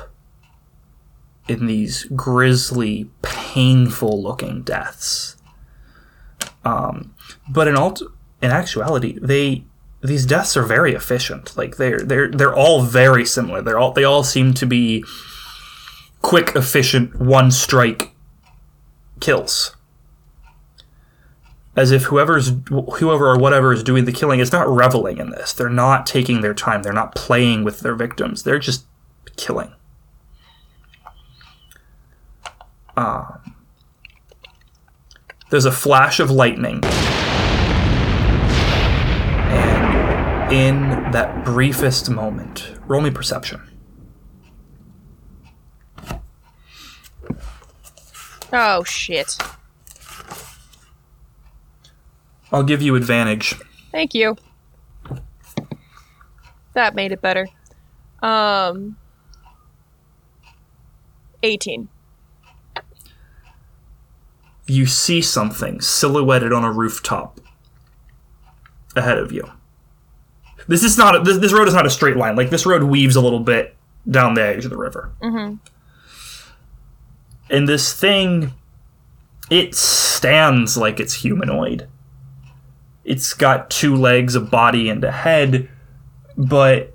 in 1.48 1.66
these 1.66 2.04
grisly, 2.04 3.10
painful 3.22 4.22
looking 4.22 4.62
deaths. 4.62 5.36
Um, 6.64 7.14
but 7.48 7.66
in 7.66 7.76
alt- 7.76 8.02
in 8.40 8.50
actuality, 8.52 9.18
they 9.20 9.64
these 10.02 10.24
deaths 10.24 10.56
are 10.56 10.62
very 10.62 10.94
efficient. 10.94 11.56
Like 11.56 11.76
they're 11.76 11.98
they're 11.98 12.30
they're 12.30 12.54
all 12.54 12.82
very 12.82 13.24
similar. 13.24 13.60
They're 13.60 13.78
all 13.78 13.92
they 13.92 14.04
all 14.04 14.22
seem 14.22 14.54
to 14.54 14.66
be 14.66 15.04
quick, 16.22 16.54
efficient, 16.54 17.16
one 17.20 17.50
strike 17.50 18.14
kills. 19.20 19.75
As 21.76 21.90
if 21.90 22.04
whoever's 22.04 22.52
whoever 22.68 23.28
or 23.28 23.38
whatever 23.38 23.70
is 23.72 23.82
doing 23.82 24.06
the 24.06 24.12
killing 24.12 24.40
is 24.40 24.50
not 24.50 24.66
reveling 24.66 25.18
in 25.18 25.28
this. 25.30 25.52
They're 25.52 25.68
not 25.68 26.06
taking 26.06 26.40
their 26.40 26.54
time. 26.54 26.82
They're 26.82 26.92
not 26.94 27.14
playing 27.14 27.64
with 27.64 27.80
their 27.80 27.94
victims. 27.94 28.42
They're 28.42 28.58
just 28.58 28.86
killing. 29.36 29.72
Um, 32.96 33.54
there's 35.50 35.66
a 35.66 35.72
flash 35.72 36.18
of 36.18 36.30
lightning. 36.30 36.82
And 39.52 40.52
in 40.52 41.10
that 41.12 41.44
briefest 41.44 42.08
moment, 42.08 42.72
roll 42.86 43.02
me 43.02 43.10
perception. 43.10 43.60
Oh 48.52 48.82
shit! 48.84 49.36
I'll 52.56 52.62
give 52.62 52.80
you 52.80 52.94
advantage. 52.96 53.54
Thank 53.92 54.14
you. 54.14 54.36
That 56.72 56.94
made 56.94 57.12
it 57.12 57.20
better. 57.20 57.46
Um, 58.22 58.96
eighteen. 61.42 61.88
you 64.66 64.86
see 64.86 65.22
something 65.22 65.80
silhouetted 65.80 66.52
on 66.52 66.64
a 66.64 66.72
rooftop 66.72 67.40
ahead 68.94 69.18
of 69.18 69.32
you. 69.32 69.50
This 70.68 70.82
is 70.82 70.98
not 70.98 71.24
this, 71.24 71.38
this 71.38 71.52
road 71.52 71.68
is 71.68 71.74
not 71.74 71.86
a 71.86 71.90
straight 71.90 72.16
line. 72.16 72.36
Like 72.36 72.50
this 72.50 72.66
road 72.66 72.82
weaves 72.82 73.16
a 73.16 73.20
little 73.20 73.40
bit 73.40 73.76
down 74.10 74.34
the 74.34 74.42
edge 74.42 74.64
of 74.64 74.70
the 74.70 74.76
river. 74.76 75.12
Mm-hmm. 75.22 75.56
And 77.50 77.68
this 77.68 77.92
thing 77.92 78.52
it 79.48 79.74
stands 79.76 80.76
like 80.76 80.98
it's 80.98 81.14
humanoid. 81.14 81.86
It's 83.06 83.34
got 83.34 83.70
two 83.70 83.94
legs, 83.94 84.34
a 84.34 84.40
body, 84.40 84.90
and 84.90 85.02
a 85.04 85.12
head, 85.12 85.68
but 86.36 86.92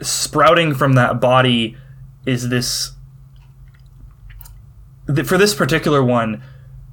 sprouting 0.00 0.74
from 0.74 0.94
that 0.94 1.20
body 1.20 1.76
is 2.24 2.48
this 2.48 2.92
for 5.24 5.36
this 5.36 5.54
particular 5.54 6.02
one 6.02 6.42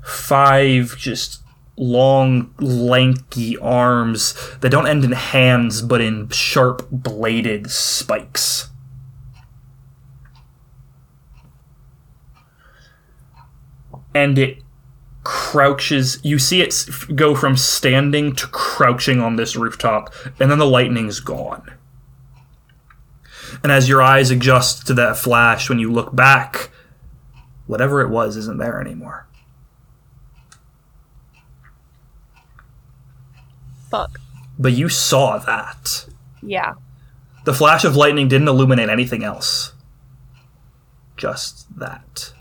five 0.03 0.95
just 0.97 1.41
long 1.77 2.53
lanky 2.59 3.57
arms 3.57 4.33
that 4.59 4.69
don't 4.69 4.87
end 4.87 5.03
in 5.03 5.11
hands 5.11 5.81
but 5.81 6.01
in 6.01 6.27
sharp 6.29 6.87
bladed 6.91 7.69
spikes. 7.69 8.69
And 14.15 14.37
it 14.39 14.63
crouches 15.31 16.19
you 16.23 16.39
see 16.39 16.59
it 16.59 16.85
go 17.13 17.35
from 17.35 17.55
standing 17.55 18.35
to 18.35 18.47
crouching 18.47 19.19
on 19.19 19.35
this 19.35 19.55
rooftop 19.55 20.11
and 20.39 20.49
then 20.49 20.57
the 20.57 20.65
lightning's 20.65 21.19
gone 21.19 21.71
and 23.61 23.71
as 23.71 23.87
your 23.87 24.01
eyes 24.01 24.31
adjust 24.31 24.87
to 24.87 24.93
that 24.95 25.17
flash 25.17 25.69
when 25.69 25.77
you 25.77 25.91
look 25.91 26.15
back 26.15 26.71
whatever 27.69 28.01
it 28.01 28.09
was 28.09 28.35
isn't 28.35 28.57
there 28.57 28.81
anymore. 28.81 29.27
Fuck. 33.91 34.19
But 34.57 34.73
you 34.73 34.89
saw 34.89 35.37
that. 35.37 36.07
Yeah. 36.41 36.73
The 37.45 37.53
flash 37.53 37.85
of 37.85 37.95
lightning 37.95 38.27
didn't 38.27 38.47
illuminate 38.47 38.89
anything 38.89 39.23
else. 39.23 39.73
Just 41.15 41.67
that. 41.77 42.33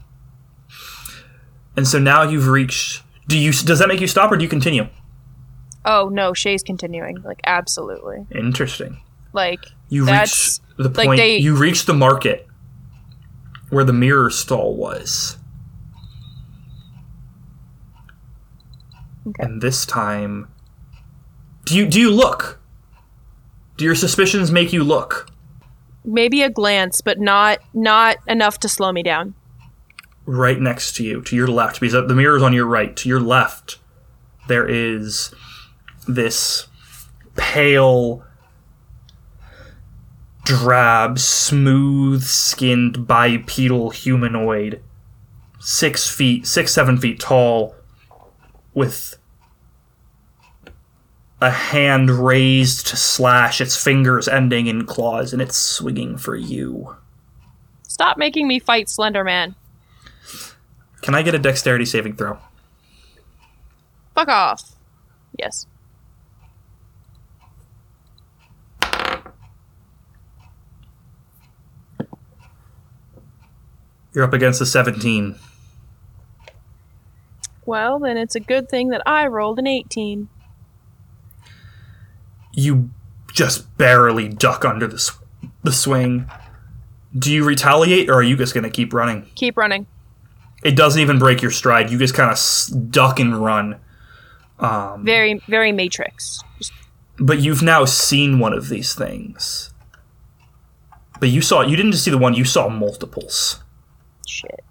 And 1.78 1.86
so 1.86 2.00
now 2.00 2.24
you've 2.24 2.48
reached. 2.48 3.04
Do 3.28 3.38
you? 3.38 3.52
Does 3.52 3.78
that 3.78 3.86
make 3.86 4.00
you 4.00 4.08
stop, 4.08 4.32
or 4.32 4.36
do 4.36 4.42
you 4.42 4.48
continue? 4.48 4.88
Oh 5.84 6.08
no, 6.12 6.34
Shay's 6.34 6.64
continuing. 6.64 7.22
Like 7.22 7.40
absolutely. 7.44 8.26
Interesting. 8.32 8.98
Like 9.32 9.60
You 9.88 10.04
reached 10.04 10.60
the 10.76 10.88
like 10.88 11.06
point. 11.06 11.18
they- 11.18 11.36
you 11.38 11.54
reached 11.54 11.86
the 11.86 11.94
market 11.94 12.48
where 13.70 13.84
the 13.84 13.92
mirror 13.92 14.28
stall 14.28 14.74
was. 14.74 15.36
Okay. 19.28 19.44
And 19.44 19.62
this 19.62 19.86
time, 19.86 20.48
do 21.64 21.76
you 21.76 21.86
do 21.86 22.00
you 22.00 22.10
look? 22.10 22.58
Do 23.76 23.84
your 23.84 23.94
suspicions 23.94 24.50
make 24.50 24.72
you 24.72 24.82
look? 24.82 25.30
maybe 26.04 26.42
a 26.42 26.50
glance, 26.50 27.00
but 27.02 27.20
not 27.20 27.60
not 27.72 28.16
enough 28.26 28.58
to 28.58 28.68
slow 28.68 28.90
me 28.90 29.04
down. 29.04 29.34
Right 30.28 30.60
next 30.60 30.94
to 30.96 31.02
you, 31.02 31.22
to 31.22 31.34
your 31.34 31.48
left, 31.48 31.80
because 31.80 32.06
the 32.06 32.14
mirror 32.14 32.36
is 32.36 32.42
on 32.42 32.52
your 32.52 32.66
right. 32.66 32.94
To 32.96 33.08
your 33.08 33.20
left, 33.20 33.78
there 34.46 34.68
is 34.68 35.34
this 36.06 36.68
pale, 37.34 38.22
drab, 40.44 41.18
smooth 41.18 42.22
skinned 42.22 43.06
bipedal 43.06 43.88
humanoid, 43.88 44.82
six 45.60 46.10
feet, 46.10 46.46
six, 46.46 46.74
seven 46.74 46.98
feet 46.98 47.18
tall, 47.18 47.74
with 48.74 49.16
a 51.40 51.50
hand 51.50 52.10
raised 52.10 52.86
to 52.88 52.96
slash, 52.96 53.62
its 53.62 53.82
fingers 53.82 54.28
ending 54.28 54.66
in 54.66 54.84
claws, 54.84 55.32
and 55.32 55.40
it's 55.40 55.56
swinging 55.56 56.18
for 56.18 56.36
you. 56.36 56.96
Stop 57.84 58.18
making 58.18 58.46
me 58.46 58.58
fight 58.58 58.90
Slender 58.90 59.24
Man. 59.24 59.54
Can 61.02 61.14
I 61.14 61.22
get 61.22 61.34
a 61.34 61.38
dexterity 61.38 61.84
saving 61.84 62.16
throw? 62.16 62.38
Fuck 64.14 64.28
off. 64.28 64.72
Yes. 65.38 65.66
You're 74.14 74.24
up 74.24 74.32
against 74.32 74.60
a 74.60 74.66
17. 74.66 75.36
Well, 77.64 77.98
then 77.98 78.16
it's 78.16 78.34
a 78.34 78.40
good 78.40 78.68
thing 78.68 78.88
that 78.88 79.02
I 79.06 79.26
rolled 79.26 79.58
an 79.58 79.66
18. 79.66 80.28
You 82.54 82.90
just 83.32 83.76
barely 83.76 84.28
duck 84.28 84.64
under 84.64 84.88
the, 84.88 84.98
sw- 84.98 85.20
the 85.62 85.72
swing. 85.72 86.28
Do 87.16 87.30
you 87.32 87.44
retaliate 87.44 88.08
or 88.08 88.14
are 88.14 88.22
you 88.22 88.36
just 88.36 88.54
going 88.54 88.64
to 88.64 88.70
keep 88.70 88.92
running? 88.92 89.26
Keep 89.36 89.56
running. 89.56 89.86
It 90.62 90.74
doesn't 90.76 91.00
even 91.00 91.18
break 91.18 91.40
your 91.42 91.50
stride. 91.50 91.90
You 91.90 91.98
just 91.98 92.14
kind 92.14 92.30
of 92.30 92.90
duck 92.90 93.20
and 93.20 93.42
run. 93.44 93.80
Um, 94.58 95.04
Very, 95.04 95.40
very 95.48 95.70
Matrix. 95.72 96.40
But 97.18 97.38
you've 97.40 97.62
now 97.62 97.84
seen 97.84 98.38
one 98.38 98.52
of 98.52 98.68
these 98.68 98.94
things. 98.94 99.72
But 101.20 101.28
you 101.30 101.42
saw, 101.42 101.62
you 101.62 101.76
didn't 101.76 101.92
just 101.92 102.04
see 102.04 102.10
the 102.10 102.18
one, 102.18 102.34
you 102.34 102.44
saw 102.44 102.68
multiples. 102.68 103.62
shit. 104.26 104.64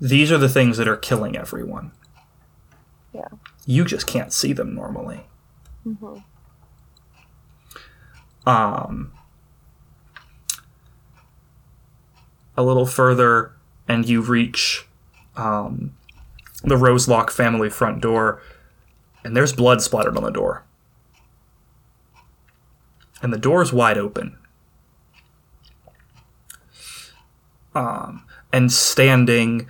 These 0.00 0.32
are 0.32 0.38
the 0.38 0.48
things 0.48 0.76
that 0.78 0.88
are 0.88 0.96
killing 0.96 1.36
everyone. 1.36 1.92
Yeah. 3.14 3.28
You 3.66 3.84
just 3.84 4.06
can't 4.06 4.32
see 4.32 4.52
them 4.52 4.74
normally. 4.74 5.20
hmm 5.84 6.16
um, 8.44 9.12
a 12.56 12.62
little 12.62 12.86
further, 12.86 13.52
and 13.86 14.08
you 14.08 14.20
reach 14.20 14.84
um, 15.36 15.94
the 16.62 16.76
Roselock 16.76 17.30
family 17.30 17.70
front 17.70 18.00
door, 18.00 18.42
and 19.24 19.36
there's 19.36 19.52
blood 19.52 19.82
splattered 19.82 20.16
on 20.16 20.24
the 20.24 20.30
door. 20.30 20.64
And 23.22 23.32
the 23.32 23.38
door's 23.38 23.72
wide 23.72 23.98
open. 23.98 24.36
Um, 27.74 28.24
and 28.52 28.70
standing, 28.70 29.68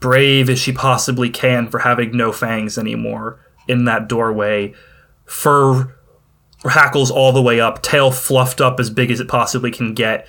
brave 0.00 0.48
as 0.48 0.58
she 0.58 0.72
possibly 0.72 1.28
can 1.28 1.68
for 1.68 1.80
having 1.80 2.16
no 2.16 2.32
fangs 2.32 2.78
anymore, 2.78 3.40
in 3.68 3.84
that 3.84 4.08
doorway, 4.08 4.72
fur 5.24 5.92
hackles 6.64 7.10
all 7.10 7.32
the 7.32 7.42
way 7.42 7.60
up, 7.60 7.82
tail 7.82 8.10
fluffed 8.10 8.60
up 8.60 8.80
as 8.80 8.90
big 8.90 9.10
as 9.10 9.20
it 9.20 9.28
possibly 9.28 9.70
can 9.70 9.92
get, 9.92 10.26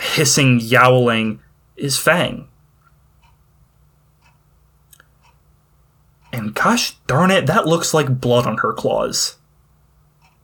hissing, 0.00 0.60
yowling, 0.60 1.40
is 1.80 1.98
Fang. 1.98 2.46
And 6.32 6.54
gosh 6.54 6.92
darn 7.06 7.30
it, 7.30 7.46
that 7.46 7.66
looks 7.66 7.92
like 7.92 8.20
blood 8.20 8.46
on 8.46 8.58
her 8.58 8.72
claws. 8.72 9.36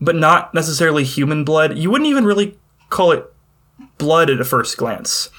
But 0.00 0.16
not 0.16 0.52
necessarily 0.52 1.04
human 1.04 1.44
blood. 1.44 1.78
You 1.78 1.90
wouldn't 1.90 2.10
even 2.10 2.24
really 2.24 2.58
call 2.90 3.12
it 3.12 3.32
blood 3.98 4.30
at 4.30 4.40
a 4.40 4.44
first 4.44 4.76
glance. 4.76 5.30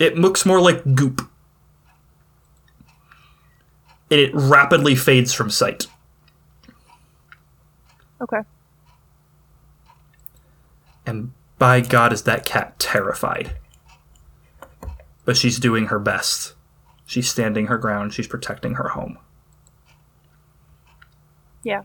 It 0.00 0.18
looks 0.18 0.44
more 0.44 0.60
like 0.60 0.94
goop. 0.94 1.20
And 4.10 4.20
it 4.20 4.34
rapidly 4.34 4.94
fades 4.94 5.32
from 5.32 5.50
sight. 5.50 5.86
Okay. 8.20 8.40
And 11.06 11.32
by 11.58 11.80
God, 11.80 12.12
is 12.12 12.22
that 12.22 12.44
cat 12.44 12.78
terrified. 12.78 13.56
But 15.24 15.36
she's 15.36 15.58
doing 15.58 15.86
her 15.86 15.98
best. 15.98 16.54
She's 17.06 17.28
standing 17.30 17.66
her 17.66 17.78
ground. 17.78 18.12
She's 18.14 18.26
protecting 18.26 18.74
her 18.74 18.88
home. 18.90 19.18
Yeah. 21.62 21.82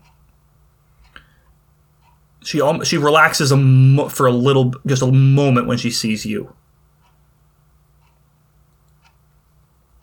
She 2.42 2.60
al- 2.60 2.82
she 2.84 2.96
relaxes 2.98 3.50
a 3.52 3.56
mo- 3.56 4.08
for 4.08 4.26
a 4.26 4.32
little, 4.32 4.74
just 4.86 5.02
a 5.02 5.10
moment 5.12 5.66
when 5.66 5.78
she 5.78 5.90
sees 5.90 6.24
you. 6.26 6.54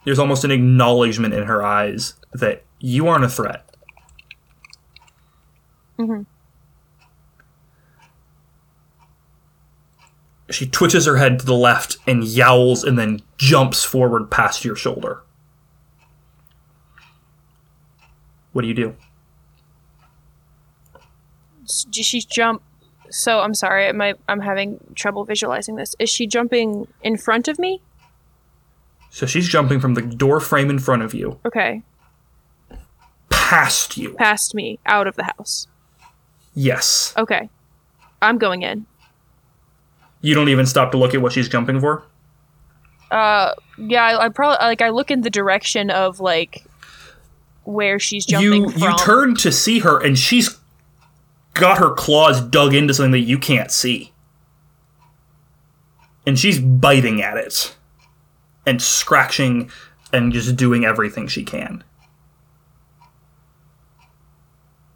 There's 0.06 0.20
almost 0.20 0.44
an 0.46 0.52
acknowledgement 0.52 1.34
in 1.34 1.44
her 1.44 1.62
eyes 1.64 2.14
that 2.34 2.64
you 2.80 3.08
aren't 3.08 3.26
a 3.26 3.30
threat. 3.30 3.64
hmm 5.98 6.22
She 10.50 10.68
twitches 10.68 11.06
her 11.06 11.18
head 11.18 11.40
to 11.40 11.46
the 11.46 11.54
left 11.54 11.98
and 12.08 12.24
yowls 12.24 12.84
and 12.84 12.98
then 12.98 13.22
jumps 13.38 13.84
forward 13.84 14.32
past 14.32 14.64
your 14.64 14.76
shoulder. 14.76 15.22
What 18.54 18.62
do 18.62 18.68
you 18.68 18.74
do? 18.74 18.96
Does 21.92 22.06
she 22.06 22.22
jump? 22.22 22.62
So 23.10 23.40
I'm 23.40 23.54
sorry, 23.54 23.92
my, 23.94 24.14
I'm 24.28 24.40
having 24.42 24.80
trouble 24.96 25.26
visualizing 25.26 25.76
this. 25.76 25.96
Is 26.00 26.10
she 26.10 26.28
jumping 26.28 26.88
in 27.04 27.18
front 27.18 27.48
of 27.48 27.60
me? 27.60 27.82
So 29.10 29.26
she's 29.26 29.48
jumping 29.48 29.80
from 29.80 29.94
the 29.94 30.02
door 30.02 30.40
frame 30.40 30.70
in 30.70 30.80
front 30.80 31.02
of 31.02 31.14
you, 31.14 31.40
Okay. 31.46 31.84
past 33.30 33.98
you. 33.98 34.14
Past 34.16 34.54
me, 34.54 34.80
out 34.86 35.08
of 35.08 35.16
the 35.16 35.24
house. 35.24 35.68
Yes. 36.54 37.14
Okay. 37.18 37.50
I'm 38.22 38.38
going 38.38 38.62
in. 38.64 38.86
You 40.28 40.36
don't 40.36 40.50
even 40.50 40.66
stop 40.66 40.92
to 40.92 40.98
look 40.98 41.14
at 41.14 41.22
what 41.22 41.32
she's 41.32 41.48
jumping 41.48 41.80
for? 41.80 42.04
Uh, 43.10 43.54
yeah, 43.78 44.04
I, 44.04 44.26
I 44.26 44.30
probably 44.30 44.58
like 44.60 44.82
I 44.82 44.90
look 44.90 45.10
in 45.10 45.22
the 45.22 45.30
direction 45.30 45.90
of 45.90 46.20
like 46.20 46.66
where 47.64 47.98
she's 47.98 48.26
jumping 48.26 48.64
You 48.66 48.70
from. 48.72 48.82
you 48.82 48.98
turn 48.98 49.36
to 49.36 49.54
see 49.54 49.80
her 49.80 50.04
and 50.04 50.20
she's 50.20 50.60
got 51.54 51.78
her 51.78 51.92
claws 51.94 52.42
dug 52.42 52.74
into 52.74 52.94
something 52.94 53.12
that 53.12 53.20
you 53.22 53.38
can't 53.40 53.72
see. 53.72 54.12
And 56.26 56.38
she's 56.38 56.60
biting 56.60 57.22
at 57.22 57.38
it 57.38 57.74
and 58.66 58.82
scratching 58.82 59.72
and 60.12 60.34
just 60.34 60.58
doing 60.58 60.84
everything 60.84 61.30
she 61.30 61.46
can. 61.46 61.86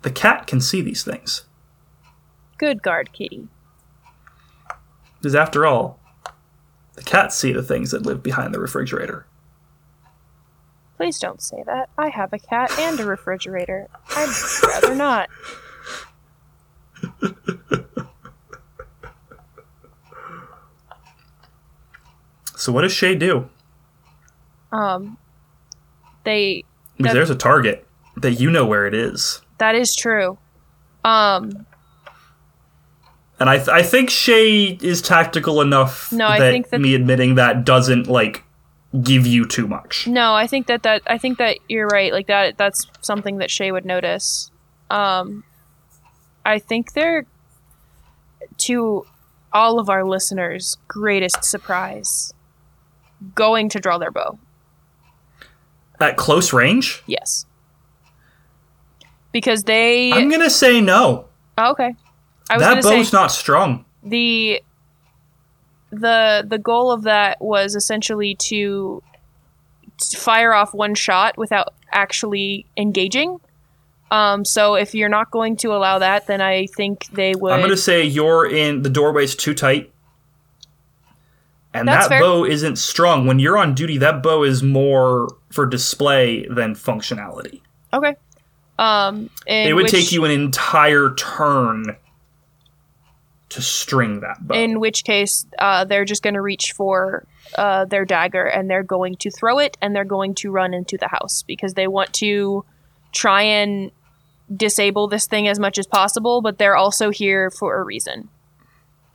The 0.02 0.12
cat 0.12 0.46
can 0.46 0.60
see 0.60 0.82
these 0.82 1.06
things. 1.06 1.46
Good 2.58 2.84
guard, 2.84 3.14
kitty. 3.14 3.48
Because 5.22 5.36
after 5.36 5.68
all, 5.68 6.00
the 6.96 7.04
cats 7.04 7.36
see 7.38 7.52
the 7.54 7.62
things 7.62 7.92
that 7.92 8.04
live 8.06 8.24
behind 8.24 8.56
the 8.56 8.60
refrigerator. 8.60 9.28
Please 10.98 11.20
don't 11.20 11.42
say 11.42 11.64
that. 11.68 11.90
I 11.98 12.10
have 12.10 12.34
a 12.34 12.40
cat 12.40 12.72
and 12.80 13.00
a 13.00 13.06
refrigerator. 13.06 13.88
I'd 14.16 14.30
rather 14.64 14.96
not. 14.96 15.30
So 22.56 22.72
what 22.72 22.82
does 22.82 22.92
Shay 22.94 23.16
do? 23.16 23.50
Um, 24.72 25.18
they 26.24 26.64
Because 26.98 27.14
there's 27.14 27.30
a 27.30 27.36
target. 27.36 27.88
that 28.18 28.34
you 28.34 28.50
know 28.52 28.66
where 28.66 28.86
it 28.86 28.94
is. 28.94 29.42
That 29.58 29.76
is 29.76 29.96
true. 29.96 30.38
Um, 31.04 31.66
And 33.42 33.50
I, 33.50 33.58
th- 33.58 33.70
I 33.70 33.82
think 33.82 34.10
Shay 34.12 34.78
is 34.82 35.02
tactical 35.02 35.62
enough 35.62 36.12
No, 36.12 36.28
I 36.28 36.40
that, 36.40 36.52
think 36.52 36.70
that- 36.70 36.80
me 36.80 36.94
admitting 36.96 37.36
that 37.36 37.66
doesn't 37.66 38.06
like 38.08 38.44
give 39.04 39.26
you 39.26 39.46
too 39.48 39.68
much. 39.68 40.06
no, 40.08 40.36
I 40.36 40.46
think 40.48 40.68
that 40.68 40.84
that 40.84 41.02
I 41.08 41.18
think 41.18 41.38
that 41.40 41.58
you're 41.68 41.88
right. 41.88 42.12
Like 42.14 42.28
that 42.28 42.58
that's 42.58 42.86
something 43.02 43.38
that 43.38 43.50
Shay 43.50 43.72
would 43.72 43.86
notice. 43.86 44.52
Um, 44.90 45.44
I 46.46 46.60
think 46.60 46.94
they're 46.94 47.26
to 48.60 49.06
all 49.54 49.80
of 49.80 49.90
our 49.90 50.04
listeners' 50.06 50.78
greatest 50.88 51.44
surprise 51.44 52.34
going 53.34 53.70
to 53.70 53.80
draw 53.80 53.98
their 53.98 54.12
bow. 54.12 54.38
At 56.00 56.18
close 56.18 56.52
range, 56.54 57.02
Yes. 57.08 57.46
Because 59.32 59.64
they 59.64 60.12
I'm 60.12 60.30
gonna 60.30 60.50
say 60.50 60.82
no. 60.82 61.26
oh, 61.58 61.72
okay. 61.72 61.96
I 62.52 62.58
was 62.58 62.64
That 62.64 62.70
gonna 62.70 62.84
say 62.84 62.98
bow's 62.98 63.14
not 63.14 63.32
strong. 63.32 63.86
the 64.04 64.62
the 65.92 66.46
the 66.48 66.58
goal 66.58 66.92
of 66.92 67.04
that 67.04 67.42
was 67.42 67.76
essentially 67.76 68.36
to 68.36 69.02
to 69.98 70.18
fire 70.18 70.54
off 70.54 70.74
one 70.74 70.96
shot 70.96 71.38
without 71.38 71.74
actually 71.92 72.66
engaging. 72.78 73.40
Um, 74.10 74.44
so 74.44 74.76
if 74.76 74.94
you're 74.94 75.10
not 75.10 75.32
going 75.32 75.56
to 75.58 75.74
allow 75.74 76.00
that, 76.00 76.28
then 76.28 76.42
I 76.42 76.66
think 76.68 77.06
they 77.14 77.34
would. 77.36 77.54
I'm 77.54 77.62
gonna 77.62 77.78
say 77.78 78.04
you're 78.04 78.46
in 78.50 78.82
the 78.82 78.90
doorway's 78.90 79.36
too 79.36 79.54
tight. 79.54 79.92
And 81.74 81.88
That's 81.88 82.10
that 82.10 82.16
fair. 82.16 82.20
bow 82.20 82.44
isn't 82.44 82.76
strong. 82.76 83.26
When 83.28 83.40
you're 83.40 83.58
on 83.58 83.74
duty, 83.76 83.98
that 84.00 84.22
bow 84.22 84.44
is 84.44 84.62
more 84.62 85.30
for 85.52 85.66
display 85.66 86.46
than 86.50 86.76
functionality. 86.76 87.62
okay. 87.94 88.16
Um, 88.78 89.30
it 89.46 89.74
would 89.76 89.84
which, 89.84 89.92
take 89.92 90.12
you 90.12 90.26
an 90.26 90.32
entire 90.32 91.14
turn 91.14 91.96
to 93.52 93.62
string 93.62 94.22
that 94.22 94.38
bow. 94.42 94.56
In 94.56 94.80
which 94.80 95.04
case, 95.04 95.46
uh, 95.60 95.84
they're 95.86 96.06
just 96.06 96.24
going 96.24 96.34
to 96.36 96.42
reach 96.42 96.72
for 96.72 97.28
uh, 97.56 97.86
their 97.86 98.06
dagger 98.06 98.46
and 98.46 98.70
they're 98.70 98.84
going 98.84 99.16
to 99.18 99.30
throw 99.30 99.60
it 99.60 99.78
and 99.82 99.96
they're 99.96 100.06
going 100.06 100.36
to 100.36 100.52
run 100.52 100.74
into 100.74 100.98
the 100.98 101.10
house 101.10 101.44
because 101.44 101.74
they 101.74 101.88
want 101.88 102.14
to 102.14 102.66
try 103.12 103.42
and 103.42 103.92
disable 104.56 105.08
this 105.08 105.28
thing 105.28 105.48
as 105.48 105.60
much 105.60 105.78
as 105.78 105.86
possible, 105.86 106.42
but 106.42 106.58
they're 106.58 106.78
also 106.78 107.10
here 107.10 107.50
for 107.50 107.80
a 107.80 107.84
reason. 107.84 108.30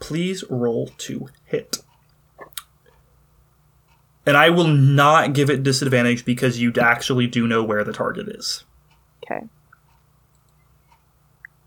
Please 0.00 0.44
roll 0.50 0.88
to 0.98 1.28
hit. 1.44 1.78
And 4.26 4.36
I 4.36 4.50
will 4.50 4.66
not 4.66 5.32
give 5.32 5.48
it 5.48 5.62
disadvantage 5.62 6.24
because 6.24 6.60
you 6.60 6.72
actually 6.78 7.26
do 7.26 7.46
know 7.46 7.62
where 7.62 7.84
the 7.84 7.92
target 7.92 8.28
is. 8.28 8.64
Okay. 9.24 9.46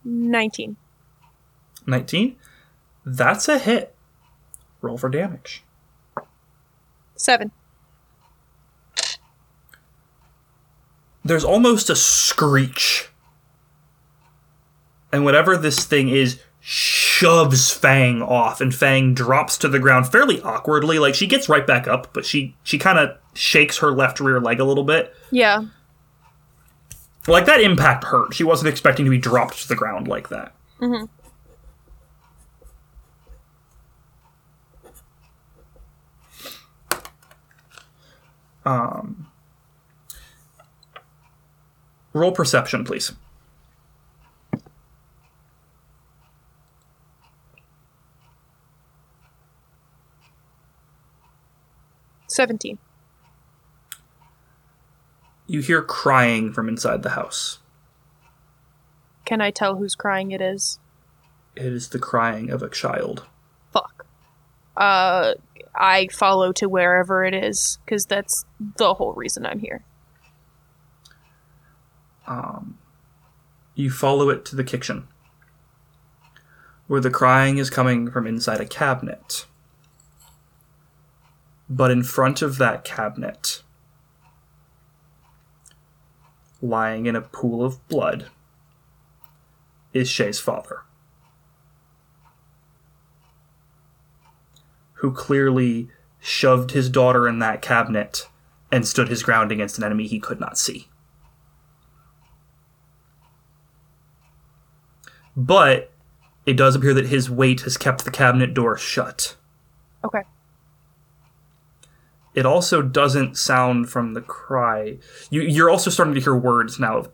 19. 0.03 0.75
19. 1.87 2.35
That's 3.11 3.49
a 3.49 3.57
hit. 3.57 3.95
Roll 4.81 4.97
for 4.97 5.09
damage. 5.09 5.63
7. 7.15 7.51
There's 11.25 11.43
almost 11.43 11.89
a 11.89 11.95
screech. 11.95 13.09
And 15.11 15.25
whatever 15.25 15.57
this 15.57 15.85
thing 15.85 16.09
is 16.09 16.39
shoves 16.59 17.71
Fang 17.71 18.21
off 18.21 18.61
and 18.61 18.73
Fang 18.73 19.15
drops 19.15 19.57
to 19.57 19.67
the 19.67 19.79
ground 19.79 20.07
fairly 20.07 20.39
awkwardly. 20.43 20.99
Like 20.99 21.15
she 21.15 21.25
gets 21.25 21.49
right 21.49 21.65
back 21.65 21.87
up, 21.87 22.13
but 22.13 22.25
she 22.25 22.55
she 22.63 22.77
kind 22.77 22.99
of 22.99 23.17
shakes 23.33 23.79
her 23.79 23.91
left 23.91 24.19
rear 24.19 24.39
leg 24.39 24.59
a 24.59 24.63
little 24.63 24.83
bit. 24.83 25.15
Yeah. 25.31 25.65
Like 27.27 27.47
that 27.47 27.59
impact 27.59 28.03
hurt. 28.03 28.35
She 28.35 28.43
wasn't 28.43 28.69
expecting 28.69 29.05
to 29.05 29.11
be 29.11 29.17
dropped 29.17 29.63
to 29.63 29.67
the 29.67 29.75
ground 29.75 30.07
like 30.07 30.29
that. 30.29 30.53
Mm-hmm. 30.79 31.05
Um, 38.65 39.27
roll 42.13 42.31
perception, 42.31 42.83
please. 42.83 43.13
Seventeen. 52.27 52.77
You 55.47 55.61
hear 55.61 55.81
crying 55.81 56.53
from 56.53 56.69
inside 56.69 57.01
the 57.01 57.09
house. 57.09 57.57
Can 59.25 59.41
I 59.41 59.51
tell 59.51 59.75
whose 59.75 59.95
crying 59.95 60.31
it 60.31 60.41
is? 60.41 60.79
It 61.55 61.65
is 61.65 61.89
the 61.89 61.99
crying 61.99 62.51
of 62.51 62.61
a 62.61 62.69
child. 62.69 63.25
Uh, 64.79 65.33
I 65.75 66.07
follow 66.07 66.53
to 66.53 66.67
wherever 66.67 67.23
it 67.23 67.33
is 67.33 67.77
because 67.85 68.05
that's 68.05 68.45
the 68.77 68.93
whole 68.95 69.13
reason 69.13 69.45
I'm 69.45 69.59
here. 69.59 69.83
Um, 72.25 72.77
you 73.75 73.91
follow 73.91 74.29
it 74.29 74.45
to 74.45 74.55
the 74.55 74.63
kitchen, 74.63 75.07
where 76.87 77.01
the 77.01 77.09
crying 77.09 77.57
is 77.57 77.69
coming 77.69 78.09
from 78.09 78.25
inside 78.25 78.61
a 78.61 78.65
cabinet. 78.65 79.45
But 81.69 81.91
in 81.91 82.03
front 82.03 82.41
of 82.41 82.57
that 82.57 82.83
cabinet, 82.83 83.63
lying 86.61 87.05
in 87.05 87.15
a 87.15 87.21
pool 87.21 87.63
of 87.63 87.85
blood, 87.87 88.27
is 89.93 90.09
Shay's 90.09 90.39
father. 90.39 90.83
Who 94.99 95.11
clearly 95.11 95.89
shoved 96.19 96.71
his 96.71 96.89
daughter 96.89 97.27
in 97.27 97.39
that 97.39 97.61
cabinet 97.61 98.27
and 98.71 98.87
stood 98.87 99.07
his 99.07 99.23
ground 99.23 99.51
against 99.51 99.77
an 99.77 99.83
enemy 99.83 100.07
he 100.07 100.19
could 100.19 100.39
not 100.39 100.57
see. 100.57 100.87
But 105.35 105.91
it 106.45 106.57
does 106.57 106.75
appear 106.75 106.93
that 106.93 107.07
his 107.07 107.29
weight 107.29 107.61
has 107.61 107.77
kept 107.77 108.03
the 108.03 108.11
cabinet 108.11 108.53
door 108.53 108.77
shut. 108.77 109.35
Okay. 110.03 110.23
It 112.35 112.45
also 112.45 112.81
doesn't 112.81 113.37
sound 113.37 113.89
from 113.89 114.13
the 114.13 114.21
cry. 114.21 114.97
You, 115.29 115.41
you're 115.41 115.69
also 115.69 115.89
starting 115.89 116.13
to 116.15 116.21
hear 116.21 116.35
words 116.35 116.79
now 116.79 116.97
of, 116.97 117.09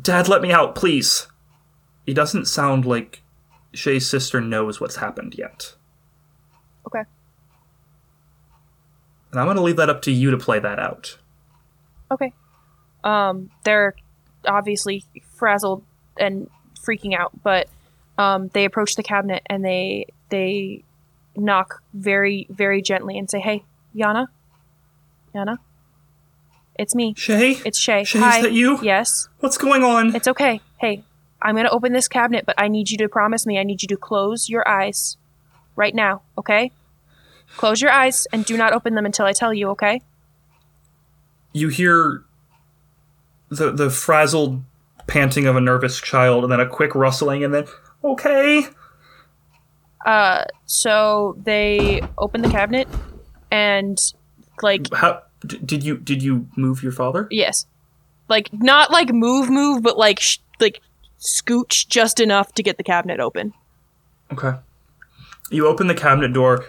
Dad, 0.00 0.28
let 0.28 0.42
me 0.42 0.52
out, 0.52 0.74
please. 0.74 1.26
It 2.06 2.14
doesn't 2.14 2.46
sound 2.46 2.86
like 2.86 3.22
Shay's 3.72 4.08
sister 4.08 4.40
knows 4.40 4.80
what's 4.80 4.96
happened 4.96 5.34
yet. 5.36 5.74
Okay. 6.88 7.04
And 9.30 9.40
I'm 9.40 9.46
going 9.46 9.56
to 9.56 9.62
leave 9.62 9.76
that 9.76 9.90
up 9.90 10.02
to 10.02 10.10
you 10.10 10.30
to 10.30 10.38
play 10.38 10.58
that 10.58 10.78
out. 10.78 11.18
Okay. 12.10 12.32
Um, 13.04 13.50
they're 13.64 13.94
obviously 14.46 15.04
frazzled 15.36 15.84
and 16.18 16.48
freaking 16.80 17.14
out, 17.14 17.32
but 17.42 17.68
um, 18.16 18.48
they 18.48 18.64
approach 18.64 18.96
the 18.96 19.02
cabinet 19.02 19.42
and 19.46 19.64
they 19.64 20.06
they 20.30 20.82
knock 21.36 21.82
very 21.94 22.46
very 22.50 22.82
gently 22.82 23.18
and 23.18 23.30
say, 23.30 23.38
"Hey, 23.38 23.64
Yana, 23.94 24.28
Yana, 25.34 25.58
it's 26.78 26.94
me. 26.94 27.14
Shay? 27.16 27.58
It's 27.64 27.78
Shay. 27.78 28.04
Shay, 28.04 28.18
Hi. 28.18 28.38
is 28.38 28.42
that 28.44 28.52
you? 28.52 28.78
Yes. 28.82 29.28
What's 29.40 29.58
going 29.58 29.84
on? 29.84 30.16
It's 30.16 30.28
okay. 30.28 30.60
Hey, 30.78 31.04
I'm 31.42 31.54
gonna 31.54 31.70
open 31.70 31.92
this 31.92 32.08
cabinet, 32.08 32.46
but 32.46 32.54
I 32.58 32.68
need 32.68 32.90
you 32.90 32.98
to 32.98 33.08
promise 33.08 33.46
me. 33.46 33.58
I 33.58 33.62
need 33.62 33.82
you 33.82 33.88
to 33.88 33.96
close 33.96 34.48
your 34.48 34.66
eyes 34.66 35.16
right 35.76 35.94
now. 35.94 36.22
Okay? 36.38 36.72
Close 37.56 37.80
your 37.80 37.90
eyes 37.90 38.26
and 38.32 38.44
do 38.44 38.56
not 38.56 38.72
open 38.72 38.94
them 38.94 39.06
until 39.06 39.26
I 39.26 39.32
tell 39.32 39.52
you. 39.54 39.68
Okay? 39.70 40.00
you 41.54 41.68
hear 41.68 42.22
the 43.48 43.72
the 43.72 43.88
frazzled 43.90 44.62
panting 45.06 45.46
of 45.46 45.56
a 45.56 45.60
nervous 45.60 45.98
child 46.00 46.44
and 46.44 46.52
then 46.52 46.60
a 46.60 46.68
quick 46.68 46.94
rustling 46.94 47.42
and 47.42 47.54
then 47.54 47.64
okay 48.04 48.66
Uh, 50.04 50.44
so 50.66 51.36
they 51.42 52.00
open 52.18 52.42
the 52.42 52.50
cabinet 52.50 52.86
and 53.50 53.98
like 54.62 54.92
how 54.94 55.22
d- 55.46 55.58
did 55.64 55.82
you 55.82 55.96
did 55.96 56.22
you 56.22 56.46
move 56.54 56.82
your 56.82 56.92
father 56.92 57.26
yes, 57.30 57.66
like 58.28 58.50
not 58.52 58.90
like 58.90 59.10
move 59.12 59.48
move, 59.48 59.82
but 59.82 59.96
like 59.98 60.20
sh- 60.20 60.38
like 60.60 60.80
scooch 61.18 61.88
just 61.88 62.20
enough 62.20 62.52
to 62.52 62.62
get 62.62 62.76
the 62.76 62.84
cabinet 62.84 63.18
open. 63.20 63.54
okay 64.30 64.58
you 65.50 65.66
open 65.66 65.86
the 65.86 65.94
cabinet 65.94 66.32
door 66.34 66.64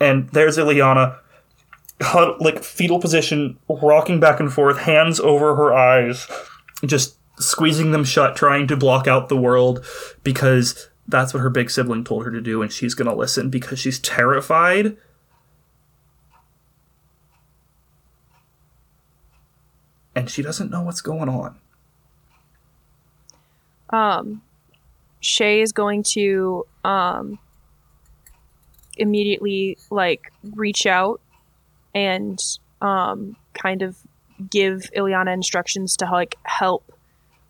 and 0.00 0.28
there's 0.30 0.56
Ileana 0.56 1.18
like 2.40 2.62
fetal 2.62 3.00
position 3.00 3.58
rocking 3.68 4.20
back 4.20 4.40
and 4.40 4.52
forth 4.52 4.78
hands 4.78 5.18
over 5.18 5.56
her 5.56 5.72
eyes 5.72 6.26
just 6.86 7.16
squeezing 7.38 7.90
them 7.92 8.04
shut 8.04 8.36
trying 8.36 8.66
to 8.66 8.76
block 8.76 9.06
out 9.06 9.28
the 9.28 9.36
world 9.36 9.84
because 10.22 10.88
that's 11.08 11.34
what 11.34 11.40
her 11.40 11.50
big 11.50 11.70
sibling 11.70 12.04
told 12.04 12.24
her 12.24 12.30
to 12.30 12.40
do 12.40 12.62
and 12.62 12.72
she's 12.72 12.94
to 13.08 13.14
listen 13.14 13.50
because 13.50 13.78
she's 13.78 13.98
terrified 13.98 14.96
and 20.14 20.28
she 20.28 20.42
doesn't 20.42 20.70
know 20.70 20.82
what's 20.82 21.00
going 21.00 21.28
on. 21.28 21.58
Um, 23.90 24.42
Shay 25.20 25.62
is 25.62 25.72
going 25.72 26.04
to 26.14 26.66
um 26.84 27.38
immediately 28.98 29.78
like 29.90 30.32
reach 30.54 30.86
out 30.86 31.20
and 31.94 32.38
um 32.80 33.36
kind 33.54 33.82
of 33.82 33.96
give 34.50 34.90
Ileana 34.96 35.32
instructions 35.32 35.96
to 35.96 36.04
like 36.06 36.36
help 36.44 36.92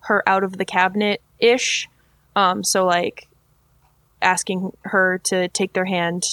her 0.01 0.23
out 0.27 0.43
of 0.43 0.57
the 0.57 0.65
cabinet 0.65 1.21
ish. 1.39 1.87
Um, 2.35 2.63
so 2.63 2.85
like 2.85 3.27
asking 4.21 4.71
her 4.83 5.19
to 5.25 5.47
take 5.49 5.73
their 5.73 5.85
hand 5.85 6.23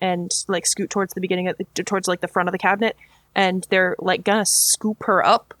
and 0.00 0.30
like 0.48 0.66
scoot 0.66 0.90
towards 0.90 1.14
the 1.14 1.20
beginning 1.20 1.48
of 1.48 1.56
the, 1.58 1.82
towards 1.82 2.08
like 2.08 2.20
the 2.20 2.28
front 2.28 2.48
of 2.48 2.52
the 2.52 2.58
cabinet, 2.58 2.96
and 3.34 3.66
they're 3.70 3.96
like 3.98 4.24
gonna 4.24 4.46
scoop 4.46 5.04
her 5.04 5.24
up 5.24 5.54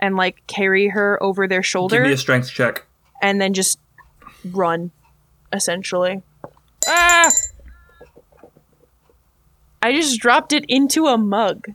and 0.00 0.16
like 0.16 0.44
carry 0.46 0.88
her 0.88 1.22
over 1.22 1.46
their 1.46 1.60
Give 1.60 1.66
shoulder 1.66 2.04
me 2.04 2.12
a 2.12 2.16
strength 2.16 2.50
check. 2.50 2.86
and 3.22 3.40
then 3.40 3.52
just 3.52 3.78
run, 4.44 4.90
essentially. 5.52 6.22
Ah! 6.88 7.30
I 9.82 9.92
just 9.92 10.20
dropped 10.20 10.52
it 10.52 10.64
into 10.68 11.06
a 11.06 11.16
mug. 11.16 11.68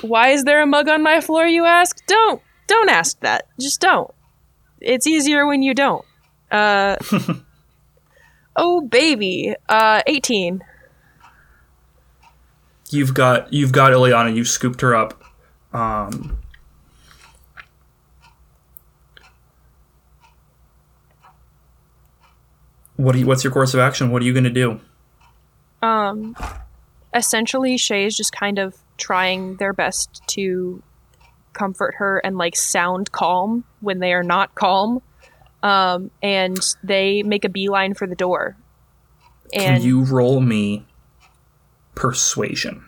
Why 0.00 0.28
is 0.28 0.44
there 0.44 0.62
a 0.62 0.66
mug 0.66 0.88
on 0.88 1.02
my 1.02 1.20
floor, 1.20 1.46
you 1.46 1.64
ask? 1.64 2.04
Don't. 2.06 2.42
Don't 2.66 2.88
ask 2.88 3.20
that. 3.20 3.46
Just 3.58 3.80
don't. 3.80 4.10
It's 4.80 5.06
easier 5.06 5.46
when 5.46 5.62
you 5.62 5.74
don't. 5.74 6.04
Uh. 6.50 6.96
oh, 8.56 8.80
baby. 8.82 9.54
Uh, 9.68 10.02
18. 10.06 10.62
You've 12.90 13.14
got 13.14 13.52
you've 13.52 13.72
got 13.72 13.92
Ileana. 13.92 14.34
You've 14.34 14.48
scooped 14.48 14.80
her 14.80 14.94
up. 14.94 15.22
Um, 15.72 16.38
what 22.96 23.12
do 23.12 23.18
you, 23.18 23.26
What's 23.26 23.44
your 23.44 23.52
course 23.52 23.74
of 23.74 23.80
action? 23.80 24.10
What 24.10 24.22
are 24.22 24.24
you 24.24 24.32
going 24.32 24.44
to 24.44 24.50
do? 24.50 24.80
Um, 25.82 26.34
essentially, 27.18 27.76
Shay 27.76 28.06
is 28.06 28.16
just 28.16 28.32
kind 28.32 28.58
of 28.58 28.76
trying 28.96 29.56
their 29.56 29.72
best 29.72 30.22
to 30.28 30.82
comfort 31.52 31.96
her 31.98 32.18
and 32.18 32.38
like 32.38 32.56
sound 32.56 33.12
calm 33.12 33.64
when 33.80 33.98
they 33.98 34.12
are 34.12 34.22
not 34.22 34.54
calm. 34.54 35.02
Um, 35.62 36.10
and 36.22 36.56
they 36.84 37.22
make 37.24 37.44
a 37.44 37.48
beeline 37.48 37.94
for 37.94 38.06
the 38.06 38.14
door. 38.14 38.56
Can 39.52 39.74
And 39.74 39.84
you 39.84 40.04
roll 40.04 40.40
me 40.40 40.86
persuasion? 41.94 42.84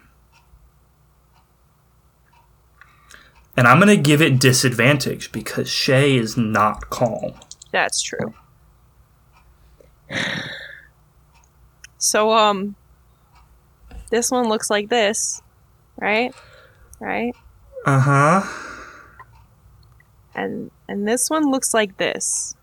And 3.57 3.66
I'm 3.66 3.78
going 3.78 3.89
to 3.94 4.01
give 4.01 4.23
it 4.23 4.39
disadvantage 4.40 5.32
because 5.32 5.69
Shay 5.69 6.16
is 6.16 6.36
not 6.36 6.89
calm. 6.90 7.35
that's 7.73 8.01
true. 8.02 8.35
So, 12.02 12.32
um, 12.32 12.77
this 14.10 14.30
one 14.30 14.48
looks 14.48 14.68
like 14.70 14.88
this, 14.88 15.40
right? 15.98 16.34
Right? 17.00 17.34
Uh 17.86 18.00
huh. 18.00 18.42
And 20.34 20.70
and 20.88 21.06
this 21.08 21.28
one 21.30 21.50
looks 21.50 21.72
like 21.74 21.96
this. 21.96 22.54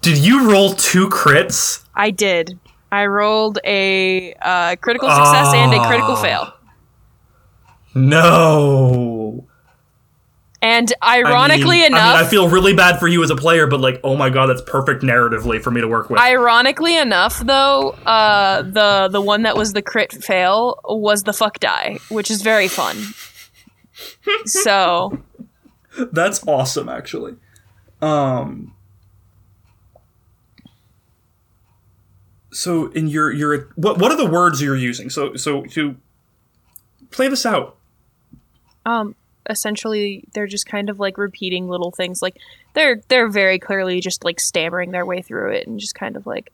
Did 0.00 0.18
you 0.18 0.50
roll 0.50 0.72
two 0.74 1.08
crits? 1.08 1.84
I 1.94 2.10
did. 2.10 2.58
I 2.90 3.06
rolled 3.06 3.58
a 3.64 4.34
uh, 4.42 4.76
critical 4.76 5.08
success 5.08 5.52
and 5.54 5.72
a 5.72 5.86
critical 5.86 6.14
Ah. 6.16 6.22
fail. 6.22 6.54
No. 7.94 9.21
And 10.62 10.92
I 11.02 11.18
ironically 11.18 11.78
mean- 11.78 11.86
enough, 11.86 12.14
I 12.14 12.18
mean, 12.18 12.24
I 12.24 12.28
feel 12.30 12.48
really 12.48 12.72
bad 12.72 13.00
for 13.00 13.08
you 13.08 13.24
as 13.24 13.30
a 13.30 13.36
player, 13.36 13.66
but 13.66 13.80
like, 13.80 14.00
oh 14.04 14.16
my 14.16 14.30
god, 14.30 14.46
that's 14.46 14.62
perfect 14.62 15.02
narratively 15.02 15.60
for 15.60 15.72
me 15.72 15.80
to 15.80 15.88
work 15.88 16.08
with. 16.08 16.20
ironically 16.20 16.96
enough, 16.96 17.40
though, 17.40 17.90
uh, 18.06 18.62
the 18.62 19.08
the 19.10 19.20
one 19.20 19.42
that 19.42 19.56
was 19.56 19.72
the 19.72 19.82
crit 19.82 20.12
fail 20.12 20.78
was 20.84 21.24
the 21.24 21.32
fuck 21.32 21.58
die, 21.58 21.98
which 22.10 22.30
is 22.30 22.42
very 22.42 22.68
fun. 22.68 22.96
so 24.46 25.18
That's 26.12 26.46
awesome, 26.46 26.88
actually. 26.88 27.34
Um. 28.00 28.74
So, 32.52 32.86
in 32.92 33.08
your 33.08 33.32
your 33.32 33.68
what 33.76 33.98
what 33.98 34.12
are 34.12 34.16
the 34.16 34.30
words 34.30 34.62
you're 34.62 34.76
using? 34.76 35.10
So 35.10 35.34
so 35.36 35.62
to 35.64 35.96
play 37.10 37.28
this 37.28 37.44
out. 37.44 37.78
um 38.86 39.14
essentially 39.48 40.24
they're 40.32 40.46
just 40.46 40.66
kind 40.66 40.88
of 40.88 41.00
like 41.00 41.18
repeating 41.18 41.68
little 41.68 41.90
things. 41.90 42.22
Like 42.22 42.38
they're 42.74 43.00
they're 43.08 43.28
very 43.28 43.58
clearly 43.58 44.00
just 44.00 44.24
like 44.24 44.40
stammering 44.40 44.90
their 44.90 45.06
way 45.06 45.22
through 45.22 45.52
it 45.52 45.66
and 45.66 45.80
just 45.80 45.94
kind 45.94 46.16
of 46.16 46.26
like 46.26 46.52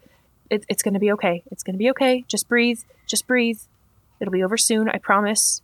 it, 0.50 0.64
it's 0.68 0.82
gonna 0.82 0.98
be 0.98 1.12
okay. 1.12 1.42
It's 1.50 1.62
gonna 1.62 1.78
be 1.78 1.90
okay. 1.90 2.24
Just 2.28 2.48
breathe. 2.48 2.80
Just 3.06 3.26
breathe. 3.26 3.60
It'll 4.20 4.32
be 4.32 4.42
over 4.42 4.56
soon 4.56 4.88
i 4.88 4.98
promise. 4.98 5.62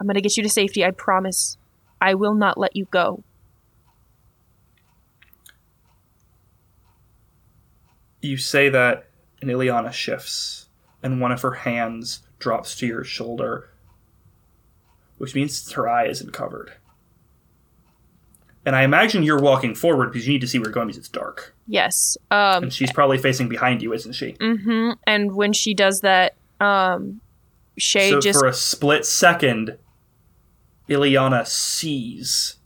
I'm 0.00 0.06
gonna 0.06 0.20
get 0.20 0.36
you 0.36 0.42
to 0.42 0.48
safety. 0.48 0.84
I 0.84 0.90
promise. 0.90 1.56
I 2.00 2.14
will 2.14 2.34
not 2.34 2.58
let 2.58 2.74
you 2.74 2.86
go. 2.90 3.22
You 8.20 8.36
say 8.36 8.68
that, 8.68 9.08
and 9.40 9.50
Ileana 9.50 9.92
shifts, 9.92 10.68
and 11.02 11.20
one 11.20 11.32
of 11.32 11.42
her 11.42 11.52
hands 11.52 12.20
drops 12.38 12.76
to 12.76 12.86
your 12.86 13.02
shoulder, 13.02 13.71
which 15.22 15.36
means 15.36 15.70
her 15.70 15.88
eye 15.88 16.06
isn't 16.08 16.32
covered. 16.32 16.72
And 18.66 18.74
I 18.74 18.82
imagine 18.82 19.22
you're 19.22 19.38
walking 19.40 19.72
forward 19.76 20.12
because 20.12 20.26
you 20.26 20.32
need 20.32 20.40
to 20.40 20.48
see 20.48 20.58
where 20.58 20.66
you're 20.66 20.72
going 20.72 20.88
because 20.88 20.98
it's 20.98 21.08
dark. 21.08 21.54
yes 21.68 22.16
um 22.32 22.64
And 22.64 22.72
she's 22.72 22.90
probably 22.92 23.18
facing 23.18 23.48
behind 23.48 23.82
you, 23.82 23.92
isn't 23.92 24.14
she? 24.14 24.32
Mm-hmm. 24.32 24.90
and 25.06 25.36
when 25.36 25.52
she 25.52 25.74
does 25.74 26.00
that 26.00 26.34
um 26.60 27.20
shay 27.78 28.10
so 28.10 28.20
just 28.20 28.40
for 28.40 28.48
a 28.48 28.52
split 28.52 29.06
second, 29.06 29.78
Ileana 30.88 31.46
sees. 31.46 32.56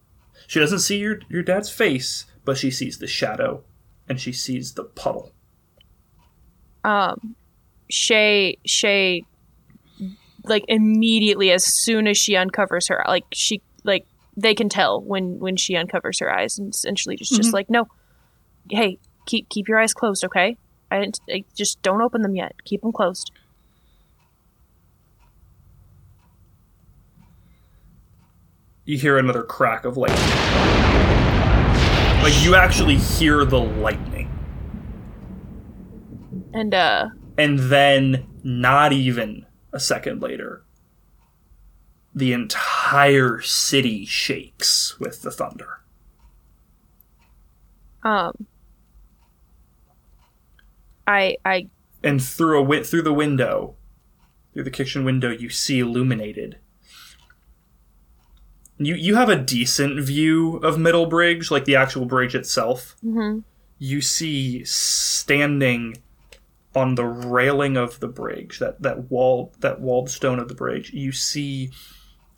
She 0.46 0.58
doesn't 0.58 0.78
see 0.78 0.96
your 0.96 1.18
your 1.28 1.42
dad's 1.42 1.68
face, 1.68 2.24
but 2.46 2.56
she 2.56 2.70
sees 2.70 2.96
the 2.96 3.06
shadow, 3.06 3.64
and 4.08 4.18
she 4.18 4.32
sees 4.32 4.72
the 4.72 4.84
puddle. 4.84 5.32
um 6.84 7.36
shay 7.90 8.56
shay 8.64 9.24
like 10.48 10.64
immediately 10.68 11.50
as 11.50 11.64
soon 11.64 12.06
as 12.06 12.16
she 12.16 12.36
uncovers 12.36 12.88
her 12.88 13.04
like 13.08 13.24
she 13.32 13.60
like 13.84 14.06
they 14.36 14.54
can 14.54 14.68
tell 14.68 15.00
when 15.00 15.38
when 15.38 15.56
she 15.56 15.76
uncovers 15.76 16.18
her 16.20 16.32
eyes 16.32 16.58
and 16.58 16.74
essentially 16.74 17.16
just 17.16 17.32
just 17.34 17.50
Mhm. 17.50 17.54
like 17.54 17.70
no. 17.70 17.86
Hey 18.70 18.98
keep 19.26 19.48
keep 19.48 19.68
your 19.68 19.78
eyes 19.78 19.92
closed 19.94 20.24
okay? 20.24 20.56
I 20.90 21.00
didn't 21.00 21.20
I, 21.28 21.44
just 21.56 21.82
don't 21.82 22.00
open 22.02 22.22
them 22.22 22.36
yet. 22.36 22.54
Keep 22.64 22.82
them 22.82 22.92
closed. 22.92 23.30
You 28.84 28.96
hear 28.98 29.18
another 29.18 29.42
crack 29.42 29.84
of 29.84 29.96
lightning. 29.96 30.20
Like 32.22 32.44
you 32.44 32.54
actually 32.54 32.96
hear 32.96 33.44
the 33.44 33.58
lightning, 33.60 34.28
and 36.52 36.74
uh 36.74 37.08
and 37.38 37.58
then 37.58 38.26
not 38.42 38.92
even 38.92 39.45
a 39.72 39.80
second 39.80 40.22
later, 40.22 40.62
the 42.14 42.32
entire 42.32 43.40
city 43.40 44.04
shakes 44.06 44.98
with 44.98 45.22
the 45.22 45.30
thunder. 45.30 45.80
um 48.02 48.32
i 51.06 51.36
i 51.44 51.68
and 52.02 52.22
through 52.22 52.58
a 52.60 52.62
wi- 52.62 52.82
through 52.84 53.02
the 53.02 53.12
window, 53.12 53.74
through 54.52 54.62
the 54.64 54.70
kitchen 54.70 55.04
window, 55.04 55.30
you 55.30 55.48
see 55.48 55.80
illuminated. 55.80 56.58
You 58.78 58.94
you 58.94 59.14
have 59.16 59.28
a 59.28 59.36
decent 59.36 60.00
view 60.04 60.56
of 60.58 60.78
Middle 60.78 61.06
Bridge, 61.06 61.50
like 61.50 61.64
the 61.64 61.74
actual 61.76 62.04
bridge 62.06 62.34
itself. 62.34 62.96
mhm. 63.04 63.42
You 63.78 64.00
see 64.00 64.62
standing 64.64 65.96
on 66.76 66.94
the 66.94 67.04
railing 67.06 67.76
of 67.76 67.98
the 68.00 68.06
bridge, 68.06 68.58
that 68.58 68.80
that 68.82 69.10
wall 69.10 69.52
that 69.60 69.80
walled 69.80 70.10
stone 70.10 70.38
of 70.38 70.48
the 70.48 70.54
bridge. 70.54 70.92
You 70.92 71.10
see 71.10 71.70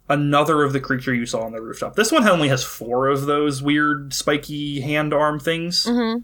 another 0.09 0.62
of 0.62 0.73
the 0.73 0.81
creature 0.81 1.12
you 1.12 1.27
saw 1.27 1.40
on 1.43 1.52
the 1.52 1.60
rooftop. 1.60 1.97
This 1.97 2.12
one 2.12 2.27
only 2.27 2.48
has 2.48 2.65
four 2.65 3.09
of 3.09 3.27
those 3.27 3.60
weird 3.62 4.15
spiky 4.15 4.81
hand 4.81 5.12
arm 5.12 5.39
things. 5.40 5.85
Mhm. 5.85 6.23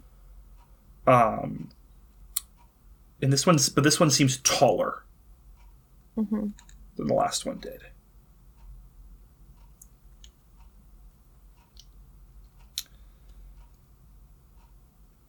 Um, 1.06 1.68
and 3.20 3.32
this 3.32 3.46
one's, 3.46 3.68
but 3.68 3.84
this 3.84 3.98
one 4.00 4.10
seems 4.10 4.38
taller 4.38 5.02
Mhm. 6.16 6.52
than 6.96 7.06
the 7.08 7.14
last 7.14 7.44
one 7.44 7.58
did. 7.58 7.82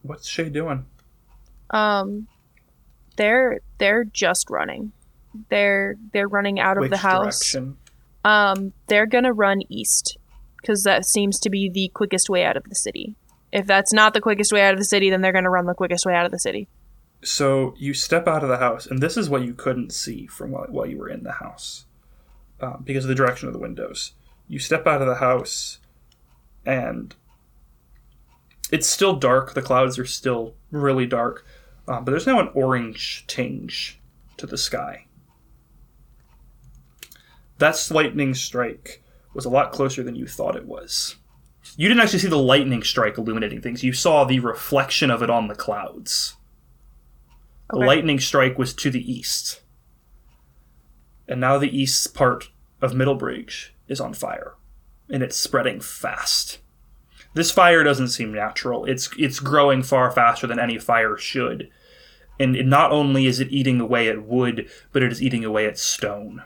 What's 0.01 0.27
Shay 0.27 0.49
doing? 0.49 0.85
um 1.71 2.27
they're 3.17 3.59
they're 3.77 4.03
just 4.03 4.49
running 4.49 4.91
they're 5.49 5.95
they're 6.13 6.27
running 6.27 6.59
out 6.59 6.77
of 6.77 6.81
Which 6.81 6.91
the 6.91 6.97
house 6.97 7.39
direction? 7.39 7.77
Um, 8.23 8.73
they're 8.87 9.05
gonna 9.05 9.33
run 9.33 9.61
east 9.69 10.17
because 10.57 10.83
that 10.83 11.05
seems 11.05 11.39
to 11.41 11.49
be 11.49 11.69
the 11.69 11.89
quickest 11.93 12.29
way 12.29 12.43
out 12.43 12.57
of 12.57 12.63
the 12.65 12.75
city. 12.75 13.15
If 13.51 13.67
that's 13.67 13.93
not 13.93 14.13
the 14.13 14.21
quickest 14.21 14.51
way 14.51 14.61
out 14.61 14.73
of 14.73 14.79
the 14.79 14.85
city, 14.85 15.09
then 15.09 15.21
they're 15.21 15.31
gonna 15.31 15.49
run 15.49 15.65
the 15.65 15.73
quickest 15.73 16.05
way 16.05 16.13
out 16.13 16.25
of 16.25 16.31
the 16.31 16.39
city. 16.39 16.67
So 17.23 17.73
you 17.77 17.93
step 17.93 18.27
out 18.27 18.43
of 18.43 18.49
the 18.49 18.57
house, 18.57 18.85
and 18.85 19.01
this 19.01 19.17
is 19.17 19.29
what 19.29 19.43
you 19.43 19.53
couldn't 19.53 19.91
see 19.91 20.27
from 20.27 20.51
while, 20.51 20.67
while 20.69 20.85
you 20.85 20.97
were 20.97 21.09
in 21.09 21.23
the 21.23 21.33
house 21.33 21.85
uh, 22.59 22.77
because 22.77 23.05
of 23.05 23.09
the 23.09 23.15
direction 23.15 23.47
of 23.47 23.53
the 23.53 23.59
windows. 23.59 24.13
You 24.47 24.59
step 24.59 24.85
out 24.85 25.01
of 25.01 25.07
the 25.07 25.15
house, 25.15 25.79
and 26.65 27.15
it's 28.71 28.87
still 28.87 29.15
dark. 29.15 29.53
The 29.53 29.61
clouds 29.61 29.97
are 29.97 30.05
still 30.05 30.53
really 30.71 31.07
dark, 31.07 31.45
uh, 31.87 32.01
but 32.01 32.11
there's 32.11 32.27
now 32.27 32.39
an 32.39 32.49
orange 32.53 33.25
tinge 33.27 33.99
to 34.37 34.45
the 34.45 34.57
sky. 34.57 35.05
That 37.57 37.87
lightning 37.91 38.33
strike 38.33 39.03
was 39.33 39.45
a 39.45 39.49
lot 39.49 39.71
closer 39.71 40.03
than 40.03 40.15
you 40.15 40.27
thought 40.27 40.55
it 40.55 40.65
was. 40.65 41.15
You 41.77 41.87
didn't 41.87 42.01
actually 42.01 42.19
see 42.19 42.27
the 42.27 42.37
lightning 42.37 42.83
strike 42.83 43.17
illuminating 43.17 43.61
things. 43.61 43.83
You 43.83 43.93
saw 43.93 44.23
the 44.23 44.39
reflection 44.39 45.09
of 45.09 45.21
it 45.21 45.29
on 45.29 45.47
the 45.47 45.55
clouds. 45.55 46.35
The 47.71 47.79
lightning 47.79 48.19
strike 48.19 48.57
was 48.57 48.73
to 48.75 48.91
the 48.91 49.11
east. 49.11 49.61
And 51.27 51.41
now 51.41 51.57
the 51.57 51.75
east 51.75 52.13
part 52.13 52.49
of 52.81 52.93
Middlebridge 52.93 53.73
is 53.87 53.99
on 53.99 54.13
fire. 54.13 54.53
And 55.09 55.23
it's 55.23 55.35
spreading 55.35 55.79
fast. 55.79 56.59
This 57.35 57.51
fire 57.51 57.83
doesn't 57.83 58.07
seem 58.07 58.33
natural. 58.33 58.85
It's 58.85 59.09
it's 59.19 59.39
growing 59.39 59.83
far 59.83 60.09
faster 60.09 60.47
than 60.47 60.57
any 60.59 60.79
fire 60.79 61.17
should. 61.17 61.69
And 62.39 62.55
it- 62.55 62.65
not 62.65 62.91
only 62.91 63.27
is 63.27 63.39
it 63.39 63.51
eating 63.51 63.79
away 63.79 64.07
at 64.09 64.23
wood, 64.23 64.67
but 64.91 65.03
it 65.03 65.11
is 65.11 65.21
eating 65.21 65.45
away 65.45 65.67
at 65.67 65.77
stone. 65.77 66.43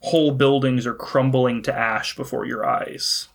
Whole 0.00 0.32
buildings 0.32 0.86
are 0.86 0.94
crumbling 0.94 1.62
to 1.62 1.74
ash 1.74 2.16
before 2.16 2.44
your 2.44 2.66
eyes. 2.66 3.28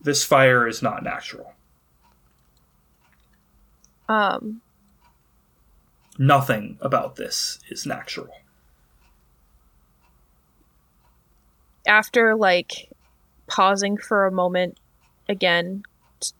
This 0.00 0.24
fire 0.24 0.66
is 0.66 0.80
not 0.82 1.02
natural. 1.02 1.54
Um, 4.08 4.62
Nothing 6.20 6.78
about 6.80 7.16
this 7.16 7.58
is 7.68 7.84
natural. 7.86 8.30
After 11.88 12.36
like 12.36 12.90
pausing 13.46 13.96
for 13.96 14.26
a 14.26 14.32
moment 14.32 14.78
again 15.28 15.82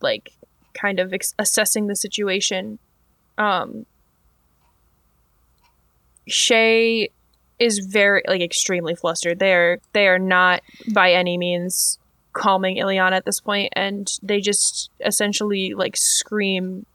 like 0.01 0.33
kind 0.75 1.01
of 1.01 1.12
ex- 1.12 1.35
assessing 1.39 1.87
the 1.87 1.97
situation 1.97 2.79
um 3.39 3.87
shay 6.29 7.11
is 7.59 7.79
very 7.79 8.23
like 8.29 8.41
extremely 8.41 8.95
flustered. 8.95 9.39
They're 9.39 9.81
they 9.93 10.07
are 10.09 10.19
not 10.19 10.62
by 10.93 11.12
any 11.12 11.37
means 11.37 11.99
calming 12.33 12.77
Ileana 12.77 13.12
at 13.12 13.25
this 13.25 13.41
point 13.41 13.73
and 13.75 14.09
they 14.23 14.41
just 14.41 14.91
essentially 15.05 15.75
like 15.75 15.97
scream 15.97 16.87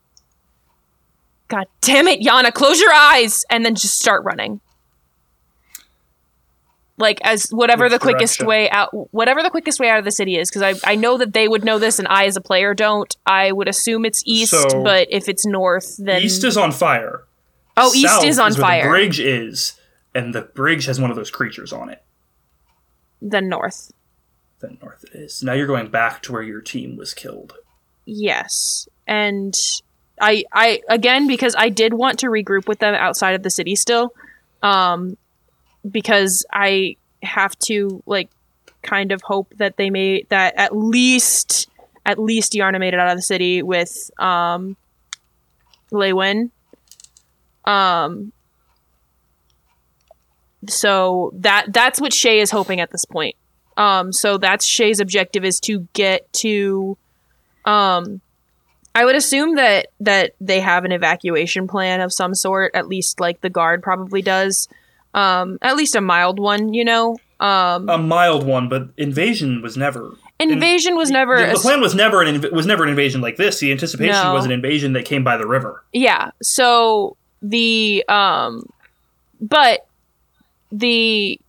god 1.49 1.65
damn 1.81 2.07
it 2.07 2.21
Yana 2.21 2.53
close 2.53 2.79
your 2.79 2.93
eyes 2.93 3.43
and 3.49 3.65
then 3.65 3.75
just 3.75 3.99
start 3.99 4.23
running 4.23 4.61
like 6.97 7.19
as 7.23 7.49
whatever 7.49 7.89
the 7.89 7.97
quickest 7.99 8.43
way 8.43 8.69
out 8.69 8.89
whatever 9.13 9.41
the 9.41 9.49
quickest 9.49 9.79
way 9.79 9.89
out 9.89 9.97
of 9.99 10.05
the 10.05 10.11
city 10.11 10.37
is 10.37 10.49
because 10.49 10.61
I, 10.83 10.91
I 10.91 10.95
know 10.95 11.17
that 11.17 11.33
they 11.33 11.47
would 11.47 11.63
know 11.65 11.79
this 11.79 11.97
and 11.99 12.07
i 12.07 12.25
as 12.25 12.37
a 12.37 12.41
player 12.41 12.73
don't 12.75 13.15
i 13.25 13.51
would 13.51 13.67
assume 13.67 14.05
it's 14.05 14.21
east 14.25 14.51
So- 14.51 14.83
but 14.83 15.07
if 15.09 15.27
it's 15.27 15.45
north 15.45 15.97
then 15.97 16.21
East 16.21 16.43
is 16.43 16.55
on 16.55 16.71
fire. 16.71 17.23
oh 17.77 17.93
east 17.95 18.23
is 18.23 18.37
on 18.37 18.51
where 18.53 18.61
fire 18.61 18.83
The 18.83 18.89
bridge 18.89 19.19
is, 19.19 19.79
and 20.13 20.35
the 20.35 20.41
bridge 20.43 20.85
has 20.85 21.01
one 21.01 21.09
of 21.09 21.15
those 21.15 21.31
creatures 21.31 21.73
on 21.73 21.89
it. 21.89 22.03
then 23.21 23.49
north 23.49 23.91
Then 24.59 24.77
north 24.81 25.03
it 25.05 25.17
is. 25.17 25.41
Now 25.43 25.53
you're 25.53 25.67
going 25.67 25.89
back 25.89 26.21
to 26.23 26.31
where 26.31 26.43
your 26.43 26.61
team 26.61 26.95
was 26.95 27.13
killed. 27.13 27.53
yes 28.05 28.87
and 29.07 29.55
i 30.21 30.43
i 30.53 30.79
again 30.89 31.25
because 31.27 31.55
i 31.57 31.69
did 31.69 31.93
want 31.95 32.19
to 32.19 32.27
regroup 32.27 32.67
with 32.67 32.77
them 32.79 32.93
outside 32.93 33.33
of 33.33 33.41
the 33.41 33.49
city 33.49 33.75
still 33.75 34.13
um 34.61 35.17
because 35.89 36.45
i 36.51 36.95
have 37.21 37.57
to 37.59 38.01
like 38.05 38.29
kind 38.83 39.11
of 39.11 39.21
hope 39.21 39.53
that 39.57 39.77
they 39.77 39.89
may 39.89 40.23
that 40.29 40.53
at 40.57 40.75
least 40.75 41.67
at 42.05 42.19
least 42.19 42.53
Iarna 42.53 42.79
made 42.79 42.93
it 42.93 42.99
out 42.99 43.09
of 43.09 43.17
the 43.17 43.21
city 43.21 43.63
with 43.63 44.11
um 44.19 44.75
Leywin. 45.91 46.51
Um 47.65 48.33
so 50.67 51.31
that 51.35 51.73
that's 51.73 51.99
what 51.99 52.13
Shay 52.13 52.39
is 52.39 52.51
hoping 52.51 52.79
at 52.79 52.91
this 52.91 53.05
point. 53.05 53.35
Um 53.77 54.11
so 54.11 54.37
that's 54.37 54.65
Shay's 54.65 54.99
objective 54.99 55.45
is 55.45 55.59
to 55.61 55.87
get 55.93 56.31
to 56.33 56.97
um 57.65 58.21
I 58.95 59.05
would 59.05 59.15
assume 59.15 59.55
that 59.55 59.87
that 60.01 60.33
they 60.39 60.59
have 60.59 60.85
an 60.85 60.91
evacuation 60.91 61.67
plan 61.67 62.01
of 62.01 62.13
some 62.13 62.35
sort, 62.35 62.75
at 62.75 62.87
least 62.87 63.19
like 63.19 63.41
the 63.41 63.49
guard 63.49 63.81
probably 63.81 64.21
does. 64.21 64.67
Um 65.13 65.57
at 65.61 65.75
least 65.75 65.95
a 65.95 66.01
mild 66.01 66.39
one, 66.39 66.73
you 66.73 66.83
know. 66.85 67.17
Um 67.39 67.89
A 67.89 67.97
mild 67.97 68.45
one, 68.45 68.69
but 68.69 68.89
invasion 68.97 69.61
was 69.61 69.75
never. 69.77 70.11
invasion 70.39 70.95
was 70.95 71.09
never 71.11 71.37
The, 71.37 71.51
a 71.51 71.53
the 71.53 71.59
plan 71.59 71.81
was 71.81 71.93
never 71.95 72.21
an 72.21 72.35
inv- 72.41 72.51
was 72.51 72.65
never 72.65 72.83
an 72.83 72.89
invasion 72.89 73.21
like 73.21 73.37
this. 73.37 73.59
The 73.59 73.71
anticipation 73.71 74.13
No. 74.23 74.33
was 74.33 74.45
an 74.45 74.51
invasion 74.51 74.93
that 74.93 75.05
came 75.05 75.23
by 75.23 75.37
the 75.37 75.47
river. 75.47 75.83
yeah 75.93 76.31
so 76.41 77.15
the 77.41 78.03
um 78.07 78.65
but 79.41 79.85
the 80.71 81.39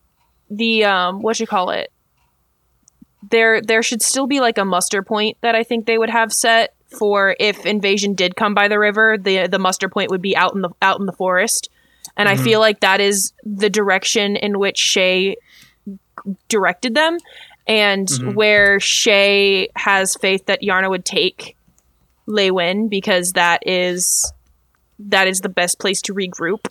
the 0.51 0.85
um 0.85 1.23
what 1.23 1.39
you 1.41 1.47
call 1.47 1.71
it 1.71 1.91
there 3.31 3.61
there 3.63 3.83
should 3.83 4.03
still 4.03 4.27
be 4.27 4.41
like 4.41 4.59
a 4.59 4.65
muster 4.65 5.03
point 5.03 5.37
that 5.41 5.55
i 5.55 5.63
think 5.63 5.87
they 5.87 5.97
would 5.97 6.11
have 6.11 6.33
set 6.33 6.75
for 6.99 7.35
if 7.41 7.65
invasion 7.65 8.15
did 8.15 8.37
come 8.37 8.55
by 8.55 8.69
the 8.69 8.79
river 8.79 9.17
the 9.17 9.47
the 9.47 9.59
muster 9.59 9.89
point 9.89 10.11
would 10.11 10.21
be 10.21 10.37
out 10.37 10.55
in 10.55 10.61
the 10.61 10.69
out 10.83 11.01
in 11.01 11.07
the 11.07 11.13
forest 11.13 11.71
and 12.17 12.29
i 12.29 12.35
Mhm. 12.37 12.45
feel 12.45 12.61
like 12.61 12.81
that 12.81 13.01
is 13.01 13.33
the 13.45 13.71
direction 13.71 14.37
in 14.37 14.59
which 14.59 14.79
shay 14.79 15.37
directed 16.49 16.95
them 16.95 17.19
and 17.67 18.09
Mhm. 18.09 18.35
where 18.35 18.79
shay 18.81 19.69
has 19.77 20.15
faith 20.17 20.47
that 20.47 20.63
Iarna 20.63 20.89
would 20.91 21.05
take 21.05 21.57
Leywin 22.29 22.89
because 22.89 23.33
that 23.33 23.63
is 23.67 24.33
that 24.99 25.27
is 25.27 25.41
the 25.41 25.49
best 25.49 25.79
place 25.81 26.01
to 26.03 26.15
regroup. 26.15 26.67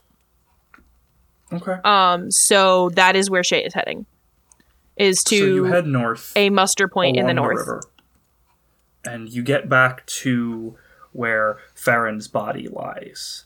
Okay. 1.52 1.76
Um, 1.84 2.32
so 2.32 2.90
that 2.92 3.16
is 3.16 3.30
where 3.30 3.44
Shay 3.44 3.64
is 3.66 3.74
heading, 3.74 4.06
is 4.98 5.20
so 5.22 5.36
you 5.36 5.56
to 5.58 5.64
head 5.66 5.86
north. 5.86 6.32
a 6.36 6.50
muster 6.50 6.88
point 6.88 7.18
in 7.18 7.28
the 7.28 7.34
north. 7.34 7.58
river. 7.60 7.82
and 9.06 9.28
you 9.30 9.44
get 9.44 9.68
back 9.68 10.06
to 10.06 10.78
where 11.12 11.58
Farron's 11.76 12.30
body 12.30 12.70
lies. 12.70 13.44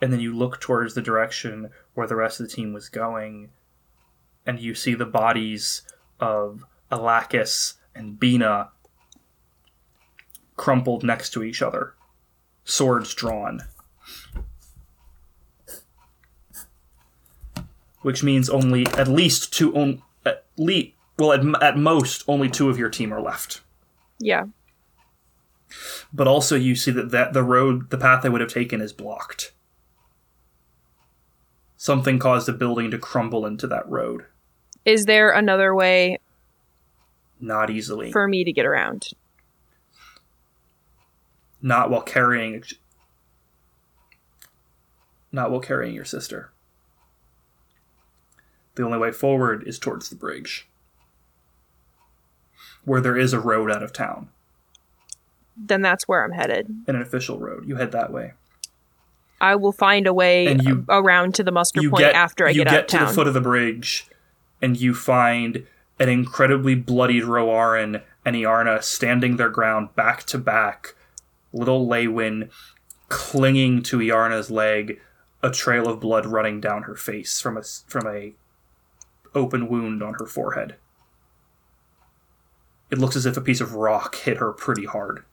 And 0.00 0.12
then 0.12 0.20
you 0.20 0.34
look 0.34 0.60
towards 0.60 0.94
the 0.94 1.02
direction 1.02 1.70
where 1.94 2.06
the 2.06 2.16
rest 2.16 2.40
of 2.40 2.48
the 2.48 2.54
team 2.54 2.72
was 2.72 2.88
going, 2.88 3.50
and 4.44 4.60
you 4.60 4.74
see 4.74 4.94
the 4.94 5.06
bodies 5.06 5.82
of 6.20 6.64
Alakis 6.90 7.74
and 7.94 8.18
Bina 8.18 8.70
crumpled 10.56 11.02
next 11.02 11.30
to 11.30 11.42
each 11.42 11.62
other, 11.62 11.94
swords 12.64 13.14
drawn. 13.14 13.62
Which 18.02 18.22
means 18.22 18.50
only 18.50 18.86
at 18.88 19.08
least 19.08 19.52
two, 19.52 19.74
on, 19.74 20.02
at 20.26 20.44
least, 20.58 20.92
well, 21.18 21.32
at, 21.32 21.62
at 21.62 21.78
most, 21.78 22.24
only 22.28 22.50
two 22.50 22.68
of 22.68 22.78
your 22.78 22.90
team 22.90 23.12
are 23.12 23.22
left. 23.22 23.62
Yeah. 24.18 24.44
But 26.12 26.28
also, 26.28 26.54
you 26.54 26.76
see 26.76 26.90
that, 26.90 27.10
that 27.10 27.32
the 27.32 27.42
road, 27.42 27.88
the 27.90 27.98
path 27.98 28.22
they 28.22 28.28
would 28.28 28.42
have 28.42 28.50
taken 28.52 28.80
is 28.82 28.92
blocked. 28.92 29.53
Something 31.84 32.18
caused 32.18 32.48
a 32.48 32.52
building 32.54 32.90
to 32.92 32.98
crumble 32.98 33.44
into 33.44 33.66
that 33.66 33.86
road. 33.90 34.24
Is 34.86 35.04
there 35.04 35.30
another 35.32 35.74
way 35.74 36.16
Not 37.38 37.68
easily. 37.68 38.10
for 38.10 38.26
me 38.26 38.42
to 38.42 38.52
get 38.54 38.64
around? 38.64 39.08
not 41.60 41.90
while 41.90 42.00
carrying. 42.00 42.62
Not 45.30 45.50
while 45.50 45.60
carrying 45.60 45.94
your 45.94 46.06
sister. 46.06 46.52
The 48.76 48.82
only 48.82 48.96
way 48.96 49.12
forward 49.12 49.68
is 49.68 49.78
towards 49.78 50.08
the 50.08 50.16
bridge, 50.16 50.66
where 52.86 53.02
there 53.02 53.18
is 53.18 53.34
a 53.34 53.40
road 53.40 53.70
out 53.70 53.82
of 53.82 53.92
town, 53.92 54.30
Then 55.54 55.82
that's 55.82 56.08
where 56.08 56.24
I'm 56.24 56.32
headed. 56.32 56.66
an 56.86 56.96
official 56.96 57.38
road. 57.38 57.68
You 57.68 57.76
head 57.76 57.92
that 57.92 58.10
way. 58.10 58.32
I 59.40 59.56
will 59.56 59.72
find 59.72 60.06
a 60.06 60.14
way 60.14 60.46
And 60.46 60.62
you- 60.62 60.84
around 60.88 61.34
to 61.36 61.42
the 61.44 61.52
muster 61.52 61.80
point 61.82 61.98
get 61.98 62.14
after 62.14 62.46
I 62.46 62.52
get, 62.52 62.66
get 62.66 62.66
out 62.68 62.80
of 62.80 62.86
town. 62.86 63.00
You 63.00 63.04
get 63.06 63.06
to 63.06 63.10
the 63.10 63.14
foot 63.14 63.26
of 63.28 63.34
the 63.34 63.40
bridge, 63.40 64.06
and 64.62 64.76
you 64.80 64.94
find 64.94 65.66
an 65.98 66.08
incredibly 66.08 66.74
bloodied 66.74 67.24
Roarin 67.24 68.02
and 68.24 68.36
Iarna 68.36 68.82
standing 68.82 69.36
their 69.36 69.50
ground 69.50 69.94
back 69.94 70.24
to 70.24 70.38
back. 70.38 70.94
Little 71.52 71.86
Leywin 71.86 72.50
clinging 73.08 73.82
to 73.84 73.98
Iarna's 73.98 74.50
leg, 74.50 75.00
a 75.42 75.50
trail 75.50 75.88
of 75.88 76.00
blood 76.00 76.26
running 76.26 76.60
down 76.60 76.84
her 76.84 76.96
face 76.96 77.40
from 77.40 77.56
a 77.56 77.62
from 77.86 78.06
a 78.06 78.32
open 79.34 79.68
wound 79.68 80.02
on 80.02 80.14
her 80.14 80.26
forehead. 80.26 80.76
It 82.90 82.98
looks 82.98 83.16
as 83.16 83.26
if 83.26 83.36
a 83.36 83.40
piece 83.40 83.60
of 83.60 83.74
rock 83.74 84.14
hit 84.16 84.38
her 84.38 84.52
pretty 84.52 84.86
hard. 84.86 85.24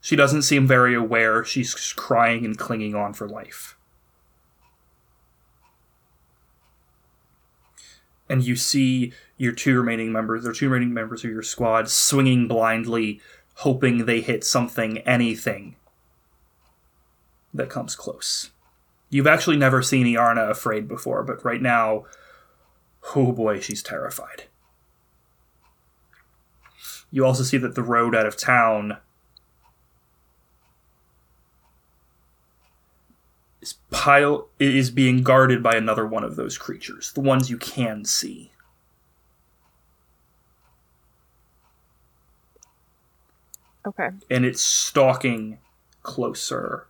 She 0.00 0.16
doesn't 0.16 0.42
seem 0.42 0.66
very 0.66 0.94
aware. 0.94 1.44
She's 1.44 1.74
crying 1.92 2.44
and 2.44 2.56
clinging 2.56 2.94
on 2.94 3.14
for 3.14 3.28
life. 3.28 3.76
And 8.28 8.44
you 8.44 8.56
see 8.56 9.12
your 9.36 9.52
two 9.52 9.78
remaining 9.78 10.12
members, 10.12 10.46
or 10.46 10.52
two 10.52 10.68
remaining 10.68 10.92
members 10.92 11.24
of 11.24 11.30
your 11.30 11.42
squad, 11.42 11.88
swinging 11.88 12.46
blindly, 12.46 13.20
hoping 13.54 14.04
they 14.04 14.20
hit 14.20 14.44
something, 14.44 14.98
anything 14.98 15.76
that 17.54 17.70
comes 17.70 17.96
close. 17.96 18.50
You've 19.10 19.26
actually 19.26 19.56
never 19.56 19.82
seen 19.82 20.06
Iarna 20.06 20.50
afraid 20.50 20.86
before, 20.86 21.22
but 21.22 21.44
right 21.44 21.62
now, 21.62 22.04
oh 23.16 23.32
boy, 23.32 23.60
she's 23.60 23.82
terrified. 23.82 24.44
You 27.10 27.24
also 27.24 27.42
see 27.42 27.56
that 27.56 27.74
the 27.74 27.82
road 27.82 28.14
out 28.14 28.26
of 28.26 28.36
town 28.36 28.98
is 33.60 33.74
pile 33.90 34.48
is 34.58 34.90
being 34.90 35.22
guarded 35.22 35.62
by 35.62 35.74
another 35.74 36.06
one 36.06 36.24
of 36.24 36.36
those 36.36 36.56
creatures, 36.58 37.12
the 37.12 37.20
ones 37.20 37.50
you 37.50 37.58
can 37.58 38.04
see. 38.04 38.50
Okay. 43.86 44.10
and 44.30 44.44
it's 44.44 44.60
stalking 44.62 45.58
closer 46.02 46.88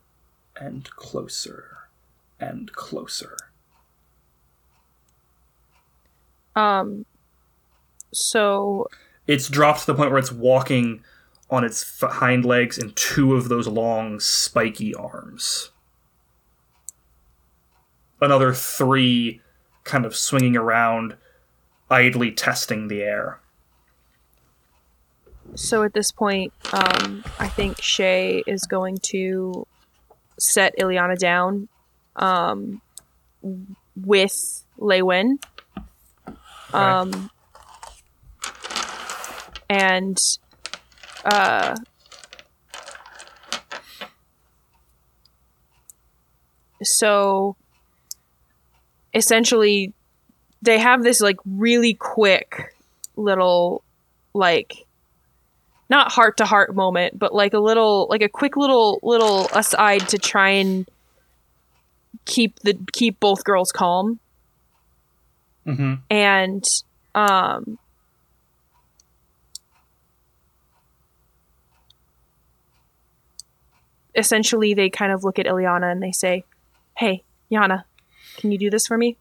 and 0.56 0.90
closer 0.90 1.76
and 2.40 2.72
closer. 2.72 3.36
Um. 6.56 7.04
So 8.12 8.88
It's 9.28 9.48
dropped 9.48 9.80
to 9.80 9.86
the 9.86 9.94
point 9.94 10.10
where 10.10 10.18
it's 10.18 10.32
walking 10.32 11.04
on 11.50 11.62
its 11.62 12.00
hind 12.00 12.44
legs 12.44 12.78
and 12.78 12.96
two 12.96 13.36
of 13.36 13.48
those 13.48 13.68
long, 13.68 14.18
spiky 14.18 14.94
arms. 14.94 15.70
Another 18.20 18.52
three 18.52 19.40
kind 19.84 20.04
of 20.04 20.14
swinging 20.16 20.56
around, 20.56 21.16
idly 21.90 22.30
testing 22.32 22.88
the 22.88 23.02
air. 23.02 23.40
so 25.54 25.82
at 25.82 25.94
this 25.94 26.12
point, 26.12 26.52
um, 26.72 27.24
I 27.38 27.48
think 27.48 27.80
Shay 27.80 28.42
is 28.46 28.64
going 28.64 28.98
to 29.10 29.66
set 30.38 30.74
Ileana 30.78 31.18
down, 31.18 31.68
um, 32.16 32.82
with 33.96 34.64
Leywin. 34.78 35.38
Um, 36.72 37.30
and 39.70 40.18
uh, 41.24 41.76
so 46.82 47.56
essentially 49.14 49.92
they 50.62 50.78
have 50.78 51.02
this 51.02 51.20
like 51.20 51.36
really 51.46 51.94
quick 51.94 52.74
little 53.16 53.82
like 54.34 54.86
not 55.90 56.12
heart 56.12 56.36
to 56.36 56.44
heart 56.44 56.74
moment 56.74 57.18
but 57.18 57.34
like 57.34 57.54
a 57.54 57.58
little 57.58 58.06
like 58.10 58.22
a 58.22 58.28
quick 58.28 58.56
little 58.56 58.98
little 59.02 59.46
aside 59.54 60.08
to 60.08 60.18
try 60.18 60.50
and 60.50 60.88
keep 62.24 62.58
the 62.60 62.78
keep 62.92 63.18
both 63.20 63.44
girls 63.44 63.72
calm 63.72 64.18
Mm-hmm. 65.66 65.94
and 66.08 66.64
um 67.14 67.78
essentially 74.14 74.74
they 74.74 74.90
kind 74.90 75.12
of 75.12 75.24
look 75.24 75.38
at 75.38 75.46
Ileana 75.46 75.90
and 75.90 76.02
they 76.02 76.12
say, 76.12 76.44
"Hey, 76.96 77.22
Yana, 77.50 77.84
can 78.38 78.52
you 78.52 78.58
do 78.58 78.70
this 78.70 78.86
for 78.86 78.96
me? 78.96 79.18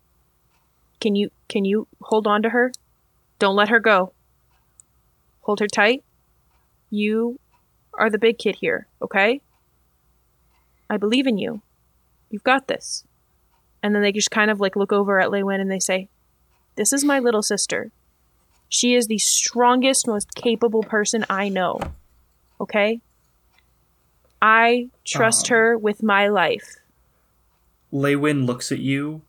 Can 1.02 1.16
you 1.16 1.32
can 1.50 1.66
you 1.66 1.88
hold 2.02 2.28
on 2.28 2.44
to 2.44 2.50
her? 2.50 2.72
Don't 3.40 3.56
let 3.56 3.70
her 3.70 3.80
go. 3.80 4.14
Hold 5.42 5.60
her 5.60 5.68
tight. 5.68 6.04
You 6.90 7.40
are 7.96 8.10
the 8.10 8.20
big 8.20 8.38
kid 8.38 8.58
here, 8.58 8.88
okay? 9.02 9.42
I 10.90 10.98
believe 10.98 11.26
in 11.28 11.38
you. 11.38 11.62
You've 12.30 12.44
got 12.44 12.68
this." 12.68 13.04
And 13.82 13.94
then 13.94 14.02
they 14.04 14.12
just 14.12 14.32
kind 14.32 14.52
of 14.52 14.60
like 14.60 14.76
look 14.76 14.94
over 14.94 15.20
at 15.20 15.30
Leywin 15.30 15.60
and 15.60 15.72
they 15.72 15.80
say, 15.80 16.10
"This 16.76 16.94
is 16.94 17.04
my 17.04 17.20
little 17.20 17.44
sister. 17.44 17.92
She 18.70 18.94
is 18.94 19.08
the 19.08 19.18
strongest, 19.18 20.08
most 20.08 20.36
capable 20.36 20.84
person 20.84 21.26
I 21.30 21.50
know. 21.50 21.80
Okay? 22.60 23.02
I 24.42 24.90
trust 25.06 25.50
Um. 25.50 25.56
her 25.56 25.78
with 25.78 26.04
my 26.04 26.28
life." 26.28 26.76
Leywin 27.92 28.46
looks 28.46 28.72
at 28.72 28.80
you, 28.80 29.22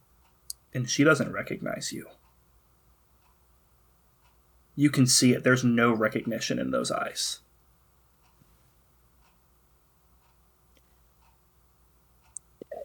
and 0.75 0.89
she 0.89 1.05
doesn't 1.05 1.33
recognize 1.33 1.93
you. 1.93 2.07
You 4.75 4.91
can 4.91 5.07
see 5.07 5.33
it. 5.33 5.43
There's 5.43 5.65
no 5.65 5.93
recognition 5.93 6.59
in 6.59 6.71
those 6.71 6.91
eyes. 6.91 7.41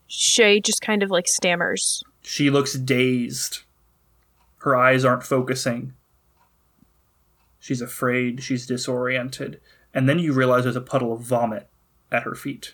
Shay 0.08 0.60
just 0.60 0.82
kind 0.82 1.02
of 1.02 1.10
like 1.10 1.28
stammers. 1.28 2.04
She 2.22 2.50
looks 2.50 2.74
dazed. 2.74 3.60
Her 4.58 4.76
eyes 4.76 5.04
aren't 5.04 5.24
focusing. 5.24 5.94
She's 7.60 7.82
afraid, 7.82 8.44
she's 8.44 8.66
disoriented. 8.66 9.60
And 9.94 10.08
then 10.08 10.20
you 10.20 10.34
realize 10.34 10.64
there's 10.64 10.76
a 10.76 10.82
puddle 10.82 11.14
of 11.14 11.22
vomit 11.22 11.68
at 12.12 12.24
her 12.24 12.36
feet. 12.36 12.74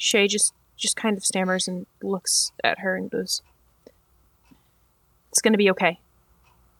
Shay 0.00 0.26
just 0.26 0.54
just 0.76 0.96
kind 0.96 1.16
of 1.16 1.24
stammers 1.24 1.68
and 1.68 1.86
looks 2.02 2.52
at 2.64 2.78
her 2.80 2.96
and 2.96 3.10
goes, 3.10 3.42
"It's 5.30 5.42
gonna 5.42 5.58
be 5.58 5.70
okay. 5.70 6.00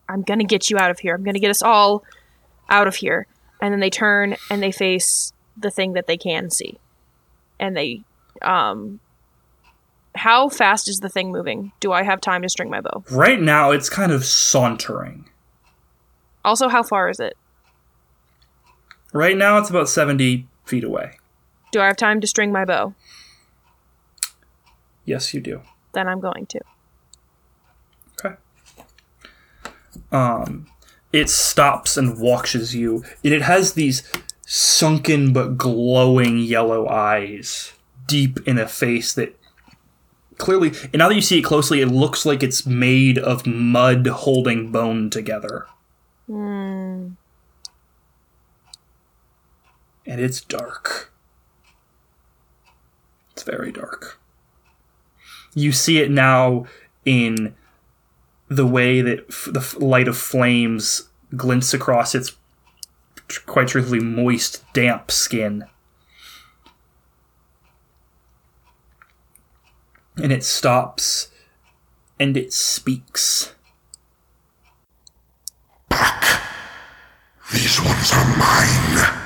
I'm 0.08 0.22
gonna 0.22 0.44
get 0.44 0.70
you 0.70 0.78
out 0.78 0.90
of 0.90 1.00
here. 1.00 1.14
I'm 1.14 1.22
gonna 1.22 1.38
get 1.38 1.50
us 1.50 1.62
all 1.62 2.02
out 2.70 2.88
of 2.88 2.96
here." 2.96 3.26
And 3.60 3.72
then 3.72 3.80
they 3.80 3.90
turn 3.90 4.36
and 4.50 4.62
they 4.62 4.72
face 4.72 5.34
the 5.54 5.70
thing 5.70 5.92
that 5.92 6.06
they 6.06 6.16
can 6.16 6.48
see, 6.50 6.80
and 7.58 7.76
they, 7.76 8.02
um, 8.40 9.00
how 10.14 10.48
fast 10.48 10.88
is 10.88 11.00
the 11.00 11.10
thing 11.10 11.30
moving? 11.30 11.72
Do 11.78 11.92
I 11.92 12.02
have 12.02 12.22
time 12.22 12.40
to 12.40 12.48
string 12.48 12.70
my 12.70 12.80
bow? 12.80 13.04
Right 13.10 13.40
now, 13.40 13.70
it's 13.70 13.90
kind 13.90 14.12
of 14.12 14.24
sauntering. 14.24 15.28
Also, 16.42 16.70
how 16.70 16.82
far 16.82 17.10
is 17.10 17.20
it? 17.20 17.36
Right 19.12 19.36
now, 19.36 19.58
it's 19.58 19.68
about 19.68 19.90
70 19.90 20.48
feet 20.64 20.84
away. 20.84 21.18
Do 21.70 21.80
I 21.80 21.86
have 21.86 21.96
time 21.96 22.20
to 22.22 22.26
string 22.26 22.50
my 22.50 22.64
bow? 22.64 22.94
Yes, 25.04 25.34
you 25.34 25.40
do. 25.40 25.62
Then 25.92 26.08
I'm 26.08 26.20
going 26.20 26.46
to. 26.46 26.60
Okay. 28.24 28.36
Um, 30.12 30.66
it 31.12 31.28
stops 31.28 31.96
and 31.96 32.18
watches 32.18 32.74
you, 32.74 33.04
and 33.24 33.34
it 33.34 33.42
has 33.42 33.74
these 33.74 34.02
sunken 34.46 35.32
but 35.32 35.56
glowing 35.56 36.38
yellow 36.38 36.88
eyes 36.88 37.72
deep 38.06 38.38
in 38.46 38.58
a 38.58 38.66
face 38.66 39.12
that 39.14 39.36
clearly, 40.38 40.72
and 40.84 40.94
now 40.94 41.08
that 41.08 41.14
you 41.14 41.20
see 41.20 41.38
it 41.38 41.42
closely, 41.42 41.80
it 41.80 41.86
looks 41.86 42.26
like 42.26 42.42
it's 42.42 42.66
made 42.66 43.18
of 43.18 43.46
mud 43.46 44.06
holding 44.06 44.72
bone 44.72 45.10
together. 45.10 45.66
Hmm. 46.26 47.10
And 50.06 50.20
it's 50.20 50.40
dark. 50.40 51.12
It's 53.32 53.42
very 53.44 53.70
dark. 53.70 54.20
You 55.54 55.72
see 55.72 55.98
it 55.98 56.10
now 56.10 56.66
in 57.04 57.54
the 58.48 58.66
way 58.66 59.00
that 59.00 59.26
f- 59.28 59.48
the 59.52 59.84
light 59.84 60.08
of 60.08 60.16
flames 60.16 61.08
glints 61.36 61.72
across 61.72 62.14
its 62.14 62.36
quite 63.46 63.68
truthfully 63.68 64.00
moist, 64.00 64.64
damp 64.72 65.10
skin. 65.10 65.64
And 70.16 70.32
it 70.32 70.44
stops 70.44 71.28
and 72.18 72.36
it 72.36 72.52
speaks. 72.52 73.54
These 77.52 77.80
ones 77.80 78.12
are 78.12 78.36
mine. 78.36 79.19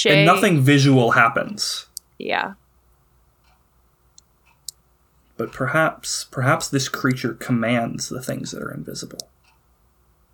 Shay. 0.00 0.18
And 0.18 0.26
nothing 0.26 0.60
visual 0.60 1.10
happens. 1.12 1.86
Yeah. 2.18 2.54
but 5.40 5.52
perhaps 5.52 6.24
perhaps 6.30 6.68
this 6.68 6.86
creature 6.86 7.32
commands 7.32 8.10
the 8.10 8.20
things 8.20 8.50
that 8.50 8.62
are 8.62 8.70
invisible. 8.70 9.20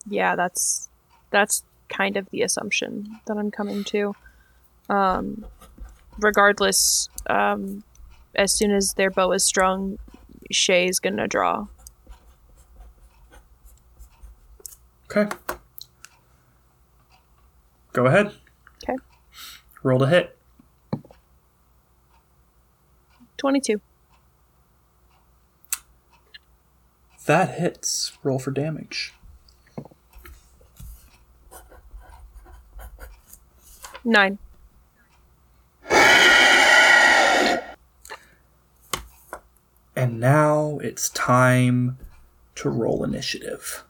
Yeah, 0.08 0.34
that's 0.34 0.88
that's 1.30 1.62
kind 1.88 2.16
of 2.16 2.28
the 2.30 2.42
assumption 2.42 3.20
that 3.26 3.36
I'm 3.36 3.52
coming 3.52 3.84
to. 3.84 4.16
Um, 4.88 5.46
regardless, 6.18 7.08
um, 7.28 7.84
as 8.34 8.50
soon 8.50 8.72
as 8.72 8.94
their 8.94 9.12
bow 9.12 9.30
is 9.30 9.44
strung, 9.44 10.00
Shay's 10.50 10.98
gonna 10.98 11.28
draw. 11.28 11.68
Okay. 15.08 15.28
Go 17.92 18.06
ahead. 18.06 18.32
Okay. 19.86 19.90
Roll 19.90 19.98
to 20.00 20.06
hit. 20.06 20.36
Twenty-two. 23.36 23.80
That 27.26 27.58
hits. 27.58 28.18
Roll 28.24 28.40
for 28.40 28.50
damage. 28.50 29.14
Nine. 34.04 34.38
And 39.98 40.20
now 40.20 40.78
it's 40.82 41.08
time 41.10 41.98
to 42.56 42.68
roll 42.70 43.04
initiative. 43.04 43.84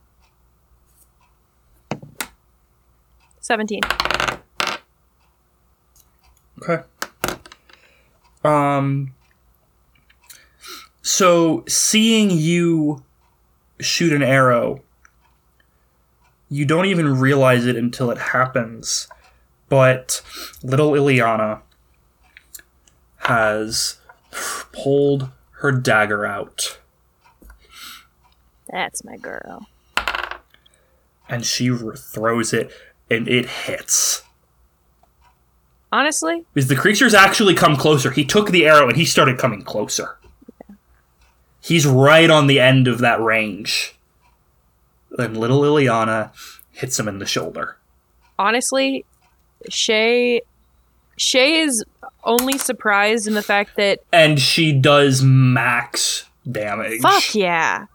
Seventeen. 3.40 3.80
Okay. 6.62 6.82
Um 8.44 9.14
so 11.02 11.64
seeing 11.68 12.30
you 12.30 13.04
shoot 13.80 14.12
an 14.12 14.22
arrow 14.22 14.82
you 16.48 16.64
don't 16.64 16.86
even 16.86 17.18
realize 17.18 17.66
it 17.66 17.74
until 17.76 18.10
it 18.10 18.18
happens. 18.18 19.08
But 19.68 20.22
little 20.62 20.92
Ileana 20.92 21.60
has 23.18 23.98
pulled 24.72 25.30
her 25.58 25.72
dagger 25.72 26.24
out 26.24 26.78
That's 28.70 29.02
my 29.04 29.16
girl. 29.16 29.66
and 31.28 31.44
she 31.44 31.68
throws 31.96 32.52
it 32.52 32.70
and 33.10 33.26
it 33.26 33.46
hits. 33.46 34.22
Honestly, 35.96 36.44
Because 36.52 36.68
the 36.68 36.76
creature's 36.76 37.14
actually 37.14 37.54
come 37.54 37.74
closer. 37.76 38.10
He 38.10 38.24
took 38.24 38.50
the 38.50 38.66
arrow 38.66 38.86
and 38.88 38.96
he 38.98 39.06
started 39.06 39.38
coming 39.38 39.62
closer. 39.62 40.18
He's 41.62 41.86
right 41.86 42.28
on 42.28 42.46
the 42.48 42.60
end 42.60 42.86
of 42.86 42.98
that 42.98 43.18
range. 43.20 43.94
Then 45.10 45.34
little 45.34 45.62
Ileana 45.62 46.32
hits 46.72 46.98
him 47.00 47.08
in 47.08 47.18
the 47.18 47.24
shoulder. 47.26 47.76
honestly, 48.38 49.04
Shay 49.70 50.42
Shay 51.16 51.60
is 51.60 51.82
only 52.24 52.58
surprised 52.58 53.26
in 53.26 53.32
the 53.32 53.42
fact 53.42 53.76
that 53.76 54.00
And 54.12 54.38
she 54.38 54.72
does 54.72 55.22
max 55.22 56.28
damage. 56.50 57.00
fuck 57.00 57.34
yeah. 57.34 57.86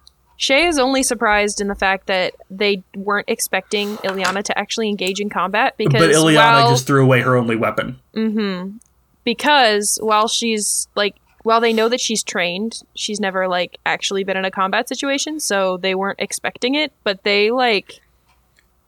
Shay 0.42 0.66
is 0.66 0.80
only 0.80 1.04
surprised 1.04 1.62
in 1.62 1.68
the 1.68 1.76
fact 1.76 2.08
that 2.08 2.34
they 2.50 2.82
weren't 2.96 3.30
expecting 3.30 3.98
Ileana 3.98 4.42
to 4.46 4.58
actually 4.58 4.90
engage 4.90 5.20
in 5.20 5.30
combat 5.30 5.78
because 5.78 6.02
But 6.02 6.10
Ileana 6.10 6.36
while, 6.36 6.70
just 6.72 6.88
threw 6.88 7.04
away 7.04 7.22
her 7.22 7.38
only 7.38 7.56
weapon. 7.56 8.00
hmm 8.16 8.78
because 9.24 10.00
while 10.02 10.28
she's 10.28 10.88
like 10.96 11.14
while 11.44 11.62
they 11.62 11.74
know 11.74 11.90
that 11.90 12.02
she's 12.02 12.24
trained, 12.24 12.82
she's 12.96 13.20
never 13.20 13.48
like 13.48 13.78
actually 13.86 14.24
been 14.24 14.36
in 14.36 14.44
a 14.44 14.50
combat 14.50 14.90
situation, 14.90 15.40
so 15.40 15.78
they 15.78 15.94
weren't 15.94 16.20
expecting 16.20 16.74
it, 16.74 16.92
but 17.04 17.22
they 17.22 17.52
like 17.52 18.00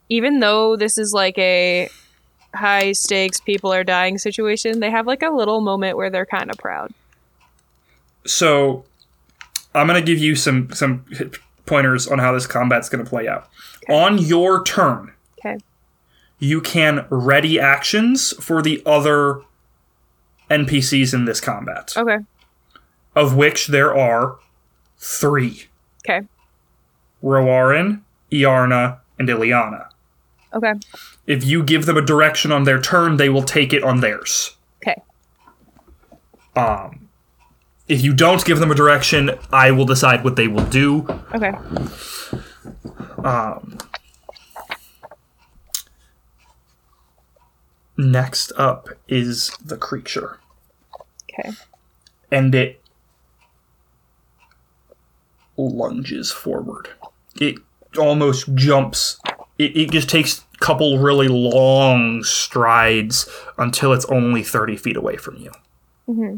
even 0.10 0.40
though 0.40 0.76
this 0.76 0.98
is 0.98 1.14
like 1.14 1.38
a 1.38 1.88
high 2.56 2.94
stakes 2.94 3.40
people 3.40 3.72
are 3.72 3.84
dying 3.84 4.18
situation, 4.18 4.80
they 4.80 4.90
have 4.90 5.06
like 5.06 5.22
a 5.22 5.30
little 5.30 5.62
moment 5.62 5.98
where 5.98 6.10
they're 6.10 6.26
kind 6.26 6.50
of 6.50 6.58
proud. 6.58 6.92
So 8.26 8.86
I'm 9.76 9.88
gonna 9.88 10.02
give 10.02 10.20
you 10.20 10.36
some 10.36 10.72
some 10.74 11.06
pointers 11.66 12.08
on 12.08 12.20
how 12.20 12.32
this 12.34 12.46
combat's 12.48 12.90
gonna 12.90 13.06
play 13.06 13.28
out. 13.28 13.50
On 13.90 14.18
your 14.18 14.64
turn, 14.64 15.14
Okay. 15.40 15.58
you 16.40 16.62
can 16.62 17.06
ready 17.10 17.60
actions 17.60 18.34
for 18.44 18.62
the 18.62 18.82
other 18.86 19.42
NPCs 20.50 21.14
in 21.14 21.26
this 21.26 21.42
combat, 21.42 21.94
Okay. 21.98 22.20
of 23.16 23.36
which 23.36 23.68
there 23.68 23.96
are 23.96 24.38
three: 24.98 25.68
Okay. 26.08 26.28
Roarin, 27.24 28.02
Iarna, 28.32 28.98
and 29.18 29.28
Ileana. 29.30 29.88
Okay. 30.54 30.74
If 31.26 31.44
you 31.44 31.64
give 31.64 31.86
them 31.86 31.98
a 31.98 32.02
direction 32.02 32.52
on 32.52 32.64
their 32.66 32.80
turn, 32.80 33.18
they 33.18 33.30
will 33.30 33.42
take 33.44 33.74
it 33.74 33.84
on 33.84 34.02
theirs. 34.02 34.56
Okay. 34.84 35.02
Um, 36.56 37.03
if 37.88 38.02
you 38.04 38.14
don't 38.14 38.44
give 38.46 38.60
them 38.60 38.72
a 38.72 38.76
direction, 38.76 39.32
I 39.52 39.72
will 39.72 39.86
decide 39.86 40.24
what 40.24 40.36
they 40.36 40.48
will 40.48 40.66
do. 40.66 41.06
Okay. 41.34 41.52
Um, 43.24 43.78
next 47.98 48.52
up 48.58 48.90
is 49.08 49.52
the 49.64 49.78
creature, 49.78 50.40
Okay. 51.32 51.52
and 52.32 52.54
it 52.56 52.82
lunges 55.58 56.32
forward. 56.32 56.90
It 57.40 57.56
almost 57.98 58.54
jumps. 58.56 59.20
It, 59.58 59.76
it 59.78 59.92
just 59.92 60.10
takes 60.10 60.44
a 60.54 60.58
couple 60.58 60.98
really 61.00 61.28
long 61.28 62.24
strides 62.24 63.30
until 63.58 63.94
it's 63.94 64.06
only 64.06 64.44
30 64.44 64.78
feet 64.78 64.98
away 64.98 65.16
from 65.18 65.38
you. 65.38 65.52
hmm 66.06 66.36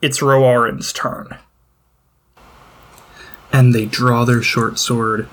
it's 0.00 0.20
Roarin's 0.20 0.92
turn. 0.92 1.38
And 3.52 3.74
they 3.74 3.84
draw 3.84 4.24
their 4.24 4.42
short 4.42 4.78
sword. 4.78 5.28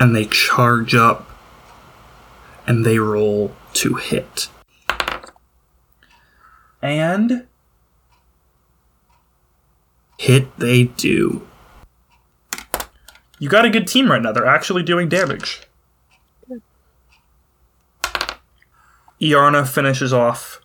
And 0.00 0.14
they 0.14 0.24
charge 0.26 0.94
up. 0.94 1.30
And 2.66 2.84
they 2.84 2.98
roll 2.98 3.54
to 3.74 3.94
hit. 3.94 4.48
And. 6.82 7.46
Hit 10.18 10.56
they 10.58 10.84
do. 10.84 11.46
You 13.38 13.48
got 13.48 13.66
a 13.66 13.70
good 13.70 13.86
team 13.86 14.10
right 14.10 14.22
now. 14.22 14.32
They're 14.32 14.46
actually 14.46 14.82
doing 14.82 15.08
damage. 15.08 15.62
Iarna 19.20 19.66
finishes 19.68 20.12
off 20.12 20.63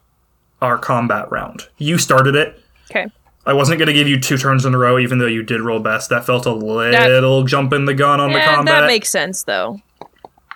our 0.61 0.77
combat 0.77 1.31
round. 1.31 1.67
You 1.77 1.97
started 1.97 2.35
it. 2.35 2.61
Okay. 2.91 3.07
I 3.45 3.53
wasn't 3.53 3.79
going 3.79 3.87
to 3.87 3.93
give 3.93 4.07
you 4.07 4.19
two 4.19 4.37
turns 4.37 4.65
in 4.65 4.73
a 4.73 4.77
row, 4.77 4.99
even 4.99 5.17
though 5.19 5.25
you 5.25 5.41
did 5.43 5.61
roll 5.61 5.79
best. 5.79 6.09
That 6.09 6.25
felt 6.25 6.45
a 6.45 6.51
little 6.53 7.43
jump 7.43 7.73
in 7.73 7.85
the 7.85 7.93
gun 7.93 8.19
on 8.19 8.31
the 8.31 8.39
Yeah, 8.39 8.55
combat. 8.55 8.81
that 8.81 8.87
makes 8.87 9.09
sense 9.09 9.43
though. 9.43 9.81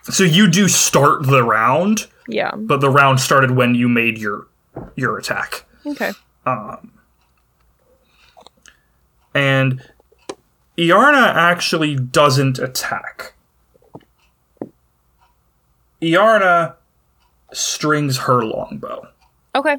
so 0.04 0.24
you 0.24 0.48
do 0.50 0.68
start 0.68 1.26
the 1.26 1.44
round, 1.44 2.08
Yeah. 2.28 2.52
but 2.56 2.82
the 2.82 2.90
round 2.90 3.20
started 3.22 3.52
when 3.52 3.74
you 3.76 3.88
made 3.88 4.18
your 4.18 4.48
your 4.96 5.18
attack. 5.18 5.66
Okay. 5.86 6.12
Um. 6.46 6.92
And 9.34 9.82
Iarna 10.78 11.34
actually 11.34 11.96
doesn't 11.96 12.60
attack. 12.60 13.34
Iarna 16.02 16.76
strings 17.54 18.18
her 18.20 18.44
longbow 18.44 19.08
Okay. 19.56 19.78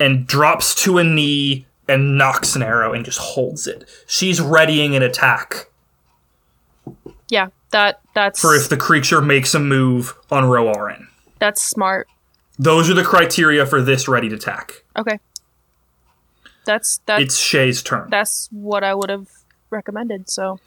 And 0.00 0.26
drops 0.26 0.74
to 0.84 0.98
a 0.98 1.04
knee 1.04 1.66
and 1.86 2.16
nocks 2.18 2.56
an 2.56 2.62
arrow 2.62 2.92
and 2.92 3.04
just 3.04 3.18
holds 3.18 3.66
it. 3.66 3.88
She's 4.06 4.40
readying 4.40 4.96
an 4.96 5.02
attack 5.02 5.68
Yeah. 7.28 7.48
That 7.70 8.00
that's 8.14 8.40
for 8.40 8.56
if 8.56 8.68
the 8.68 8.76
creature 8.76 9.20
makes 9.20 9.54
a 9.54 9.60
move 9.60 10.14
on 10.30 10.42
Roarin. 10.44 11.06
that's 11.38 11.62
smart. 11.62 12.08
Those 12.58 12.90
are 12.90 12.94
the 12.94 13.04
criteria 13.04 13.64
for 13.64 13.80
this 13.80 14.08
ready 14.08 14.28
to 14.28 14.34
attack. 14.34 14.82
Okay. 14.96 15.20
That's 16.64 17.00
that's 17.06 17.22
It's 17.22 17.38
Shay's 17.38 17.82
turn. 17.82 18.10
that's 18.10 18.48
what 18.50 18.82
I 18.82 18.94
would 18.94 19.08
have 19.10 19.28
recommended. 19.70 20.28
So, 20.28 20.58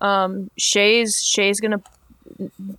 um, 0.00 0.50
Shay's 0.56 1.22
Shay's 1.24 1.60
gonna 1.60 1.82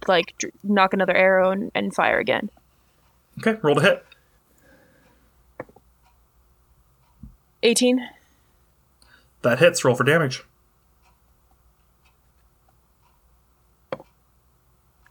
like 0.07 0.33
nock 0.63 0.93
another 0.93 1.15
arrow 1.15 1.51
and, 1.51 1.71
and 1.75 1.93
fire 1.93 2.19
again. 2.19 2.49
Okay, 3.39 3.59
roll 3.61 3.75
the 3.75 3.81
hit. 3.81 4.05
Eighteen. 7.63 8.07
That 9.41 9.59
hits. 9.59 9.83
Roll 9.83 9.95
for 9.95 10.03
damage. 10.03 10.43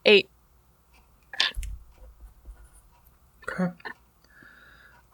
Eight. 0.05 0.28
Okay. 3.48 3.73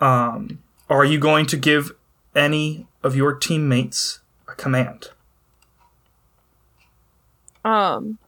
Um, 0.00 0.62
are 0.90 1.04
you 1.04 1.18
going 1.18 1.46
to 1.46 1.56
give 1.56 1.92
any 2.34 2.86
of 3.02 3.14
your 3.16 3.34
teammates 3.34 4.20
a 4.48 4.54
command? 4.54 5.10
Um, 7.64 8.18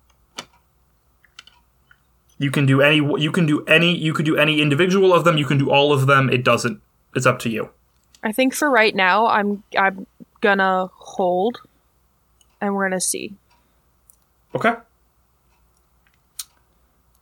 You 2.39 2.51
can 2.51 2.66
do 2.66 2.81
any. 2.81 2.97
You 2.97 3.32
can 3.32 3.47
do 3.47 3.64
any. 3.66 3.94
You 3.97 4.12
could 4.14 4.24
do 4.24 4.36
any 4.36 4.60
individual 4.60 5.12
of 5.12 5.24
them. 5.24 5.36
You 5.36 5.44
can 5.44 5.59
do 5.59 5.70
all 5.70 5.93
of 5.93 6.06
them. 6.06 6.31
It 6.31 6.44
doesn't. 6.44 6.81
It's 7.14 7.26
up 7.26 7.39
to 7.40 7.51
you. 7.51 7.70
I 8.24 8.32
think 8.32 8.55
for 8.55 8.70
right 8.70 8.94
now, 8.94 9.26
I'm 9.26 9.62
I'm 9.78 10.06
gonna 10.40 10.88
hold, 10.94 11.60
and 12.60 12.74
we're 12.74 12.88
gonna 12.88 13.01
see. 13.01 13.34
Okay. 14.55 14.74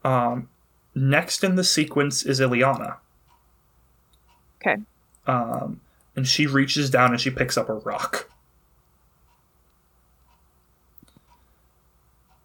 Um, 0.04 0.48
next 0.94 1.42
in 1.42 1.56
the 1.56 1.64
sequence 1.64 2.22
is 2.24 2.40
Ileana. 2.40 2.96
Okay. 4.60 4.80
Um, 5.26 5.80
and 6.14 6.26
she 6.26 6.46
reaches 6.46 6.88
down 6.88 7.10
and 7.10 7.20
she 7.20 7.30
picks 7.30 7.56
up 7.56 7.68
a 7.68 7.74
rock. 7.74 8.28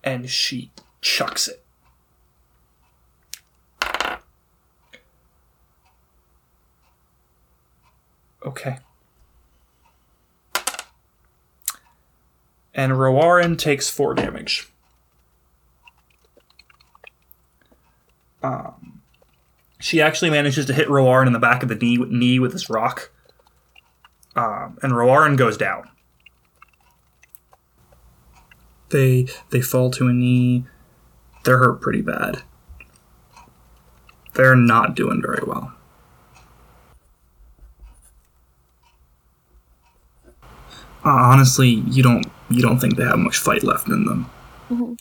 And 0.03 0.29
she 0.29 0.71
chucks 1.01 1.47
it. 1.47 1.63
Okay. 8.47 8.77
And 12.73 12.93
Roarin 12.93 13.57
takes 13.57 13.89
four 13.89 14.13
damage. 14.13 14.69
Um, 18.41 19.01
she 19.81 20.01
actually 20.01 20.29
manages 20.29 20.65
to 20.67 20.73
hit 20.73 20.87
Roarin 20.87 21.27
in 21.27 21.33
the 21.33 21.39
back 21.39 21.61
of 21.61 21.67
the 21.67 21.75
knee, 21.75 21.97
knee 21.97 22.39
with 22.39 22.53
this 22.53 22.69
rock. 22.69 23.11
Um, 24.33 24.77
and 24.81 24.93
Roarin 24.93 25.35
goes 25.35 25.57
down. 25.57 25.89
They 28.89 29.27
they 29.49 29.59
fall 29.59 29.91
to 29.91 30.07
a 30.07 30.13
knee. 30.13 30.63
They're 31.43 31.57
hurt 31.57 31.81
pretty 31.81 32.01
bad. 32.01 32.43
They're 34.35 34.55
not 34.55 34.95
doing 34.95 35.21
very 35.21 35.43
well. 35.45 35.76
Honestly, 41.11 41.69
you 41.69 42.03
don't 42.03 42.25
you 42.49 42.61
don't 42.61 42.79
think 42.79 42.95
they 42.97 43.03
have 43.03 43.19
much 43.19 43.37
fight 43.37 43.63
left 43.63 43.87
in 43.87 44.05
them. 44.05 44.29
Mhm. 44.69 44.99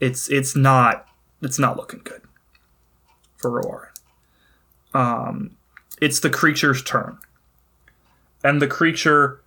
It's 0.00 0.28
it's 0.30 0.56
not 0.56 1.08
it's 1.42 1.58
not 1.58 1.76
looking 1.76 2.00
good 2.04 2.22
for 3.36 3.50
Roarin. 3.50 3.88
Um, 4.92 5.56
it's 6.00 6.20
the 6.20 6.30
creature's 6.30 6.82
turn, 6.82 7.18
and 8.42 8.60
the 8.60 8.66
creature. 8.66 9.40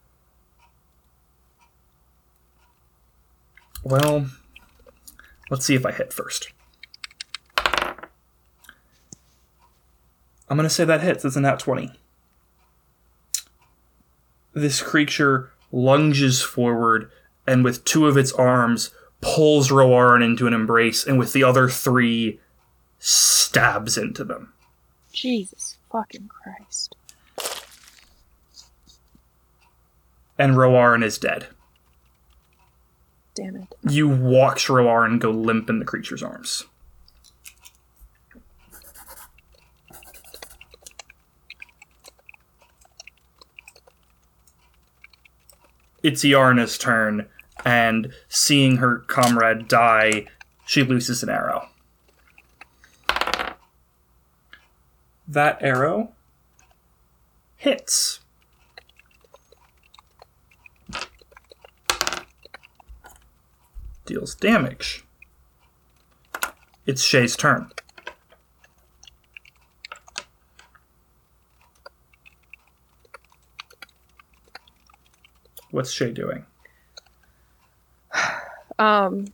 Well, 3.83 4.27
let's 5.49 5.65
see 5.65 5.75
if 5.75 5.85
I 5.85 5.91
hit 5.91 6.13
first. 6.13 6.51
I'm 10.49 10.57
gonna 10.57 10.69
say 10.69 10.85
that 10.85 11.01
hits. 11.01 11.25
It's 11.25 11.35
a 11.35 11.41
nat 11.41 11.59
twenty 11.59 11.91
this 14.53 14.81
creature 14.81 15.51
lunges 15.71 16.41
forward 16.41 17.09
and 17.47 17.63
with 17.63 17.83
two 17.83 18.07
of 18.07 18.17
its 18.17 18.31
arms 18.33 18.91
pulls 19.21 19.69
Roarin 19.69 20.23
into 20.23 20.47
an 20.47 20.53
embrace 20.53 21.05
and 21.05 21.17
with 21.17 21.33
the 21.33 21.43
other 21.43 21.69
three 21.69 22.39
stabs 22.99 23.97
into 23.97 24.23
them. 24.23 24.53
Jesus 25.11 25.77
fucking 25.91 26.27
Christ! 26.27 26.95
And 30.37 30.55
Roarin 30.55 31.03
is 31.03 31.17
dead. 31.17 31.47
Damn 33.35 33.55
it! 33.55 33.67
You 33.87 34.07
watch 34.07 34.67
Roarin 34.67 35.19
go 35.19 35.31
limp 35.31 35.69
in 35.69 35.79
the 35.79 35.85
creature's 35.85 36.23
arms. 36.23 36.65
It's 46.03 46.25
Iarna's 46.25 46.77
turn, 46.77 47.27
and 47.65 48.13
seeing 48.27 48.77
her 48.77 48.99
comrade 48.99 49.69
die, 49.69 50.25
she 50.65 50.83
looses 50.83 51.23
an 51.23 51.29
arrow. 51.29 51.69
That 55.25 55.57
arrow 55.61 56.11
hits. 57.55 58.19
Deals 64.05 64.35
damage. 64.35 65.05
It's 66.85 67.01
Shay's 67.01 67.37
turn. 67.37 67.71
What's 75.73 75.91
Shay 75.91 76.11
doing? 76.11 76.45
Um, 78.77 79.25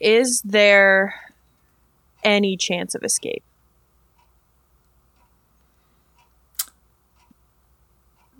is 0.00 0.40
there 0.42 1.12
any 2.22 2.56
chance 2.56 2.94
of 2.94 3.02
escape? 3.02 3.42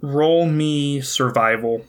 Roll 0.01 0.47
me 0.47 1.01
survival. 1.01 1.85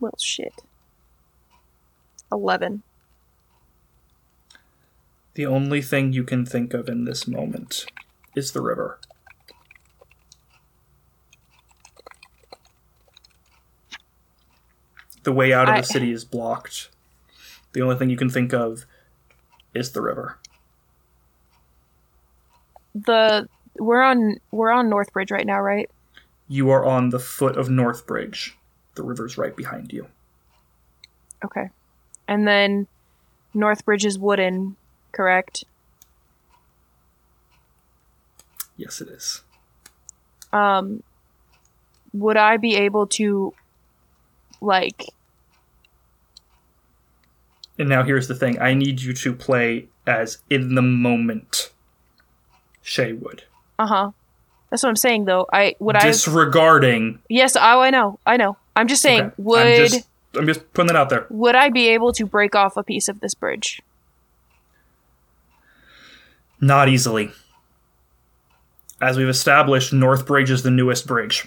Well, 0.00 0.12
shit. 0.20 0.52
Eleven. 2.30 2.82
The 5.34 5.46
only 5.46 5.82
thing 5.82 6.12
you 6.12 6.24
can 6.24 6.46
think 6.46 6.74
of 6.74 6.88
in 6.88 7.04
this 7.04 7.26
moment 7.26 7.86
is 8.36 8.52
the 8.52 8.60
river. 8.60 8.98
The 15.24 15.32
way 15.32 15.52
out 15.52 15.68
of 15.68 15.74
I- 15.74 15.80
the 15.80 15.86
city 15.86 16.12
is 16.12 16.24
blocked. 16.24 16.90
The 17.72 17.82
only 17.82 17.96
thing 17.96 18.10
you 18.10 18.16
can 18.16 18.30
think 18.30 18.52
of 18.52 18.86
is 19.74 19.92
the 19.92 20.02
river. 20.02 20.38
The 22.94 23.48
we're 23.76 24.02
on 24.02 24.36
we're 24.52 24.70
on 24.70 24.88
Northbridge 24.88 25.32
right 25.32 25.46
now, 25.46 25.60
right? 25.60 25.90
You 26.46 26.70
are 26.70 26.84
on 26.84 27.08
the 27.08 27.18
foot 27.18 27.56
of 27.56 27.68
North 27.68 28.06
Bridge. 28.06 28.56
The 28.94 29.02
river's 29.02 29.36
right 29.36 29.56
behind 29.56 29.92
you. 29.92 30.06
Okay. 31.44 31.70
And 32.28 32.46
then 32.46 32.86
Northbridge 33.54 34.04
is 34.04 34.18
wooden, 34.18 34.76
correct? 35.14 35.64
Yes, 38.76 39.00
it 39.00 39.08
is. 39.08 39.42
Um 40.52 41.02
would 42.12 42.36
I 42.36 42.56
be 42.58 42.76
able 42.76 43.06
to 43.08 43.52
like 44.60 45.04
And 47.78 47.88
now 47.88 48.02
here's 48.04 48.28
the 48.28 48.34
thing 48.34 48.60
I 48.60 48.74
need 48.74 49.02
you 49.02 49.12
to 49.14 49.34
play 49.34 49.88
as 50.06 50.38
in 50.48 50.74
the 50.74 50.82
moment 50.82 51.70
Shay 52.82 53.12
would. 53.12 53.44
uh-huh. 53.78 54.10
That's 54.70 54.82
what 54.82 54.88
I'm 54.90 54.96
saying 54.96 55.24
though. 55.24 55.46
I 55.52 55.76
would 55.78 55.96
I 55.96 56.02
Disregarding. 56.02 57.20
Yes, 57.28 57.56
oh 57.56 57.80
I 57.80 57.90
know. 57.90 58.18
I 58.26 58.36
know. 58.36 58.56
I'm 58.76 58.88
just 58.88 59.02
saying 59.02 59.22
Okay, 59.22 59.34
would 59.38 59.66
I'm 59.66 59.86
just, 59.88 60.08
I'm 60.34 60.46
just 60.46 60.72
putting 60.72 60.88
that 60.88 60.96
out 60.96 61.08
there. 61.10 61.26
would 61.30 61.54
I 61.54 61.70
be 61.70 61.88
able 61.88 62.12
to 62.14 62.26
break 62.26 62.54
off 62.54 62.76
a 62.76 62.82
piece 62.82 63.08
of 63.08 63.20
this 63.20 63.34
bridge? 63.34 63.80
Not 66.64 66.88
easily. 66.88 67.30
As 68.98 69.18
we've 69.18 69.28
established, 69.28 69.92
North 69.92 70.24
Bridge 70.24 70.50
is 70.50 70.62
the 70.62 70.70
newest 70.70 71.06
bridge. 71.06 71.46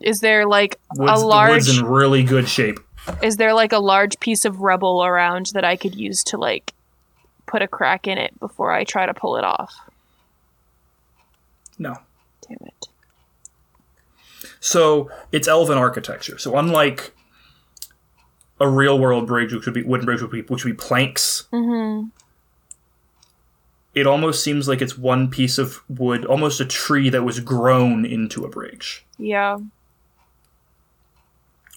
Is 0.00 0.18
there 0.18 0.46
like 0.46 0.80
Woods, 0.96 1.12
a 1.12 1.22
the 1.22 1.26
large 1.28 1.52
wood's 1.52 1.78
in 1.78 1.84
really 1.84 2.24
good 2.24 2.48
shape. 2.48 2.80
is 3.22 3.36
there 3.36 3.54
like 3.54 3.70
a 3.70 3.78
large 3.78 4.18
piece 4.18 4.44
of 4.44 4.62
rubble 4.62 5.04
around 5.04 5.52
that 5.54 5.64
I 5.64 5.76
could 5.76 5.94
use 5.94 6.24
to 6.24 6.38
like 6.38 6.72
put 7.46 7.62
a 7.62 7.68
crack 7.68 8.08
in 8.08 8.18
it 8.18 8.36
before 8.40 8.72
I 8.72 8.82
try 8.82 9.06
to 9.06 9.14
pull 9.14 9.36
it 9.36 9.44
off? 9.44 9.72
No. 11.78 11.94
Damn 12.48 12.66
it. 12.66 12.88
So 14.58 15.08
it's 15.30 15.46
elven 15.46 15.78
architecture. 15.78 16.36
So 16.36 16.56
unlike 16.56 17.12
a 18.58 18.68
real 18.68 18.98
world 18.98 19.28
bridge, 19.28 19.52
which 19.52 19.66
would 19.66 19.74
be 19.74 19.84
wooden 19.84 20.04
bridge, 20.04 20.20
would 20.20 20.32
be, 20.32 20.42
which 20.42 20.64
would 20.64 20.72
be 20.72 20.76
planks, 20.76 21.44
Mm-hmm. 21.52 22.08
It 23.94 24.06
almost 24.06 24.42
seems 24.44 24.68
like 24.68 24.80
it's 24.80 24.96
one 24.96 25.28
piece 25.28 25.58
of 25.58 25.82
wood, 25.88 26.24
almost 26.24 26.60
a 26.60 26.64
tree 26.64 27.10
that 27.10 27.24
was 27.24 27.40
grown 27.40 28.04
into 28.04 28.44
a 28.44 28.48
bridge. 28.48 29.04
Yeah. 29.18 29.58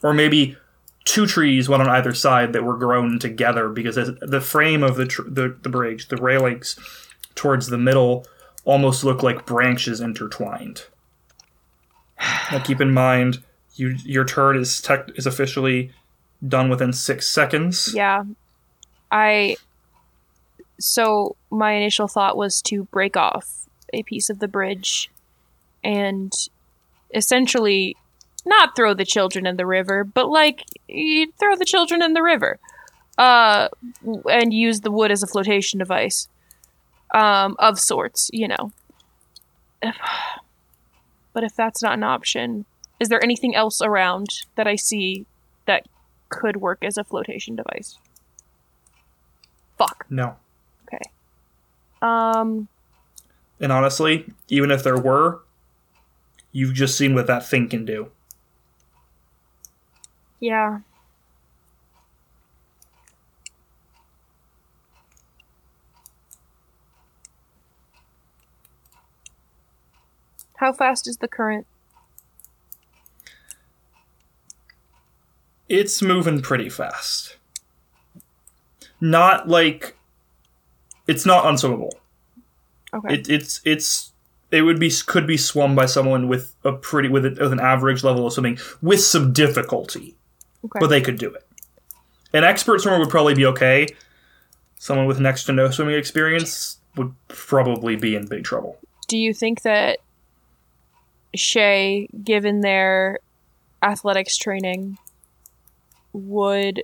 or 0.03 0.14
maybe 0.14 0.57
two 1.06 1.26
trees, 1.26 1.68
one 1.69 1.81
on 1.81 1.90
either 1.90 2.14
side, 2.14 2.53
that 2.53 2.64
were 2.64 2.77
grown 2.77 3.19
together 3.19 3.69
because 3.69 3.95
the 4.22 4.41
frame 4.41 4.84
of 4.84 4.95
the 4.95 5.06
tr- 5.06 5.23
the, 5.27 5.56
the 5.61 5.69
bridge, 5.69 6.07
the 6.10 6.18
railings 6.18 6.77
towards 7.35 7.68
the 7.68 7.77
middle, 7.77 8.26
almost 8.65 9.03
look 9.03 9.23
like 9.23 9.45
branches 9.45 9.99
intertwined. 10.02 10.85
Now, 12.52 12.60
keep 12.60 12.80
in 12.80 12.94
mind, 12.94 13.44
you 13.76 13.95
your 14.06 14.23
turn 14.26 14.56
is 14.56 14.81
tech 14.81 15.10
is 15.15 15.26
officially 15.26 15.91
done 16.48 16.69
within 16.69 16.94
six 16.94 17.27
seconds. 17.27 17.91
Yeah. 17.94 18.23
I. 19.11 19.57
So 20.85 21.35
my 21.49 21.73
initial 21.73 22.07
thought 22.07 22.35
was 22.35 22.61
to 22.64 22.84
break 22.85 23.15
off 23.15 23.68
a 23.93 24.03
piece 24.03 24.30
of 24.30 24.39
the 24.39 24.47
bridge 24.47 25.10
and 25.84 26.34
essentially 27.14 27.95
not 28.45 28.76
throw 28.76 28.93
the 28.93 29.05
children 29.05 29.45
in 29.45 29.55
the 29.55 29.65
river, 29.65 30.03
but 30.03 30.30
like 30.30 30.65
you'd 30.88 31.35
throw 31.38 31.55
the 31.55 31.65
children 31.65 32.01
in 32.01 32.14
the 32.14 32.22
river. 32.22 32.60
Uh, 33.18 33.69
and 34.30 34.53
use 34.53 34.81
the 34.81 34.89
wood 34.89 35.11
as 35.11 35.22
a 35.22 35.27
flotation 35.27 35.77
device. 35.77 36.27
Um, 37.14 37.55
of 37.60 37.80
sorts, 37.80 38.31
you 38.34 38.47
know. 38.47 38.72
But 39.81 41.43
if 41.43 41.55
that's 41.55 41.84
not 41.84 41.93
an 41.93 42.03
option, 42.03 42.65
is 42.99 43.10
there 43.10 43.23
anything 43.23 43.55
else 43.55 43.81
around 43.81 44.45
that 44.55 44.68
I 44.68 44.76
see 44.76 45.26
that 45.65 45.85
could 46.30 46.57
work 46.57 46.80
as 46.84 46.97
a 46.97 47.03
flotation 47.03 47.55
device. 47.55 47.97
Fuck. 49.77 50.05
No. 50.10 50.38
Um. 52.04 52.68
And 53.60 53.72
honestly, 53.72 54.26
even 54.50 54.72
if 54.72 54.84
there 54.84 54.98
were, 54.98 55.40
you've 56.52 56.74
just 56.74 56.98
seen 56.98 57.16
what 57.16 57.28
that 57.28 57.48
thing 57.48 57.70
can 57.70 57.86
do. 57.86 58.12
Yeah. 60.40 60.80
How 70.58 70.74
fast 70.74 71.08
is 71.08 71.18
the 71.18 71.28
current? 71.28 71.66
It's 75.70 76.02
moving 76.02 76.42
pretty 76.42 76.70
fast. 76.70 77.38
Not 79.00 79.48
like 79.48 79.96
it's 81.08 81.26
not 81.26 81.46
unswimmable. 81.46 81.92
Okay. 82.94 83.16
It, 83.16 83.30
it's 83.30 83.62
it's 83.66 84.12
it 84.52 84.62
would 84.62 84.80
be 84.80 84.92
could 85.06 85.26
be 85.26 85.38
swum 85.38 85.76
by 85.76 85.88
someone 85.88 86.28
with 86.28 86.56
a 86.64 86.72
pretty 86.72 87.10
with, 87.10 87.26
a, 87.26 87.30
with 87.30 87.52
an 87.52 87.60
average 87.60 88.04
level 88.04 88.28
of 88.28 88.34
swimming 88.34 88.60
with 88.82 89.02
some 89.02 89.34
difficulty, 89.34 90.16
okay. 90.64 90.80
but 90.80 90.88
they 90.88 91.02
could 91.02 91.18
do 91.18 91.34
it. 91.34 91.46
An 92.34 92.44
expert 92.44 92.82
swimmer 92.82 93.00
would 93.00 93.10
probably 93.10 93.34
be 93.34 93.46
okay. 93.48 93.88
Someone 94.78 95.06
with 95.08 95.20
next 95.20 95.46
to 95.46 95.54
no 95.54 95.70
swimming 95.72 95.96
experience 95.96 96.78
would 96.96 97.14
probably 97.28 97.96
be 97.96 98.16
in 98.16 98.28
big 98.28 98.44
trouble. 98.44 98.78
Do 99.08 99.18
you 99.18 99.34
think 99.34 99.62
that 99.64 100.00
Shay, 101.36 102.08
given 102.24 102.62
their 102.62 103.20
athletics 103.82 104.38
training, 104.38 104.98
would 106.12 106.84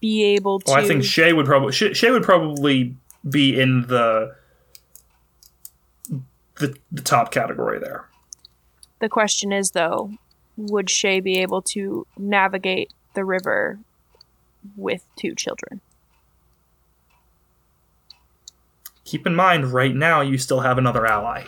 be 0.00 0.22
able 0.24 0.60
to? 0.60 0.72
Well, 0.72 0.84
I 0.84 0.86
think 0.86 1.04
Shay 1.04 1.32
would 1.32 1.46
probably 1.46 1.72
Shay, 1.72 1.92
Shay 1.94 2.10
would 2.10 2.22
probably 2.22 2.96
be 3.28 3.58
in 3.58 3.82
the 3.82 4.36
the 6.56 6.76
the 6.90 7.02
top 7.02 7.32
category 7.32 7.78
there. 7.78 8.06
The 9.00 9.08
question 9.08 9.52
is, 9.52 9.70
though, 9.70 10.12
would 10.56 10.90
Shay 10.90 11.20
be 11.20 11.38
able 11.38 11.62
to 11.62 12.06
navigate 12.18 12.92
the 13.14 13.24
river 13.24 13.78
with 14.76 15.04
two 15.16 15.34
children? 15.34 15.80
Keep 19.04 19.26
in 19.26 19.34
mind, 19.34 19.72
right 19.72 19.94
now 19.94 20.20
you 20.20 20.38
still 20.38 20.60
have 20.60 20.78
another 20.78 21.06
ally. 21.06 21.44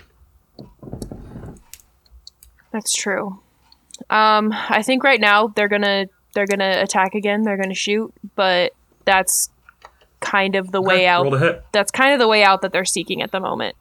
That's 2.72 2.92
true. 2.92 3.40
Um, 4.10 4.52
I 4.68 4.82
think 4.82 5.04
right 5.04 5.20
now 5.20 5.48
they're 5.48 5.68
gonna 5.68 6.06
they're 6.34 6.46
gonna 6.46 6.78
attack 6.78 7.14
again. 7.14 7.42
They're 7.42 7.58
gonna 7.58 7.74
shoot, 7.74 8.12
but 8.34 8.72
that's 9.04 9.50
kind 10.22 10.54
of 10.54 10.72
the 10.72 10.80
way 10.80 11.06
out. 11.06 11.62
That's 11.72 11.90
kind 11.90 12.14
of 12.14 12.18
the 12.18 12.28
way 12.28 12.42
out 12.42 12.62
that 12.62 12.72
they're 12.72 12.86
seeking 12.86 13.20
at 13.20 13.32
the 13.32 13.40
moment. 13.40 13.76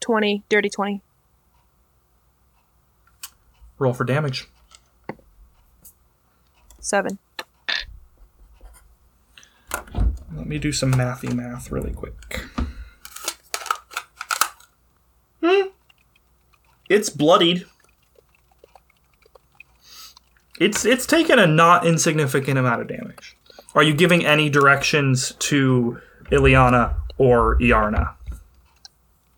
Twenty, 0.00 0.42
dirty 0.48 0.70
twenty. 0.70 1.02
Roll 3.78 3.92
for 3.92 4.04
damage. 4.04 4.48
Seven. 6.78 7.18
Let 10.34 10.46
me 10.46 10.58
do 10.58 10.72
some 10.72 10.92
mathy 10.92 11.32
math 11.34 11.70
really 11.70 11.92
quick. 11.92 12.40
Hmm. 15.42 15.68
It's 16.90 17.08
bloodied. 17.08 17.66
It's 20.60 20.84
it's 20.84 21.06
taken 21.06 21.38
a 21.38 21.46
not 21.46 21.86
insignificant 21.86 22.58
amount 22.58 22.80
of 22.80 22.88
damage. 22.88 23.36
Are 23.74 23.82
you 23.82 23.92
giving 23.92 24.24
any 24.24 24.48
directions 24.48 25.32
to 25.40 26.00
Ileana 26.30 26.94
or 27.18 27.58
Iarna? 27.58 28.14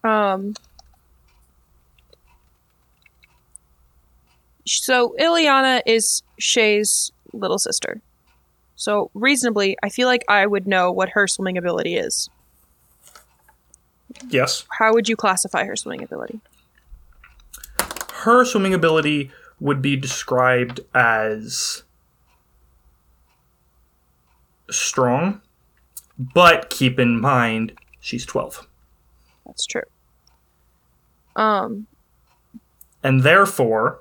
Um. 0.05 0.55
So 4.66 5.14
Ileana 5.18 5.80
is 5.86 6.22
Shay's 6.38 7.12
little 7.32 7.59
sister. 7.59 8.01
So 8.74 9.10
reasonably, 9.14 9.76
I 9.82 9.88
feel 9.88 10.06
like 10.06 10.24
I 10.28 10.47
would 10.47 10.66
know 10.66 10.93
what 10.93 11.10
her 11.10 11.26
swimming 11.26 11.56
ability 11.56 11.97
is. 11.97 12.28
Yes. 14.28 14.64
How 14.70 14.93
would 14.93 15.09
you 15.09 15.16
classify 15.16 15.64
her 15.64 15.76
swimming 15.76 16.02
ability? 16.02 16.40
Her 18.12 18.44
swimming 18.44 18.74
ability 18.74 19.30
would 19.60 19.80
be 19.80 19.96
described 19.96 20.80
as 20.94 21.82
strong, 24.70 25.40
but 26.18 26.70
keep 26.70 26.98
in 26.98 27.20
mind 27.20 27.72
she's 28.00 28.26
12. 28.26 28.66
That's 29.46 29.66
true. 29.66 29.82
Um, 31.36 31.86
and 33.02 33.22
therefore 33.22 34.00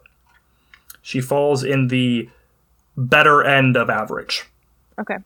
she 1.02 1.22
falls 1.22 1.64
in 1.64 1.90
the 1.90 2.30
better 2.98 3.44
end 3.44 3.76
of 3.78 3.90
average. 3.90 4.46
okay. 5.00 5.18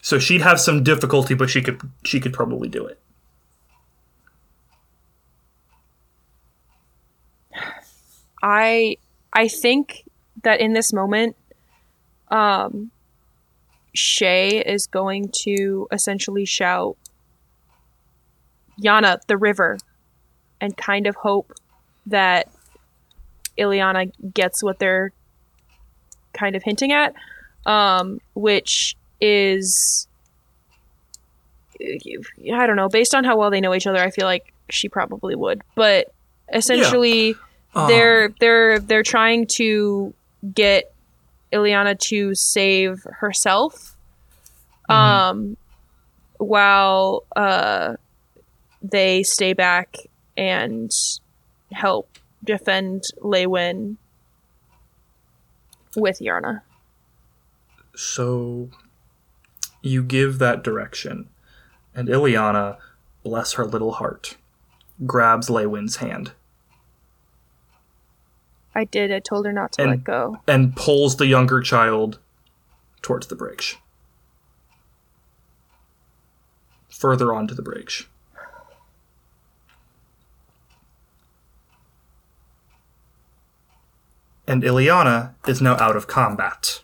So 0.00 0.18
she'd 0.18 0.40
have 0.42 0.60
some 0.60 0.84
difficulty, 0.84 1.34
but 1.34 1.50
she 1.50 1.60
could 1.60 1.80
she 2.04 2.20
could 2.20 2.32
probably 2.32 2.68
do 2.68 2.86
it. 2.86 3.00
I 8.42 8.96
I 9.32 9.48
think 9.48 10.04
that 10.42 10.60
in 10.60 10.72
this 10.72 10.92
moment, 10.92 11.36
um, 12.28 12.90
Shay 13.94 14.58
is 14.60 14.86
going 14.86 15.32
to 15.44 15.88
essentially 15.90 16.44
shout, 16.44 16.96
"Yana, 18.80 19.20
the 19.26 19.36
river," 19.36 19.78
and 20.60 20.76
kind 20.76 21.06
of 21.06 21.16
hope 21.16 21.52
that 22.06 22.48
Ileana 23.58 24.12
gets 24.32 24.62
what 24.62 24.78
they're 24.78 25.12
kind 26.32 26.54
of 26.54 26.62
hinting 26.62 26.92
at, 26.92 27.14
um, 27.66 28.20
which 28.34 28.96
is. 29.20 30.06
I 31.80 32.66
don't 32.66 32.74
know. 32.74 32.88
Based 32.88 33.14
on 33.14 33.22
how 33.22 33.36
well 33.36 33.50
they 33.50 33.60
know 33.60 33.72
each 33.72 33.86
other, 33.86 34.00
I 34.00 34.10
feel 34.10 34.26
like 34.26 34.52
she 34.68 34.88
probably 34.88 35.36
would. 35.36 35.62
But 35.76 36.12
essentially, 36.52 37.36
Um, 37.74 37.88
they're 37.88 38.28
they're 38.40 38.78
they're 38.78 39.02
trying 39.02 39.46
to 39.56 40.14
get 40.54 40.92
Ileana 41.52 41.98
to 42.08 42.34
save 42.34 43.06
herself 43.10 43.96
um 44.88 45.56
while 46.38 47.24
uh 47.36 47.96
they 48.82 49.22
stay 49.22 49.52
back 49.52 49.96
and 50.36 50.90
help 51.72 52.08
defend 52.44 53.02
Leywin 53.20 53.96
with 55.96 56.20
Iarna. 56.20 56.62
so 57.94 58.70
you 59.82 60.02
give 60.02 60.38
that 60.38 60.62
direction, 60.62 61.28
and 61.94 62.08
Ileana, 62.08 62.78
bless 63.22 63.54
her 63.54 63.64
little 63.64 63.92
heart, 63.92 64.36
grabs 65.06 65.48
Leywin's 65.48 65.96
hand 65.96 66.32
I 68.78 68.84
did. 68.84 69.10
I 69.10 69.18
told 69.18 69.44
her 69.44 69.52
not 69.52 69.72
to 69.72 69.82
and, 69.82 69.90
let 69.90 70.04
go. 70.04 70.38
And 70.46 70.76
pulls 70.76 71.16
the 71.16 71.26
younger 71.26 71.60
child 71.60 72.20
towards 73.02 73.26
the 73.26 73.34
bridge. 73.34 73.76
Further 76.88 77.34
onto 77.34 77.56
the 77.56 77.62
bridge. 77.62 78.08
And 84.46 84.62
Ileana 84.62 85.34
is 85.48 85.60
now 85.60 85.76
out 85.78 85.96
of 85.96 86.06
combat. 86.06 86.82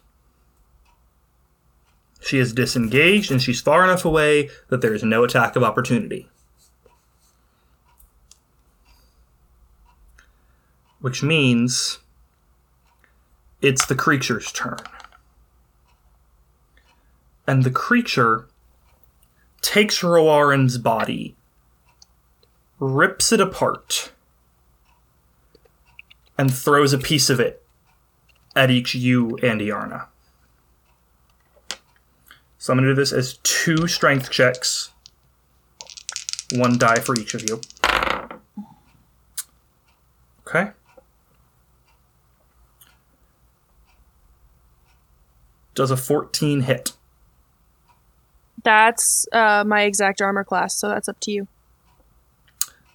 She 2.21 2.39
is 2.39 2.53
disengaged 2.53 3.31
and 3.31 3.41
she's 3.41 3.61
far 3.61 3.85
enough 3.85 4.05
away 4.05 4.51
that 4.69 4.81
there 4.81 4.95
is 4.95 5.05
no 5.05 5.23
attack 5.23 5.55
of 5.55 5.63
opportunity. 5.63 6.29
Which 11.05 11.23
means 11.23 11.99
it's 13.61 13.85
the 13.85 13.95
creature's 13.95 14.51
turn. 14.51 14.79
And 17.47 17.63
the 17.63 17.71
creature 17.71 18.49
takes 19.61 20.03
Roarin's 20.03 20.79
body, 20.79 21.37
rips 22.81 23.33
it 23.33 23.41
apart, 23.43 24.13
and 26.39 26.51
throws 26.55 26.95
a 26.95 26.99
piece 26.99 27.29
of 27.29 27.39
it 27.39 27.63
at 28.57 28.71
each 28.71 28.95
you 28.95 29.37
and 29.43 29.61
Iarna. 29.61 30.07
So 32.57 32.73
I'm 32.73 32.79
going 32.79 32.89
to 32.89 32.95
do 32.95 32.95
this 32.95 33.13
as 33.13 33.39
two 33.43 33.87
strength 33.89 34.31
checks. 34.31 34.91
One 36.55 36.79
die 36.79 37.01
for 37.01 37.15
each 37.21 37.35
of 37.35 37.43
you. 37.43 37.61
Okay. 40.49 40.71
Does 45.75 45.91
a 45.91 45.97
14 45.97 46.63
hit? 46.63 46.93
That's 48.63 49.27
uh, 49.33 49.65
my 49.67 49.83
exact 49.83 50.23
armor 50.23 50.45
class, 50.45 50.75
so 50.75 50.89
that's 50.89 51.09
up 51.09 51.21
to 51.21 51.31
you. 51.31 51.49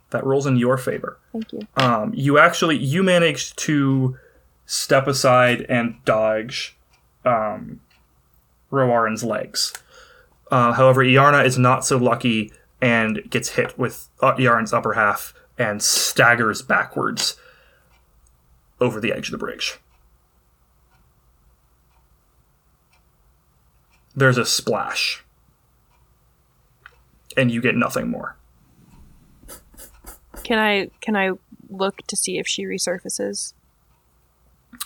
That 0.09 0.25
rolls 0.25 0.47
in 0.47 0.57
your 0.57 0.77
favor. 0.77 1.19
Thank 1.31 1.53
you. 1.53 1.67
Um, 1.77 2.11
you 2.15 2.39
actually 2.39 2.77
you 2.77 3.03
managed 3.03 3.57
to 3.59 4.17
step 4.65 5.07
aside 5.07 5.65
and 5.69 6.03
dodge 6.05 6.75
um, 7.25 7.81
Roarin's 8.71 9.23
legs. 9.23 9.73
Uh, 10.49 10.73
however, 10.73 11.03
Iarna 11.03 11.45
is 11.45 11.59
not 11.59 11.85
so 11.85 11.97
lucky 11.97 12.51
and 12.81 13.21
gets 13.29 13.49
hit 13.49 13.77
with 13.77 14.09
uh, 14.21 14.33
Iarna's 14.33 14.73
upper 14.73 14.93
half 14.93 15.33
and 15.57 15.83
staggers 15.83 16.61
backwards 16.61 17.37
over 18.79 18.99
the 18.99 19.11
edge 19.11 19.27
of 19.27 19.33
the 19.33 19.37
bridge. 19.37 19.77
There's 24.19 24.37
a 24.37 24.45
splash, 24.45 25.23
and 27.37 27.49
you 27.49 27.61
get 27.61 27.75
nothing 27.75 28.09
more. 28.09 28.35
Can 30.43 30.59
I 30.59 30.89
can 30.99 31.15
I 31.15 31.31
look 31.69 32.05
to 32.07 32.17
see 32.17 32.37
if 32.37 32.45
she 32.45 32.65
resurfaces? 32.65 33.53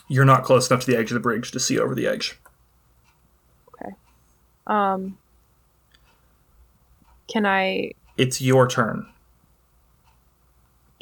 You're 0.07 0.23
not 0.23 0.43
close 0.43 0.69
enough 0.69 0.81
to 0.85 0.91
the 0.91 0.95
edge 0.97 1.09
of 1.09 1.15
the 1.15 1.19
bridge 1.19 1.49
to 1.51 1.59
see 1.59 1.79
over 1.79 1.95
the 1.95 2.05
edge. 2.05 2.39
Okay. 3.73 3.95
Um, 4.67 5.17
can 7.27 7.47
I 7.47 7.93
It's 8.17 8.39
your 8.39 8.67
turn. 8.67 9.07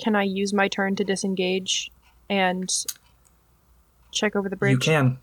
can 0.02 0.16
I 0.16 0.24
use 0.24 0.54
my 0.54 0.70
turn 0.70 0.96
to 0.96 1.04
disengage 1.04 1.92
and 2.30 2.70
check 4.14 4.38
over 4.38 4.48
the 4.48 4.56
bridge? 4.56 4.72
You 4.72 4.78
can. 4.78 5.20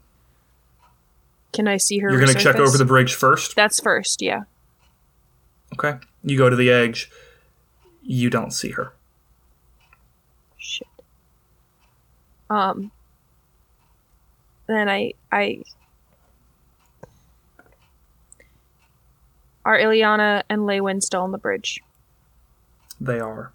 Can 1.53 1.67
I 1.67 1.77
see 1.77 1.99
her? 1.99 2.11
You're 2.11 2.21
going 2.21 2.33
to 2.33 2.39
check 2.39 2.57
over 2.57 2.77
the 2.77 2.85
bridge 2.85 3.15
first. 3.15 3.57
That's 3.57 3.81
first, 3.81 4.21
yeah. 4.23 4.43
Okay. 5.75 5.99
You 6.23 6.37
go 6.37 6.51
to 6.51 6.57
the 6.57 6.71
edge. 6.71 7.11
You 8.03 8.31
don't 8.31 8.53
see 8.53 8.71
her. 8.71 8.93
Shit. 10.57 10.89
Um. 12.51 12.91
Then 14.67 14.89
I 14.89 15.13
I. 15.31 15.63
Are 19.65 19.79
Ileana 19.79 20.43
and 20.49 20.63
Leywin 20.63 21.03
still 21.03 21.23
on 21.23 21.33
the 21.33 21.39
bridge? 21.39 21.81
They 23.01 23.21
are. 23.21 23.53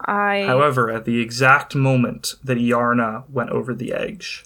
I 0.00 0.44
However, 0.46 0.90
at 0.90 1.04
the 1.04 1.20
exact 1.20 1.74
moment 1.74 2.34
that 2.42 2.58
Iarna 2.58 3.28
went 3.28 3.50
over 3.50 3.74
the 3.74 3.92
edge, 3.92 4.44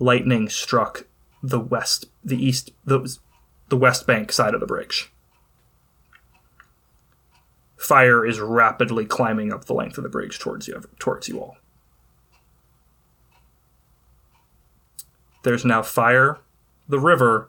lightning 0.00 0.48
struck 0.48 1.06
the 1.42 1.60
west, 1.60 2.06
the 2.24 2.44
east, 2.44 2.72
the, 2.84 3.16
the 3.68 3.76
west 3.76 4.06
bank 4.06 4.32
side 4.32 4.54
of 4.54 4.60
the 4.60 4.66
bridge. 4.66 5.12
Fire 7.76 8.26
is 8.26 8.40
rapidly 8.40 9.06
climbing 9.06 9.52
up 9.52 9.66
the 9.66 9.74
length 9.74 9.96
of 9.96 10.02
the 10.02 10.10
bridge 10.10 10.40
towards 10.40 10.66
you, 10.66 10.82
towards 10.98 11.28
you 11.28 11.40
all. 11.40 11.56
There's 15.44 15.64
now 15.64 15.82
fire, 15.82 16.38
the 16.88 16.98
river, 16.98 17.48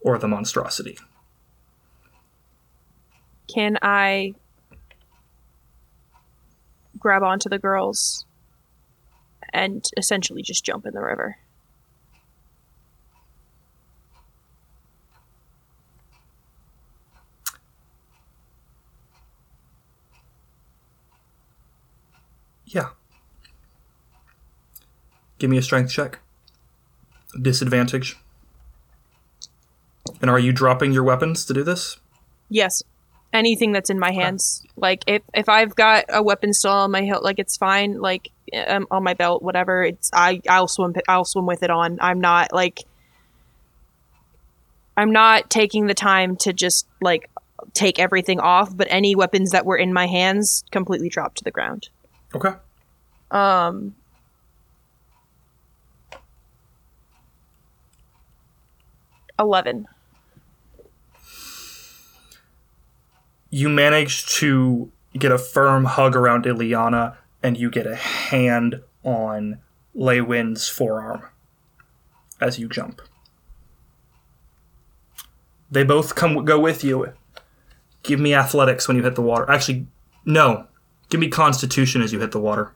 or 0.00 0.16
the 0.16 0.28
monstrosity. 0.28 0.96
can 3.52 3.78
I 3.82 4.34
grab 6.98 7.22
onto 7.22 7.48
the 7.48 7.58
girls 7.58 8.24
and 9.52 9.84
essentially 9.96 10.42
just 10.42 10.64
jump 10.64 10.86
in 10.86 10.94
the 10.94 11.02
river. 11.02 11.36
Yeah. 22.70 22.90
Give 25.38 25.50
me 25.50 25.58
a 25.58 25.62
strength 25.62 25.90
check. 25.90 26.20
Disadvantage. 27.40 28.16
And 30.20 30.30
are 30.30 30.38
you 30.38 30.52
dropping 30.52 30.92
your 30.92 31.02
weapons 31.02 31.44
to 31.46 31.54
do 31.54 31.64
this? 31.64 31.98
Yes. 32.48 32.82
Anything 33.32 33.72
that's 33.72 33.90
in 33.90 33.98
my 33.98 34.12
hands. 34.12 34.64
Like 34.76 35.04
if 35.06 35.22
if 35.34 35.48
I've 35.48 35.74
got 35.74 36.04
a 36.08 36.22
weapon 36.22 36.52
still 36.52 36.72
on 36.72 36.90
my 36.90 37.02
hilt, 37.02 37.22
like 37.22 37.38
it's 37.38 37.56
fine. 37.56 38.00
Like 38.00 38.30
um, 38.66 38.86
on 38.90 39.04
my 39.04 39.14
belt, 39.14 39.42
whatever. 39.42 39.84
It's 39.84 40.10
I 40.12 40.40
I'll 40.48 40.68
swim 40.68 40.94
I'll 41.08 41.24
swim 41.24 41.46
with 41.46 41.62
it 41.62 41.70
on. 41.70 41.98
I'm 42.00 42.20
not 42.20 42.52
like 42.52 42.80
I'm 44.96 45.12
not 45.12 45.48
taking 45.48 45.86
the 45.86 45.94
time 45.94 46.36
to 46.38 46.52
just 46.52 46.86
like 47.00 47.30
take 47.72 47.98
everything 47.98 48.40
off. 48.40 48.76
But 48.76 48.88
any 48.90 49.14
weapons 49.14 49.52
that 49.52 49.64
were 49.64 49.76
in 49.76 49.92
my 49.92 50.06
hands 50.06 50.64
completely 50.72 51.08
dropped 51.08 51.38
to 51.38 51.44
the 51.44 51.52
ground. 51.52 51.88
Okay. 52.34 52.50
Um. 53.30 53.94
Eleven. 59.38 59.88
You 63.50 63.68
manage 63.68 64.26
to 64.36 64.92
get 65.18 65.32
a 65.32 65.38
firm 65.38 65.84
hug 65.84 66.14
around 66.14 66.44
Ileana, 66.44 67.16
and 67.42 67.56
you 67.56 67.70
get 67.70 67.86
a 67.86 67.96
hand 67.96 68.80
on 69.02 69.58
Leywin's 69.96 70.68
forearm 70.68 71.22
as 72.40 72.58
you 72.58 72.68
jump. 72.68 73.02
They 75.70 75.84
both 75.84 76.14
come 76.14 76.44
go 76.44 76.58
with 76.58 76.84
you. 76.84 77.12
Give 78.02 78.20
me 78.20 78.34
athletics 78.34 78.88
when 78.88 78.96
you 78.96 79.02
hit 79.02 79.14
the 79.14 79.22
water. 79.22 79.50
Actually, 79.50 79.86
no. 80.24 80.66
Give 81.10 81.20
me 81.20 81.28
constitution 81.28 82.02
as 82.02 82.12
you 82.12 82.20
hit 82.20 82.30
the 82.32 82.40
water. 82.40 82.72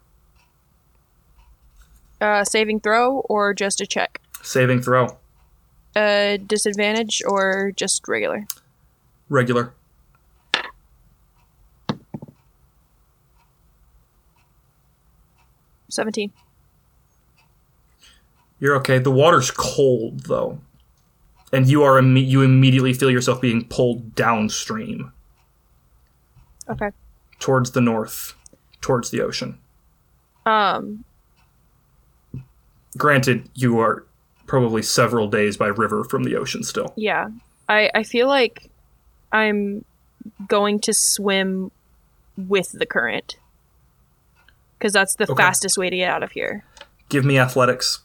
Uh, 2.20 2.44
saving 2.44 2.81
throw 2.81 3.20
or 3.20 3.55
just 3.55 3.81
a 3.81 3.86
check? 3.86 4.20
Saving 4.43 4.82
throw. 4.82 5.16
Uh, 5.94 6.36
disadvantage 6.39 7.23
or 7.27 7.73
just 7.77 8.06
regular? 8.09 8.47
Regular. 9.28 9.73
Seventeen. 15.89 16.32
You're 18.59 18.74
okay. 18.77 18.98
The 18.98 19.12
water's 19.12 19.52
cold 19.52 20.20
though, 20.20 20.59
and 21.52 21.69
you 21.69 21.85
are 21.85 22.01
imme- 22.01 22.27
you 22.27 22.43
immediately 22.43 22.93
feel 22.94 23.11
yourself 23.11 23.40
being 23.40 23.65
pulled 23.69 24.15
downstream 24.16 25.12
Okay. 26.69 26.90
Towards 27.39 27.73
the 27.73 27.81
north, 27.81 28.35
towards 28.81 29.11
the 29.11 29.20
ocean. 29.20 29.59
Um. 30.47 31.05
Granted, 32.97 33.48
you 33.55 33.81
are 33.81 34.05
probably 34.47 34.82
several 34.82 35.27
days 35.28 35.56
by 35.56 35.66
river 35.66 36.05
from 36.05 36.23
the 36.24 36.36
ocean 36.36 36.62
still. 36.62 36.93
Yeah. 36.97 37.28
I 37.69 37.90
I 37.94 38.02
feel 38.02 38.28
like 38.28 38.70
I'm 39.32 39.85
going 40.47 40.78
to 40.81 40.93
swim 40.94 41.70
with 42.36 42.70
the 42.73 42.86
current 42.86 43.36
because 44.78 44.93
that's 44.93 45.16
the 45.16 45.24
Okay. 45.31 45.43
fastest 45.43 45.77
way 45.78 45.90
to 45.90 45.97
get 45.97 46.09
out 46.11 46.23
of 46.23 46.32
here. 46.32 46.65
Give 47.09 47.24
me 47.24 47.39
athletics. 47.39 48.01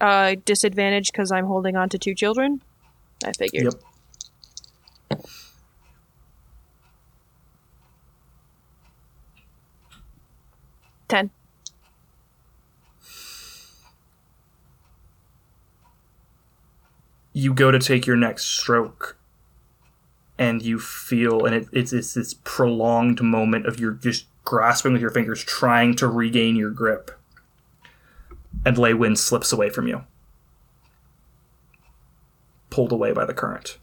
Uh, 0.00 0.36
disadvantage 0.46 1.12
because 1.12 1.30
I'm 1.30 1.44
holding 1.46 1.76
on 1.76 1.90
to 1.90 1.98
two 1.98 2.14
children. 2.14 2.62
I 3.24 3.32
figured. 3.32 3.64
Yep. 3.64 3.74
Ten. 11.10 11.30
You 17.32 17.52
go 17.52 17.72
to 17.72 17.80
take 17.80 18.06
your 18.06 18.16
next 18.16 18.46
stroke, 18.46 19.16
and 20.38 20.62
you 20.62 20.78
feel, 20.78 21.44
and 21.44 21.54
it, 21.54 21.68
it's, 21.72 21.92
it's 21.92 22.14
this 22.14 22.34
prolonged 22.44 23.22
moment 23.22 23.66
of 23.66 23.80
you're 23.80 23.92
just 23.92 24.26
grasping 24.44 24.92
with 24.92 25.02
your 25.02 25.10
fingers, 25.10 25.42
trying 25.42 25.96
to 25.96 26.06
regain 26.06 26.54
your 26.54 26.70
grip. 26.70 27.10
And 28.64 28.76
Leywin 28.76 29.16
slips 29.16 29.52
away 29.52 29.70
from 29.70 29.88
you, 29.88 30.04
pulled 32.68 32.92
away 32.92 33.12
by 33.12 33.24
the 33.24 33.34
current. 33.34 33.78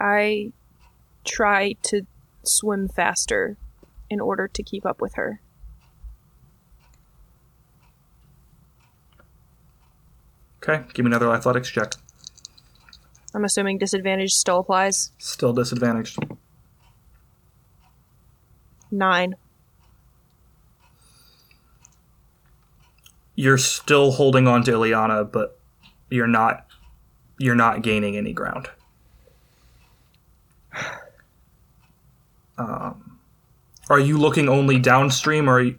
I 0.00 0.52
try 1.24 1.74
to 1.82 2.06
swim 2.42 2.88
faster 2.88 3.56
in 4.10 4.20
order 4.20 4.48
to 4.48 4.62
keep 4.62 4.84
up 4.86 5.00
with 5.00 5.14
her. 5.14 5.40
okay 10.62 10.84
give 10.92 11.04
me 11.04 11.08
another 11.10 11.32
athletics 11.32 11.70
check 11.70 11.92
I'm 13.34 13.44
assuming 13.44 13.78
disadvantage 13.78 14.32
still 14.32 14.58
applies. 14.60 15.12
still 15.18 15.52
disadvantaged 15.52 16.18
Nine. 18.90 19.34
you're 23.38 23.56
still 23.56 24.10
holding 24.10 24.48
on 24.48 24.64
to 24.64 24.72
Ileana, 24.72 25.30
but 25.30 25.60
you're 26.10 26.26
not 26.26 26.66
you're 27.38 27.54
not 27.54 27.82
gaining 27.82 28.16
any 28.16 28.32
ground. 28.32 28.68
Um, 32.60 33.07
are 33.90 34.00
you 34.00 34.18
looking 34.18 34.48
only 34.48 34.78
downstream, 34.78 35.48
or 35.48 35.54
are 35.54 35.62
you, 35.62 35.78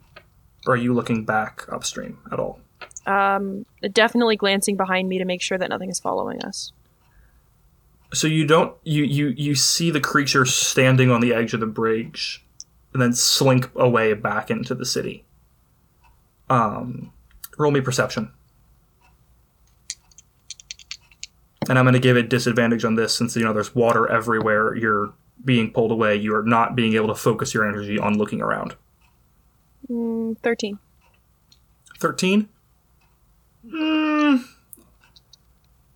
are 0.68 0.77
you 0.77 0.94
looking 0.94 1.26
back 1.26 1.65
upstream 1.72 2.19
at 2.31 2.40
all? 2.40 2.60
Um, 3.06 3.65
definitely 3.91 4.36
glancing 4.36 4.77
behind 4.77 5.10
me 5.10 5.18
to 5.18 5.26
make 5.26 5.41
sure 5.41 5.57
that 5.57 5.69
nothing 5.69 5.90
is 5.90 5.99
following 5.99 6.41
us. 6.44 6.72
So 8.14 8.27
you 8.27 8.45
don't 8.45 8.76
you 8.84 9.03
you 9.03 9.27
you 9.38 9.56
see 9.56 9.91
the 9.91 9.99
creature 9.99 10.45
standing 10.45 11.11
on 11.11 11.22
the 11.22 11.34
edge 11.34 11.53
of 11.53 11.60
the 11.60 11.68
bridge, 11.68 12.44
and 12.94 13.02
then 13.02 13.14
slink 13.14 13.69
away 13.76 14.14
back 14.14 14.49
into 14.49 14.73
the 14.73 14.86
city. 14.86 15.26
Um, 16.49 17.11
roll 17.57 17.72
me 17.72 17.81
perception. 17.81 18.31
And 21.69 21.77
I'm 21.77 21.86
going 21.86 21.94
to 21.94 21.99
give 21.99 22.18
it 22.18 22.30
disadvantage 22.30 22.84
on 22.84 22.95
this 22.95 23.14
since 23.14 23.36
you 23.36 23.44
know 23.44 23.53
there's 23.53 23.76
water 23.76 24.10
everywhere. 24.10 24.76
You're 24.76 25.14
being 25.45 25.72
pulled 25.72 25.91
away. 25.91 26.16
You 26.16 26.36
are 26.36 26.44
not 26.44 26.76
being 26.76 26.94
able 26.95 27.07
to 27.07 27.16
focus 27.16 27.53
your 27.53 27.68
energy 27.68 27.98
on 27.99 28.18
looking 28.18 28.41
around. 28.41 28.76
Mm, 29.90 30.38
Thirteen. 30.40 30.80
13 31.99 32.48
mm. 33.68 34.44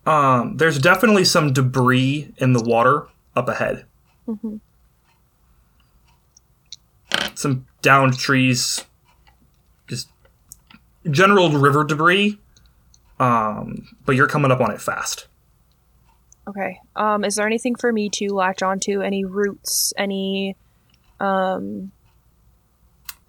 um 0.05 0.57
there's 0.57 0.77
definitely 0.77 1.23
some 1.23 1.53
debris 1.53 2.33
in 2.39 2.51
the 2.51 2.61
water 2.61 3.07
up 3.37 3.47
ahead 3.47 3.85
Mhm. 4.27 4.59
some 7.35 7.65
downed 7.81 8.17
trees 8.19 8.83
just 9.87 10.09
general 11.09 11.49
river 11.51 11.85
debris 11.85 12.37
um 13.21 13.87
but 14.05 14.17
you're 14.17 14.27
coming 14.27 14.51
up 14.51 14.59
on 14.59 14.71
it 14.71 14.81
fast 14.81 15.27
Okay. 16.47 16.79
Um, 16.95 17.23
is 17.23 17.35
there 17.35 17.47
anything 17.47 17.75
for 17.75 17.91
me 17.93 18.09
to 18.09 18.29
latch 18.29 18.61
onto? 18.61 19.01
Any 19.01 19.23
roots? 19.25 19.93
Any? 19.97 20.55
Um. 21.19 21.91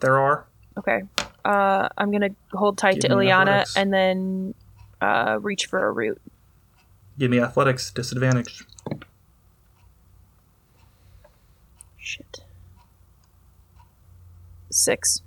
there 0.01 0.19
are 0.19 0.47
Okay. 0.77 1.03
Uh, 1.45 1.89
I'm 1.97 2.11
gonna 2.11 2.31
hold 2.53 2.77
tight 2.79 2.95
Give 3.01 3.11
to 3.11 3.17
me 3.17 3.27
Ileana 3.27 3.41
athletics. 3.41 3.77
and 3.77 3.93
then 3.93 4.55
uh, 5.01 5.39
reach 5.41 5.67
for 5.67 5.87
a 5.87 5.93
root. 5.93 6.21
give 7.19 7.31
me 7.31 7.39
athletics 7.41 7.91
disadvantage 7.93 8.65
Shit. 11.99 12.41
Six. 14.71 15.23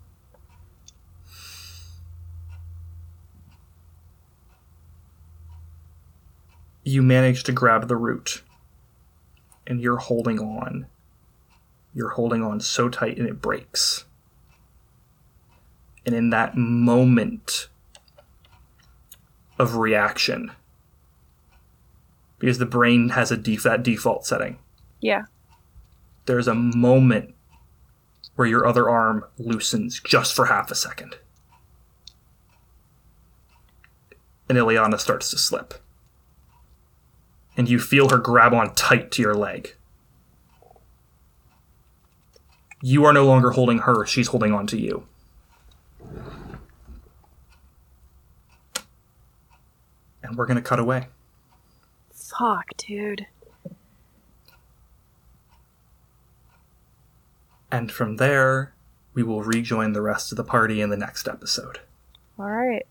You 6.87 7.03
manage 7.03 7.43
to 7.43 7.51
grab 7.51 7.89
the 7.89 7.97
root 7.97 8.41
and 9.65 9.81
you're 9.81 9.97
holding 9.97 10.39
on. 10.39 10.87
You're 11.93 12.11
holding 12.11 12.41
on 12.41 12.61
so 12.61 12.87
tight 12.87 13.17
and 13.17 13.27
it 13.27 13.41
breaks. 13.41 14.05
And 16.05 16.15
in 16.15 16.29
that 16.29 16.55
moment 16.55 17.67
of 19.59 19.75
reaction 19.75 20.51
because 22.39 22.59
the 22.59 22.65
brain 22.65 23.09
has 23.09 23.31
a 23.31 23.37
def- 23.37 23.63
that 23.63 23.83
default 23.83 24.25
setting. 24.25 24.59
Yeah. 25.01 25.23
there's 26.25 26.47
a 26.47 26.55
moment 26.55 27.35
where 28.35 28.47
your 28.47 28.65
other 28.65 28.89
arm 28.89 29.25
loosens 29.37 29.99
just 29.99 30.33
for 30.33 30.45
half 30.45 30.71
a 30.71 30.75
second. 30.75 31.17
And 34.47 34.57
Ileana 34.57 34.99
starts 34.99 35.29
to 35.31 35.37
slip 35.37 35.73
and 37.57 37.67
you 37.67 37.79
feel 37.79 38.09
her 38.09 38.19
grab 38.19 38.53
on 38.53 38.73
tight 38.75 39.11
to 39.11 39.21
your 39.21 39.33
leg. 39.33 39.73
You 42.81 43.03
are 43.05 43.11
no 43.11 43.25
longer 43.25 43.51
holding 43.51 43.79
her, 43.79 44.05
she's 44.05 44.27
holding 44.27 44.53
on 44.53 44.67
to 44.67 44.79
you. 44.79 45.07
And 50.21 50.37
we're 50.37 50.45
to 50.45 50.61
cut 50.61 50.79
away. 50.79 51.07
Fuck, 52.13 52.77
dude. 52.77 53.25
And 57.71 57.91
from 57.91 58.17
there, 58.17 58.73
we 59.13 59.23
will 59.23 59.41
rejoin 59.41 59.93
the 59.93 60.01
rest 60.01 60.31
of 60.31 60.35
the 60.35 60.43
party 60.43 60.79
in 60.79 60.89
the 60.89 60.97
next 60.97 61.27
episode. 61.27 61.79
All 62.37 62.45
right. 62.45 62.85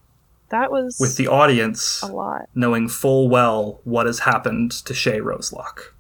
That 0.51 0.71
was 0.71 0.99
With 1.01 1.17
the 1.17 1.27
audience 1.29 2.03
a 2.03 2.07
lot 2.07 2.49
knowing 2.55 2.89
full 2.89 3.29
well 3.29 3.81
what 3.85 4.07
has 4.07 4.21
happened 4.21 4.71
to 4.73 4.95
Shay 4.95 5.19
Roselock. 5.21 5.93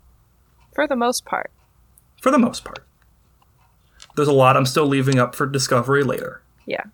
for 0.74 0.86
the 0.86 0.97
most 0.97 1.24
part. 1.24 1.51
For 2.23 2.31
the 2.31 2.39
most 2.39 2.64
part. 2.64 2.85
There's 4.14 4.28
a 4.28 4.32
lot 4.32 4.56
I'm 4.56 4.66
still 4.66 4.86
leaving 4.86 5.18
up 5.18 5.35
for 5.35 5.47
discovery 5.47 6.02
later. 6.02 6.43
Yeah. 6.66 6.85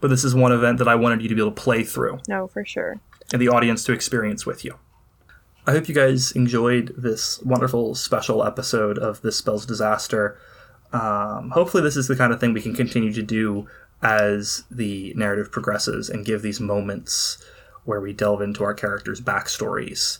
But 0.00 0.08
this 0.08 0.24
is 0.24 0.34
one 0.34 0.52
event 0.52 0.78
that 0.78 0.88
I 0.88 0.94
wanted 0.94 1.20
you 1.22 1.28
to 1.28 1.34
be 1.34 1.40
able 1.40 1.50
to 1.52 1.60
play 1.60 1.82
through. 1.84 2.20
No, 2.28 2.46
for 2.48 2.64
sure. 2.64 3.00
and 3.32 3.42
the 3.42 3.48
audience 3.48 3.84
to 3.84 3.92
experience 3.92 4.46
with 4.46 4.64
you. 4.64 4.76
I 5.66 5.72
hope 5.72 5.88
you 5.88 5.94
guys 5.94 6.32
enjoyed 6.32 6.94
this 6.96 7.40
wonderful 7.42 7.94
special 7.94 8.42
episode 8.42 8.96
of 8.98 9.20
This 9.20 9.36
Spell's 9.36 9.66
Disaster. 9.66 10.38
Um, 10.94 11.50
hopefully, 11.50 11.82
this 11.82 11.96
is 11.96 12.08
the 12.08 12.16
kind 12.16 12.32
of 12.32 12.40
thing 12.40 12.54
we 12.54 12.62
can 12.62 12.74
continue 12.74 13.12
to 13.12 13.22
do 13.22 13.66
as 14.02 14.64
the 14.70 15.12
narrative 15.16 15.50
progresses 15.50 16.08
and 16.08 16.24
give 16.24 16.42
these 16.42 16.60
moments 16.60 17.42
where 17.84 18.00
we 18.00 18.12
delve 18.12 18.42
into 18.42 18.62
our 18.62 18.74
characters' 18.74 19.20
backstories. 19.20 20.18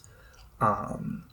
Um, 0.61 1.25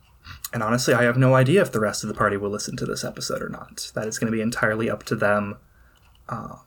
and 0.54 0.62
honestly, 0.62 0.94
I 0.94 1.04
have 1.04 1.18
no 1.18 1.36
idea 1.36 1.62
if 1.62 1.72
the 1.72 1.80
rest 1.80 2.04
of 2.04 2.08
the 2.08 2.14
party 2.14 2.38
will 2.38 2.50
listen 2.50 2.78
to 2.78 2.86
this 2.86 3.04
episode 3.04 3.42
or 3.42 3.50
not. 3.50 3.92
That 3.96 4.08
is 4.08 4.20
going 4.20 4.32
to 4.32 4.36
be 4.36 4.42
entirely 4.42 4.90
up 4.90 5.04
to 5.04 5.16
them. 5.16 5.58
Um, 6.30 6.60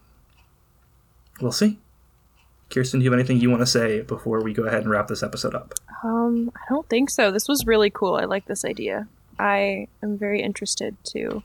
we'll 1.41 1.53
see. 1.53 1.79
Kirsten, 2.71 3.01
do 3.01 3.05
you 3.05 3.11
have 3.11 3.19
anything 3.19 3.41
you 3.41 3.51
want 3.51 3.63
to 3.63 3.67
say 3.67 4.03
before 4.03 4.43
we 4.43 4.53
go 4.53 4.65
ahead 4.65 4.83
and 4.83 4.91
wrap 4.91 5.09
this 5.09 5.23
episode 5.23 5.55
up? 5.55 5.75
Um, 6.05 6.51
I 6.55 6.61
don't 6.69 6.89
think 6.89 7.11
so. 7.11 7.31
This 7.31 7.49
was 7.49 7.67
really 7.67 7.91
cool. 7.91 8.17
I 8.17 8.25
like 8.25 8.45
this 8.47 8.65
idea. 8.65 9.09
I 9.39 9.89
am 10.03 10.19
very 10.19 10.43
interested 10.43 10.97
to 11.13 11.43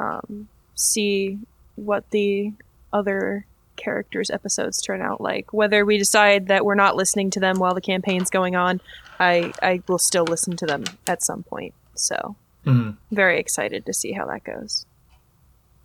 um, 0.00 0.48
see 0.74 1.38
what 1.76 2.10
the 2.10 2.52
other 2.92 3.46
characters' 3.76 4.30
episodes 4.30 4.80
turn 4.80 5.00
out 5.00 5.20
like. 5.20 5.52
Whether 5.52 5.84
we 5.84 5.98
decide 5.98 6.48
that 6.48 6.64
we're 6.64 6.74
not 6.74 6.94
listening 6.96 7.30
to 7.30 7.40
them 7.40 7.58
while 7.58 7.74
the 7.74 7.80
campaign's 7.80 8.30
going 8.30 8.54
on, 8.56 8.80
I 9.18 9.52
I 9.62 9.82
will 9.88 9.98
still 9.98 10.24
listen 10.24 10.56
to 10.58 10.66
them 10.66 10.84
at 11.06 11.22
some 11.22 11.42
point. 11.42 11.74
So, 11.94 12.36
Mhm. 12.66 12.96
very 13.10 13.38
excited 13.40 13.86
to 13.86 13.92
see 13.92 14.12
how 14.12 14.26
that 14.26 14.44
goes. 14.44 14.86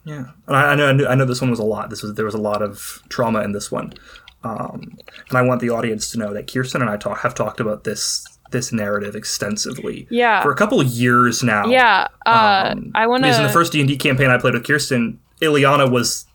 Yeah, 0.06 0.26
and 0.48 0.56
I, 0.56 0.72
I 0.72 0.76
know 0.76 0.88
I 0.90 0.92
knew, 0.94 1.06
I 1.08 1.16
know 1.16 1.26
this 1.26 1.42
one 1.42 1.50
was 1.50 1.60
a 1.60 1.64
lot. 1.66 1.90
This 1.90 2.02
was 2.02 2.14
there 2.14 2.26
was 2.26 2.34
a 2.36 2.38
lot 2.42 2.62
of 2.62 3.02
trauma 3.10 3.42
in 3.42 3.52
this 3.52 3.72
one, 3.72 3.94
um, 4.44 4.98
and 5.30 5.38
I 5.38 5.42
want 5.42 5.60
the 5.62 5.70
audience 5.70 6.10
to 6.12 6.18
know 6.20 6.34
that 6.34 6.52
Kirsten 6.52 6.82
and 6.82 6.90
I 6.90 6.96
talk, 6.98 7.20
have 7.20 7.36
talked 7.36 7.60
about 7.60 7.84
this 7.84 8.26
this 8.52 8.72
narrative 8.72 9.14
extensively 9.16 10.08
Yeah. 10.10 10.42
for 10.42 10.52
a 10.52 10.56
couple 10.56 10.80
of 10.80 10.88
years 10.88 11.44
now. 11.44 11.66
Yeah, 11.68 12.08
uh, 12.26 12.72
Um, 12.78 12.92
I 12.96 13.06
want 13.08 13.24
Because 13.24 13.38
in 13.40 13.44
the 13.44 13.50
first 13.50 13.74
D 13.74 13.82
and 13.82 13.90
D 13.90 13.98
campaign 13.98 14.30
I 14.30 14.38
played 14.38 14.54
with 14.54 14.66
Kirsten, 14.66 15.20
Ileana 15.42 15.92
was 15.92 16.26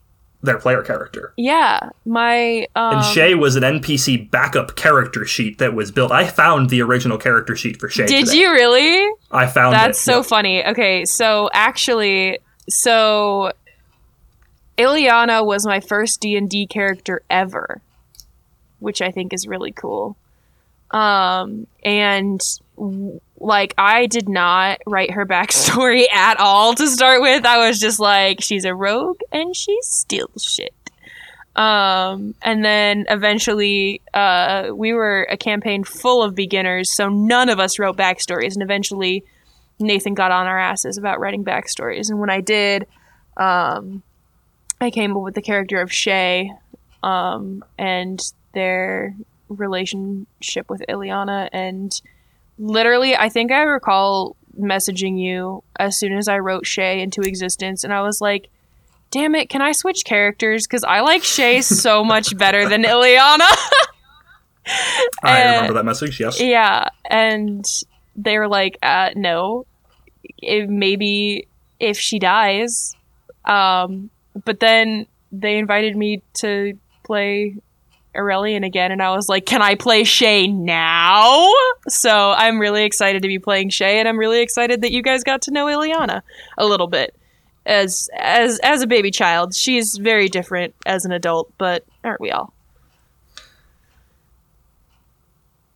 their 0.42 0.58
player 0.58 0.82
character, 0.82 1.32
Yeah, 1.36 1.90
my 2.04 2.66
um, 2.74 2.94
and 2.96 3.04
Shay 3.04 3.34
was 3.34 3.54
an 3.56 3.62
NPC 3.62 4.30
backup 4.30 4.74
character 4.76 5.24
sheet 5.24 5.58
that 5.58 5.72
was 5.74 5.90
built. 5.92 6.10
I 6.10 6.26
found 6.26 6.68
the 6.70 6.82
original 6.82 7.16
character 7.18 7.54
sheet 7.54 7.78
for 7.78 7.88
Shay. 7.88 8.06
Did 8.06 8.26
today. 8.26 8.38
you 8.38 8.50
really? 8.50 9.08
I 9.30 9.46
found 9.46 9.74
That's 9.74 9.98
it. 10.00 10.02
so 10.02 10.16
Yep. 10.18 10.26
funny. 10.26 10.66
Okay, 10.66 11.04
so 11.04 11.48
actually, 11.52 12.38
so 12.68 13.52
Ileana 14.78 15.44
was 15.46 15.66
my 15.66 15.80
first 15.80 16.20
D 16.20 16.36
and 16.36 16.48
D 16.48 16.66
character 16.66 17.22
ever, 17.30 17.80
which 18.80 19.00
I 19.02 19.10
think 19.10 19.32
is 19.32 19.46
really 19.46 19.72
cool. 19.72 20.16
Um, 20.90 21.66
and 21.84 22.40
like 23.42 23.74
I 23.76 24.06
did 24.06 24.28
not 24.28 24.80
write 24.86 25.10
her 25.12 25.26
backstory 25.26 26.06
at 26.12 26.38
all 26.38 26.74
to 26.74 26.86
start 26.88 27.20
with. 27.20 27.44
I 27.44 27.66
was 27.66 27.78
just 27.80 28.00
like, 28.00 28.40
she's 28.40 28.64
a 28.64 28.74
rogue 28.74 29.20
and 29.30 29.54
she 29.54 29.76
steals 29.82 30.42
shit. 30.44 30.74
Um, 31.54 32.34
and 32.40 32.64
then 32.64 33.04
eventually, 33.10 34.00
uh, 34.14 34.70
we 34.72 34.94
were 34.94 35.26
a 35.30 35.36
campaign 35.36 35.84
full 35.84 36.22
of 36.22 36.34
beginners, 36.34 36.90
so 36.90 37.10
none 37.10 37.50
of 37.50 37.60
us 37.60 37.78
wrote 37.78 37.96
backstories. 37.96 38.54
And 38.54 38.62
eventually, 38.62 39.24
Nathan 39.78 40.14
got 40.14 40.30
on 40.30 40.46
our 40.46 40.58
asses 40.58 40.96
about 40.96 41.20
writing 41.20 41.44
backstories. 41.44 42.08
And 42.08 42.20
when 42.20 42.30
I 42.30 42.40
did, 42.40 42.86
um, 43.36 44.02
I 44.80 44.90
came 44.90 45.14
up 45.14 45.22
with 45.22 45.34
the 45.34 45.42
character 45.42 45.80
of 45.82 45.92
Shay, 45.92 46.52
um, 47.02 47.62
and 47.76 48.20
their 48.54 49.14
relationship 49.50 50.70
with 50.70 50.82
Ileana. 50.88 51.50
And 51.52 52.00
literally, 52.62 53.16
I 53.16 53.28
think 53.28 53.50
I 53.52 53.62
recall 53.62 54.36
messaging 54.58 55.18
you 55.18 55.62
as 55.78 55.98
soon 55.98 56.12
as 56.16 56.28
I 56.28 56.38
wrote 56.38 56.64
Shay 56.66 57.00
into 57.00 57.20
existence, 57.22 57.84
and 57.84 57.92
I 57.92 58.02
was 58.02 58.20
like, 58.20 58.48
damn 59.10 59.34
it, 59.34 59.48
can 59.48 59.60
I 59.60 59.72
switch 59.72 60.04
characters? 60.04 60.66
Because 60.66 60.84
I 60.84 61.00
like 61.00 61.24
Shay 61.24 61.60
so 61.60 62.04
much 62.14 62.36
better 62.38 62.68
than 62.68 62.82
Ileana. 62.84 63.48
I 65.24 65.42
Uh, 65.42 65.52
remember 65.54 65.72
that 65.74 65.84
message. 65.84 66.20
Yes. 66.20 66.40
yeah, 66.40 66.88
and 67.10 67.64
they 68.14 68.38
were 68.38 68.48
like, 68.48 68.78
uh, 68.82 69.10
no, 69.16 69.66
it, 70.38 70.68
maybe 70.68 71.48
if 71.80 71.98
she 71.98 72.18
dies. 72.18 72.94
Um, 73.44 74.10
but 74.44 74.60
then 74.60 75.06
they 75.32 75.58
invited 75.58 75.96
me 75.96 76.22
to 76.34 76.78
play 77.04 77.56
Irelion 78.14 78.64
again, 78.64 78.92
and 78.92 79.02
I 79.02 79.14
was 79.14 79.28
like, 79.28 79.46
can 79.46 79.62
I 79.62 79.74
play 79.74 80.04
Shay 80.04 80.46
now? 80.46 81.52
So 81.88 82.32
I'm 82.32 82.58
really 82.58 82.84
excited 82.84 83.22
to 83.22 83.28
be 83.28 83.38
playing 83.38 83.70
Shay, 83.70 83.98
and 83.98 84.08
I'm 84.08 84.18
really 84.18 84.40
excited 84.40 84.82
that 84.82 84.92
you 84.92 85.02
guys 85.02 85.24
got 85.24 85.42
to 85.42 85.50
know 85.50 85.66
Ileana 85.66 86.22
a 86.58 86.66
little 86.66 86.86
bit. 86.86 87.14
As 87.64 88.10
as 88.18 88.58
as 88.60 88.82
a 88.82 88.86
baby 88.86 89.10
child, 89.10 89.54
she's 89.54 89.96
very 89.96 90.28
different 90.28 90.74
as 90.84 91.04
an 91.04 91.12
adult, 91.12 91.52
but 91.58 91.84
aren't 92.02 92.20
we 92.20 92.30
all? 92.32 92.52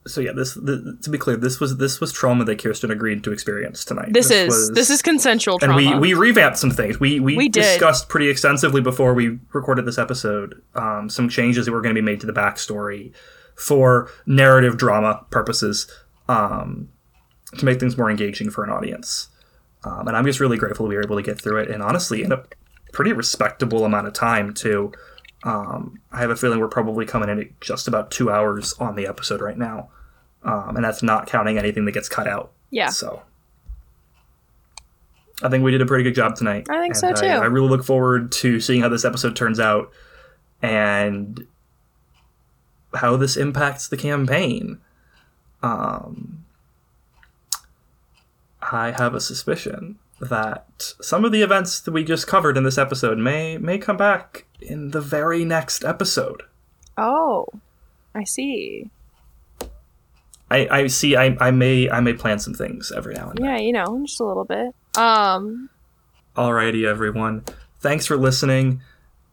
So 0.07 0.21
yeah, 0.21 0.33
this 0.33 0.55
the, 0.55 0.99
to 1.03 1.11
be 1.11 1.19
clear, 1.19 1.37
this 1.37 1.59
was 1.61 1.77
this 1.79 2.01
was 2.01 2.13
trauma 2.13 2.45
that 2.45 2.63
Kirsten 2.63 2.91
agreed 2.91 3.25
to 3.25 3.33
experience 3.33 3.85
tonight. 3.85 4.13
This, 4.13 4.31
is 4.31 4.49
was- 4.49 4.71
this 4.73 4.91
is 4.91 5.03
consensual 5.03 5.59
and 5.63 5.73
trauma. 5.73 5.99
we 6.01 6.15
we 6.15 6.15
revamped 6.15 6.59
some 6.59 6.71
things. 6.71 7.01
We 7.01 7.21
we, 7.21 7.37
We 7.37 7.49
discussed 7.49 8.09
pretty 8.09 8.29
extensively 8.29 8.81
before 8.81 9.15
we 9.15 9.39
recorded 9.53 9.85
this 9.87 9.99
episode 9.99 10.63
um, 10.75 11.09
some 11.09 11.29
changes 11.29 11.67
that 11.67 11.73
were 11.73 11.81
going 11.81 11.95
to 11.95 12.01
be 12.01 12.05
made 12.05 12.21
to 12.21 12.27
the 12.27 12.33
backstory 12.33 13.13
for 13.57 14.11
narrative 14.27 14.77
drama 14.77 15.25
purposes 15.31 15.91
um, 16.29 16.89
to 17.59 17.65
make 17.65 17.81
things 17.81 17.97
more 17.97 18.11
engaging 18.11 18.51
for 18.51 18.65
an 18.65 18.71
audience. 18.71 19.29
Um, 19.85 20.09
and 20.09 20.17
I'm 20.17 20.25
just 20.25 20.41
really 20.41 20.57
grateful 20.59 20.87
we 20.87 20.97
were 20.97 21.03
able 21.03 21.17
to 21.17 21.23
get 21.23 21.41
through 21.41 21.59
it, 21.59 21.71
and 21.71 21.83
honestly, 21.83 22.23
in 22.23 22.33
a 22.33 22.43
pretty 22.93 23.13
respectable 23.13 23.85
amount 23.85 24.07
of 24.07 24.13
time 24.13 24.55
too. 24.55 24.93
Um, 25.45 26.01
I 26.11 26.21
have 26.21 26.31
a 26.31 26.37
feeling 26.37 26.59
we're 26.59 26.67
probably 26.69 27.07
coming 27.07 27.29
in 27.29 27.39
at 27.39 27.61
just 27.61 27.87
about 27.87 28.11
two 28.11 28.31
hours 28.31 28.73
on 28.81 28.97
the 28.97 29.07
episode 29.07 29.41
right 29.41 29.57
now, 29.57 29.91
um, 30.47 30.77
and 30.77 30.85
that's 30.85 31.03
not 31.03 31.27
counting 31.27 31.59
anything 31.59 31.85
that 31.85 31.93
gets 31.93 32.09
cut 32.09 32.27
out. 32.27 32.53
yeah. 32.71 32.89
So 32.89 33.23
I 35.43 35.51
think 35.51 35.63
we 35.65 35.71
did 35.71 35.83
a 35.83 35.87
pretty 35.87 36.05
good 36.05 36.15
job 36.15 36.35
tonight. 36.37 36.67
I 36.71 36.81
think 36.81 36.97
so, 36.97 37.13
too. 37.13 37.27
I, 37.27 37.45
really 37.45 37.69
look 37.69 37.85
forward 37.85 38.33
to 38.33 38.59
seeing 38.59 38.81
how 38.81 38.89
this 38.89 39.05
episode 39.05 39.37
turns 39.37 39.61
out 39.61 39.91
and 40.63 41.47
how 42.95 43.17
this 43.17 43.37
impacts 43.37 43.89
the 43.89 43.99
campaign. 43.99 44.79
Um, 45.63 46.45
I 48.63 48.93
have 48.93 49.15
a 49.15 49.21
suspicion 49.21 49.99
that 50.21 50.95
some 51.03 51.27
of 51.27 51.33
the 51.33 51.43
events 51.43 51.81
that 51.81 51.93
we 51.93 52.03
just 52.03 52.27
covered 52.27 52.57
in 52.57 52.65
this 52.65 52.79
episode 52.79 53.19
may 53.19 53.59
may 53.59 53.77
come 53.77 53.99
back 53.99 54.47
in 54.63 54.93
the 54.93 55.03
very 55.03 55.45
next 55.45 55.85
episode. 55.85 56.45
Oh, 56.97 57.47
I 58.15 58.25
see. 58.25 58.91
I, 60.51 60.69
I 60.71 60.87
see 60.87 61.17
I, 61.17 61.37
I 61.41 61.51
may 61.51 61.91
I 61.91 62.01
may 62.01 62.13
plan 62.13 62.39
some 62.39 62.55
things 62.55 62.93
every 62.95 63.15
now 63.15 63.31
and 63.31 63.39
then. 63.39 63.47
Yeah, 63.47 63.59
you 63.59 63.73
know, 63.73 64.03
just 64.07 64.21
a 64.21 64.25
little 64.25 64.45
bit. 64.45 64.75
Um, 64.97 65.71
Alrighty, 66.37 66.87
everyone. 66.87 67.45
Thanks 67.81 68.07
for 68.07 68.17
listening, 68.17 68.81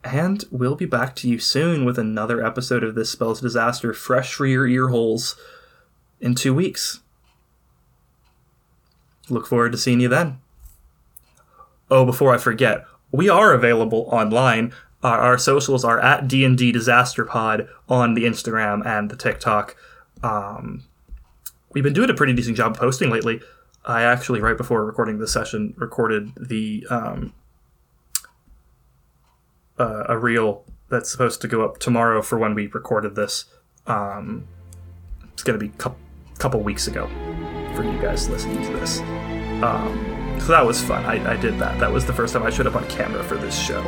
and 0.04 0.44
we'll 0.52 0.76
be 0.76 0.86
back 0.86 1.16
to 1.18 1.30
you 1.30 1.40
soon 1.40 1.86
with 1.86 2.00
another 2.00 2.46
episode 2.46 2.84
of 2.84 2.96
This 2.96 3.12
Spells 3.12 3.42
Disaster, 3.42 3.94
fresh 3.94 4.34
for 4.34 4.46
your 4.46 4.68
ear 4.68 4.88
holes, 4.88 5.36
in 6.20 6.34
two 6.34 6.54
weeks. 6.54 7.02
Look 9.30 9.48
forward 9.48 9.72
to 9.74 9.78
seeing 9.78 10.00
you 10.00 10.08
then. 10.08 10.40
Oh, 11.92 12.06
before 12.06 12.34
I 12.34 12.38
forget, 12.38 12.86
we 13.12 13.30
are 13.30 13.54
available 13.54 14.08
online. 14.12 14.74
Our, 15.04 15.20
our 15.20 15.38
socials 15.38 15.84
are 15.86 16.00
at 16.00 16.28
D&D 16.28 16.72
Disaster 16.72 17.26
Pod 17.26 17.68
on 17.88 18.14
the 18.14 18.24
Instagram 18.24 18.86
and 18.86 19.10
the 19.10 19.16
TikTok. 19.16 19.76
Um, 20.24 20.84
we've 21.74 21.84
been 21.84 21.94
doing 21.94 22.10
a 22.10 22.14
pretty 22.14 22.34
decent 22.34 22.58
job 22.58 22.78
posting 22.78 23.10
lately. 23.10 23.42
I 23.86 24.04
actually, 24.04 24.40
right 24.40 24.56
before 24.56 24.86
recording 24.86 25.20
this 25.20 25.34
session, 25.34 25.74
recorded 25.78 26.32
the 26.40 26.88
um, 26.90 27.34
uh, 29.78 30.06
a 30.08 30.18
reel 30.18 30.64
that's 30.90 31.12
supposed 31.12 31.42
to 31.42 31.48
go 31.48 31.66
up 31.66 31.80
tomorrow 31.80 32.22
for 32.22 32.38
when 32.38 32.56
we 32.56 32.68
recorded 32.68 33.16
this. 33.16 33.46
Um, 33.88 34.48
it's 35.34 35.44
going 35.44 35.60
to 35.60 35.66
be 35.66 35.72
a 35.74 35.78
couple, 35.78 36.00
couple 36.38 36.62
weeks 36.62 36.88
ago 36.88 37.08
for 37.76 37.84
you 37.84 38.00
guys 38.02 38.30
listening 38.30 38.64
to 38.64 38.74
this. 38.74 39.00
Um, 39.64 40.38
so 40.40 40.48
that 40.48 40.66
was 40.66 40.82
fun. 40.82 41.04
I, 41.06 41.34
I 41.34 41.36
did 41.36 41.58
that. 41.60 41.80
That 41.80 41.92
was 41.92 42.06
the 42.06 42.14
first 42.14 42.34
time 42.34 42.44
I 42.44 42.50
showed 42.50 42.68
up 42.68 42.76
on 42.76 42.88
camera 42.88 43.24
for 43.24 43.36
this 43.36 43.58
show. 43.58 43.82